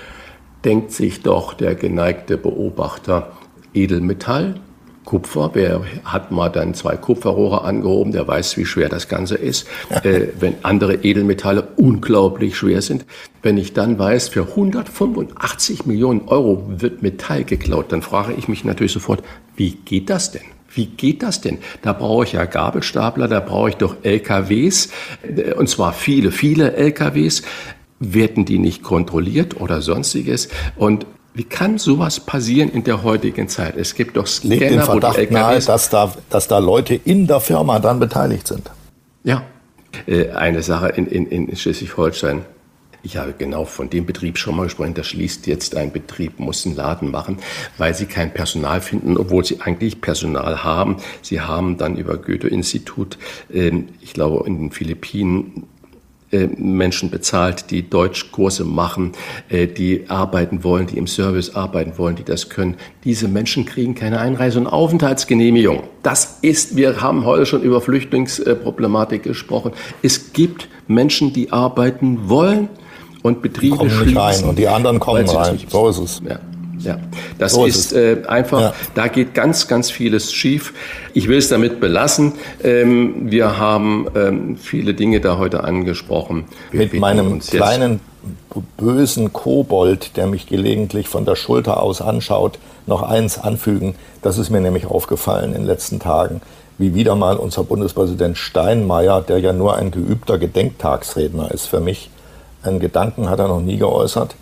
denkt 0.66 0.92
sich 0.92 1.22
doch 1.22 1.54
der 1.54 1.76
geneigte 1.76 2.38
Beobachter, 2.38 3.32
Edelmetall, 3.74 4.60
Kupfer, 5.06 5.52
wer 5.54 5.82
hat 6.06 6.32
mal 6.32 6.50
dann 6.50 6.74
zwei 6.74 6.96
Kupferrohre 6.96 7.64
angehoben, 7.64 8.14
der 8.14 8.28
weiß, 8.28 8.58
wie 8.58 8.66
schwer 8.66 8.90
das 8.90 9.08
Ganze 9.10 9.36
ist, 9.36 9.68
äh, 10.04 10.28
wenn 10.40 10.56
andere 10.64 10.96
Edelmetalle 10.96 11.68
unglaublich 11.76 12.56
schwer 12.56 12.82
sind. 12.82 13.06
Wenn 13.42 13.58
ich 13.58 13.74
dann 13.74 14.00
weiß, 14.00 14.30
für 14.30 14.44
185 14.44 15.86
Millionen 15.86 16.28
Euro 16.28 16.64
wird 16.68 17.02
Metall 17.02 17.44
geklaut, 17.44 17.92
dann 17.92 18.02
frage 18.02 18.34
ich 18.34 18.48
mich 18.48 18.64
natürlich 18.64 18.94
sofort, 18.94 19.24
wie 19.56 19.72
geht 19.72 20.10
das 20.10 20.32
denn? 20.32 20.42
Wie 20.76 20.88
geht 20.88 21.24
das 21.24 21.42
denn? 21.42 21.60
Da 21.82 21.94
brauche 21.94 22.26
ich 22.26 22.34
ja 22.34 22.46
Gabelstapler, 22.46 23.28
da 23.28 23.40
brauche 23.40 23.70
ich 23.70 23.76
doch 23.76 23.98
LKWs, 24.04 24.90
äh, 25.24 25.54
und 25.54 25.70
zwar 25.70 25.94
viele, 25.94 26.32
viele 26.32 26.74
LKWs. 26.76 27.44
Werden 28.00 28.44
die 28.44 28.60
nicht 28.60 28.84
kontrolliert 28.84 29.62
oder 29.62 29.82
sonstiges? 29.82 30.50
Und 30.76 31.06
wie 31.34 31.46
kann 31.46 31.78
sowas 31.78 32.20
passieren 32.20 32.70
in 32.70 32.84
der 32.84 33.02
heutigen 33.04 33.48
Zeit? 33.48 33.78
Es 33.78 33.96
gibt 33.96 34.18
doch 34.18 34.28
Scanner, 34.28 34.56
Legt 34.56 34.72
den 34.72 34.82
Verdacht 34.82 35.14
wo 35.14 35.22
die 35.22 35.28
LKWs 35.28 35.34
nahe, 35.34 35.60
dass 35.62 35.90
da, 35.90 36.14
dass 36.30 36.48
da 36.48 36.58
Leute 36.60 36.96
in 36.96 37.28
der 37.28 37.40
Firma 37.40 37.80
dann 37.80 38.00
beteiligt 38.00 38.48
sind. 38.48 38.70
Ja, 39.24 39.44
äh, 40.06 40.30
eine 40.32 40.64
Sache 40.64 40.90
in, 40.90 41.08
in, 41.08 41.28
in 41.28 41.56
Schleswig-Holstein. 41.56 42.46
Ich 43.06 43.18
habe 43.18 43.34
genau 43.38 43.66
von 43.66 43.90
dem 43.90 44.06
Betrieb 44.06 44.38
schon 44.38 44.56
mal 44.56 44.64
gesprochen. 44.64 44.94
Da 44.94 45.04
schließt 45.04 45.46
jetzt 45.48 45.76
ein 45.76 45.92
Betrieb, 45.92 46.40
muss 46.40 46.66
einen 46.66 46.78
Laden 46.78 47.12
machen, 47.12 47.38
weil 47.78 47.94
sie 47.94 48.06
kein 48.06 48.34
Personal 48.34 48.80
finden, 48.80 49.18
obwohl 49.18 49.44
sie 49.44 49.60
eigentlich 49.60 50.00
Personal 50.00 50.64
haben. 50.64 50.98
Sie 51.22 51.42
haben 51.42 51.78
dann 51.78 51.98
über 51.98 52.18
Goethe-Institut, 52.18 53.18
ähm, 53.54 53.90
ich 54.00 54.14
glaube, 54.14 54.48
in 54.48 54.58
den 54.58 54.72
Philippinen 54.72 55.68
äh, 56.32 56.48
Menschen 56.48 57.12
bezahlt, 57.12 57.72
die 57.72 57.90
Deutschkurse 57.90 58.64
machen, 58.64 59.12
äh, 59.50 59.68
die 59.68 60.06
arbeiten 60.08 60.64
wollen, 60.64 60.88
die 60.88 60.98
im 60.98 61.06
Service 61.06 61.56
arbeiten 61.56 61.98
wollen, 61.98 62.16
die 62.16 62.24
das 62.24 62.48
können. 62.48 62.78
Diese 63.04 63.28
Menschen 63.28 63.66
kriegen 63.66 63.96
keine 63.96 64.22
Einreise- 64.22 64.60
und 64.60 64.68
Aufenthaltsgenehmigung. 64.68 65.84
Das 66.04 66.40
ist, 66.42 66.78
wir 66.78 67.02
haben 67.02 67.26
heute 67.26 67.46
schon 67.46 67.64
über 67.64 67.82
Flüchtlingsproblematik 67.82 69.24
gesprochen. 69.24 69.74
Es 70.02 70.32
gibt 70.32 70.70
Menschen, 70.88 71.34
die 71.34 71.52
arbeiten 71.52 72.30
wollen, 72.30 72.70
und 73.24 73.42
Betriebe 73.42 73.78
kommen. 73.78 74.06
Nicht 74.06 74.16
rein 74.16 74.44
und 74.44 74.60
die 74.60 74.68
anderen 74.68 75.00
kommen 75.00 75.28
rein. 75.28 75.58
So 75.68 75.90
ist 75.90 75.98
es. 75.98 76.22
Ja. 76.28 76.40
Ja, 76.80 76.98
das 77.40 77.54
so 77.54 77.66
ist, 77.66 77.78
ist 77.78 77.94
äh, 77.94 78.24
einfach, 78.28 78.60
ja. 78.60 78.74
da 78.94 79.08
geht 79.08 79.34
ganz, 79.34 79.70
ganz 79.70 79.90
vieles 79.90 80.34
schief. 80.34 80.74
Ich 81.14 81.30
will 81.30 81.38
es 81.38 81.48
damit 81.48 81.80
belassen. 81.80 82.34
Ähm, 82.62 83.32
wir 83.32 83.58
haben 83.58 84.08
ähm, 84.16 84.58
viele 84.58 84.94
Dinge 84.94 85.22
da 85.22 85.38
heute 85.38 85.64
angesprochen. 85.64 86.44
Wir 86.72 86.82
Mit 86.82 86.94
meinem 86.96 87.40
kleinen 87.40 88.02
bösen 88.78 89.34
Kobold, 89.34 90.18
der 90.18 90.28
mich 90.28 90.48
gelegentlich 90.48 91.08
von 91.08 91.26
der 91.26 91.36
Schulter 91.36 91.82
aus 91.82 92.02
anschaut, 92.02 92.60
noch 92.86 93.02
eins 93.02 93.38
anfügen. 93.38 93.96
Das 94.22 94.38
ist 94.38 94.50
mir 94.50 94.62
nämlich 94.62 94.86
aufgefallen 94.86 95.54
in 95.54 95.62
den 95.62 95.66
letzten 95.66 96.00
Tagen, 96.00 96.42
wie 96.78 96.94
wieder 96.94 97.16
mal 97.16 97.38
unser 97.38 97.64
Bundespräsident 97.64 98.38
Steinmeier, 98.38 99.22
der 99.22 99.40
ja 99.40 99.54
nur 99.54 99.76
ein 99.76 99.92
geübter 99.92 100.38
Gedenktagsredner 100.38 101.52
ist 101.52 101.66
für 101.68 101.80
mich, 101.80 102.10
einen 102.64 102.80
Gedanken 102.80 103.30
hat 103.30 103.40
er 103.40 103.48
noch 103.48 103.62
nie 103.62 103.78
geäußert, 103.78 104.36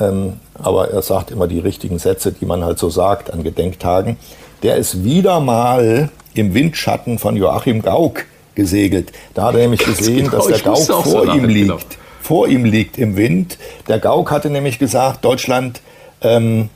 ähm, 0.00 0.34
aber 0.54 0.90
er 0.90 1.02
sagt 1.02 1.30
immer 1.30 1.46
die 1.46 1.58
richtigen 1.58 1.98
Sätze, 1.98 2.32
die 2.32 2.46
man 2.46 2.64
halt 2.64 2.78
so 2.78 2.90
sagt 2.90 3.32
an 3.32 3.42
Gedenktagen. 3.42 4.16
Der 4.62 4.76
ist 4.76 5.04
wieder 5.04 5.40
mal 5.40 6.10
im 6.34 6.54
Windschatten 6.54 7.18
von 7.18 7.36
Joachim 7.36 7.82
Gauck 7.82 8.24
gesegelt. 8.54 9.12
Da 9.34 9.44
hat 9.44 9.54
er 9.54 9.60
nämlich 9.60 9.84
gesehen, 9.84 10.30
genau, 10.30 10.38
dass 10.38 10.46
der 10.48 10.58
Gauck 10.58 10.84
vor 10.84 11.04
so 11.04 11.32
ihm 11.32 11.44
liegt. 11.44 11.68
Genau. 11.68 11.78
Vor 12.20 12.48
ihm 12.48 12.64
liegt 12.64 12.98
im 12.98 13.16
Wind. 13.16 13.56
Der 13.86 13.98
Gauck 14.00 14.30
hatte 14.30 14.50
nämlich 14.50 14.78
gesagt, 14.78 15.24
Deutschland 15.24 15.80
ähm, 16.20 16.68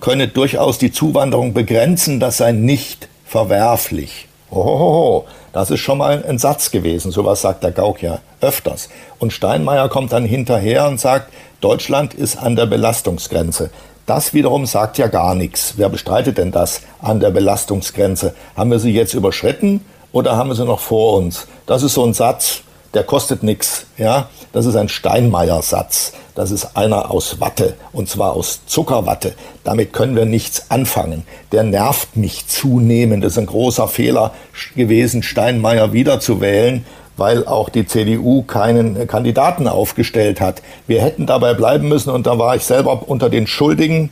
könne 0.00 0.28
durchaus 0.28 0.78
die 0.78 0.90
Zuwanderung 0.90 1.52
begrenzen, 1.52 2.20
das 2.20 2.38
sei 2.38 2.52
nicht 2.52 3.08
verwerflich. 3.26 4.25
Ohoho, 4.50 5.26
das 5.52 5.70
ist 5.70 5.80
schon 5.80 5.98
mal 5.98 6.24
ein 6.26 6.38
Satz 6.38 6.70
gewesen. 6.70 7.10
Sowas 7.10 7.40
sagt 7.40 7.64
der 7.64 7.72
Gauck 7.72 8.02
ja 8.02 8.18
öfters. 8.40 8.88
Und 9.18 9.32
Steinmeier 9.32 9.88
kommt 9.88 10.12
dann 10.12 10.24
hinterher 10.24 10.86
und 10.86 11.00
sagt, 11.00 11.32
Deutschland 11.60 12.14
ist 12.14 12.36
an 12.36 12.54
der 12.54 12.66
Belastungsgrenze. 12.66 13.70
Das 14.06 14.34
wiederum 14.34 14.66
sagt 14.66 14.98
ja 14.98 15.08
gar 15.08 15.34
nichts. 15.34 15.74
Wer 15.76 15.88
bestreitet 15.88 16.38
denn 16.38 16.52
das 16.52 16.82
an 17.00 17.18
der 17.18 17.30
Belastungsgrenze? 17.30 18.34
Haben 18.56 18.70
wir 18.70 18.78
sie 18.78 18.92
jetzt 18.92 19.14
überschritten 19.14 19.84
oder 20.12 20.36
haben 20.36 20.48
wir 20.48 20.54
sie 20.54 20.64
noch 20.64 20.78
vor 20.78 21.14
uns? 21.14 21.48
Das 21.66 21.82
ist 21.82 21.94
so 21.94 22.04
ein 22.04 22.14
Satz, 22.14 22.62
der 22.96 23.04
kostet 23.04 23.42
nichts. 23.42 23.84
Ja? 23.98 24.30
Das 24.52 24.64
ist 24.64 24.74
ein 24.74 24.88
Steinmeier-Satz. 24.88 26.14
Das 26.34 26.50
ist 26.50 26.78
einer 26.78 27.10
aus 27.10 27.40
Watte 27.40 27.74
und 27.92 28.08
zwar 28.08 28.32
aus 28.32 28.62
Zuckerwatte. 28.66 29.34
Damit 29.64 29.92
können 29.92 30.16
wir 30.16 30.24
nichts 30.24 30.70
anfangen. 30.70 31.24
Der 31.52 31.62
nervt 31.62 32.16
mich 32.16 32.48
zunehmend. 32.48 33.22
Das 33.22 33.32
ist 33.32 33.38
ein 33.38 33.46
großer 33.46 33.86
Fehler 33.86 34.32
gewesen, 34.74 35.22
Steinmeier 35.22 35.92
wiederzuwählen, 35.92 36.86
weil 37.18 37.46
auch 37.46 37.68
die 37.68 37.86
CDU 37.86 38.42
keinen 38.42 39.06
Kandidaten 39.06 39.68
aufgestellt 39.68 40.40
hat. 40.40 40.62
Wir 40.86 41.02
hätten 41.02 41.26
dabei 41.26 41.52
bleiben 41.52 41.88
müssen 41.88 42.08
und 42.08 42.26
da 42.26 42.38
war 42.38 42.56
ich 42.56 42.64
selber 42.64 43.02
unter 43.06 43.28
den 43.28 43.46
Schuldigen 43.46 44.10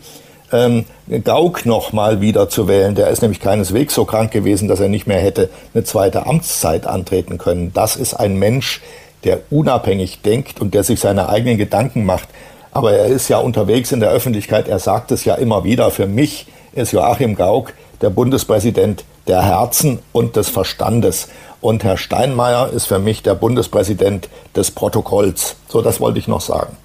ähm, 0.54 0.84
Gauck 1.24 1.66
noch 1.66 1.92
mal 1.92 2.20
wieder 2.20 2.48
zu 2.48 2.68
wählen. 2.68 2.94
Der 2.94 3.08
ist 3.08 3.22
nämlich 3.22 3.40
keineswegs 3.40 3.94
so 3.94 4.04
krank 4.04 4.30
gewesen, 4.30 4.68
dass 4.68 4.80
er 4.80 4.88
nicht 4.88 5.06
mehr 5.06 5.20
hätte 5.20 5.50
eine 5.74 5.84
zweite 5.84 6.26
Amtszeit 6.26 6.86
antreten 6.86 7.38
können. 7.38 7.72
Das 7.74 7.96
ist 7.96 8.14
ein 8.14 8.38
Mensch, 8.38 8.80
der 9.24 9.40
unabhängig 9.50 10.22
denkt 10.22 10.60
und 10.60 10.74
der 10.74 10.84
sich 10.84 11.00
seine 11.00 11.28
eigenen 11.28 11.58
Gedanken 11.58 12.04
macht. 12.04 12.28
Aber 12.70 12.92
er 12.92 13.06
ist 13.06 13.28
ja 13.28 13.38
unterwegs 13.38 13.92
in 13.92 14.00
der 14.00 14.10
Öffentlichkeit, 14.10 14.68
er 14.68 14.78
sagt 14.78 15.12
es 15.12 15.24
ja 15.24 15.34
immer 15.34 15.64
wieder. 15.64 15.90
Für 15.90 16.06
mich 16.06 16.46
ist 16.72 16.92
Joachim 16.92 17.36
Gauck 17.36 17.72
der 18.00 18.10
Bundespräsident 18.10 19.04
der 19.26 19.42
Herzen 19.42 20.00
und 20.12 20.36
des 20.36 20.48
Verstandes. 20.48 21.28
Und 21.60 21.82
Herr 21.82 21.96
Steinmeier 21.96 22.70
ist 22.70 22.86
für 22.86 22.98
mich 22.98 23.22
der 23.22 23.34
Bundespräsident 23.34 24.28
des 24.54 24.70
Protokolls. 24.70 25.56
So, 25.68 25.80
das 25.80 26.00
wollte 26.00 26.18
ich 26.18 26.28
noch 26.28 26.42
sagen. 26.42 26.76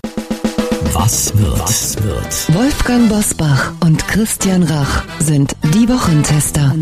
Was 0.93 1.37
wird? 1.37 1.59
Was 1.59 2.03
wird? 2.03 2.55
Wolfgang 2.55 3.09
Bosbach 3.09 3.73
und 3.83 4.07
Christian 4.07 4.63
Rach 4.63 5.03
sind 5.19 5.55
die 5.73 5.87
Wochentester. 5.87 6.73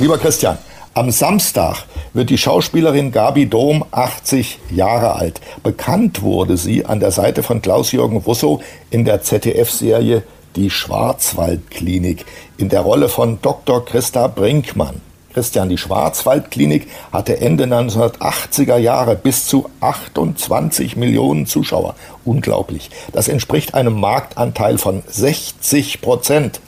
Lieber 0.00 0.18
Christian, 0.18 0.58
am 0.94 1.10
Samstag 1.10 1.84
wird 2.14 2.30
die 2.30 2.38
Schauspielerin 2.38 3.12
Gabi 3.12 3.46
Dom 3.46 3.84
80 3.90 4.58
Jahre 4.70 5.16
alt. 5.16 5.40
Bekannt 5.62 6.22
wurde 6.22 6.56
sie 6.56 6.86
an 6.86 7.00
der 7.00 7.10
Seite 7.10 7.42
von 7.42 7.60
Klaus-Jürgen 7.60 8.18
Russo 8.18 8.60
in 8.90 9.04
der 9.04 9.22
ZDF-Serie 9.22 10.22
Die 10.56 10.70
Schwarzwaldklinik 10.70 12.24
in 12.56 12.68
der 12.70 12.80
Rolle 12.80 13.08
von 13.08 13.40
Dr. 13.42 13.84
Christa 13.84 14.26
Brinkmann. 14.28 15.02
Christian, 15.36 15.68
die 15.68 15.76
Schwarzwaldklinik 15.76 16.88
hatte 17.12 17.42
Ende 17.42 17.64
1980er 17.64 18.78
Jahre 18.78 19.16
bis 19.16 19.46
zu 19.46 19.68
28 19.80 20.96
Millionen 20.96 21.44
Zuschauer. 21.44 21.94
Unglaublich. 22.24 22.88
Das 23.12 23.28
entspricht 23.28 23.74
einem 23.74 24.00
Marktanteil 24.00 24.78
von 24.78 25.02
60 25.06 26.00
Prozent. 26.00 26.62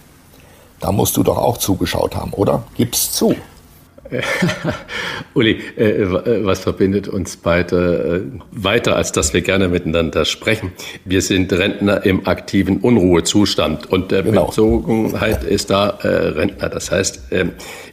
Da 0.80 0.92
musst 0.92 1.16
du 1.16 1.22
doch 1.22 1.38
auch 1.38 1.56
zugeschaut 1.56 2.14
haben, 2.14 2.34
oder? 2.34 2.64
Gib's 2.76 3.10
zu. 3.10 3.34
Uli, 5.34 5.60
äh, 5.76 6.02
äh, 6.02 6.44
was 6.44 6.60
verbindet 6.60 7.08
uns 7.08 7.36
beide 7.36 8.24
äh, 8.26 8.40
weiter, 8.52 8.96
als 8.96 9.12
dass 9.12 9.32
wir 9.32 9.42
gerne 9.42 9.68
miteinander 9.68 10.24
sprechen? 10.24 10.72
Wir 11.04 11.22
sind 11.22 11.52
Rentner 11.52 12.04
im 12.04 12.26
aktiven 12.26 12.78
Unruhezustand 12.78 13.90
und 13.90 14.10
der 14.10 14.22
genau. 14.22 14.46
Bezogenheit 14.46 15.44
ist 15.44 15.70
da 15.70 15.90
äh, 16.02 16.08
Rentner. 16.08 16.68
Das 16.68 16.90
heißt, 16.90 17.32
ähm, 17.32 17.52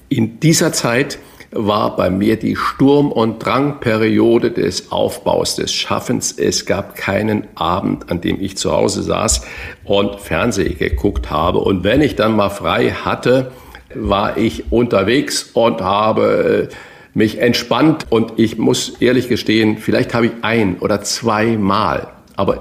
in 0.09 0.39
dieser 0.39 0.71
Zeit 0.73 1.19
war 1.51 1.95
bei 1.95 2.09
mir 2.09 2.37
die 2.37 2.55
Sturm- 2.55 3.11
und 3.11 3.39
Drangperiode 3.39 4.51
des 4.51 4.91
Aufbaus, 4.91 5.55
des 5.55 5.73
Schaffens. 5.73 6.33
Es 6.33 6.65
gab 6.65 6.95
keinen 6.95 7.47
Abend, 7.55 8.11
an 8.11 8.19
dem 8.19 8.41
ich 8.41 8.57
zu 8.57 8.71
Hause 8.71 9.03
saß 9.03 9.41
und 9.85 10.19
Fernsehen 10.19 10.77
geguckt 10.77 11.31
habe. 11.31 11.59
Und 11.59 11.83
wenn 11.83 12.01
ich 12.01 12.15
dann 12.15 12.35
mal 12.35 12.49
frei 12.49 12.91
hatte, 12.91 13.51
war 13.93 14.37
ich 14.37 14.71
unterwegs 14.71 15.51
und 15.53 15.81
habe 15.81 16.69
äh, 16.71 16.75
mich 17.13 17.39
entspannt 17.39 18.05
und 18.09 18.33
ich 18.35 18.57
muss 18.57 18.97
ehrlich 18.99 19.29
gestehen, 19.29 19.77
vielleicht 19.77 20.13
habe 20.13 20.25
ich 20.25 20.31
ein 20.41 20.79
oder 20.79 21.01
zweimal, 21.01 22.09
aber 22.35 22.59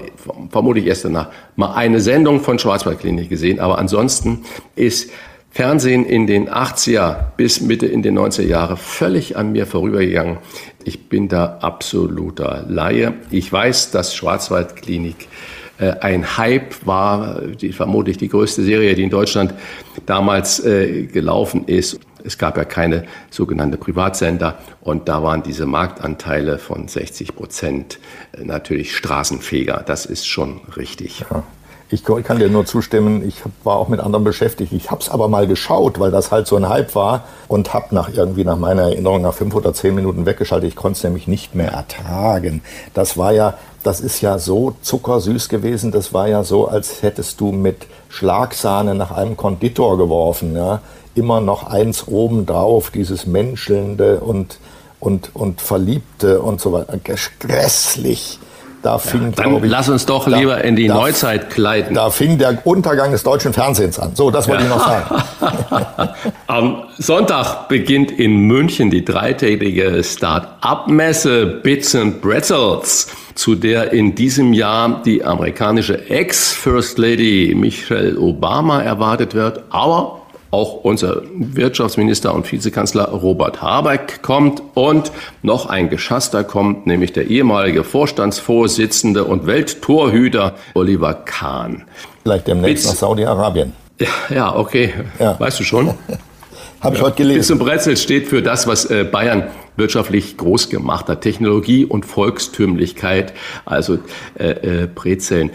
vermutlich 0.49 0.85
erst 0.85 1.03
danach, 1.03 1.29
mal 1.57 1.73
eine 1.73 1.99
Sendung 1.99 2.39
von 2.39 2.57
Schwarzwaldklinik 2.57 3.27
gesehen, 3.27 3.59
aber 3.59 3.77
ansonsten 3.77 4.45
ist 4.77 5.11
Fernsehen 5.55 6.05
in 6.05 6.27
den 6.27 6.49
80er 6.49 7.15
bis 7.37 7.61
Mitte 7.61 7.85
in 7.85 8.01
den 8.01 8.19
90er 8.19 8.41
Jahre 8.41 8.75
völlig 8.75 9.37
an 9.37 9.53
mir 9.53 9.65
vorübergegangen. 9.65 10.39
Ich 10.83 11.07
bin 11.07 11.29
da 11.29 11.59
absoluter 11.61 12.65
Laie. 12.67 13.13
Ich 13.31 13.53
weiß, 13.53 13.91
dass 13.91 14.13
Schwarzwaldklinik 14.13 15.29
äh, 15.77 15.91
ein 16.01 16.37
Hype 16.37 16.85
war, 16.85 17.39
die, 17.39 17.71
vermutlich 17.71 18.17
die 18.17 18.27
größte 18.27 18.63
Serie, 18.63 18.95
die 18.95 19.03
in 19.03 19.09
Deutschland 19.09 19.53
damals 20.05 20.59
äh, 20.59 21.03
gelaufen 21.03 21.63
ist. 21.67 22.01
Es 22.25 22.37
gab 22.37 22.57
ja 22.57 22.65
keine 22.65 23.05
sogenannte 23.29 23.77
Privatsender 23.77 24.57
und 24.81 25.07
da 25.07 25.23
waren 25.23 25.41
diese 25.41 25.65
Marktanteile 25.65 26.57
von 26.57 26.89
60 26.89 27.33
Prozent 27.33 27.99
äh, 28.33 28.43
natürlich 28.43 28.93
Straßenfeger. 28.93 29.85
Das 29.85 30.05
ist 30.05 30.27
schon 30.27 30.59
richtig. 30.75 31.23
Ja. 31.31 31.45
Ich 31.95 32.03
kann 32.03 32.39
dir 32.39 32.49
nur 32.49 32.65
zustimmen, 32.65 33.25
ich 33.27 33.41
war 33.63 33.77
auch 33.77 33.87
mit 33.87 33.99
anderen 33.99 34.23
beschäftigt. 34.25 34.73
Ich 34.73 34.91
habe 34.91 35.01
es 35.01 35.09
aber 35.09 35.27
mal 35.27 35.47
geschaut, 35.47 35.99
weil 35.99 36.11
das 36.11 36.31
halt 36.31 36.45
so 36.45 36.57
ein 36.57 36.67
Hype 36.67 36.93
war 36.93 37.23
und 37.47 37.73
habe 37.73 37.95
nach 37.95 38.09
irgendwie 38.13 38.43
nach 38.43 38.57
meiner 38.57 38.83
Erinnerung 38.83 39.21
nach 39.21 39.33
fünf 39.33 39.55
oder 39.55 39.73
zehn 39.73 39.95
Minuten 39.95 40.25
weggeschaltet. 40.25 40.67
Ich 40.69 40.75
konnte 40.75 40.97
es 40.97 41.03
nämlich 41.03 41.27
nicht 41.27 41.55
mehr 41.55 41.71
ertragen. 41.71 42.61
Das 42.93 43.17
war 43.17 43.31
ja, 43.31 43.55
das 43.83 44.01
ist 44.01 44.19
ja 44.21 44.39
so 44.39 44.75
zuckersüß 44.81 45.47
gewesen. 45.47 45.91
Das 45.91 46.13
war 46.13 46.27
ja 46.27 46.43
so, 46.43 46.67
als 46.67 47.01
hättest 47.01 47.39
du 47.39 47.51
mit 47.51 47.87
Schlagsahne 48.09 48.93
nach 48.93 49.11
einem 49.11 49.37
Konditor 49.37 49.97
geworfen. 49.97 50.55
Ja? 50.55 50.81
Immer 51.15 51.39
noch 51.39 51.63
eins 51.67 52.07
obendrauf, 52.07 52.91
dieses 52.91 53.25
Menschelnde 53.25 54.19
und, 54.19 54.59
und, 54.99 55.33
und 55.33 55.61
Verliebte 55.61 56.41
und 56.41 56.59
so 56.59 56.73
weiter. 56.73 56.97
Grässlich. 57.39 58.39
Da 58.85 58.99
fing, 58.99 59.23
ja, 59.23 59.29
dann 59.31 59.63
ich, 59.63 59.71
lass 59.71 59.89
uns 59.89 60.05
doch 60.05 60.29
da, 60.29 60.37
lieber 60.37 60.63
in 60.63 60.75
die 60.75 60.85
da, 60.85 60.93
Neuzeit 60.93 61.49
kleiden. 61.49 61.95
Da 61.95 62.11
fing 62.11 62.37
der 62.37 62.59
Untergang 62.67 63.09
des 63.09 63.23
deutschen 63.23 63.51
Fernsehens 63.51 63.97
an. 63.97 64.11
So, 64.13 64.29
das 64.29 64.47
wollte 64.47 64.63
ja. 64.63 64.69
ich 64.69 64.75
noch 64.75 64.87
sagen. 64.87 66.09
Am 66.47 66.83
Sonntag 66.99 67.67
beginnt 67.67 68.11
in 68.11 68.41
München 68.41 68.91
die 68.91 69.03
dreitägige 69.03 70.03
Start-up-Messe 70.03 71.47
Bits 71.63 71.95
and 71.95 72.21
Pretzels, 72.21 73.07
zu 73.33 73.55
der 73.55 73.91
in 73.91 74.13
diesem 74.13 74.53
Jahr 74.53 75.01
die 75.03 75.23
amerikanische 75.23 76.07
Ex-First 76.07 76.99
Lady 76.99 77.55
Michelle 77.57 78.19
Obama 78.19 78.83
erwartet 78.83 79.33
wird, 79.33 79.63
aber 79.71 80.21
auch 80.55 80.85
unser 80.85 81.21
Wirtschaftsminister 81.33 82.33
und 82.33 82.49
Vizekanzler 82.49 83.09
Robert 83.09 83.61
Habeck 83.61 84.21
kommt 84.21 84.63
und 84.73 85.11
noch 85.41 85.65
ein 85.65 85.89
Geschasster 85.89 86.45
kommt, 86.45 86.87
nämlich 86.87 87.11
der 87.11 87.27
ehemalige 87.27 87.83
Vorstandsvorsitzende 87.83 89.25
und 89.25 89.47
Welttorhüter 89.47 90.55
Oliver 90.73 91.13
Kahn. 91.13 91.83
Vielleicht 92.23 92.47
demnächst 92.47 92.87
nach 92.87 92.95
Saudi-Arabien. 92.95 93.73
Ja, 94.29 94.55
okay. 94.55 94.93
Ja. 95.19 95.37
Weißt 95.37 95.59
du 95.59 95.65
schon? 95.65 95.93
Habe 96.79 96.95
ich 96.95 97.01
heute 97.01 97.17
gelesen. 97.17 97.39
Bis 97.39 97.47
zum 97.47 97.59
Brezel 97.59 97.97
steht 97.97 98.27
für 98.27 98.41
das, 98.41 98.65
was 98.65 98.85
äh, 98.85 99.03
Bayern 99.03 99.49
wirtschaftlich 99.75 100.37
groß 100.37 100.69
gemacht 100.69 101.09
hat. 101.09 101.19
Technologie 101.19 101.83
und 101.83 102.05
Volkstümlichkeit, 102.05 103.33
also 103.65 103.97
äh, 104.39 104.83
äh, 104.83 104.87
Brezeln. 104.87 105.51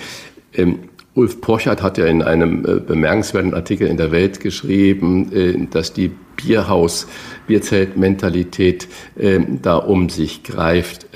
Ähm, 0.52 0.89
Ulf 1.14 1.40
Pochert 1.40 1.82
hat 1.82 1.98
ja 1.98 2.06
in 2.06 2.22
einem 2.22 2.64
äh, 2.64 2.80
bemerkenswerten 2.80 3.54
Artikel 3.54 3.88
in 3.88 3.96
der 3.96 4.12
Welt 4.12 4.40
geschrieben, 4.40 5.32
äh, 5.32 5.66
dass 5.70 5.92
die 5.92 6.12
Bierhaus, 6.36 7.06
Bierzeltmentalität 7.46 8.88
äh, 9.16 9.40
da 9.60 9.76
um 9.76 10.08
sich 10.08 10.42
greift. 10.44 11.06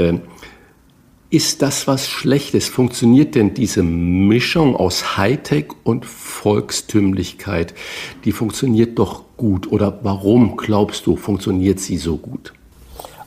Ist 1.31 1.62
das 1.62 1.89
was 1.89 2.09
Schlechtes? 2.09 2.69
Funktioniert 2.69 3.35
denn 3.35 3.55
diese 3.55 3.83
Mischung 3.83 4.77
aus 4.77 5.16
Hightech 5.16 5.66
und 5.83 6.05
Volkstümlichkeit? 6.05 7.75
Die 8.25 8.33
funktioniert 8.33 8.99
doch 8.99 9.25
gut. 9.37 9.71
Oder 9.73 9.99
warum 10.03 10.57
glaubst 10.57 11.07
du, 11.07 11.16
funktioniert 11.16 11.81
sie 11.81 11.97
so 11.97 12.19
gut? 12.19 12.53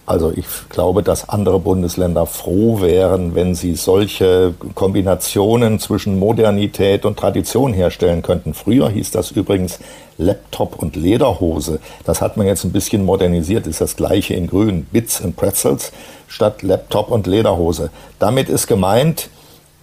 Also 0.08 0.32
ich 0.34 0.46
glaube, 0.70 1.04
dass 1.04 1.28
andere 1.28 1.60
Bundesländer 1.60 2.26
froh 2.26 2.80
wären, 2.80 3.36
wenn 3.36 3.56
sie 3.56 3.76
solche 3.76 4.54
Kombinationen 4.74 5.80
zwischen 5.80 6.18
Modernität 6.18 7.04
und 7.04 7.20
Tradition 7.20 7.74
herstellen 7.74 8.22
könnten. 8.22 8.54
Früher 8.54 8.90
hieß 8.90 9.12
das 9.12 9.32
übrigens 9.32 9.80
Laptop 10.18 10.82
und 10.82 10.96
Lederhose. 10.96 11.82
Das 12.06 12.22
hat 12.22 12.38
man 12.38 12.48
jetzt 12.48 12.64
ein 12.64 12.72
bisschen 12.72 13.04
modernisiert, 13.04 13.68
ist 13.68 13.82
das 13.82 13.98
gleiche 13.98 14.34
in 14.34 14.48
grün. 14.48 14.88
Bits 14.94 15.22
and 15.22 15.36
Pretzels 15.36 15.92
statt 16.30 16.64
Laptop 16.64 17.12
und 17.12 17.28
Lederhose. 17.28 17.90
Damit 18.18 18.48
ist 18.48 18.68
gemeint, 18.68 19.30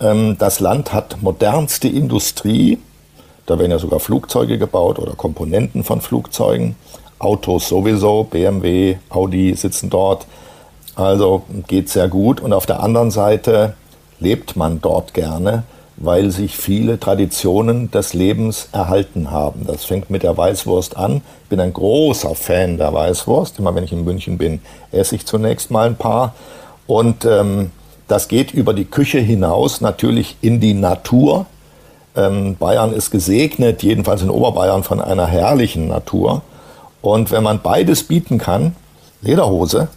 ähm, 0.01 0.37
das 0.39 0.59
Land 0.59 0.95
hat 0.95 1.19
modernste 1.21 1.89
Industrie. 1.89 2.79
Da 3.45 3.59
werden 3.59 3.73
ja 3.73 3.79
sogar 3.79 4.01
Flugzeuge 4.01 4.57
gebaut 4.57 4.99
oder 4.99 5.13
Komponenten 5.13 5.85
von 5.85 6.01
Flugzeugen. 6.01 6.77
Autos 7.19 7.69
sowieso, 7.69 8.25
BMW, 8.25 8.97
Audi 9.09 9.55
sitzen 9.55 9.91
dort. 9.91 10.27
Also 10.97 11.43
geht 11.67 11.89
sehr 11.89 12.09
gut. 12.09 12.41
Und 12.41 12.53
auf 12.53 12.67
der 12.67 12.81
anderen 12.83 13.11
Seite 13.11 13.75
lebt 14.21 14.57
man 14.57 14.81
dort 14.81 15.15
gerne, 15.15 15.65
weil 15.97 16.31
sich 16.31 16.57
viele 16.57 16.99
Traditionen 16.99 17.91
des 17.91 18.15
Lebens 18.15 18.69
erhalten 18.73 19.31
haben. 19.31 19.67
Das 19.67 19.85
fängt 19.85 20.11
mit 20.11 20.23
der 20.23 20.37
Weißwurst 20.37 20.97
an. 20.97 21.23
Ich 21.45 21.49
bin 21.49 21.61
ein 21.61 21.73
großer 21.73 22.35
Fan 22.35 22.79
der 22.79 22.93
Weißwurst. 22.93 23.59
Immer 23.59 23.75
wenn 23.75 23.85
ich 23.85 23.93
in 23.93 24.05
München 24.05 24.39
bin, 24.39 24.61
esse 24.93 25.17
ich 25.17 25.27
zunächst 25.27 25.71
mal 25.71 25.87
ein 25.87 25.97
paar. 25.97 26.35
Und 26.87 27.25
ähm, 27.25 27.71
das 28.09 28.29
geht 28.29 28.53
über 28.53 28.75
die 28.75 28.85
Küche 28.85 29.19
hinaus, 29.19 29.81
natürlich 29.81 30.37
in 30.43 30.61
die 30.61 30.75
Natur. 30.75 31.47
Ähm, 32.17 32.57
Bayern 32.57 32.93
ist 32.93 33.11
gesegnet, 33.11 33.83
jedenfalls 33.83 34.23
in 34.23 34.31
Oberbayern, 34.31 34.83
von 34.83 35.01
einer 35.01 35.27
herrlichen 35.27 35.89
Natur. 35.89 36.43
Und 37.05 37.31
wenn 37.31 37.43
man 37.43 37.61
beides 37.61 38.05
bieten 38.05 38.39
kann, 38.39 38.75
Lederhose 39.21 39.89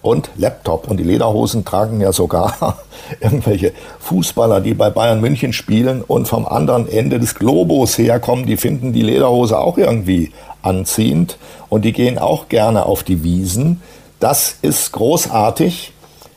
und 0.00 0.30
Laptop, 0.36 0.88
und 0.88 0.96
die 0.96 1.04
Lederhosen 1.04 1.66
tragen 1.66 2.00
ja 2.00 2.14
sogar 2.14 2.78
irgendwelche 3.20 3.74
Fußballer, 3.98 4.62
die 4.62 4.72
bei 4.72 4.88
Bayern 4.88 5.20
München 5.20 5.52
spielen 5.52 6.00
und 6.00 6.28
vom 6.28 6.46
anderen 6.46 6.88
Ende 6.88 7.20
des 7.20 7.34
Globus 7.34 7.98
herkommen, 7.98 8.46
die 8.46 8.56
finden 8.56 8.94
die 8.94 9.02
Lederhose 9.02 9.58
auch 9.58 9.76
irgendwie 9.76 10.32
anziehend 10.62 11.36
und 11.68 11.84
die 11.84 11.92
gehen 11.92 12.16
auch 12.16 12.48
gerne 12.48 12.86
auf 12.86 13.02
die 13.02 13.22
Wiesen. 13.22 13.82
Das 14.18 14.56
ist 14.62 14.92
großartig, 14.92 15.92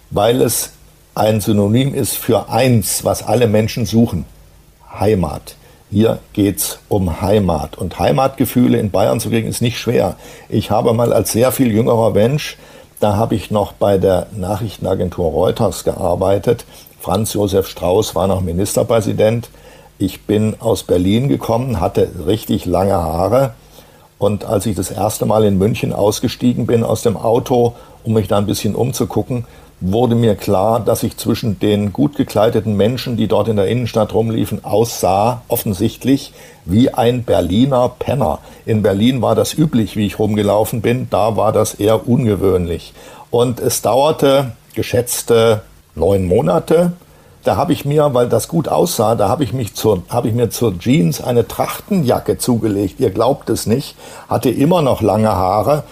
weil 0.10 0.42
es 0.42 0.72
ein 1.16 1.40
Synonym 1.40 1.94
ist 1.94 2.18
für 2.18 2.50
eins, 2.50 3.06
was 3.06 3.26
alle 3.26 3.48
Menschen 3.48 3.86
suchen. 3.86 4.26
Heimat. 5.00 5.56
Hier 5.94 6.18
geht's 6.34 6.80
um 6.90 7.22
Heimat. 7.22 7.78
Und 7.78 8.00
Heimatgefühle 8.00 8.80
in 8.80 8.90
Bayern 8.90 9.20
zu 9.20 9.30
kriegen, 9.30 9.48
ist 9.48 9.62
nicht 9.62 9.78
schwer. 9.78 10.16
Ich 10.50 10.72
habe 10.72 10.92
mal 10.92 11.14
als 11.14 11.32
sehr 11.32 11.52
viel 11.52 11.72
jüngerer 11.72 12.10
Mensch, 12.10 12.58
da 13.00 13.16
habe 13.16 13.36
ich 13.36 13.52
noch 13.52 13.74
bei 13.74 14.00
der 14.00 14.26
Nachrichtenagentur 14.36 15.30
Reuters 15.30 15.84
gearbeitet. 15.84 16.66
Franz 17.00 17.34
Josef 17.34 17.68
Strauß 17.68 18.16
war 18.16 18.26
noch 18.26 18.42
Ministerpräsident. 18.42 19.52
Ich 20.00 20.24
bin 20.24 20.56
aus 20.60 20.82
Berlin 20.82 21.28
gekommen, 21.28 21.80
hatte 21.80 22.10
richtig 22.26 22.66
lange 22.66 22.94
Haare. 22.94 23.54
Und 24.18 24.46
als 24.46 24.66
ich 24.66 24.76
das 24.76 24.90
erste 24.90 25.28
Mal 25.28 25.44
in 25.44 25.60
München 25.60 25.94
ausgestiegen 25.94 26.66
bin 26.66 26.84
aus 26.84 27.04
dem 27.04 27.18
Auto, 27.18 27.76
um 28.04 28.14
mich 28.14 28.28
da 28.28 28.40
ein 28.40 28.48
bisschen 28.48 28.74
umzugucken, 28.74 29.46
wurde 29.86 30.16
mir 30.16 30.36
klar, 30.36 30.80
dass 30.80 31.04
ich 31.04 31.18
zwischen 31.18 31.60
den 31.60 31.92
gut 31.92 32.16
gekleideten 32.16 32.78
Menschen, 32.78 33.18
die 33.18 33.28
dort 33.28 33.50
in 33.50 33.58
der 33.58 33.68
Innenstadt 33.68 34.14
rumliefen, 34.14 34.64
aussah, 34.64 35.42
offensichtlich 35.50 36.34
wie 36.64 36.94
ein 36.94 37.24
Berliner 37.24 37.90
Penner. 38.00 38.40
In 38.66 38.82
Berlin 38.82 39.22
war 39.22 39.36
das 39.36 39.54
üblich, 39.54 39.98
wie 39.98 40.06
ich 40.06 40.20
rumgelaufen 40.20 40.82
bin, 40.82 41.08
da 41.10 41.36
war 41.36 41.52
das 41.52 41.74
eher 41.74 42.08
ungewöhnlich. 42.08 42.94
Und 43.30 43.60
es 43.60 43.82
dauerte 43.82 44.54
geschätzte 44.74 45.64
neun 45.96 46.28
Monate. 46.28 46.94
Da 47.44 47.58
habe 47.58 47.74
ich 47.74 47.84
mir, 47.84 48.14
weil 48.14 48.30
das 48.30 48.48
gut 48.48 48.70
aussah, 48.70 49.16
da 49.16 49.28
habe 49.28 49.44
ich 49.44 49.52
mich 49.52 49.74
zur, 49.74 50.04
habe 50.08 50.30
ich 50.30 50.34
mir 50.34 50.50
zur 50.50 50.80
Jeans 50.80 51.22
eine 51.22 51.46
Trachtenjacke 51.46 52.38
zugelegt. 52.38 53.02
Ihr 53.02 53.10
glaubt 53.10 53.50
es 53.50 53.66
nicht, 53.66 53.98
hatte 54.30 54.50
immer 54.50 54.82
noch 54.82 55.02
lange 55.02 55.34
Haare 55.34 55.84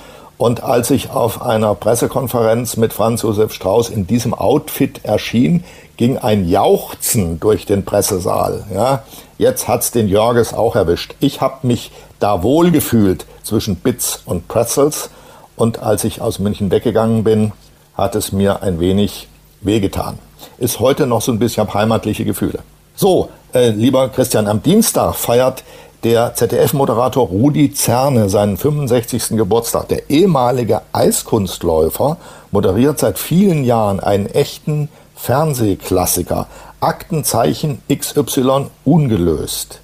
und 0.41 0.63
als 0.63 0.89
ich 0.89 1.11
auf 1.11 1.43
einer 1.43 1.76
Pressekonferenz 1.76 2.76
mit 2.76 2.93
Franz 2.93 3.22
Josef 3.22 3.53
Strauß 3.53 3.91
in 3.91 4.07
diesem 4.07 4.34
Outfit 4.34 5.01
erschien, 5.05 5.63
ging 5.97 6.18
ein 6.18 6.49
Jauchzen 6.49 7.39
durch 7.39 7.68
den 7.68 7.85
Pressesaal. 7.85 8.65
Ja, 8.73 9.03
jetzt 9.38 9.68
hat's 9.68 9.91
den 9.91 10.07
Jörges 10.07 10.55
auch 10.55 10.76
erwischt. 10.76 11.13
Ich 11.19 11.41
habe 11.41 11.68
mich 11.68 11.91
da 12.18 12.41
wohl 12.41 12.72
gefühlt 12.72 13.27
zwischen 13.43 13.76
Bits 13.76 14.23
und 14.26 14.47
Pretzels. 14.47 15.11
Und 15.55 15.84
als 15.84 16.05
ich 16.05 16.22
aus 16.22 16.39
München 16.39 16.72
weggegangen 16.72 17.23
bin, 17.23 17.51
hat 17.93 18.15
es 18.15 18.31
mir 18.31 18.63
ein 18.63 18.80
wenig 18.80 19.27
wehgetan. 19.61 20.18
Ist 20.57 20.80
heute 20.80 21.05
noch 21.05 21.22
so 21.22 21.31
ein 21.31 21.38
bisschen 21.38 21.72
heimatliche 21.72 22.26
Gefühle. 22.26 22.61
So, 22.95 23.30
äh, 23.53 23.69
lieber 23.69 24.09
Christian, 24.09 24.47
am 24.47 24.63
Dienstag 24.63 25.13
feiert 25.13 25.63
der 26.03 26.33
ZDF-Moderator 26.33 27.27
Rudi 27.27 27.73
Zerne 27.73 28.27
seinen 28.29 28.57
65. 28.57 29.37
Geburtstag. 29.37 29.87
Der 29.89 30.09
ehemalige 30.09 30.81
Eiskunstläufer 30.93 32.17
moderiert 32.49 32.99
seit 32.99 33.19
vielen 33.19 33.63
Jahren 33.63 33.99
einen 33.99 34.25
echten 34.25 34.89
Fernsehklassiker. 35.15 36.47
Aktenzeichen 36.79 37.83
XY 37.93 38.67
ungelöst. 38.83 39.81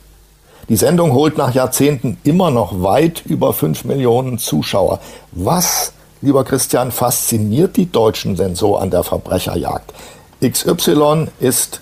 Die 0.69 0.75
Sendung 0.75 1.13
holt 1.13 1.37
nach 1.37 1.53
Jahrzehnten 1.53 2.17
immer 2.23 2.49
noch 2.49 2.81
weit 2.81 3.23
über 3.25 3.53
5 3.53 3.85
Millionen 3.85 4.39
Zuschauer. 4.39 4.99
Was, 5.31 5.93
lieber 6.21 6.43
Christian, 6.43 6.91
fasziniert 6.91 7.77
die 7.77 7.91
Deutschen 7.91 8.35
denn 8.35 8.55
so 8.55 8.75
an 8.75 8.89
der 8.89 9.03
Verbrecherjagd? 9.03 9.93
XY 10.41 11.27
ist, 11.39 11.81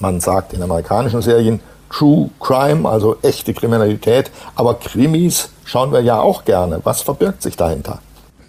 man 0.00 0.20
sagt 0.20 0.52
in 0.52 0.62
amerikanischen 0.62 1.22
Serien, 1.22 1.60
True 1.90 2.30
Crime, 2.40 2.88
also 2.88 3.16
echte 3.22 3.54
Kriminalität. 3.54 4.30
Aber 4.54 4.74
Krimis 4.74 5.50
schauen 5.64 5.92
wir 5.92 6.00
ja 6.00 6.20
auch 6.20 6.44
gerne. 6.44 6.80
Was 6.84 7.02
verbirgt 7.02 7.42
sich 7.42 7.56
dahinter? 7.56 8.00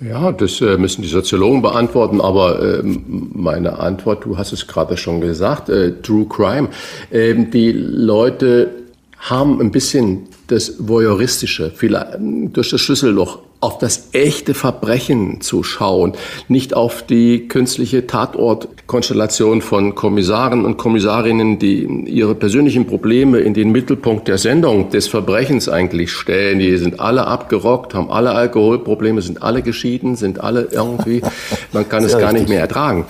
Ja, 0.01 0.31
das 0.31 0.61
äh, 0.61 0.77
müssen 0.77 1.01
die 1.01 1.09
Soziologen 1.09 1.61
beantworten, 1.61 2.21
aber 2.21 2.61
äh, 2.61 2.81
meine 2.83 3.79
Antwort, 3.79 4.23
du 4.23 4.37
hast 4.37 4.53
es 4.53 4.65
gerade 4.65 4.95
schon 4.95 5.19
gesagt, 5.19 5.67
äh, 5.67 5.91
True 6.01 6.25
Crime. 6.25 6.69
Ähm, 7.11 7.51
die 7.51 7.73
Leute 7.73 8.69
haben 9.17 9.59
ein 9.59 9.71
bisschen 9.71 10.28
das 10.51 10.75
Voyeuristische, 10.79 11.71
vielleicht 11.73 12.17
durch 12.53 12.69
das 12.69 12.81
Schlüsselloch 12.81 13.39
auf 13.61 13.77
das 13.77 14.09
echte 14.13 14.53
Verbrechen 14.53 15.41
zu 15.41 15.63
schauen, 15.63 16.13
nicht 16.47 16.73
auf 16.73 17.05
die 17.05 17.47
künstliche 17.49 18.07
Tatortkonstellation 18.07 19.61
von 19.61 19.95
Kommissaren 19.95 20.63
und 20.63 20.77
Kommissarinnen, 20.77 21.59
die 21.59 21.83
ihre 22.05 22.35
persönlichen 22.35 22.87
Probleme 22.87 23.39
in 23.39 23.53
den 23.53 23.71
Mittelpunkt 23.71 24.29
der 24.29 24.37
Sendung 24.37 24.91
des 24.91 25.09
Verbrechens 25.09 25.67
eigentlich 25.67 26.11
stellen. 26.11 26.59
Die 26.59 26.77
sind 26.77 27.01
alle 27.01 27.27
abgerockt, 27.27 27.93
haben 27.93 28.09
alle 28.09 28.31
Alkoholprobleme, 28.31 29.21
sind 29.21 29.43
alle 29.43 29.61
geschieden, 29.61 30.15
sind 30.15 30.39
alle 30.39 30.69
irgendwie, 30.71 31.21
man 31.73 31.87
kann 31.89 32.03
es 32.05 32.17
gar 32.17 32.31
nicht 32.31 32.47
mehr 32.47 32.61
ertragen. 32.61 33.05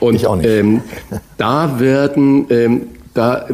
Und 0.00 0.26
ähm, 0.42 0.82
da 1.36 1.78
werden 1.78 2.46
ähm, 2.50 2.88
da, 3.14 3.46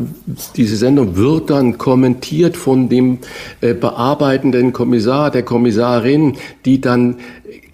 diese 0.57 0.77
Sendung 0.77 1.17
wird 1.17 1.51
dann 1.51 1.79
kommentiert 1.79 2.57
von 2.57 2.89
dem 2.89 3.19
äh, 3.61 3.75
bearbeitenden 3.75 4.73
Kommissar, 4.73 5.31
der 5.31 5.43
Kommissarin, 5.43 6.37
die 6.65 6.81
dann 6.81 7.17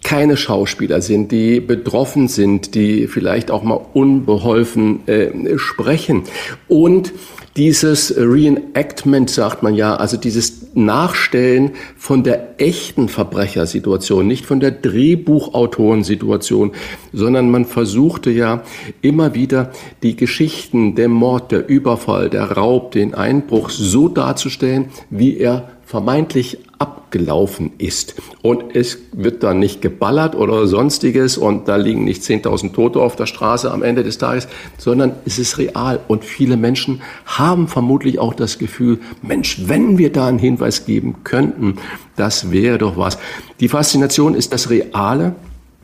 keine 0.03 0.37
Schauspieler 0.37 1.01
sind, 1.01 1.33
die 1.33 1.61
betroffen 1.61 2.29
sind, 2.29 2.75
die 2.75 3.07
vielleicht 3.07 3.51
auch 3.51 3.63
mal 3.63 3.81
unbeholfen 3.95 5.07
äh, 5.09 5.59
sprechen. 5.59 6.23
Und 6.69 7.13
dieses 7.57 8.15
Reenactment, 8.17 9.31
sagt 9.31 9.63
man 9.63 9.75
ja, 9.75 9.97
also 9.97 10.17
dieses 10.17 10.64
Nachstellen 10.75 11.73
von 11.97 12.23
der 12.23 12.61
echten 12.61 13.09
Verbrechersituation, 13.09 14.27
nicht 14.27 14.47
von 14.47 14.61
der 14.61 14.73
Drehbuchautorensituation, 14.73 16.73
sondern 17.13 17.51
man 17.51 17.65
versuchte 17.65 18.31
ja 18.31 18.63
immer 19.01 19.35
wieder 19.35 19.71
die 20.03 20.17
Geschichten, 20.17 20.95
der 20.95 21.09
Mord, 21.09 21.53
der 21.53 21.69
Überfall, 21.69 22.31
der 22.31 22.53
Raub, 22.53 22.93
den 22.93 23.15
Einbruch 23.15 23.71
so 23.71 24.09
darzustellen, 24.09 24.91
wie 25.11 25.39
er 25.39 25.71
vermeintlich 25.85 26.59
abgelaufen 26.79 27.73
ist. 27.79 28.15
Und 28.43 28.75
es 28.75 28.99
wird 29.13 29.43
dann 29.43 29.59
nicht 29.59 29.83
geballert 29.83 30.35
oder 30.35 30.67
sonstiges 30.67 31.39
und 31.39 31.69
da 31.69 31.77
liegen 31.77 32.05
nicht 32.05 32.23
10.000 32.23 32.73
Tote 32.73 33.01
auf 33.01 33.17
der 33.17 33.27
Straße 33.27 33.71
am 33.71 33.83
Ende 33.83 34.03
des 34.03 34.19
Tages, 34.19 34.49
sondern 34.79 35.13
es 35.25 35.39
ist 35.39 35.59
real. 35.59 36.01
Und 36.09 36.25
viele 36.25 36.57
Menschen 36.57 37.03
haben 37.27 37.69
vermutlich 37.69 38.19
auch 38.19 38.35
das 38.35 38.59
Gefühl, 38.59 38.99
Mensch, 39.23 39.63
wenn 39.67 39.99
wir 39.99 40.13
da 40.13 40.27
einen 40.27 40.39
Hinweis 40.39 40.85
geben 40.85 41.17
könnten, 41.25 41.77
das 42.17 42.51
wäre 42.51 42.79
doch 42.79 42.97
was. 42.97 43.19
Die 43.61 43.69
Faszination 43.69 44.35
ist 44.35 44.53
das 44.53 44.71
Reale, 44.71 45.35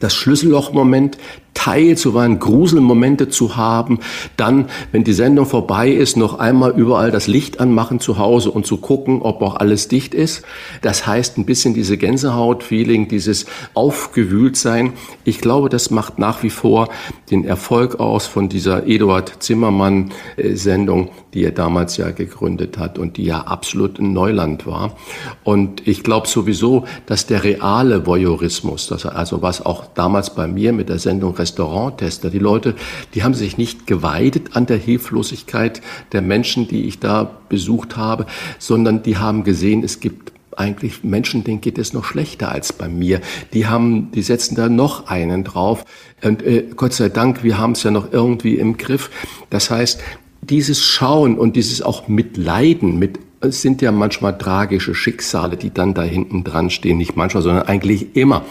das 0.01 0.15
Schlüssellochmoment 0.15 1.19
Teil 1.55 1.97
zuweilen 1.97 2.39
Gruselmomente 2.39 3.29
zu 3.29 3.57
haben, 3.57 3.99
dann, 4.37 4.67
wenn 4.93 5.05
die 5.05 5.13
Sendung 5.13 5.47
vorbei 5.47 5.91
ist, 5.91 6.17
noch 6.17 6.39
einmal 6.39 6.73
überall 6.73 7.11
das 7.11 7.27
Licht 7.27 7.61
anmachen 7.61 8.01
zu 8.01 8.19
Hause 8.19 8.51
und 8.51 8.67
zu 8.67 8.79
gucken, 8.79 9.21
ob 9.23 9.43
auch 9.43 9.57
alles 9.57 9.89
dicht 9.89 10.15
ist. 10.15 10.43
Das 10.83 11.07
heißt, 11.07 11.39
ein 11.39 11.45
bisschen 11.45 11.75
diese 11.75 11.99
Gänsehaut-Feeling, 11.99 13.09
dieses 13.09 13.47
Aufgewühltsein. 13.75 14.93
Ich 15.25 15.41
glaube, 15.41 15.69
das 15.69 15.91
macht 15.91 16.19
nach 16.19 16.43
wie 16.43 16.51
vor 16.51 16.89
den 17.31 17.45
Erfolg 17.45 18.01
aus 18.01 18.27
von 18.27 18.49
dieser 18.49 18.87
Eduard 18.87 19.43
Zimmermann-Sendung, 19.43 21.11
die 21.35 21.45
er 21.45 21.53
damals 21.53 21.97
ja 21.97 22.11
gegründet 22.11 22.79
hat 22.79 22.99
und 22.99 23.17
die 23.17 23.25
ja 23.25 23.41
absolut 23.41 23.99
ein 23.99 24.13
Neuland 24.13 24.67
war. 24.67 24.97
Und 25.45 25.87
ich 25.87 26.03
glaube 26.03 26.27
sowieso, 26.27 26.85
dass 27.07 27.27
der 27.27 27.45
reale 27.45 28.07
Voyeurismus, 28.07 28.91
also 29.05 29.43
was 29.43 29.65
auch 29.65 29.87
damals 29.95 30.35
bei 30.35 30.47
mir 30.47 30.73
mit 30.73 30.89
der 30.89 30.99
Sendung 30.99 31.35
Restauranttester. 31.41 32.31
Die 32.31 32.39
Leute, 32.39 32.75
die 33.15 33.23
haben 33.23 33.35
sich 33.35 33.59
nicht 33.59 33.87
geweidet 33.87 34.57
an 34.57 34.67
der 34.67 34.77
Hilflosigkeit 34.77 35.81
der 36.13 36.23
Menschen, 36.23 36.69
die 36.69 36.85
ich 36.85 37.01
da 37.01 37.31
besucht 37.49 37.97
habe, 37.97 38.27
sondern 38.59 39.03
die 39.03 39.17
haben 39.17 39.43
gesehen, 39.45 39.83
es 39.83 40.01
gibt 40.01 40.33
eigentlich 40.57 41.03
Menschen, 41.05 41.43
denen 41.45 41.61
geht 41.61 41.79
es 41.79 41.93
noch 41.93 42.05
schlechter 42.05 42.51
als 42.51 42.73
bei 42.73 42.89
mir. 42.89 43.21
Die 43.55 43.67
haben, 43.67 44.13
die 44.13 44.23
setzen 44.23 44.55
da 44.55 44.69
noch 44.69 45.07
einen 45.07 45.45
drauf. 45.45 45.85
Und 46.23 46.43
äh, 46.43 46.67
Gott 46.77 46.93
sei 46.93 47.09
Dank, 47.09 47.43
wir 47.43 47.59
haben 47.59 47.73
es 47.73 47.83
ja 47.83 47.91
noch 47.91 48.13
irgendwie 48.13 48.57
im 48.57 48.77
Griff. 48.77 49.11
Das 49.49 49.71
heißt, 49.71 50.01
dieses 50.43 50.83
Schauen 50.83 51.39
und 51.39 51.57
dieses 51.57 51.83
auch 51.83 52.09
Mitleiden 52.09 52.99
mit 52.99 53.19
es 53.43 53.63
sind 53.63 53.81
ja 53.81 53.91
manchmal 53.91 54.37
tragische 54.37 54.95
Schicksale, 54.95 55.57
die 55.57 55.73
dann 55.73 55.95
da 55.95 56.03
hinten 56.03 56.45
dran 56.45 56.69
stehen. 56.69 56.99
Nicht 56.99 57.17
manchmal, 57.17 57.43
sondern 57.43 57.67
eigentlich 57.67 58.15
immer. 58.15 58.45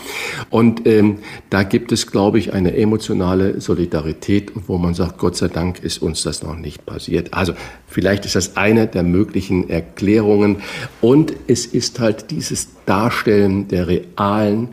Und 0.49 0.87
ähm, 0.87 1.19
da 1.51 1.61
gibt 1.61 1.91
es, 1.91 2.07
glaube 2.07 2.39
ich, 2.39 2.53
eine 2.53 2.75
emotionale 2.75 3.61
Solidarität, 3.61 4.51
wo 4.67 4.79
man 4.79 4.95
sagt, 4.95 5.19
Gott 5.19 5.35
sei 5.35 5.47
Dank 5.47 5.83
ist 5.83 6.01
uns 6.01 6.23
das 6.23 6.41
noch 6.41 6.55
nicht 6.55 6.87
passiert. 6.87 7.33
Also 7.35 7.53
vielleicht 7.87 8.25
ist 8.25 8.35
das 8.35 8.57
eine 8.57 8.87
der 8.87 9.03
möglichen 9.03 9.69
Erklärungen. 9.69 10.57
Und 11.01 11.33
es 11.45 11.67
ist 11.67 11.99
halt 11.99 12.31
dieses 12.31 12.69
Darstellen 12.87 13.67
der 13.67 13.87
realen 13.87 14.69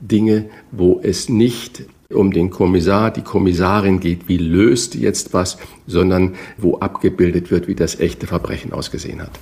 Dinge, 0.00 0.46
wo 0.70 1.00
es 1.02 1.28
nicht 1.28 1.82
um 2.10 2.32
den 2.32 2.48
Kommissar, 2.48 3.10
die 3.10 3.20
Kommissarin 3.20 4.00
geht, 4.00 4.28
wie 4.28 4.38
löst 4.38 4.94
jetzt 4.94 5.34
was, 5.34 5.58
sondern 5.86 6.36
wo 6.56 6.78
abgebildet 6.78 7.50
wird, 7.50 7.68
wie 7.68 7.74
das 7.74 8.00
echte 8.00 8.26
Verbrechen 8.26 8.72
ausgesehen 8.72 9.20
hat. 9.20 9.32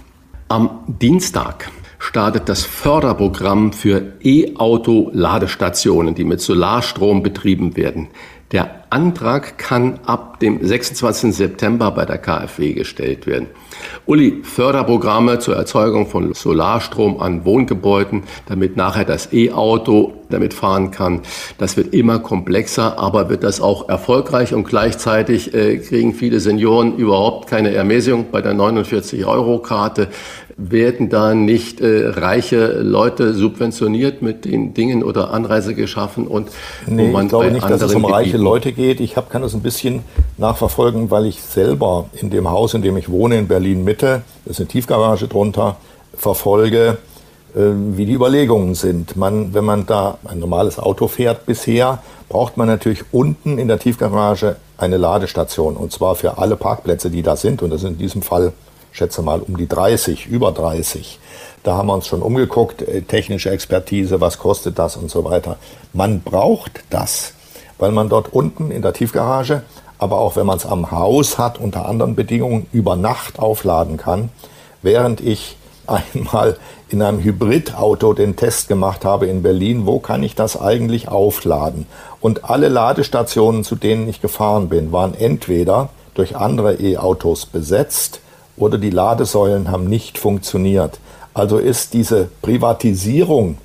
Am 0.48 0.84
Dienstag 0.86 1.72
startet 1.98 2.48
das 2.48 2.62
Förderprogramm 2.62 3.72
für 3.72 4.12
E-Auto-Ladestationen, 4.22 6.14
die 6.14 6.22
mit 6.22 6.40
Solarstrom 6.40 7.24
betrieben 7.24 7.76
werden. 7.76 8.06
Antrag 8.96 9.58
kann 9.58 10.00
ab 10.06 10.40
dem 10.40 10.66
26. 10.66 11.36
September 11.36 11.90
bei 11.90 12.06
der 12.06 12.16
KfW 12.16 12.72
gestellt 12.72 13.26
werden. 13.26 13.48
Uli, 14.06 14.40
Förderprogramme 14.42 15.38
zur 15.38 15.54
Erzeugung 15.54 16.06
von 16.06 16.32
Solarstrom 16.32 17.20
an 17.20 17.44
Wohngebäuden, 17.44 18.22
damit 18.46 18.78
nachher 18.78 19.04
das 19.04 19.34
E-Auto 19.34 20.14
damit 20.30 20.54
fahren 20.54 20.92
kann. 20.92 21.20
Das 21.58 21.76
wird 21.76 21.92
immer 21.92 22.20
komplexer, 22.20 22.98
aber 22.98 23.28
wird 23.28 23.44
das 23.44 23.60
auch 23.60 23.90
erfolgreich 23.90 24.54
und 24.54 24.64
gleichzeitig 24.64 25.52
äh, 25.52 25.76
kriegen 25.76 26.14
viele 26.14 26.40
Senioren 26.40 26.96
überhaupt 26.96 27.50
keine 27.50 27.74
Ermäßigung 27.74 28.30
bei 28.32 28.40
der 28.40 28.54
49-Euro-Karte 28.54 30.08
werden 30.58 31.10
da 31.10 31.34
nicht 31.34 31.80
äh, 31.80 32.08
reiche 32.08 32.80
Leute 32.80 33.34
subventioniert 33.34 34.22
mit 34.22 34.46
den 34.46 34.72
Dingen 34.72 35.02
oder 35.02 35.30
Anreise 35.30 35.74
geschaffen 35.74 36.26
und 36.26 36.48
nee, 36.86 37.10
man 37.10 37.26
ich 37.26 37.28
glaube 37.28 37.50
nicht, 37.50 37.68
dass 37.68 37.82
es 37.82 37.94
um 37.94 38.06
reiche 38.06 38.38
Leute 38.38 38.72
geht. 38.72 39.00
Ich 39.00 39.18
hab, 39.18 39.28
kann 39.28 39.42
das 39.42 39.52
ein 39.52 39.60
bisschen 39.60 40.02
nachverfolgen, 40.38 41.10
weil 41.10 41.26
ich 41.26 41.42
selber 41.42 42.06
in 42.14 42.30
dem 42.30 42.48
Haus, 42.50 42.72
in 42.72 42.80
dem 42.80 42.96
ich 42.96 43.10
wohne, 43.10 43.38
in 43.38 43.48
Berlin 43.48 43.84
Mitte, 43.84 44.22
da 44.44 44.50
ist 44.50 44.58
eine 44.58 44.68
Tiefgarage 44.68 45.28
drunter, 45.28 45.76
verfolge, 46.14 46.96
äh, 47.54 47.60
wie 47.92 48.06
die 48.06 48.14
Überlegungen 48.14 48.74
sind. 48.74 49.14
Man, 49.14 49.52
wenn 49.52 49.64
man 49.64 49.84
da 49.84 50.16
ein 50.24 50.38
normales 50.38 50.78
Auto 50.78 51.06
fährt 51.06 51.44
bisher, 51.44 52.02
braucht 52.30 52.56
man 52.56 52.66
natürlich 52.66 53.04
unten 53.12 53.58
in 53.58 53.68
der 53.68 53.78
Tiefgarage 53.78 54.56
eine 54.78 54.96
Ladestation 54.96 55.76
und 55.76 55.92
zwar 55.92 56.14
für 56.14 56.38
alle 56.38 56.56
Parkplätze, 56.56 57.10
die 57.10 57.22
da 57.22 57.36
sind 57.36 57.62
und 57.62 57.68
das 57.68 57.82
sind 57.82 57.92
in 57.92 57.98
diesem 57.98 58.22
Fall 58.22 58.54
schätze 58.96 59.22
mal 59.22 59.40
um 59.40 59.56
die 59.56 59.68
30, 59.68 60.26
über 60.26 60.52
30. 60.52 61.18
Da 61.62 61.76
haben 61.76 61.88
wir 61.88 61.94
uns 61.94 62.06
schon 62.06 62.22
umgeguckt, 62.22 62.82
äh, 62.82 63.02
technische 63.02 63.50
Expertise, 63.50 64.20
was 64.20 64.38
kostet 64.38 64.78
das 64.78 64.96
und 64.96 65.10
so 65.10 65.24
weiter. 65.24 65.58
Man 65.92 66.20
braucht 66.20 66.82
das, 66.90 67.34
weil 67.78 67.92
man 67.92 68.08
dort 68.08 68.32
unten 68.32 68.70
in 68.70 68.82
der 68.82 68.94
Tiefgarage, 68.94 69.62
aber 69.98 70.18
auch 70.18 70.36
wenn 70.36 70.46
man 70.46 70.56
es 70.56 70.66
am 70.66 70.90
Haus 70.90 71.38
hat, 71.38 71.58
unter 71.58 71.86
anderen 71.86 72.14
Bedingungen 72.14 72.66
über 72.72 72.96
Nacht 72.96 73.38
aufladen 73.38 73.98
kann, 73.98 74.30
während 74.82 75.20
ich 75.20 75.56
einmal 75.86 76.56
in 76.88 77.02
einem 77.02 77.22
Hybridauto 77.22 78.12
den 78.14 78.36
Test 78.36 78.68
gemacht 78.68 79.04
habe 79.04 79.26
in 79.26 79.42
Berlin, 79.42 79.86
wo 79.86 79.98
kann 79.98 80.22
ich 80.22 80.34
das 80.34 80.58
eigentlich 80.58 81.08
aufladen? 81.08 81.86
Und 82.20 82.48
alle 82.48 82.68
Ladestationen, 82.68 83.62
zu 83.62 83.76
denen 83.76 84.08
ich 84.08 84.22
gefahren 84.22 84.68
bin, 84.68 84.90
waren 84.90 85.14
entweder 85.14 85.90
durch 86.14 86.36
andere 86.36 86.74
E-Autos 86.80 87.46
besetzt 87.46 88.20
oder 88.56 88.78
die 88.78 88.90
Ladesäulen 88.90 89.70
haben 89.70 89.84
nicht 89.84 90.18
funktioniert. 90.18 90.98
Also 91.34 91.58
ist 91.58 91.92
diese 91.94 92.28
Privatisierung 92.42 93.58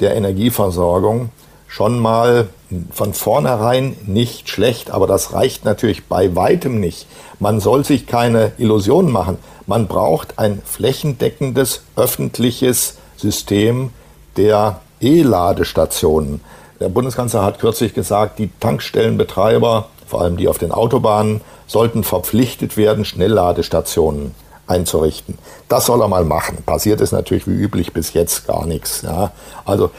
der 0.00 0.14
Energieversorgung 0.14 1.30
schon 1.66 1.98
mal 1.98 2.48
von 2.90 3.14
vornherein 3.14 3.96
nicht 4.06 4.48
schlecht, 4.48 4.90
aber 4.90 5.06
das 5.06 5.32
reicht 5.32 5.64
natürlich 5.64 6.06
bei 6.06 6.34
weitem 6.36 6.80
nicht. 6.80 7.06
Man 7.40 7.60
soll 7.60 7.84
sich 7.84 8.06
keine 8.06 8.52
Illusionen 8.58 9.10
machen. 9.10 9.38
Man 9.66 9.86
braucht 9.86 10.38
ein 10.38 10.62
flächendeckendes 10.64 11.82
öffentliches 11.96 12.98
System 13.16 13.90
der 14.36 14.80
E-Ladestationen. 15.00 16.40
Der 16.80 16.88
Bundeskanzler 16.88 17.42
hat 17.42 17.58
kürzlich 17.58 17.94
gesagt, 17.94 18.38
die 18.38 18.50
Tankstellenbetreiber, 18.60 19.86
vor 20.06 20.22
allem 20.22 20.36
die 20.36 20.48
auf 20.48 20.58
den 20.58 20.72
Autobahnen, 20.72 21.40
sollten 21.68 22.02
verpflichtet 22.02 22.76
werden, 22.76 23.04
Schnellladestationen 23.04 24.34
einzurichten. 24.66 25.38
Das 25.68 25.86
soll 25.86 26.02
er 26.02 26.08
mal 26.08 26.24
machen. 26.24 26.58
Passiert 26.64 27.00
ist 27.00 27.12
natürlich 27.12 27.46
wie 27.46 27.52
üblich 27.52 27.92
bis 27.92 28.12
jetzt 28.12 28.46
gar 28.46 28.66
nichts. 28.66 29.02
Ja. 29.02 29.30
Also 29.64 29.90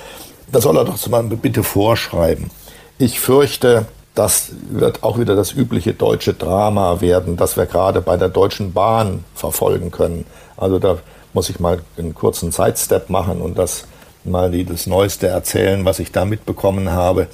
das 0.52 0.64
soll 0.64 0.78
er 0.78 0.86
doch 0.86 1.08
mal 1.08 1.24
bitte 1.24 1.64
vorschreiben. 1.64 2.52
Ich 2.98 3.20
fürchte, 3.20 3.86
das 4.16 4.50
wird 4.70 5.04
auch 5.04 5.18
wieder 5.18 5.36
das 5.36 5.54
übliche 5.54 5.94
deutsche 5.94 6.34
Drama 6.34 7.02
werden, 7.02 7.38
das 7.38 7.56
wir 7.56 7.66
gerade 7.66 8.02
bei 8.02 8.18
der 8.18 8.30
Deutschen 8.30 8.74
Bahn 8.74 9.24
verfolgen 9.34 9.92
können. 9.92 10.26
Also 10.58 10.80
da 10.80 10.98
muss 11.34 11.50
ich 11.50 11.60
mal 11.60 11.80
einen 11.98 12.14
kurzen 12.14 12.52
Sidestep 12.52 13.10
machen 13.10 13.42
und 13.42 13.58
das 13.58 13.86
mal 14.24 14.52
das 14.66 14.88
Neueste 14.88 15.28
erzählen, 15.28 15.86
was 15.86 16.00
ich 16.00 16.12
da 16.12 16.26
mitbekommen 16.26 16.92
habe. 16.92 17.28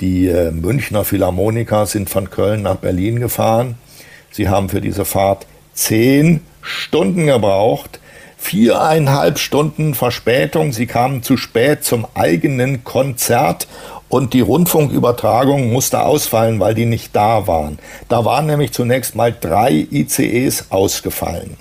Die 0.00 0.28
äh, 0.28 0.52
Münchner 0.52 1.04
Philharmoniker 1.04 1.86
sind 1.86 2.08
von 2.08 2.30
Köln 2.30 2.62
nach 2.62 2.76
Berlin 2.76 3.18
gefahren. 3.18 3.76
Sie 4.30 4.48
haben 4.48 4.68
für 4.68 4.80
diese 4.80 5.04
Fahrt 5.04 5.46
zehn 5.72 6.40
Stunden 6.62 7.26
gebraucht. 7.26 7.98
Viereinhalb 8.36 9.40
Stunden 9.40 9.94
Verspätung. 9.94 10.72
Sie 10.72 10.86
kamen 10.86 11.24
zu 11.24 11.36
spät 11.36 11.82
zum 11.82 12.06
eigenen 12.14 12.84
Konzert 12.84 13.66
und 14.08 14.32
die 14.32 14.40
Rundfunkübertragung 14.40 15.72
musste 15.72 16.02
ausfallen, 16.02 16.60
weil 16.60 16.74
die 16.74 16.86
nicht 16.86 17.16
da 17.16 17.48
waren. 17.48 17.80
Da 18.08 18.24
waren 18.24 18.46
nämlich 18.46 18.72
zunächst 18.72 19.16
mal 19.16 19.34
drei 19.38 19.86
ICEs 19.90 20.66
ausgefallen. 20.70 21.56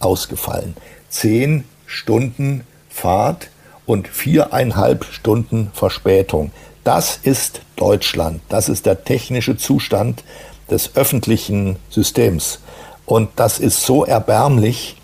Ausgefallen. 0.00 0.76
Zehn 1.08 1.64
Stunden 1.86 2.64
Fahrt 2.90 3.48
und 3.86 4.08
viereinhalb 4.08 5.04
Stunden 5.04 5.70
Verspätung. 5.72 6.50
Das 6.86 7.18
ist 7.20 7.62
Deutschland. 7.74 8.42
Das 8.48 8.68
ist 8.68 8.86
der 8.86 9.02
technische 9.02 9.56
Zustand 9.56 10.22
des 10.70 10.94
öffentlichen 10.94 11.80
Systems. 11.90 12.60
Und 13.06 13.30
das 13.34 13.58
ist 13.58 13.82
so 13.82 14.04
erbärmlich, 14.04 14.96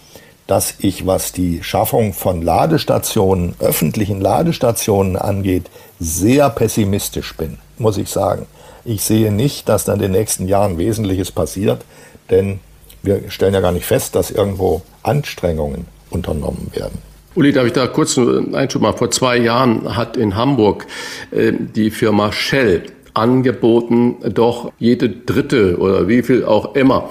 dass 0.46 0.74
ich, 0.78 1.09
was 1.09 1.32
die 1.32 1.64
Schaffung 1.64 2.12
von 2.12 2.40
Ladestationen, 2.40 3.56
öffentlichen 3.59 4.20
Ladestationen 4.20 5.16
angeht, 5.16 5.70
sehr 5.98 6.50
pessimistisch 6.50 7.36
bin, 7.36 7.59
muss 7.78 7.98
ich 7.98 8.10
sagen. 8.10 8.46
Ich 8.84 9.02
sehe 9.02 9.32
nicht, 9.32 9.68
dass 9.68 9.82
da 9.82 9.94
in 9.94 9.98
den 9.98 10.12
nächsten 10.12 10.46
Jahren 10.46 10.78
Wesentliches 10.78 11.32
passiert, 11.32 11.84
denn 12.30 12.60
wir 13.02 13.28
stellen 13.28 13.54
ja 13.54 13.60
gar 13.60 13.72
nicht 13.72 13.86
fest, 13.86 14.14
dass 14.14 14.30
irgendwo 14.30 14.82
Anstrengungen 15.02 15.86
unternommen 16.10 16.70
werden. 16.74 17.02
Uli, 17.34 17.50
darf 17.52 17.66
ich 17.66 17.72
da 17.72 17.86
kurz 17.86 18.18
einen 18.18 18.54
Einschub 18.54 18.82
machen? 18.82 18.98
Vor 18.98 19.10
zwei 19.10 19.38
Jahren 19.38 19.96
hat 19.96 20.18
in 20.18 20.36
Hamburg 20.36 20.86
äh, 21.30 21.52
die 21.52 21.90
Firma 21.90 22.30
Shell 22.30 22.82
angeboten, 23.14 24.16
doch 24.34 24.70
jede 24.78 25.09
dritte 25.09 25.78
oder 25.78 26.09
wie 26.09 26.22
viel 26.22 26.44
auch 26.44 26.74
immer 26.74 27.09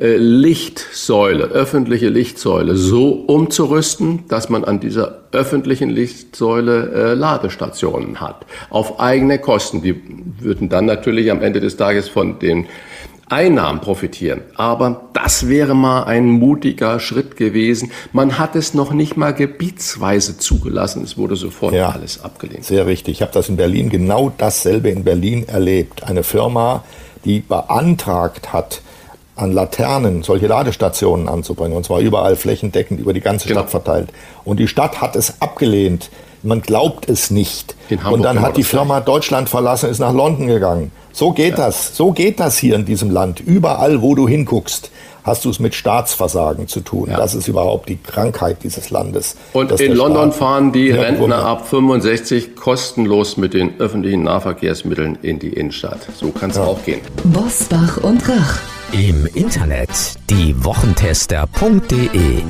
äh, 0.00 0.16
Lichtsäule, 0.16 1.46
öffentliche 1.46 2.08
Lichtsäule 2.08 2.76
so 2.76 3.10
umzurüsten, 3.10 4.24
dass 4.28 4.48
man 4.48 4.64
an 4.64 4.78
dieser 4.78 5.22
öffentlichen 5.32 5.90
Lichtsäule 5.90 6.92
äh, 6.92 7.14
Ladestationen 7.14 8.20
hat. 8.20 8.46
Auf 8.70 9.00
eigene 9.00 9.40
Kosten. 9.40 9.82
Die 9.82 10.00
würden 10.38 10.68
dann 10.68 10.86
natürlich 10.86 11.32
am 11.32 11.42
Ende 11.42 11.58
des 11.58 11.76
Tages 11.76 12.08
von 12.08 12.38
den 12.38 12.66
Einnahmen 13.28 13.80
profitieren. 13.80 14.42
Aber 14.54 15.08
das 15.14 15.48
wäre 15.48 15.74
mal 15.74 16.04
ein 16.04 16.26
mutiger 16.26 17.00
Schritt 17.00 17.36
gewesen. 17.36 17.90
Man 18.12 18.38
hat 18.38 18.54
es 18.54 18.74
noch 18.74 18.92
nicht 18.92 19.16
mal 19.16 19.32
gebietsweise 19.32 20.36
zugelassen. 20.36 21.02
Es 21.02 21.16
wurde 21.16 21.36
sofort 21.36 21.74
ja, 21.74 21.88
alles 21.88 22.22
abgelehnt. 22.22 22.64
Sehr 22.64 22.86
richtig. 22.86 23.14
Ich 23.14 23.22
habe 23.22 23.32
das 23.32 23.48
in 23.48 23.56
Berlin 23.56 23.88
genau 23.88 24.32
dasselbe 24.36 24.90
in 24.90 25.04
Berlin 25.04 25.48
erlebt. 25.48 26.04
Eine 26.04 26.22
Firma, 26.22 26.84
die 27.24 27.40
beantragt 27.40 28.52
hat, 28.52 28.82
an 29.36 29.52
Laternen 29.52 30.22
solche 30.22 30.46
Ladestationen 30.46 31.28
anzubringen. 31.28 31.76
Und 31.76 31.84
zwar 31.84 32.00
überall 32.00 32.36
flächendeckend 32.36 33.00
über 33.00 33.12
die 33.12 33.20
ganze 33.20 33.48
genau. 33.48 33.60
Stadt 33.60 33.70
verteilt. 33.70 34.08
Und 34.44 34.60
die 34.60 34.68
Stadt 34.68 35.00
hat 35.00 35.16
es 35.16 35.40
abgelehnt. 35.40 36.10
Man 36.44 36.60
glaubt 36.60 37.08
es 37.08 37.30
nicht. 37.30 37.74
Und 38.10 38.22
dann 38.22 38.40
hat 38.40 38.56
die 38.56 38.64
Firma 38.64 39.00
Deutschland 39.00 39.48
verlassen, 39.48 39.90
ist 39.90 39.98
nach 39.98 40.12
London 40.12 40.46
gegangen. 40.46 40.92
So 41.12 41.32
geht 41.32 41.58
ja. 41.58 41.66
das. 41.66 41.96
So 41.96 42.12
geht 42.12 42.40
das 42.40 42.58
hier 42.58 42.74
in 42.74 42.84
diesem 42.84 43.10
Land. 43.10 43.40
Überall, 43.40 44.02
wo 44.02 44.14
du 44.14 44.28
hinguckst, 44.28 44.90
hast 45.24 45.44
du 45.44 45.50
es 45.50 45.58
mit 45.58 45.74
Staatsversagen 45.74 46.68
zu 46.68 46.80
tun. 46.80 47.08
Ja. 47.10 47.16
Das 47.16 47.34
ist 47.34 47.48
überhaupt 47.48 47.88
die 47.88 47.96
Krankheit 47.96 48.58
dieses 48.62 48.90
Landes. 48.90 49.36
Und 49.52 49.72
in 49.80 49.94
London 49.94 50.32
Staat 50.32 50.38
fahren 50.38 50.72
die 50.72 50.90
Rentner 50.90 51.44
ab 51.44 51.66
65 51.66 52.56
kostenlos 52.56 53.36
mit 53.36 53.54
den 53.54 53.80
öffentlichen 53.80 54.24
Nahverkehrsmitteln 54.24 55.18
in 55.22 55.38
die 55.38 55.54
Innenstadt. 55.54 56.00
So 56.14 56.30
kann 56.30 56.50
es 56.50 56.56
ja. 56.56 56.64
auch 56.64 56.84
gehen. 56.84 57.00
Bosbach 57.24 57.98
und 57.98 58.28
Rach. 58.28 58.58
Im 58.92 59.26
Internet 59.34 59.90
diewochentester.de 60.30 62.42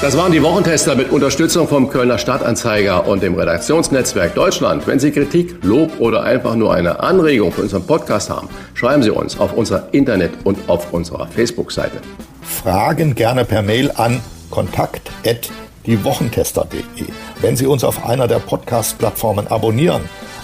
das 0.00 0.16
waren 0.16 0.30
die 0.30 0.42
Wochentester 0.42 0.94
mit 0.94 1.10
Unterstützung 1.10 1.66
vom 1.66 1.90
Kölner 1.90 2.18
Stadtanzeiger 2.18 3.08
und 3.08 3.20
dem 3.20 3.34
Redaktionsnetzwerk 3.34 4.32
Deutschland. 4.34 4.86
Wenn 4.86 5.00
Sie 5.00 5.10
Kritik, 5.10 5.56
Lob 5.64 5.98
oder 5.98 6.22
einfach 6.22 6.54
nur 6.54 6.72
eine 6.72 7.00
Anregung 7.00 7.50
für 7.50 7.62
unseren 7.62 7.84
Podcast 7.84 8.30
haben, 8.30 8.48
schreiben 8.74 9.02
Sie 9.02 9.10
uns 9.10 9.40
auf 9.40 9.54
unser 9.54 9.92
Internet 9.92 10.30
und 10.44 10.68
auf 10.68 10.92
unserer 10.92 11.26
Facebook-Seite. 11.26 11.98
Fragen 12.42 13.16
gerne 13.16 13.44
per 13.44 13.62
Mail 13.62 13.90
an 13.90 14.20
kontakt@diewochentester.de. 14.50 17.06
Wenn 17.40 17.56
Sie 17.56 17.66
uns 17.66 17.82
auf 17.82 18.06
einer 18.06 18.28
der 18.28 18.38
Podcast-Plattformen 18.38 19.48
abonnieren 19.48 20.02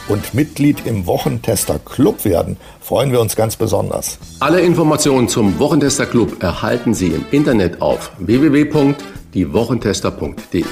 und 0.09 0.35
Mitglied 0.35 0.85
im 0.85 1.07
Wochentester 1.07 1.79
Club 1.79 2.25
werden, 2.25 2.57
freuen 2.81 3.13
wir 3.13 3.21
uns 3.21 3.37
ganz 3.37 3.55
besonders. 3.55 4.19
Alle 4.41 4.61
Informationen 4.61 5.29
zum 5.29 5.61
Wochentester 5.61 6.07
Club 6.07 6.43
erhalten 6.43 6.93
Sie 6.93 7.09
im 7.09 7.25
Internet 7.31 7.81
auf 7.81 8.11
www 8.19 8.95
diewochentester.de. 9.35 10.65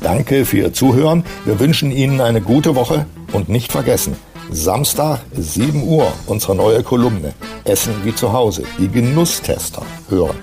Danke 0.00 0.44
für 0.44 0.58
Ihr 0.58 0.72
Zuhören. 0.72 1.24
Wir 1.44 1.58
wünschen 1.60 1.90
Ihnen 1.90 2.20
eine 2.20 2.40
gute 2.40 2.74
Woche 2.74 3.06
und 3.32 3.48
nicht 3.48 3.72
vergessen, 3.72 4.16
Samstag 4.50 5.20
7 5.32 5.82
Uhr 5.82 6.12
unsere 6.26 6.54
neue 6.54 6.82
Kolumne 6.82 7.34
Essen 7.64 7.92
wie 8.04 8.14
zu 8.14 8.32
Hause, 8.32 8.62
die 8.78 8.88
Genusstester 8.88 9.82
hören. 10.08 10.36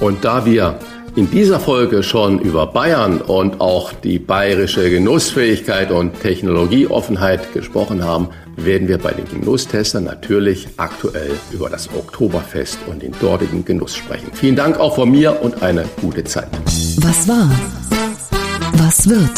Und 0.00 0.24
da 0.24 0.44
wir 0.44 0.78
in 1.16 1.30
dieser 1.30 1.58
Folge 1.58 2.02
schon 2.02 2.38
über 2.38 2.66
Bayern 2.66 3.20
und 3.20 3.60
auch 3.60 3.92
die 3.92 4.18
bayerische 4.18 4.90
Genussfähigkeit 4.90 5.90
und 5.90 6.20
Technologieoffenheit 6.20 7.52
gesprochen 7.52 8.04
haben, 8.04 8.28
werden 8.64 8.88
wir 8.88 8.98
bei 8.98 9.12
den 9.12 9.26
Genusstestern 9.28 10.04
natürlich 10.04 10.68
aktuell 10.76 11.32
über 11.52 11.70
das 11.70 11.88
Oktoberfest 11.88 12.78
und 12.86 13.02
den 13.02 13.12
dortigen 13.20 13.64
Genuss 13.64 13.96
sprechen. 13.96 14.30
Vielen 14.32 14.56
Dank 14.56 14.78
auch 14.78 14.96
von 14.96 15.10
mir 15.10 15.40
und 15.42 15.62
eine 15.62 15.84
gute 16.00 16.24
Zeit. 16.24 16.48
Was 16.98 17.28
war? 17.28 17.50
Was 18.74 19.08
wird? 19.08 19.30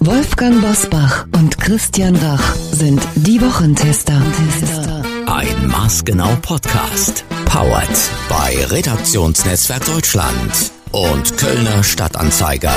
Wolfgang 0.00 0.60
Bosbach 0.60 1.26
und 1.36 1.58
Christian 1.58 2.16
Rach 2.16 2.54
sind 2.72 3.02
die 3.16 3.40
Wochentester. 3.40 4.20
Ein 5.26 5.66
maßgenau 5.68 6.36
Podcast. 6.42 7.24
Powered 7.44 7.88
bei 8.28 8.64
Redaktionsnetzwerk 8.66 9.84
Deutschland 9.84 10.72
und 10.92 11.36
Kölner 11.36 11.84
Stadtanzeiger. 11.84 12.74